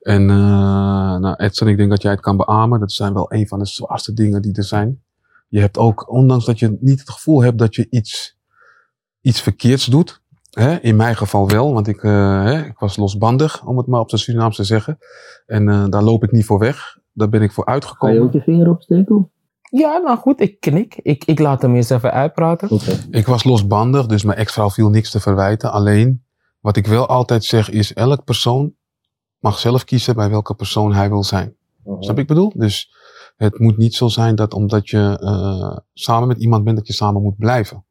En 0.00 0.30
eh 0.30 0.36
nou, 1.18 1.34
Edson, 1.36 1.68
ik 1.68 1.76
denk 1.76 1.90
dat 1.90 2.02
jij 2.02 2.10
het 2.10 2.20
kan 2.20 2.36
beamen. 2.36 2.80
Dat 2.80 2.92
zijn 2.92 3.14
wel 3.14 3.32
een 3.32 3.48
van 3.48 3.58
de 3.58 3.66
zwaarste 3.66 4.12
dingen 4.12 4.42
die 4.42 4.56
er 4.56 4.64
zijn. 4.64 5.02
Je 5.48 5.60
hebt 5.60 5.78
ook, 5.78 6.10
ondanks 6.12 6.44
dat 6.44 6.58
je 6.58 6.76
niet 6.80 7.00
het 7.00 7.10
gevoel 7.10 7.42
hebt 7.42 7.58
dat 7.58 7.74
je 7.74 7.86
iets, 7.90 8.38
iets 9.20 9.40
verkeerds 9.40 9.84
doet. 9.84 10.22
Hè, 10.50 10.76
in 10.76 10.96
mijn 10.96 11.16
geval 11.16 11.48
wel, 11.48 11.72
want 11.72 11.86
ik, 11.86 12.02
eh, 12.02 12.42
hè, 12.42 12.64
ik 12.64 12.78
was 12.78 12.96
losbandig, 12.96 13.64
om 13.66 13.76
het 13.76 13.86
maar 13.86 14.00
op 14.00 14.08
zijn 14.08 14.20
Surinaams 14.20 14.56
te 14.56 14.64
zeggen. 14.64 14.98
En 15.46 15.68
eh, 15.68 15.84
daar 15.88 16.02
loop 16.02 16.24
ik 16.24 16.32
niet 16.32 16.44
voor 16.44 16.58
weg. 16.58 16.98
Daar 17.12 17.28
ben 17.28 17.42
ik 17.42 17.52
voor 17.52 17.64
Ga 17.64 17.70
je 17.70 17.76
uitgekomen. 17.76 18.22
ook 18.22 18.32
je 18.32 18.40
vinger 18.40 18.70
opsteken? 18.70 19.30
Ja, 19.70 19.98
nou 19.98 20.18
goed, 20.18 20.40
ik 20.40 20.60
knik. 20.60 20.96
Ik, 21.02 21.24
ik 21.24 21.38
laat 21.38 21.62
hem 21.62 21.74
eens 21.74 21.90
even 21.90 22.12
uitpraten. 22.12 22.70
Oké. 22.70 22.98
Ik 23.10 23.26
was 23.26 23.44
losbandig, 23.44 24.06
dus 24.06 24.24
mijn 24.24 24.38
ex-vrouw 24.38 24.70
viel 24.70 24.88
niks 24.88 25.10
te 25.10 25.20
verwijten. 25.20 25.72
Alleen, 25.72 26.24
wat 26.60 26.76
ik 26.76 26.86
wel 26.86 27.06
altijd 27.06 27.44
zeg 27.44 27.70
is, 27.70 27.92
elk 27.92 28.24
persoon 28.24 28.74
mag 29.40 29.58
zelf 29.58 29.84
kiezen 29.84 30.14
bij 30.14 30.30
welke 30.30 30.54
persoon 30.54 30.94
hij 30.94 31.08
wil 31.08 31.24
zijn. 31.24 31.56
Mhm. 31.84 32.02
Snap 32.02 32.18
ik 32.18 32.26
bedoel? 32.26 32.52
Dus 32.54 32.94
het 33.36 33.58
moet 33.58 33.76
niet 33.76 33.94
zo 33.94 34.08
zijn 34.08 34.34
dat 34.34 34.54
omdat 34.54 34.88
je 34.88 35.18
eh, 35.20 35.76
samen 35.92 36.28
met 36.28 36.38
iemand 36.38 36.64
bent, 36.64 36.76
dat 36.76 36.86
je 36.86 36.92
samen 36.92 37.22
moet 37.22 37.38
blijven. 37.38 37.84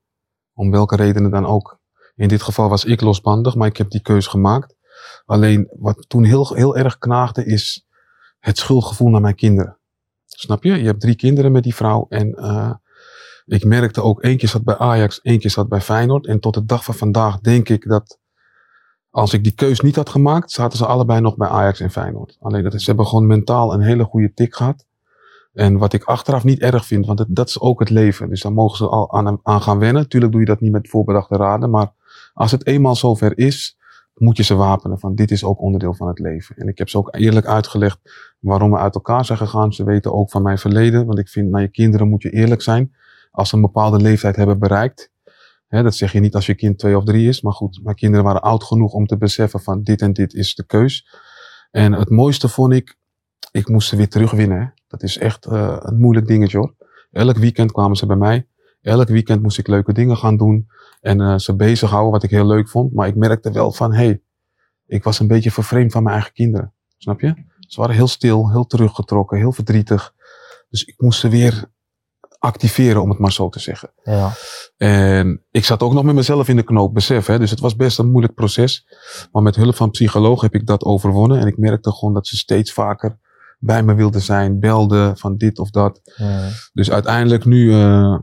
Om 0.54 0.72
welke 0.72 0.96
redenen 0.96 1.32
dan 1.32 1.46
ook. 1.46 1.80
In 2.16 2.28
dit 2.28 2.42
geval 2.42 2.70
was 2.70 2.86
ik 2.86 3.02
losbandig, 3.02 3.56
maar 3.56 3.68
ik 3.68 3.78
heb 3.78 3.90
die 3.90 4.02
keus 4.02 4.28
gemaakt. 4.28 4.76
Alleen, 5.26 5.70
wat 5.80 6.06
toen 6.08 6.24
heel, 6.24 6.54
heel 6.54 6.78
erg 6.78 6.98
knaagde, 6.98 7.46
is 7.46 7.88
het 8.40 8.58
schuldgevoel 8.58 9.10
naar 9.10 9.22
mijn 9.22 9.36
kinderen. 9.36 9.78
Snap 10.26 10.64
je? 10.64 10.72
Je 10.72 10.86
hebt 10.86 11.02
drie 11.02 11.16
kinderen 11.16 11.52
met 11.52 11.64
die 11.64 11.76
vrouw 11.76 12.06
en 12.10 12.34
eh, 12.34 12.74
ik 13.46 13.66
merkte 13.66 14.02
ook, 14.02 14.22
één 14.22 14.38
keer 14.38 14.50
zat 14.50 14.64
bij 14.64 14.78
Ajax, 14.78 15.22
één 15.22 15.40
keer 15.40 15.50
zat 15.50 15.70
bij 15.70 15.82
Feyenoord. 15.82 16.28
En 16.28 16.40
tot 16.40 16.54
de 16.54 16.66
dag 16.66 16.84
van 16.84 16.94
vandaag 16.94 17.40
denk 17.40 17.70
ik 17.70 17.88
dat 17.88 18.20
als 19.12 19.34
ik 19.34 19.44
die 19.44 19.54
keus 19.54 19.80
niet 19.80 19.96
had 19.96 20.10
gemaakt, 20.10 20.52
zaten 20.52 20.78
ze 20.78 20.86
allebei 20.86 21.22
nog 21.22 21.36
bij 21.36 21.48
Ajax 21.48 21.80
en 21.80 21.92
Feyenoord. 21.92 22.38
Alleen 22.40 22.64
dat 22.64 22.82
ze 22.82 22.86
hebben 22.86 23.08
gewoon 23.08 23.28
mentaal 23.28 23.74
een 23.74 23.82
hele 23.82 24.04
goede 24.04 24.34
tik 24.34 24.56
gehad. 24.56 24.88
En 25.54 25.78
wat 25.78 25.94
ik 25.94 26.04
achteraf 26.04 26.44
niet 26.44 26.60
erg 26.60 26.86
vind, 26.86 27.06
want 27.06 27.20
het, 27.20 27.28
dat 27.32 27.48
is 27.48 27.60
ook 27.60 27.80
het 27.80 27.90
leven. 27.90 28.30
Dus 28.30 28.42
daar 28.42 28.54
mogen 28.54 28.78
ze 28.78 28.88
al 28.88 29.12
aan, 29.12 29.40
aan 29.44 29.62
gaan 29.62 29.80
wennen. 29.80 30.10
Tuurlijk 30.10 30.32
doe 30.32 30.42
je 30.42 30.48
dat 30.48 30.60
niet 30.60 30.72
met 30.72 30.90
voorbedachte 30.90 31.36
raden, 31.36 31.70
maar 31.70 31.94
als 32.34 32.52
het 32.52 32.66
eenmaal 32.66 32.96
zover 32.96 33.38
is, 33.38 33.78
moet 34.14 34.38
je 34.38 34.44
ze 34.44 34.56
wapenen 34.56 35.00
van 35.00 35.16
dit 35.16 35.32
is 35.32 35.44
ook 35.44 35.62
onderdeel 35.62 35.94
van 35.94 36.08
het 36.08 36.20
leven. 36.20 36.56
En 36.56 36.68
ik 36.68 36.78
heb 36.78 36.90
ze 36.90 36.98
ook 36.98 37.16
eerlijk 37.16 37.46
uitgelegd 37.46 38.00
waarom 38.40 38.72
we 38.72 38.78
uit 38.78 38.96
elkaar 38.96 39.26
zijn 39.26 39.38
gegaan. 39.38 39.74
Ze 39.74 39.84
weten 39.84 40.14
ook 40.14 40.32
van 40.32 40.42
mijn 40.42 40.58
verleden, 40.58 41.06
want 41.06 41.20
ik 41.20 41.30
vind 41.30 41.50
naar 41.50 41.62
je 41.62 41.68
kinderen 41.68 42.10
moet 42.10 42.22
je 42.22 42.30
eerlijk 42.30 42.62
zijn. 42.62 42.96
Als 43.32 43.50
ze 43.50 43.56
een 43.56 43.62
bepaalde 43.62 43.98
leeftijd 43.98 44.36
hebben 44.36 44.60
bereikt. 44.60 45.12
Dat 45.70 45.96
zeg 45.96 46.12
je 46.12 46.20
niet 46.20 46.36
als 46.36 46.46
je 46.46 46.56
kind 46.56 46.78
twee 46.78 46.98
of 46.98 47.04
drie 47.04 47.28
is, 47.28 47.42
maar 47.42 47.54
goed, 47.54 47.80
mijn 47.84 47.96
kinderen 47.96 48.26
waren 48.26 48.42
oud 48.42 48.64
genoeg 48.64 48.94
om 48.94 49.06
te 49.06 49.18
beseffen 49.18 49.60
van 49.62 49.84
dit 49.84 50.02
en 50.02 50.14
dit 50.14 50.34
is 50.34 50.56
de 50.56 50.66
keus. 50.66 51.08
En 51.72 51.94
het 51.94 52.10
mooiste 52.10 52.48
vond 52.48 52.74
ik, 52.74 52.98
ik 53.52 53.68
moest 53.68 53.90
ze 53.90 53.96
weer 53.96 54.10
terugwinnen. 54.10 54.74
Dat 54.88 55.04
is 55.04 55.18
echt 55.18 55.46
eh, 55.46 55.78
een 55.80 56.00
moeilijk 56.00 56.28
dingetje 56.28 56.58
hoor. 56.58 56.76
Elk 57.12 57.38
weekend 57.38 57.72
kwamen 57.72 57.98
ze 57.98 58.06
bij 58.06 58.16
mij. 58.16 58.48
Elk 58.82 59.08
weekend 59.08 59.42
moest 59.42 59.58
ik 59.58 59.68
leuke 59.68 59.94
dingen 59.94 60.18
gaan 60.18 60.38
doen. 60.38 60.68
En 61.02 61.22
eh, 61.22 61.38
ze 61.38 61.56
bezighouden, 61.56 62.12
wat 62.12 62.24
ik 62.24 62.30
heel 62.30 62.46
leuk 62.46 62.70
vond. 62.70 62.94
Maar 62.94 63.08
ik 63.08 63.16
merkte 63.16 63.52
wel 63.52 63.72
van, 63.72 63.94
hé, 63.94 64.06
hey, 64.06 64.22
ik 64.86 65.04
was 65.04 65.20
een 65.20 65.28
beetje 65.28 65.52
vervreemd 65.52 65.92
van 65.92 66.04
mijn 66.04 66.16
eigen 66.16 66.34
kinderen. 66.34 66.74
Snap 66.98 67.20
je? 67.20 67.34
Ze 67.60 67.80
waren 67.80 67.96
heel 67.96 68.08
stil, 68.08 68.52
heel 68.52 68.66
teruggetrokken, 68.66 69.38
heel 69.38 69.52
verdrietig. 69.52 70.14
Dus 70.70 70.84
ik 70.84 70.96
moest 70.98 71.20
ze 71.20 71.30
weer 71.30 71.72
activeren, 72.40 73.02
om 73.02 73.10
het 73.10 73.20
maar 73.20 73.32
zo 73.32 73.50
te 73.50 73.60
zeggen. 73.60 73.92
Ja. 74.04 74.32
En 74.78 75.44
ik 75.52 75.66
zat 75.66 75.84
ook 75.84 75.94
nog 75.94 76.04
met 76.04 76.16
mezelf 76.16 76.48
in 76.48 76.56
de 76.56 76.64
knoop, 76.64 76.94
besef. 76.94 77.26
Hè? 77.26 77.40
Dus 77.40 77.50
het 77.50 77.60
was 77.60 77.76
best 77.76 78.00
een 78.00 78.12
moeilijk 78.12 78.34
proces. 78.34 78.86
Maar 79.32 79.44
met 79.44 79.56
hulp 79.56 79.76
van 79.76 79.92
psycholoog 79.92 80.42
heb 80.42 80.54
ik 80.54 80.66
dat 80.66 80.84
overwonnen. 80.84 81.40
En 81.40 81.48
ik 81.48 81.58
merkte 81.58 81.92
gewoon 81.92 82.14
dat 82.14 82.28
ze 82.28 82.38
steeds 82.38 82.74
vaker 82.74 83.18
bij 83.60 83.84
me 83.84 83.94
wilden 83.94 84.22
zijn, 84.22 84.60
belden 84.60 85.18
van 85.18 85.38
dit 85.38 85.60
of 85.60 85.70
dat. 85.70 86.02
Dus 86.74 86.92
uiteindelijk 86.92 87.46
nu 87.46 87.74
eh, 87.74 88.18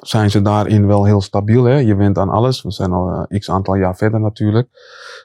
zijn 0.00 0.30
ze 0.30 0.42
daarin 0.42 0.86
wel 0.86 1.04
heel 1.04 1.20
stabiel. 1.20 1.64
Hè? 1.64 1.76
Je 1.76 1.94
went 1.94 2.18
aan 2.18 2.28
alles. 2.28 2.62
We 2.62 2.70
zijn 2.70 2.92
al 2.92 3.26
eh, 3.28 3.38
x 3.38 3.50
aantal 3.50 3.74
jaar 3.74 3.96
verder 3.96 4.20
natuurlijk. 4.20 4.68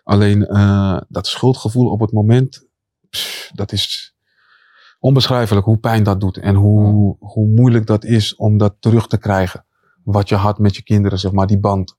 Alleen 0.04 0.46
eh, 0.48 0.98
dat 1.08 1.28
schuldgevoel 1.28 1.92
op 1.92 2.00
het 2.00 2.12
moment, 2.12 2.68
pff, 3.10 3.52
dat 3.54 3.72
is 3.72 4.07
onbeschrijfelijk 5.00 5.66
hoe 5.66 5.78
pijn 5.78 6.04
dat 6.04 6.20
doet. 6.20 6.38
En 6.38 6.56
hoe, 6.56 7.16
hoe 7.20 7.48
moeilijk 7.48 7.86
dat 7.86 8.04
is 8.04 8.36
om 8.36 8.58
dat 8.58 8.76
terug 8.80 9.08
te 9.08 9.18
krijgen. 9.18 9.66
Wat 10.04 10.30
je 10.30 10.36
had 10.36 10.60
met 10.60 10.76
je 10.76 10.84
kinderen, 10.84 11.20
zeg 11.20 11.32
maar, 11.32 11.48
die 11.48 11.60
band. 11.60 11.98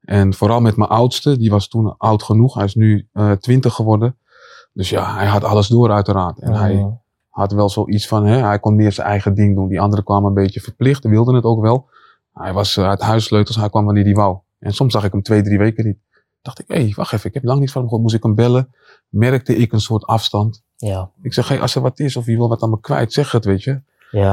En 0.00 0.34
vooral 0.34 0.60
met 0.60 0.76
mijn 0.76 0.90
oudste, 0.90 1.36
die 1.36 1.50
was 1.50 1.68
toen 1.68 1.96
oud 1.96 2.22
genoeg. 2.22 2.54
Hij 2.54 2.64
is 2.64 2.74
nu 2.74 3.08
eh 3.12 3.32
20 3.32 3.74
geworden. 3.74 4.16
Dus 4.72 4.90
ja, 4.90 5.14
hij 5.14 5.26
had 5.26 5.44
alles 5.44 5.68
door 5.68 5.90
uiteraard. 5.90 6.38
En 6.38 6.52
hij 6.52 6.98
had 7.28 7.52
wel 7.52 7.68
zoiets 7.68 8.08
van, 8.08 8.26
hè, 8.26 8.36
hij 8.36 8.58
kon 8.58 8.74
meer 8.74 8.92
zijn 8.92 9.06
eigen 9.06 9.34
ding 9.34 9.54
doen. 9.54 9.68
Die 9.68 9.80
anderen 9.80 10.04
kwamen 10.04 10.28
een 10.28 10.34
beetje 10.34 10.60
verplicht, 10.60 11.04
wilden 11.04 11.34
het 11.34 11.44
ook 11.44 11.60
wel. 11.60 11.88
Hij 12.32 12.52
was 12.52 12.76
eh, 12.76 12.88
uit 12.88 13.00
huissleutels, 13.00 13.56
hij 13.56 13.68
kwam 13.68 13.84
wanneer 13.84 14.04
hij 14.04 14.14
wou. 14.14 14.38
En 14.58 14.72
soms 14.72 14.92
zag 14.92 15.04
ik 15.04 15.12
hem 15.12 15.22
twee, 15.22 15.42
drie 15.42 15.58
weken 15.58 15.86
niet. 15.86 15.98
Dacht 16.42 16.58
ik, 16.58 16.64
hé, 16.68 16.82
hey, 16.82 16.92
wacht 16.96 17.12
even, 17.12 17.28
ik 17.28 17.34
heb 17.34 17.44
lang 17.44 17.60
niets 17.60 17.72
van 17.72 17.80
hem 17.80 17.90
gehoord. 17.90 18.08
Moest 18.08 18.18
ik 18.18 18.26
hem 18.26 18.34
bellen? 18.34 18.74
Merkte 19.08 19.56
ik 19.56 19.72
een 19.72 19.80
soort 19.80 20.04
afstand. 20.04 20.62
Ja. 20.80 21.10
Ik 21.22 21.32
zeg, 21.34 21.48
hey, 21.48 21.60
als 21.60 21.74
er 21.74 21.82
wat 21.82 21.98
is 21.98 22.16
of 22.16 22.26
je 22.26 22.36
wil 22.36 22.48
wat 22.48 22.62
aan 22.62 22.70
me 22.70 22.80
kwijt, 22.80 23.12
zeg 23.12 23.32
het, 23.32 23.44
weet 23.44 23.62
je. 23.62 23.80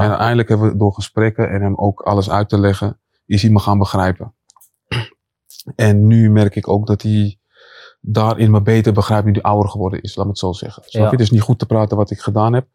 En 0.04 0.08
uiteindelijk 0.10 0.50
hebben 0.50 0.72
we 0.72 0.78
door 0.78 0.94
gesprekken 0.94 1.50
en 1.50 1.62
hem 1.62 1.76
ook 1.76 2.02
alles 2.02 2.30
uit 2.30 2.50
te 2.50 2.58
leggen, 2.60 3.00
is 3.26 3.42
hij 3.42 3.52
me 3.52 3.60
gaan 3.60 3.78
begrijpen. 3.78 4.34
En 5.76 6.08
nu 6.08 6.30
merk 6.32 6.56
ik 6.56 6.68
ook 6.70 6.88
dat 6.88 7.02
hij 7.02 7.38
daarin 8.02 8.52
me 8.52 8.62
beter 8.62 8.94
begrijpt 8.94 9.26
nu 9.26 9.32
hij 9.32 9.42
ouder 9.42 9.70
geworden 9.72 10.02
is, 10.02 10.16
laat 10.16 10.26
me 10.26 10.32
het 10.32 10.40
zo 10.40 10.52
zeggen. 10.54 10.84
Ja. 10.86 11.00
je? 11.04 11.10
Het 11.10 11.20
is 11.20 11.32
niet 11.32 11.42
goed 11.42 11.60
te 11.60 11.66
praten 11.66 11.98
wat 11.98 12.12
ik 12.12 12.20
gedaan 12.20 12.54
heb. 12.54 12.68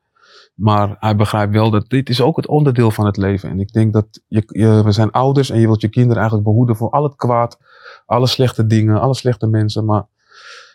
Maar 0.55 0.97
hij 0.99 1.17
begrijpt 1.17 1.53
wel 1.53 1.71
dat 1.71 1.89
dit 1.89 2.09
is 2.09 2.21
ook 2.21 2.37
het 2.37 2.47
onderdeel 2.47 2.91
van 2.91 3.07
het 3.07 3.17
leven. 3.17 3.51
En 3.51 3.61
ik 3.61 3.73
denk 3.73 3.93
dat 3.93 4.07
je, 4.27 4.43
je- 4.47 4.83
we 4.85 4.93
zijn 4.93 5.11
ouders 5.11 5.51
en 5.51 5.61
je 5.61 5.67
wilt 5.67 5.81
je 5.81 5.89
kinderen 5.89 6.17
eigenlijk 6.17 6.45
behoeden 6.49 6.77
voor 6.77 6.91
al 6.91 7.03
het 7.03 7.17
kwaad, 7.17 7.59
alle 8.07 8.27
slechte 8.27 8.67
dingen, 8.67 9.01
alle 9.01 9.15
slechte 9.15 9.47
mensen. 9.47 9.85
Maar 9.85 10.07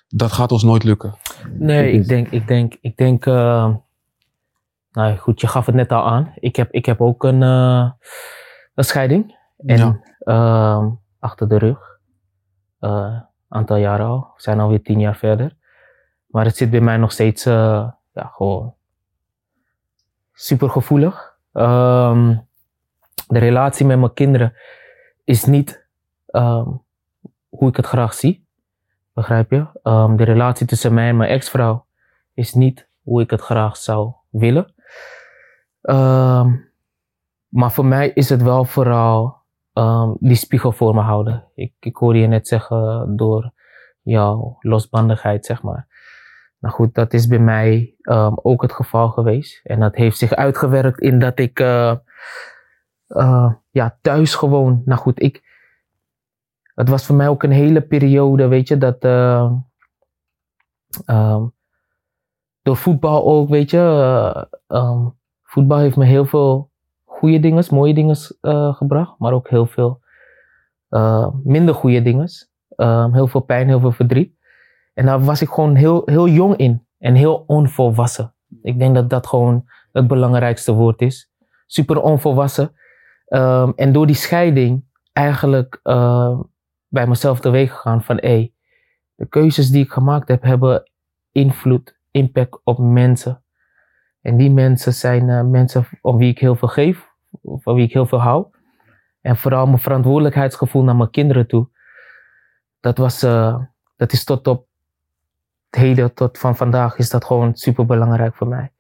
dat 0.08 0.32
gaat 0.32 0.52
ons 0.52 0.64
nooit 0.64 0.84
lukken. 0.84 1.16
Nee, 1.50 1.92
ik 1.92 2.08
denk, 2.08 2.28
ik 2.30 2.48
denk, 2.48 2.78
ik 2.82 2.98
denk, 2.98 3.26
eh, 3.26 3.76
nou 4.92 5.18
goed, 5.18 5.42
je 5.42 5.48
gaf 5.48 5.66
het 5.66 5.76
net 5.76 5.92
al 5.92 6.06
aan. 6.08 6.34
Ik 6.36 6.56
heb, 6.56 6.72
ik 6.72 6.86
heb 6.86 7.02
ook 7.02 7.24
een, 7.24 7.44
eh, 7.44 7.92
een 8.76 8.84
scheiding. 8.84 9.38
En 9.58 9.78
Ja. 9.78 10.00
ehm, 10.20 10.90
achter 11.20 11.50
de 11.50 11.58
rug. 11.58 12.00
Een 12.80 13.26
aantal 13.50 13.76
jaren 13.78 14.06
al. 14.06 14.20
We 14.36 14.42
zijn 14.42 14.60
alweer 14.60 14.82
tien 14.82 15.00
jaar 15.00 15.16
verder. 15.16 15.56
Maar 16.28 16.46
het 16.46 16.58
zit 16.58 16.70
bij 16.70 16.82
mij 16.82 16.98
nog 16.98 17.12
steeds 17.12 17.46
eh, 17.46 17.90
ja, 18.14 18.32
gewoon 18.34 18.74
super 20.34 20.70
gevoelig. 20.70 21.38
Ehm, 21.54 22.38
de 23.28 23.40
relatie 23.40 23.86
met 23.86 24.00
mijn 24.00 24.14
kinderen 24.14 24.54
is 25.24 25.46
niet 25.46 25.86
ehm, 26.28 26.68
hoe 27.50 27.70
ik 27.70 27.76
het 27.76 27.86
graag 27.86 28.14
zie. 28.14 28.45
Begrijp 29.16 29.52
je? 29.52 29.66
Ehm, 29.84 30.16
de 30.16 30.24
relatie 30.24 30.68
tussen 30.68 30.94
mij 30.94 31.10
en 31.10 31.18
mijn 31.18 31.30
ex-vrouw 31.30 31.86
is 32.34 32.54
niet 32.54 32.88
hoe 33.02 33.22
ik 33.22 33.30
het 33.30 33.42
graag 33.42 33.78
zou 33.78 34.12
willen. 34.30 34.74
Ehm, 35.82 36.56
maar 37.48 37.72
voor 37.72 37.86
mij 37.86 38.10
is 38.10 38.30
het 38.30 38.42
wel 38.42 38.66
vooral 38.66 39.44
ehm, 39.74 40.12
die 40.20 40.36
spiegel 40.36 40.72
voor 40.72 40.96
me 40.96 41.02
houden. 41.02 41.48
Ik, 41.56 41.74
ik 41.80 41.96
hoorde 41.96 42.20
je 42.20 42.28
net 42.28 42.48
zeggen 42.48 43.14
door 43.16 43.52
jouw 44.02 44.58
losbandigheid, 44.60 45.46
zeg 45.46 45.62
maar. 45.62 45.88
Nou 46.60 46.74
goed, 46.74 46.94
dat 46.94 47.14
is 47.14 47.28
bij 47.28 47.40
mij 47.40 47.96
ook 48.36 48.62
het 48.62 48.72
geval 48.72 49.10
geweest. 49.10 49.60
En 49.64 49.80
dat 49.80 49.96
heeft 49.96 50.18
zich 50.18 50.34
uitgewerkt 50.34 51.00
in 51.00 51.20
dat 51.20 51.40
ik 51.40 51.60
eh, 51.60 51.96
eh, 53.08 53.54
ja, 53.70 53.98
thuis 54.02 54.36
gewoon, 54.36 54.82
nou 54.86 55.00
goed, 55.00 55.22
ik, 55.22 55.45
het 56.76 56.90
was 56.90 57.06
voor 57.06 57.16
mij 57.16 57.28
ook 57.28 57.44
een 57.44 57.52
hele 57.52 57.82
periode, 57.82 58.48
weet 58.48 58.68
je, 58.68 58.78
dat 58.78 59.04
eh, 59.04 59.52
ehm, 61.06 61.44
door 62.62 62.76
voetbal 62.76 63.26
ook, 63.26 63.50
weet 63.50 63.70
je, 63.70 63.78
eh, 63.78 64.44
ehm, 64.68 65.08
voetbal 65.44 65.78
heeft 65.78 65.96
me 65.96 66.06
heel 66.06 66.26
veel 66.26 66.70
goede 67.06 67.40
dingen, 67.40 67.64
mooie 67.70 67.94
dingen 67.94 68.18
eh, 68.42 68.76
gebracht, 68.76 69.20
maar 69.20 69.34
ook 69.34 69.50
heel 69.50 69.66
veel 69.66 70.04
minder 71.44 71.76
goede 71.76 72.02
dingen. 72.02 72.30
Ehm, 72.76 73.14
heel 73.14 73.28
veel 73.28 73.42
pijn, 73.42 73.68
heel 73.68 73.80
veel 73.80 73.92
verdriet. 73.92 74.36
En 74.94 75.06
daar 75.06 75.24
was 75.24 75.42
ik 75.42 75.50
gewoon 75.50 75.76
heel, 75.76 76.02
heel 76.06 76.28
jong 76.28 76.56
in 76.56 76.88
en 76.98 77.16
heel 77.16 77.44
onvolwassen. 77.48 78.34
Ik 78.62 78.80
denk 78.80 78.96
dat 78.96 79.10
dat 79.10 79.28
gewoon 79.28 79.66
het 79.92 80.08
belangrijkste 80.08 80.72
woord 80.74 81.02
is. 81.02 81.32
Super 81.66 82.02
onvolwassen. 82.02 82.76
En 83.76 83.92
door 83.92 84.06
die 84.06 84.16
scheiding 84.16 84.86
eigenlijk 85.14 85.80
bij 86.96 87.08
mezelf 87.08 87.40
teweeg 87.40 87.72
gegaan 87.72 88.04
van 88.04 88.18
hé, 88.18 88.54
de 89.16 89.26
keuzes 89.26 89.70
die 89.70 89.84
ik 89.84 89.92
gemaakt 89.92 90.28
heb, 90.28 90.44
hebben 90.44 90.92
invloed, 91.32 91.98
impact 92.12 92.60
op 92.64 92.78
mensen. 92.78 93.44
En 94.22 94.38
die 94.38 94.52
mensen 94.52 94.94
zijn 94.94 95.30
eh, 95.30 95.44
mensen 95.44 95.88
om 96.02 96.18
wie 96.18 96.30
ik 96.30 96.40
heel 96.40 96.56
veel 96.56 96.68
geef, 96.68 97.10
van 97.44 97.76
wie 97.76 97.86
ik 97.86 97.94
heel 97.94 98.06
veel 98.06 98.22
hou. 98.22 98.48
En 99.22 99.38
vooral 99.38 99.66
mijn 99.66 99.80
verantwoordelijkheidsgevoel 99.80 100.84
naar 100.84 100.96
mijn 100.96 101.10
kinderen 101.10 101.48
toe. 101.48 101.70
Dat, 102.80 102.98
was, 102.98 103.24
eh, 103.24 103.60
dat 103.96 104.12
is 104.12 104.24
tot 104.24 104.48
op 104.48 104.68
het 105.70 105.82
heden, 105.82 106.14
tot 106.14 106.38
van 106.38 106.56
vandaag, 106.56 106.98
is 106.98 107.10
dat 107.10 107.26
gewoon 107.26 107.56
super 107.56 107.86
belangrijk 107.86 108.36
voor 108.36 108.48
mij. 108.48 108.72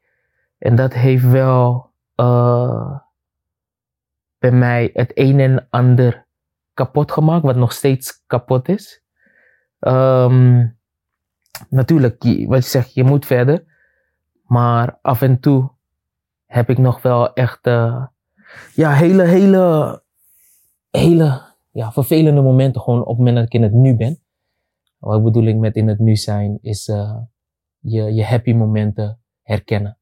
En 0.57 0.75
dat 0.75 0.93
heeft 0.93 1.29
wel 1.29 1.91
eh, 2.15 2.99
bij 4.37 4.51
mij 4.51 4.89
het 4.93 5.11
een 5.13 5.39
en 5.39 5.67
ander 5.69 6.24
kapot 6.75 7.11
gemaakt, 7.11 7.43
wat 7.43 7.55
nog 7.55 7.71
steeds 7.71 8.23
kapot 8.27 8.69
is. 8.69 9.03
Ehm, 9.79 10.67
natuurlijk, 11.69 12.23
wat 12.23 12.63
je 12.63 12.69
zegt, 12.69 12.93
je 12.93 13.03
moet 13.03 13.25
verder. 13.25 13.63
Maar 14.43 14.99
af 15.01 15.21
en 15.21 15.39
toe 15.39 15.71
heb 16.45 16.69
ik 16.69 16.77
nog 16.77 17.01
wel 17.01 17.33
echt 17.33 17.67
eh, 17.67 18.05
ja, 18.73 18.91
hele, 18.91 19.23
hele, 19.23 20.03
hele 20.89 21.41
ja, 21.71 21.91
vervelende 21.91 22.41
momenten 22.41 22.81
gewoon 22.81 23.01
op 23.01 23.07
het 23.07 23.17
moment 23.17 23.35
dat 23.35 23.45
ik 23.45 23.53
in 23.53 23.63
het 23.63 23.73
nu 23.73 23.95
ben. 23.95 24.19
Wat 24.97 25.23
bedoel 25.23 25.43
ik 25.43 25.55
met 25.55 25.75
in 25.75 25.87
het 25.87 25.99
nu 25.99 26.15
zijn, 26.15 26.57
is 26.61 26.87
eh, 26.87 27.17
je, 27.79 28.13
je 28.13 28.25
happy 28.25 28.53
momenten 28.53 29.19
herkennen. 29.41 29.97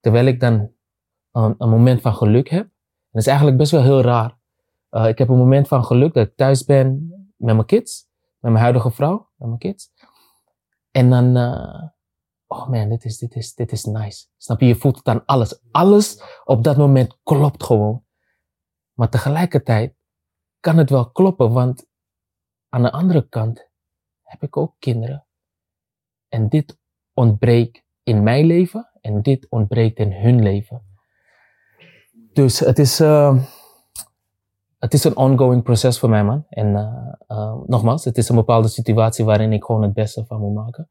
Terwijl 0.00 0.26
ik 0.26 0.40
dan 0.40 0.72
een, 1.32 1.54
een 1.58 1.68
moment 1.68 2.00
van 2.00 2.14
geluk 2.14 2.48
heb. 2.48 2.68
Dat 3.10 3.20
is 3.20 3.26
eigenlijk 3.26 3.58
best 3.58 3.70
wel 3.70 3.82
heel 3.82 4.00
raar. 4.00 4.38
Eh, 4.90 5.08
ik 5.08 5.18
heb 5.18 5.28
een 5.28 5.36
moment 5.36 5.68
van 5.68 5.84
geluk 5.84 6.14
dat 6.14 6.26
ik 6.26 6.36
thuis 6.36 6.64
ben 6.64 7.08
met 7.36 7.54
mijn 7.54 7.66
kids. 7.66 8.08
Met 8.38 8.52
mijn 8.52 8.64
huidige 8.64 8.90
vrouw, 8.90 9.30
met 9.36 9.48
mijn 9.48 9.58
kids. 9.58 9.92
En 10.90 11.10
dan, 11.10 11.36
eh, 11.36 11.88
oh 12.46 12.68
man, 12.68 12.88
dit 12.88 13.04
is, 13.04 13.18
dit, 13.18 13.34
is, 13.34 13.54
dit 13.54 13.72
is 13.72 13.84
nice. 13.84 14.26
Snap 14.36 14.60
je? 14.60 14.66
Je 14.66 14.74
voelt 14.74 14.96
het 14.96 15.08
aan 15.08 15.24
alles. 15.24 15.60
Alles 15.70 16.22
op 16.44 16.64
dat 16.64 16.76
moment 16.76 17.18
klopt 17.22 17.64
gewoon. 17.64 18.04
Maar 18.92 19.08
tegelijkertijd 19.08 19.94
kan 20.60 20.76
het 20.76 20.90
wel 20.90 21.10
kloppen, 21.10 21.52
want 21.52 21.86
aan 22.68 22.82
de 22.82 22.92
andere 22.92 23.28
kant 23.28 23.68
heb 24.22 24.42
ik 24.42 24.56
ook 24.56 24.74
kinderen. 24.78 25.26
En 26.28 26.48
dit 26.48 26.78
ontbreekt 27.14 27.84
in 28.02 28.22
mijn 28.22 28.46
leven 28.46 28.90
en 29.00 29.22
dit 29.22 29.46
ontbreekt 29.48 29.98
in 29.98 30.12
hun 30.12 30.42
leven. 30.42 30.82
Dus 32.32 32.58
het 32.58 32.78
is, 32.78 33.00
eh, 33.00 33.44
het 34.80 34.94
is 34.94 35.04
een 35.04 35.16
ongoing 35.16 35.62
proces 35.62 35.98
voor 35.98 36.08
mij, 36.08 36.24
man. 36.24 36.44
En 36.48 36.76
eh, 37.26 37.54
nogmaals, 37.66 38.04
het 38.04 38.18
is 38.18 38.28
een 38.28 38.36
bepaalde 38.36 38.68
situatie 38.68 39.24
waarin 39.24 39.52
ik 39.52 39.64
gewoon 39.64 39.82
het 39.82 39.92
beste 39.92 40.24
van 40.24 40.40
moet 40.40 40.54
maken. 40.54 40.90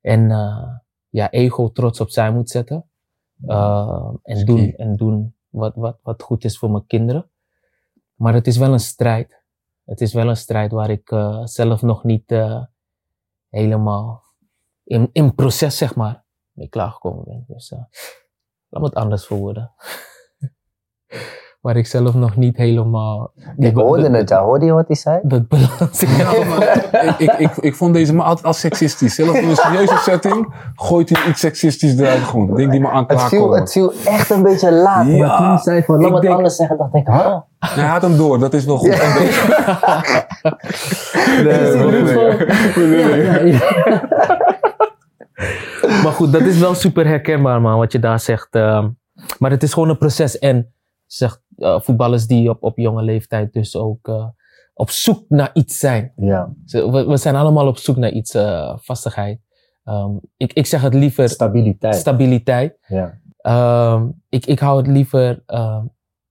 En 0.00 0.30
eh, 0.30 0.68
ja, 1.08 1.30
ego 1.30 1.72
trots 1.72 2.00
opzij 2.00 2.32
moet 2.32 2.50
zetten. 2.50 2.86
En, 4.22 4.44
doen, 4.44 4.74
en 4.76 4.96
doen 4.96 5.36
wat, 5.48 5.74
wat, 5.74 5.98
wat 6.02 6.22
goed 6.22 6.44
is 6.44 6.58
voor 6.58 6.70
mijn 6.70 6.86
kinderen. 6.86 7.30
Maar 8.14 8.34
het 8.34 8.46
is 8.46 8.56
wel 8.56 8.72
een 8.72 8.80
strijd. 8.80 9.42
Het 9.84 10.00
is 10.00 10.12
wel 10.12 10.28
een 10.28 10.36
strijd 10.36 10.72
waar 10.72 10.90
ik 10.90 11.14
zelf 11.44 11.82
nog 11.82 12.04
niet 12.04 12.34
helemaal 13.48 14.22
in, 14.84 15.08
in 15.12 15.34
proces, 15.34 15.76
zeg 15.76 15.94
maar, 15.94 16.24
mee 16.52 16.68
klaargekomen 16.68 17.24
ben. 17.24 17.44
Dus 17.48 17.70
laat 18.68 18.82
me 18.82 18.84
het 18.88 18.94
anders 18.94 19.26
verwoorden. 19.26 19.72
waar 21.62 21.76
ik 21.76 21.86
zelf 21.86 22.14
nog 22.14 22.36
niet 22.36 22.56
helemaal... 22.56 23.32
Ik 23.56 23.74
hoorde 23.74 24.10
het, 24.10 24.28
ja. 24.28 24.42
Hoorde 24.42 24.64
je 24.64 24.72
wat 24.72 24.86
hij 24.86 24.96
zei? 24.96 25.18
Dat 25.22 25.48
balans. 25.48 26.00
Ja, 26.00 26.44
maar 26.48 26.84
ik, 27.04 27.18
ik, 27.18 27.38
ik, 27.38 27.56
ik 27.56 27.74
vond 27.74 27.94
deze 27.94 28.14
man 28.14 28.26
altijd 28.26 28.46
als 28.46 28.60
seksistisch. 28.60 29.14
Zelfs 29.14 29.38
in 29.38 29.48
een 29.48 29.56
serieuze 29.56 29.96
setting 29.96 30.54
gooit 30.74 31.08
hij 31.08 31.28
iets 31.28 31.40
seksistisch 31.40 31.98
eruit. 31.98 32.18
Gewoon. 32.22 32.54
Denk 32.54 32.70
die 32.70 32.80
maar 32.80 32.92
aan 32.92 33.04
Het 33.06 33.20
viel, 33.22 33.28
klaarkomen. 33.28 33.58
het 33.60 33.72
viel 33.72 33.92
echt 34.04 34.30
een 34.30 34.42
beetje 34.42 34.72
laat. 34.72 35.06
Ja, 35.06 35.26
maar 35.26 35.36
toen 35.36 35.46
hij 35.46 35.58
zei 35.58 35.82
van, 35.82 35.94
laat 35.94 36.04
ik 36.04 36.08
me 36.08 36.14
het 36.14 36.22
denk- 36.22 36.34
anders 36.36 36.56
zeggen, 36.56 36.76
dacht 36.78 36.94
ik, 36.94 37.06
huh? 37.06 37.26
Nee, 37.26 37.84
hij 37.84 37.86
had 37.92 38.02
hem 38.02 38.16
door, 38.16 38.38
dat 38.38 38.54
is 38.54 38.64
wel 38.64 38.78
goed. 38.78 38.88
Nee, 41.44 41.44
nee, 41.44 42.86
nee, 42.86 43.42
nee. 43.42 43.60
maar 46.02 46.12
goed, 46.12 46.32
dat 46.32 46.40
is 46.42 46.58
wel 46.58 46.74
super 46.74 47.06
herkenbaar, 47.06 47.60
man, 47.60 47.78
wat 47.78 47.92
je 47.92 47.98
daar 47.98 48.20
zegt. 48.20 48.48
ehm. 48.50 48.88
maar 49.38 49.50
het 49.50 49.62
is 49.62 49.72
gewoon 49.72 49.88
een 49.88 49.98
proces. 49.98 50.38
En 50.38 50.74
zegt 51.06 51.41
eh, 51.56 51.80
voetballers 51.80 52.26
die 52.26 52.50
op, 52.50 52.62
op 52.62 52.76
jonge 52.78 53.02
leeftijd 53.02 53.52
dus 53.52 53.76
ook 53.76 54.08
eh, 54.08 54.26
op 54.74 54.90
zoek 54.90 55.24
naar 55.28 55.50
iets 55.52 55.78
zijn. 55.78 56.12
Ja, 56.16 56.52
We, 56.64 57.04
we 57.06 57.16
zijn 57.16 57.34
allemaal 57.36 57.66
op 57.66 57.76
zoek 57.78 57.96
naar 57.96 58.10
iets, 58.10 58.34
eh, 58.34 58.76
vastigheid. 58.78 59.40
Ehm, 59.84 60.10
ik, 60.36 60.52
ik 60.52 60.66
zeg 60.66 60.82
het 60.82 60.94
liever 60.94 61.28
stabiliteit. 61.28 61.94
stabiliteit. 61.94 62.78
ja. 62.86 63.20
Ehm, 63.36 64.08
ik, 64.28 64.46
ik 64.46 64.58
hou 64.58 64.76
het 64.78 64.86
liever 64.86 65.42
ehm, 65.46 65.84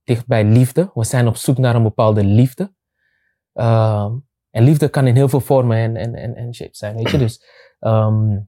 dicht 0.04 0.26
bij 0.26 0.44
liefde. 0.44 0.90
We 0.94 1.04
zijn 1.04 1.26
op 1.26 1.36
zoek 1.36 1.58
naar 1.58 1.74
een 1.74 1.82
bepaalde 1.82 2.24
liefde. 2.24 2.72
Ehm, 3.52 4.12
en 4.50 4.62
liefde 4.64 4.88
kan 4.88 5.06
in 5.06 5.14
heel 5.14 5.28
veel 5.28 5.40
vormen 5.40 5.76
en, 5.76 5.96
en, 5.96 6.14
en, 6.14 6.34
en 6.34 6.54
shapes 6.54 6.78
zijn, 6.78 6.96
weet 6.96 7.10
je. 7.10 7.18
Dus, 7.18 7.44
ehm, 7.78 8.38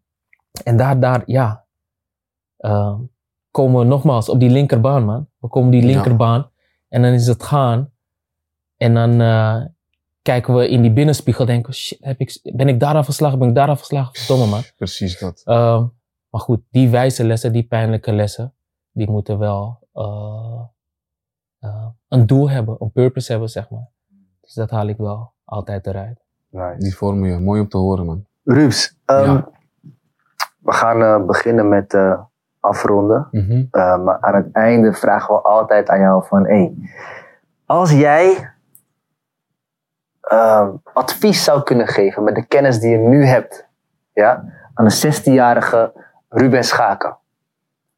en 0.65 0.77
daar, 0.77 1.01
daar 1.01 1.23
ja, 1.27 1.65
ehm, 2.57 3.01
komen 3.51 3.81
we 3.81 3.87
nogmaals 3.87 4.29
op 4.29 4.41
die 4.41 4.51
linkerbaan, 4.51 5.05
man. 5.05 5.29
We 5.39 5.49
komen 5.49 5.71
die 5.71 5.81
Ja. 5.81 5.87
linkerbaan 5.87 6.51
en 6.95 7.03
dan 7.03 7.12
is 7.12 7.27
het 7.27 7.43
gaan. 7.43 7.91
En 8.77 8.95
dan 8.95 9.21
eh, 9.21 9.65
kijken 10.23 10.55
we 10.55 10.69
in 10.69 10.83
die 10.83 10.93
binnenspiegel 10.93 11.45
denken, 11.45 11.75
shit, 11.75 11.99
heb 12.01 12.21
ik, 12.21 12.41
ben 12.43 12.69
ik 12.69 12.81
daar 12.81 12.95
afgeslagen, 12.95 13.39
ben 13.39 13.49
ik 13.49 13.55
daar 13.55 13.69
afgeslagen? 13.69 14.15
Verdomme, 14.15 14.47
man. 14.47 14.62
Precies 14.77 15.19
dat. 15.19 15.43
Ehm, 15.45 15.87
maar 16.31 16.41
goed, 16.41 16.61
die 16.71 16.89
wijze 16.89 17.25
lessen, 17.25 17.53
die 17.53 17.62
pijnlijke 17.66 18.12
lessen, 18.12 18.55
die 18.93 19.11
moeten 19.11 19.39
wel 19.39 19.79
eh, 19.93 20.61
eh, 21.59 21.87
een 22.09 22.27
doel 22.27 22.51
hebben, 22.51 22.77
een 22.79 22.93
purpose 22.93 23.31
hebben, 23.31 23.49
zeg 23.51 23.71
maar. 23.71 23.89
Dus 24.41 24.55
dat 24.55 24.71
haal 24.71 24.87
ik 24.87 24.97
wel 24.97 25.33
altijd 25.45 25.87
eruit. 25.87 26.25
Nice. 26.49 26.79
Die 26.79 26.97
vormen 26.97 27.29
je. 27.31 27.39
Mooi 27.39 27.61
om 27.61 27.69
te 27.69 27.77
horen, 27.77 28.07
man. 28.07 28.27
Rups, 28.45 28.97
ehm, 29.05 29.25
Ja. 29.25 29.51
we 30.59 30.73
gaan 30.73 31.03
eh, 31.03 31.27
beginnen 31.27 31.69
met 31.69 31.93
eh, 32.65 32.70
afronden. 32.70 33.28
Mhm. 33.31 33.53
Uh, 33.53 33.99
maar 34.05 34.20
aan 34.20 34.35
het 34.35 34.53
einde 34.53 34.93
vragen 34.93 35.35
we 35.35 35.41
altijd 35.41 35.89
aan 35.89 36.01
jou 36.01 36.24
van, 36.27 36.47
hey, 36.47 36.74
als 37.66 37.93
jij 37.93 38.53
uh, 40.32 40.69
advies 40.93 41.45
zou 41.45 41.62
kunnen 41.62 41.86
geven 41.86 42.24
met 42.24 42.35
de 42.35 42.47
kennis 42.47 42.81
die 42.81 42.91
je 42.91 42.99
nu 42.99 43.24
hebt, 43.24 43.69
ja, 44.12 44.45
aan 44.74 44.85
een 44.85 45.15
16-jarige 45.15 45.93
Ruben 46.28 46.65
Schaken, 46.65 47.16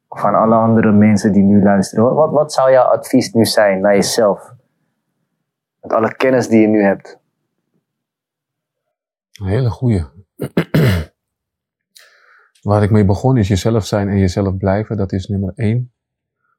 of 0.07 0.23
aan 0.23 0.35
alle 0.35 0.55
andere 0.55 0.91
mensen 0.91 1.31
die 1.31 1.43
nu 1.43 1.63
luisteren? 1.63 2.15
Wat, 2.15 2.31
wat 2.31 2.53
zou 2.53 2.71
jouw 2.71 2.85
advies 2.85 3.33
nu 3.33 3.45
zijn 3.45 3.81
naar 3.81 3.95
jezelf? 3.95 4.53
Met 5.81 5.93
alle 5.93 6.15
kennis 6.15 6.47
die 6.47 6.61
je 6.61 6.67
nu 6.67 6.83
hebt. 6.83 7.19
Een 9.31 9.47
hele 9.47 9.69
goeie. 9.69 10.05
Waar 12.61 12.83
ik 12.83 12.91
mee 12.91 13.05
begon 13.05 13.37
is 13.37 13.47
jezelf 13.47 13.85
zijn 13.85 14.09
en 14.09 14.17
jezelf 14.17 14.57
blijven. 14.57 14.97
Dat 14.97 15.11
is 15.11 15.27
nummer 15.27 15.51
één. 15.55 15.91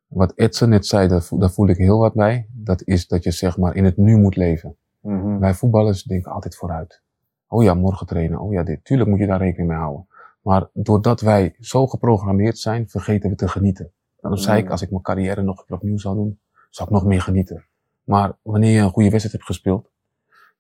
Wat 0.07 0.33
Edson 0.37 0.69
net 0.69 0.87
zei, 0.87 1.09
daar 1.09 1.23
voel, 1.23 1.39
daar 1.39 1.51
voel 1.51 1.69
ik 1.69 1.77
heel 1.77 1.99
wat 1.99 2.15
bij. 2.15 2.49
Dat 2.53 2.83
is 2.85 3.07
dat 3.07 3.25
je 3.25 3.31
zeg 3.31 3.59
maar 3.59 3.77
in 3.77 3.85
het 3.85 3.97
nu 3.97 4.17
moet 4.17 4.37
leven. 4.37 4.77
Mhm. 5.01 5.39
Wij 5.39 5.55
voetballers 5.55 6.03
denken 6.03 6.33
altijd 6.33 6.57
vooruit. 6.57 7.03
Oh 7.47 7.63
ja, 7.63 7.75
morgen 7.75 8.07
trainen. 8.07 8.39
Oh 8.41 8.53
ja, 8.53 8.63
dit. 8.63 8.85
Tuurlijk 8.85 9.11
moet 9.11 9.19
je 9.19 9.27
daar 9.27 9.39
rekening 9.39 9.69
mee 9.69 9.79
houden. 9.79 10.07
Maar 10.43 10.69
doordat 10.73 11.21
wij 11.21 11.55
zo 11.59 11.87
geprogrammeerd 11.87 12.59
zijn, 12.59 12.89
vergeten 12.89 13.31
we 13.31 13.37
te 13.37 13.49
genieten. 13.49 13.93
Daarom 14.21 14.41
zei 14.41 14.59
ik, 14.59 14.65
Mm. 14.65 14.71
als 14.71 14.83
ik 14.83 14.91
mijn 14.91 15.03
carrière 15.03 15.43
nog 15.43 15.59
een 15.59 15.65
keer 15.65 15.77
opnieuw 15.77 15.99
zou 15.99 16.15
doen, 16.15 16.41
zou 16.71 16.89
ik 16.89 16.95
nog 16.95 17.05
meer 17.05 17.21
genieten. 17.23 17.67
Maar 18.05 18.39
wanneer 18.43 18.71
je 18.73 18.81
een 18.81 18.91
goede 18.91 19.11
wedstrijd 19.11 19.37
hebt 19.37 19.47
gespeeld, 19.47 19.91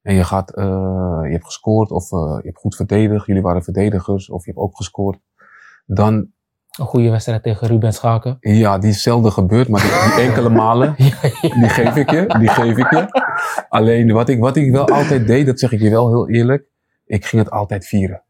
en 0.02 0.14
je 0.14 0.24
gaat, 0.24 0.50
eh, 0.54 1.20
je 1.22 1.30
hebt 1.30 1.44
gescoord, 1.44 1.90
of 1.90 2.12
eh, 2.12 2.36
je 2.40 2.46
hebt 2.46 2.58
goed 2.58 2.76
verdedigd, 2.76 3.26
jullie 3.26 3.42
waren 3.42 3.62
verdedigers, 3.62 4.30
of 4.30 4.44
je 4.44 4.50
hebt 4.50 4.62
ook 4.62 4.76
gescoord, 4.76 5.18
dan, 5.94 6.14
Een 6.78 6.86
goede 6.86 7.10
wedstrijd 7.10 7.42
tegen 7.42 7.66
Ruben 7.68 7.92
Schaken. 7.92 8.36
ja, 8.40 8.78
die 8.78 8.90
is 8.90 9.02
zelden 9.02 9.32
gebeurd, 9.32 9.68
maar 9.68 9.80
die, 9.80 9.90
die 10.16 10.24
enkele 10.28 10.48
malen, 10.48 10.94
die 10.96 11.68
geef 11.68 11.96
ik 11.96 12.10
je, 12.10 12.34
die 12.38 12.48
geef 12.48 12.76
ik 12.76 12.90
je. 12.90 13.06
Alleen 13.68 14.12
wat 14.12 14.28
ik, 14.28 14.38
wat 14.40 14.56
ik 14.56 14.70
wel 14.72 14.88
altijd 14.88 15.26
deed, 15.26 15.46
dat 15.46 15.58
zeg 15.58 15.72
ik 15.72 15.80
je 15.80 15.90
wel 15.90 16.08
heel 16.08 16.28
eerlijk, 16.30 16.66
ik 17.06 17.24
ging 17.24 17.42
het 17.42 17.50
altijd 17.50 17.86
vieren. 17.86 18.22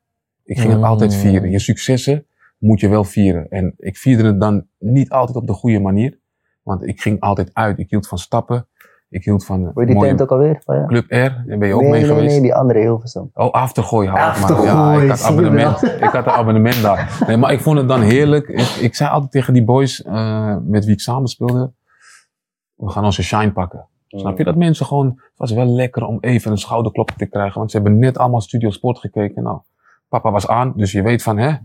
Ik 0.44 0.56
ging 0.58 0.68
het 0.70 0.78
Mm. 0.78 0.84
altijd 0.84 1.14
vieren. 1.14 1.50
Je 1.50 1.58
successen 1.58 2.26
moet 2.58 2.80
je 2.80 2.88
wel 2.88 3.04
vieren. 3.04 3.48
En 3.48 3.74
ik 3.78 3.96
vierde 3.96 4.24
het 4.24 4.40
dan 4.40 4.66
niet 4.78 5.10
altijd 5.10 5.36
op 5.36 5.46
de 5.46 5.52
goede 5.52 5.80
manier, 5.80 6.18
want 6.62 6.86
ik 6.86 7.00
ging 7.00 7.20
altijd 7.20 7.50
uit. 7.52 7.78
Ik 7.78 7.90
hield 7.90 8.08
van 8.08 8.18
stappen, 8.18 8.68
ik 9.08 9.24
hield 9.24 9.44
van 9.44 9.60
Hoe 9.60 9.80
je 9.80 9.86
die 9.86 9.94
mooie 9.94 10.08
tent 10.08 10.22
ook 10.22 10.30
alweer? 10.30 10.62
Oh, 10.64 10.76
ja. 10.76 10.86
Club 10.86 11.04
R, 11.10 11.14
daar 11.14 11.58
ben 11.58 11.68
je 11.68 11.74
ook 11.74 11.80
nee, 11.80 11.90
mee 11.90 12.00
nee, 12.00 12.08
geweest. 12.08 12.32
nee, 12.32 12.40
die 12.40 12.54
andere 12.54 12.78
Hilversum. 12.78 13.30
Oh, 13.34 13.50
aftergooi. 13.50 14.08
Aftergooi, 14.08 14.66
Ja, 14.66 15.02
ik 15.02 15.08
had 15.10 15.22
abonnement. 15.22 15.82
Ik 15.82 16.02
had 16.02 16.26
een 16.26 16.32
abonnement 16.32 16.82
daar. 16.82 17.24
Nee, 17.26 17.36
maar 17.36 17.52
ik 17.52 17.60
vond 17.60 17.78
het 17.78 17.88
dan 17.88 18.00
heerlijk. 18.00 18.48
Ik, 18.48 18.68
ik 18.68 18.94
zei 18.94 19.10
altijd 19.10 19.30
tegen 19.30 19.52
die 19.52 19.64
boys 19.64 20.02
eh, 20.02 20.56
met 20.62 20.84
wie 20.84 20.94
ik 20.94 21.00
samen 21.00 21.28
speelde, 21.28 21.72
we 22.74 22.90
gaan 22.90 23.04
onze 23.04 23.22
shine 23.22 23.52
pakken. 23.52 23.88
Snap 24.08 24.38
je 24.38 24.44
dat 24.44 24.56
mensen 24.56 24.86
gewoon, 24.86 25.06
het 25.06 25.32
was 25.36 25.52
wel 25.52 25.66
lekker 25.66 26.04
om 26.04 26.18
even 26.20 26.50
een 26.50 26.58
schouderklopje 26.58 27.16
te 27.16 27.26
krijgen, 27.26 27.58
want 27.58 27.70
ze 27.70 27.76
hebben 27.76 27.98
net 27.98 28.18
allemaal 28.18 28.40
Studio 28.40 28.70
Sport 28.70 28.98
gekeken. 28.98 29.42
Nou, 29.42 29.60
papa 30.08 30.30
was 30.30 30.48
aan, 30.48 30.72
dus 30.76 30.92
je 30.92 31.02
weet 31.02 31.22
van, 31.22 31.38
hè, 31.38 31.56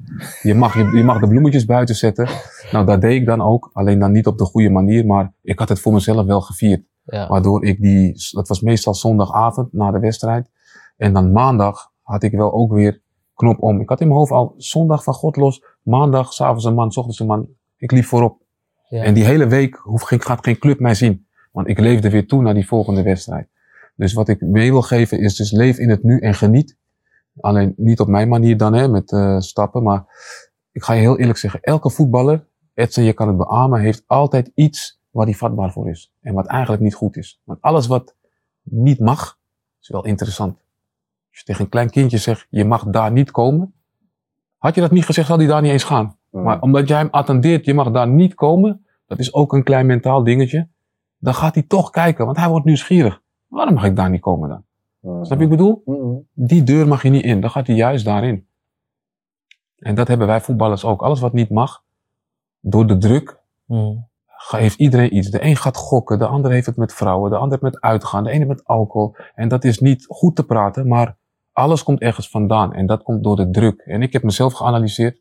je 0.42 0.56
mag, 0.56 0.74
je, 0.74 0.98
je 0.98 1.04
mag 1.04 1.20
de 1.20 1.28
bloemetjes 1.28 1.66
buiten 1.66 1.96
zetten. 1.96 2.28
Nou, 2.72 2.86
dat 2.86 3.02
deed 3.02 3.20
ik 3.22 3.26
dan 3.26 3.42
ook, 3.42 3.70
alleen 3.74 4.00
dan 4.00 4.12
niet 4.12 4.28
op 4.28 4.38
de 4.38 4.46
goede 4.46 4.70
manier, 4.70 5.06
maar 5.06 5.34
ik 5.42 5.60
had 5.60 5.70
het 5.70 5.80
voor 5.80 5.94
mezelf 5.94 6.26
wel 6.26 6.42
gevierd. 6.42 6.84
Ja. 7.04 7.28
Waardoor 7.28 7.66
ik 7.66 7.82
die, 7.82 8.14
dat 8.32 8.48
was 8.48 8.62
meestal 8.62 8.94
zondagavond 8.94 9.74
na 9.74 9.92
de 9.92 10.00
wedstrijd. 10.00 10.50
En 10.98 11.14
dan 11.14 11.32
maandag 11.32 11.92
had 12.02 12.24
ik 12.24 12.32
wel 12.32 12.54
ook 12.54 12.74
weer 12.74 13.02
knop 13.34 13.62
om. 13.62 13.82
Ik 13.82 13.90
had 13.90 14.02
in 14.02 14.08
mijn 14.08 14.20
hoofd 14.20 14.32
al 14.32 14.54
zondag 14.58 15.04
van 15.04 15.14
God 15.14 15.36
los, 15.36 15.64
maandag, 15.82 16.34
s'avonds 16.34 16.66
een 16.66 16.74
man, 16.74 16.92
s 16.92 16.98
ochtends 16.98 17.20
een 17.20 17.28
man. 17.28 17.48
Ik 17.78 17.92
liep 17.92 18.06
voorop. 18.06 18.42
Ja. 18.90 19.04
En 19.04 19.14
die 19.14 19.26
hele 19.26 19.48
week 19.48 19.76
hoef, 19.76 20.02
geen, 20.02 20.22
gaat 20.22 20.44
geen 20.44 20.58
club 20.58 20.80
mij 20.80 20.94
zien. 20.94 21.28
Want 21.52 21.68
ik 21.68 21.80
leefde 21.80 22.10
weer 22.10 22.28
toe 22.28 22.42
naar 22.42 22.54
die 22.54 22.68
volgende 22.68 23.04
wedstrijd. 23.04 23.48
Dus 23.96 24.14
wat 24.14 24.28
ik 24.28 24.42
mee 24.42 24.72
wil 24.72 24.82
geven 24.82 25.20
is 25.20 25.36
dus 25.36 25.52
leef 25.52 25.78
in 25.78 25.90
het 25.90 26.04
nu 26.04 26.20
en 26.20 26.34
geniet. 26.34 26.78
Alleen 27.40 27.74
niet 27.78 28.00
op 28.00 28.08
mijn 28.08 28.28
manier 28.28 28.58
dan, 28.58 28.74
hè, 28.74 28.88
met 28.88 29.12
eh, 29.12 29.40
stappen. 29.40 29.84
Maar 29.84 30.06
ik 30.72 30.84
ga 30.84 30.94
je 30.94 31.00
heel 31.00 31.20
eerlijk 31.20 31.38
zeggen, 31.38 31.62
elke 31.62 31.90
voetballer, 31.90 32.48
Edson, 32.74 33.04
je 33.04 33.14
kan 33.14 33.28
het 33.28 33.38
beamen, 33.38 33.80
heeft 33.80 34.04
altijd 34.08 34.52
iets 34.54 35.02
waar 35.14 35.26
hij 35.26 35.36
vatbaar 35.36 35.72
voor 35.72 35.90
is. 35.90 36.14
En 36.22 36.34
wat 36.34 36.46
eigenlijk 36.46 36.82
niet 36.82 36.96
goed 36.96 37.18
is. 37.18 37.42
Want 37.44 37.62
alles 37.62 37.88
wat 37.88 38.16
niet 38.62 39.00
mag, 39.00 39.40
is 39.82 39.90
wel 39.90 40.06
interessant. 40.06 40.58
Als 41.30 41.40
je 41.40 41.44
tegen 41.44 41.64
een 41.64 41.70
klein 41.70 41.90
kindje 41.90 42.18
zegt, 42.18 42.48
je 42.50 42.66
mag 42.66 42.84
daar 42.84 43.12
niet 43.12 43.32
komen. 43.32 43.74
Had 44.58 44.76
je 44.76 44.82
dat 44.82 44.92
niet 44.92 45.06
gezegd, 45.06 45.28
zal 45.28 45.38
hij 45.38 45.48
daar 45.48 45.62
niet 45.62 45.72
eens 45.72 45.84
gaan. 45.84 46.18
Mm. 46.30 46.44
Maar 46.44 46.62
omdat 46.62 46.88
jij 46.88 46.98
hem 46.98 47.08
attendeert, 47.12 47.66
je 47.66 47.74
mag 47.74 47.92
daar 47.92 48.08
niet 48.08 48.34
komen. 48.34 48.86
Dat 49.08 49.20
is 49.20 49.34
ook 49.34 49.54
een 49.54 49.64
klein 49.64 49.86
mentaal 49.86 50.24
dingetje. 50.24 50.68
Dan 51.18 51.34
gaat 51.34 51.54
hij 51.54 51.64
toch 51.64 51.90
kijken, 51.90 52.26
want 52.26 52.38
hij 52.38 52.50
wordt 52.50 52.66
nieuwsgierig. 52.66 53.22
Waarom 53.48 53.74
mag 53.74 53.86
ik 53.86 53.96
daar 53.96 54.10
niet 54.10 54.22
komen 54.22 54.50
dan? 54.50 54.64
Snap 55.02 55.24
je 55.24 55.30
wat 55.30 55.42
ik 55.42 55.50
bedoel? 55.50 55.84
Die 56.34 56.64
deur 56.64 56.88
mag 56.88 57.04
je 57.04 57.10
niet 57.10 57.24
in. 57.24 57.42
Dan 57.42 57.50
gaat 57.50 57.68
hij 57.68 57.76
juist 57.76 58.06
daarin. 58.06 58.48
En 59.78 59.96
dat 59.96 60.08
hebben 60.08 60.28
wij 60.28 60.42
voetballers 60.42 60.86
ook. 60.86 61.02
Alles 61.02 61.20
wat 61.20 61.34
niet 61.34 61.50
mag, 61.50 61.84
door 62.60 62.88
de 62.88 62.98
druk, 62.98 63.42
Mm. 63.66 64.08
Heeft 64.50 64.80
iedereen 64.80 65.16
iets. 65.16 65.30
De 65.30 65.44
een 65.46 65.56
gaat 65.56 65.78
gokken, 65.78 66.20
de 66.20 66.26
ander 66.28 66.52
heeft 66.52 66.66
het 66.66 66.76
met 66.78 66.94
vrouwen, 66.94 67.30
de 67.32 67.38
ander 67.38 67.58
met 67.62 67.82
uitgaan, 67.82 68.24
de 68.24 68.30
ene 68.30 68.46
met 68.46 68.64
alcohol. 68.66 69.16
En 69.36 69.48
dat 69.48 69.64
is 69.64 69.80
niet 69.80 70.06
goed 70.10 70.36
te 70.36 70.44
praten, 70.44 70.88
maar 70.88 71.16
alles 71.52 71.84
komt 71.84 72.00
ergens 72.02 72.30
vandaan. 72.30 72.74
En 72.74 72.86
dat 72.86 73.04
komt 73.04 73.24
door 73.24 73.36
de 73.36 73.50
druk. 73.50 73.82
En 73.86 74.02
ik 74.02 74.14
heb 74.14 74.24
mezelf 74.24 74.54
geanalyseerd. 74.54 75.16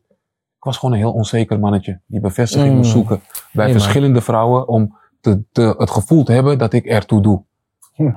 Ik 0.57 0.69
was 0.69 0.77
gewoon 0.77 0.93
een 0.95 1.01
heel 1.01 1.13
onzeker 1.13 1.59
mannetje 1.59 1.99
die 2.05 2.19
bevestiging 2.19 2.69
Mm. 2.71 2.77
moest 2.77 2.91
zoeken 2.91 3.21
bij 3.51 3.65
Nee, 3.65 3.73
verschillende 3.73 4.21
vrouwen 4.21 4.67
om 4.67 4.97
te, 5.21 5.43
te, 5.51 5.75
het 5.77 5.89
gevoel 5.89 6.23
te 6.23 6.31
hebben 6.31 6.57
dat 6.57 6.73
ik 6.73 6.85
ertoe 6.85 7.21
doe. 7.21 7.43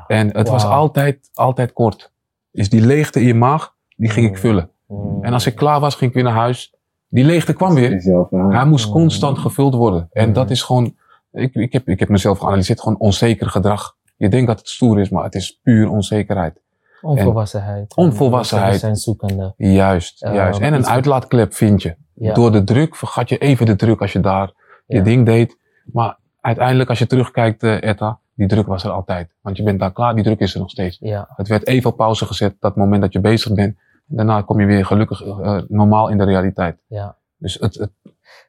En 0.07 0.37
het 0.37 0.49
was 0.49 0.65
altijd, 0.65 1.31
altijd 1.35 1.73
kort. 1.73 2.13
Dus 2.51 2.69
die 2.69 2.81
leegte 2.81 3.21
in 3.21 3.27
je 3.27 3.35
maag, 3.35 3.75
die 3.97 4.11
ging 4.11 4.27
ik 4.27 4.33
Mm. 4.33 4.39
vullen. 4.39 4.71
Mm. 4.87 5.25
En 5.25 5.33
als 5.33 5.47
ik 5.47 5.55
klaar 5.55 5.81
was, 5.81 5.95
ging 5.95 6.11
ik 6.11 6.17
weer 6.17 6.25
naar 6.25 6.35
huis. 6.41 6.75
Die 7.09 7.25
leegte 7.25 7.53
kwam 7.53 7.75
weer. 7.75 7.91
Hij 8.31 8.65
moest 8.65 8.91
constant 8.91 9.39
gevuld 9.39 9.75
worden. 9.75 10.09
En 10.13 10.33
dat 10.33 10.51
is 10.51 10.63
gewoon, 10.63 10.95
ik, 11.33 11.55
ik, 11.55 11.73
heb, 11.73 11.89
ik 11.89 11.99
heb 11.99 12.09
mezelf 12.09 12.39
geanalyseerd, 12.39 12.81
gewoon 12.81 12.99
onzeker 12.99 13.49
gedrag. 13.51 13.97
Je 14.17 14.29
denkt 14.29 14.47
dat 14.47 14.59
het 14.59 14.69
stoer 14.69 15.01
is, 15.01 15.09
maar 15.11 15.25
het 15.25 15.35
is 15.35 15.61
puur 15.63 15.89
onzekerheid. 15.91 16.61
Onvolwassenheid. 17.03 17.97
Onvolwassenheid. 17.97 18.81
zijn 18.81 18.97
zoekende. 18.97 19.55
Juist, 19.57 20.21
Ja, 20.21 20.35
juist. 20.35 20.61
En 20.61 20.73
een 20.73 20.87
uitlaatklep 20.87 21.55
vind 21.55 21.83
je. 21.83 21.97
Ja. 22.15 22.35
Door 22.35 22.53
de 22.53 22.65
druk 22.65 22.97
vergat 22.97 23.29
je 23.29 23.39
even 23.39 23.67
de 23.67 23.77
druk 23.77 24.01
als 24.01 24.13
je 24.13 24.21
daar 24.21 24.53
je 24.87 24.97
Ja. 24.97 25.03
ding 25.03 25.27
deed. 25.27 25.59
Maar 25.93 26.19
uiteindelijk, 26.41 26.89
als 26.89 26.99
je 26.99 27.07
terugkijkt, 27.07 27.63
eh 27.63 27.83
Etta, 27.83 28.19
die 28.35 28.47
druk 28.49 28.67
was 28.67 28.85
er 28.85 28.91
altijd. 28.91 29.31
Want 29.41 29.57
je 29.57 29.63
bent 29.63 29.81
daar 29.81 29.93
klaar, 29.93 30.15
die 30.15 30.25
druk 30.25 30.39
is 30.41 30.55
er 30.55 30.61
nog 30.61 30.71
steeds. 30.71 30.97
Ja. 31.01 31.29
Het 31.37 31.49
werd 31.49 31.67
even 31.67 31.91
op 31.91 31.97
pauze 31.97 32.27
gezet, 32.27 32.55
dat 32.61 32.77
moment 32.77 33.03
dat 33.03 33.13
je 33.13 33.21
bezig 33.21 33.55
bent. 33.55 33.77
Daarna 34.07 34.43
kom 34.43 34.61
je 34.61 34.67
weer 34.67 34.87
gelukkig 34.87 35.23
eh, 35.23 35.63
normaal 35.69 36.09
in 36.09 36.19
de 36.19 36.25
realiteit. 36.25 36.83
Ja. 36.87 37.19
Dus 37.37 37.55
het, 37.55 37.75
het, 37.75 37.93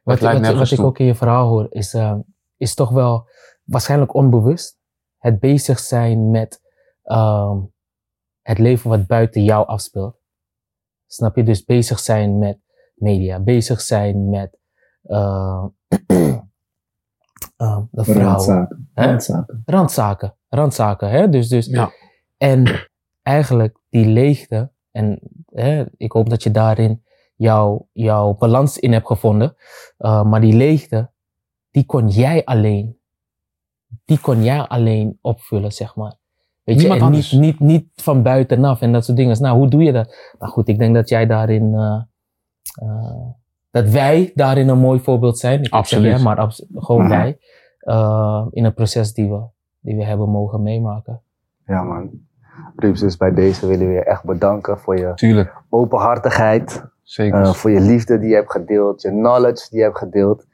Wat, 0.02 0.20
wat, 0.20 0.70
ik 0.70 0.80
ook 0.80 0.98
in 0.98 1.06
je 1.06 1.14
verhaal 1.14 1.48
hoor, 1.48 1.66
is, 1.70 1.94
eh, 1.94 2.14
is 2.56 2.74
toch 2.74 2.90
wel 2.90 3.28
waarschijnlijk 3.64 4.14
onbewust 4.14 4.78
het 5.18 5.40
bezig 5.40 5.78
zijn 5.78 6.30
met 6.30 6.60
ehm, 7.02 7.58
het 8.42 8.58
leven 8.58 8.90
wat 8.90 9.06
buiten 9.06 9.44
jou 9.44 9.66
afspeelt. 9.66 10.16
Snap 11.06 11.36
je? 11.36 11.42
Dus 11.42 11.64
bezig 11.64 11.98
zijn 11.98 12.38
met 12.38 12.58
media, 12.94 13.40
bezig 13.40 13.80
zijn 13.80 14.28
met 14.28 14.58
eh, 15.02 15.64
ehm, 17.56 17.82
de 17.90 18.04
vrouwen. 18.04 18.24
Randzaken. 18.24 18.90
Hè? 18.94 19.06
Randzaken. 19.06 19.62
Randzaken. 19.66 20.34
Randzaken, 20.48 21.10
hè? 21.10 21.28
Dus, 21.28 21.48
dus, 21.48 21.66
ja. 21.66 21.90
En 22.36 22.88
eigenlijk 23.22 23.78
die 23.90 24.06
leegte, 24.06 24.70
en 24.98 25.18
hè, 25.46 25.84
ik 25.96 26.12
hoop 26.12 26.30
dat 26.30 26.42
je 26.42 26.50
daarin 26.50 27.02
jouw, 27.34 27.88
jouw 27.92 28.34
balans 28.34 28.78
in 28.78 28.92
hebt 28.92 29.06
gevonden, 29.06 29.56
uh, 29.98 30.24
maar 30.24 30.40
die 30.40 30.52
leegte, 30.52 31.10
die 31.70 31.84
kon 31.84 32.08
jij 32.08 32.44
alleen, 32.44 32.98
die 34.04 34.20
kon 34.20 34.42
jij 34.42 34.60
alleen 34.60 35.18
opvullen, 35.20 35.72
zeg 35.72 35.96
maar. 35.96 36.16
Weet 36.64 36.76
je, 36.76 36.80
Niemand 36.80 37.00
en 37.00 37.06
anders. 37.06 37.32
niet, 37.32 37.40
niet, 37.40 37.60
niet 37.60 37.88
van 37.94 38.22
buitenaf 38.22 38.80
en 38.80 38.92
dat 38.92 39.04
soort 39.04 39.16
dingen. 39.16 39.42
Nou, 39.42 39.56
hoe 39.56 39.68
doe 39.68 39.82
je 39.82 39.92
dat? 39.92 40.34
Nou 40.38 40.52
goed, 40.52 40.68
ik 40.68 40.78
denk 40.78 40.94
dat 40.94 41.08
jij 41.08 41.26
daarin, 41.26 41.72
uh, 41.72 42.02
uh, 42.82 43.26
dat 43.70 43.88
wij 43.88 44.32
daarin 44.34 44.68
een 44.68 44.78
mooi 44.78 45.00
voorbeeld 45.00 45.38
zijn. 45.38 45.62
Ik 45.62 45.72
Absoluut. 45.72 46.12
Zeg 46.12 46.22
maar 46.22 46.54
gewoon 46.74 47.08
wij, 47.08 47.38
uh, 47.80 48.46
in 48.50 48.64
het 48.64 48.74
proces 48.74 49.12
die 49.12 49.30
we, 49.30 49.46
die 49.80 49.96
we 49.96 50.04
hebben 50.04 50.28
mogen 50.28 50.62
meemaken. 50.62 51.22
Ja, 51.66 51.82
man. 51.82 52.26
Rups, 52.76 53.00
dus 53.00 53.16
bij 53.16 53.34
deze 53.34 53.66
willen 53.66 53.86
we 53.86 53.92
je 53.92 54.04
echt 54.04 54.24
bedanken 54.24 54.78
voor 54.78 54.96
je 54.98 55.12
Tuurlijk, 55.14 55.52
openhartigheid, 55.68 56.84
zeker. 57.02 57.40
eh, 57.42 57.52
voor 57.52 57.70
je 57.70 57.80
liefde 57.80 58.18
die 58.18 58.28
je 58.28 58.34
hebt 58.34 58.50
gedeeld, 58.50 59.02
je 59.02 59.08
knowledge 59.10 59.66
die 59.70 59.78
je 59.78 59.84
hebt 59.84 59.98
gedeeld. 59.98 60.46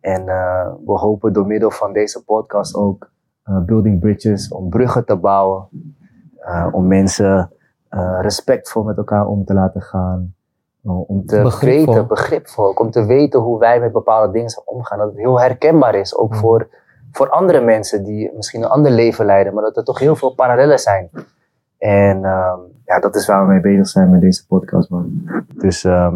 En 0.00 0.28
eh, 0.28 0.66
we 0.86 0.92
hopen 0.92 1.32
door 1.32 1.46
middel 1.46 1.70
van 1.70 1.92
deze 1.92 2.24
podcast 2.24 2.74
ook 2.74 3.10
eh, 3.42 3.58
Building 3.58 4.00
Bridges, 4.00 4.48
om 4.52 4.68
bruggen 4.68 5.04
te 5.04 5.16
bouwen, 5.16 5.68
eh, 6.38 6.68
om 6.72 6.86
mensen 6.86 7.50
eh, 7.88 8.18
respectvol 8.20 8.82
met 8.82 8.96
elkaar 8.96 9.26
om 9.26 9.44
te 9.44 9.54
laten 9.54 9.82
gaan. 9.82 10.34
om 10.82 11.26
te 11.26 11.40
Begripvol. 11.42 11.86
weten, 11.94 12.06
begripvol, 12.08 12.70
om 12.70 12.90
te 12.90 13.04
weten 13.04 13.40
hoe 13.40 13.58
wij 13.58 13.80
met 13.80 13.92
bepaalde 13.92 14.32
dingen 14.32 14.62
omgaan. 14.64 14.98
Dat 14.98 15.08
het 15.08 15.16
heel 15.16 15.40
herkenbaar 15.40 15.94
is, 15.94 16.16
ook 16.16 16.30
Mhm. 16.30 16.38
voor, 16.38 16.68
voor 17.12 17.30
andere 17.30 17.60
mensen 17.60 18.04
die 18.04 18.32
misschien 18.36 18.62
een 18.62 18.68
ander 18.68 18.90
leven 18.90 19.24
leiden, 19.26 19.54
maar 19.54 19.62
dat 19.62 19.76
er 19.76 19.84
toch 19.84 19.98
heel 19.98 20.16
veel 20.16 20.34
parallellen 20.34 20.78
zijn. 20.78 21.10
En 21.84 22.24
ehm, 22.24 22.58
ja, 22.84 22.98
dat 23.00 23.16
is 23.16 23.26
waar 23.26 23.46
we 23.46 23.52
mee 23.52 23.60
bezig 23.60 23.88
zijn 23.88 24.10
met 24.10 24.20
deze 24.20 24.46
podcast, 24.46 24.90
man. 24.90 25.22
Dus 25.54 25.84
ehm, 25.84 26.14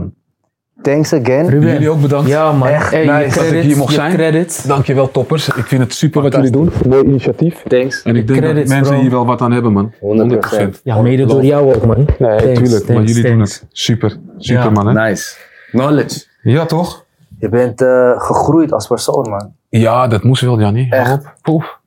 Thanks 0.83 1.13
again. 1.13 1.49
Ruben. 1.49 1.69
Jullie 1.73 1.91
ook 1.91 2.01
bedankt. 2.01 2.29
Ja, 2.29 2.53
man. 2.53 2.69
Echt 2.69 2.91
Hey, 2.91 3.05
nice 3.07 3.15
je 3.15 3.25
dat 3.29 3.35
ik 3.35 3.49
credits, 3.49 3.67
hier 3.67 3.77
mocht 3.77 3.89
je 3.91 3.95
zijn. 3.95 4.13
credits. 4.15 4.63
Dankjewel 4.63 5.11
toppers. 5.11 5.49
Ik 5.49 5.65
vind 5.67 5.83
het 5.83 5.93
super 5.95 6.23
wat 6.23 6.35
jullie 6.35 6.51
doen. 6.51 6.71
Mooi 6.89 7.05
initiatief. 7.05 7.63
Thanks. 7.63 8.03
En 8.03 8.17
ik 8.17 8.27
denk 8.27 8.39
Credits, 8.41 8.69
dat 8.69 8.77
mensen 8.77 8.93
bro. 8.95 9.03
hier 9.03 9.11
wel 9.11 9.27
wat 9.27 9.41
aan 9.41 9.53
hebben, 9.53 9.73
man. 9.73 9.93
100%. 10.01 10.81
Ja, 10.85 11.03
mede 11.03 11.27
door 11.27 11.45
jou 11.45 11.75
ook, 11.75 11.87
man. 11.87 11.97
Nee, 12.19 12.39
Thanks, 12.39 12.59
tuurlijk. 12.61 12.89
maar 12.89 12.97
jullie 12.97 13.13
thanks. 13.23 13.29
doen 13.31 13.41
het 13.41 13.67
super. 13.73 14.17
Super, 14.37 14.63
Ja. 14.65 14.71
man. 14.71 14.87
Hè? 14.87 15.09
Nice. 15.09 15.37
Knowledge. 15.71 16.25
Ja, 16.43 16.65
toch? 16.65 17.05
Je 17.39 17.49
bent 17.49 17.81
eh, 17.83 18.21
gegroeid 18.21 18.73
als 18.73 18.87
persoon, 18.87 19.29
man. 19.29 19.53
Ja, 19.69 20.07
dat 20.09 20.23
moest 20.23 20.43
wel, 20.43 20.61
Jannie. 20.61 20.91
Echt. 20.91 21.33
Poef. 21.43 21.79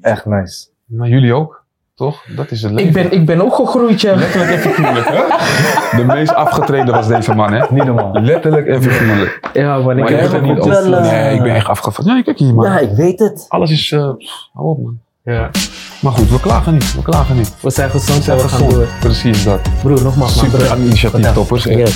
Echt 0.00 0.24
nice. 0.26 0.66
Maar 0.84 1.08
jullie 1.08 1.34
ook. 1.34 1.63
Toch? 1.94 2.24
Dat 2.36 2.50
is 2.50 2.62
het 2.62 2.72
leven. 2.72 2.86
Ik 2.88 2.92
ben, 3.10 3.12
ik 3.20 3.26
ben 3.26 3.42
ook 3.42 3.54
gegroeid, 3.54 4.00
ja. 4.00 4.14
Letterlijk 4.14 4.50
en 4.52 4.58
figuurlijk, 4.58 5.06
hè? 5.08 5.22
De 5.96 6.04
meest 6.04 6.34
afgetreden 6.34 6.94
was 6.94 7.06
deze 7.08 7.34
man, 7.34 7.52
hè? 7.52 7.64
Niet 7.70 7.84
normaal. 7.84 8.10
Letterlijk 8.12 8.66
en 8.66 8.82
figuurlijk. 8.82 9.40
Ja, 9.52 9.78
man. 9.78 9.90
Ik 9.98 10.02
Maar 10.02 10.10
je 10.12 10.16
heb 10.16 10.34
ook 10.34 10.42
niet 10.42 10.64
wel... 10.64 10.78
over. 10.78 10.92
eh, 10.94 11.00
Nee, 11.12 11.34
ik 11.34 11.42
ben 11.42 11.54
echt 11.54 11.68
afgevallen. 11.68 12.16
Ja, 12.16 12.22
kijk 12.22 12.38
hier, 12.38 12.54
man. 12.54 12.64
Ja, 12.66 12.78
ik 12.78 12.90
weet 12.90 13.18
het. 13.18 13.44
Alles 13.48 13.70
is... 13.70 13.92
eh, 13.92 14.00
hou 14.00 14.68
op, 14.68 14.78
man. 14.82 14.98
Ja. 15.24 15.50
Maar 16.00 16.12
goed, 16.12 16.30
we 16.30 16.40
klagen 16.40 16.72
niet. 16.72 16.94
We 16.94 17.02
klagen 17.02 17.36
niet. 17.36 17.54
We 17.60 17.70
zijn 17.70 17.90
gezond 17.90 18.18
We 18.18 18.24
zijn 18.24 18.38
en 18.38 18.42
we 18.44 18.48
gaan 18.50 18.68
door. 18.68 18.86
Precies 19.00 19.44
dat. 19.44 19.60
Broer, 19.82 20.02
nogmaals, 20.02 20.42
man. 20.42 20.50
Super 20.50 20.76
initiatief, 20.78 21.32
toppers. 21.32 21.64
Ja. 21.64 21.86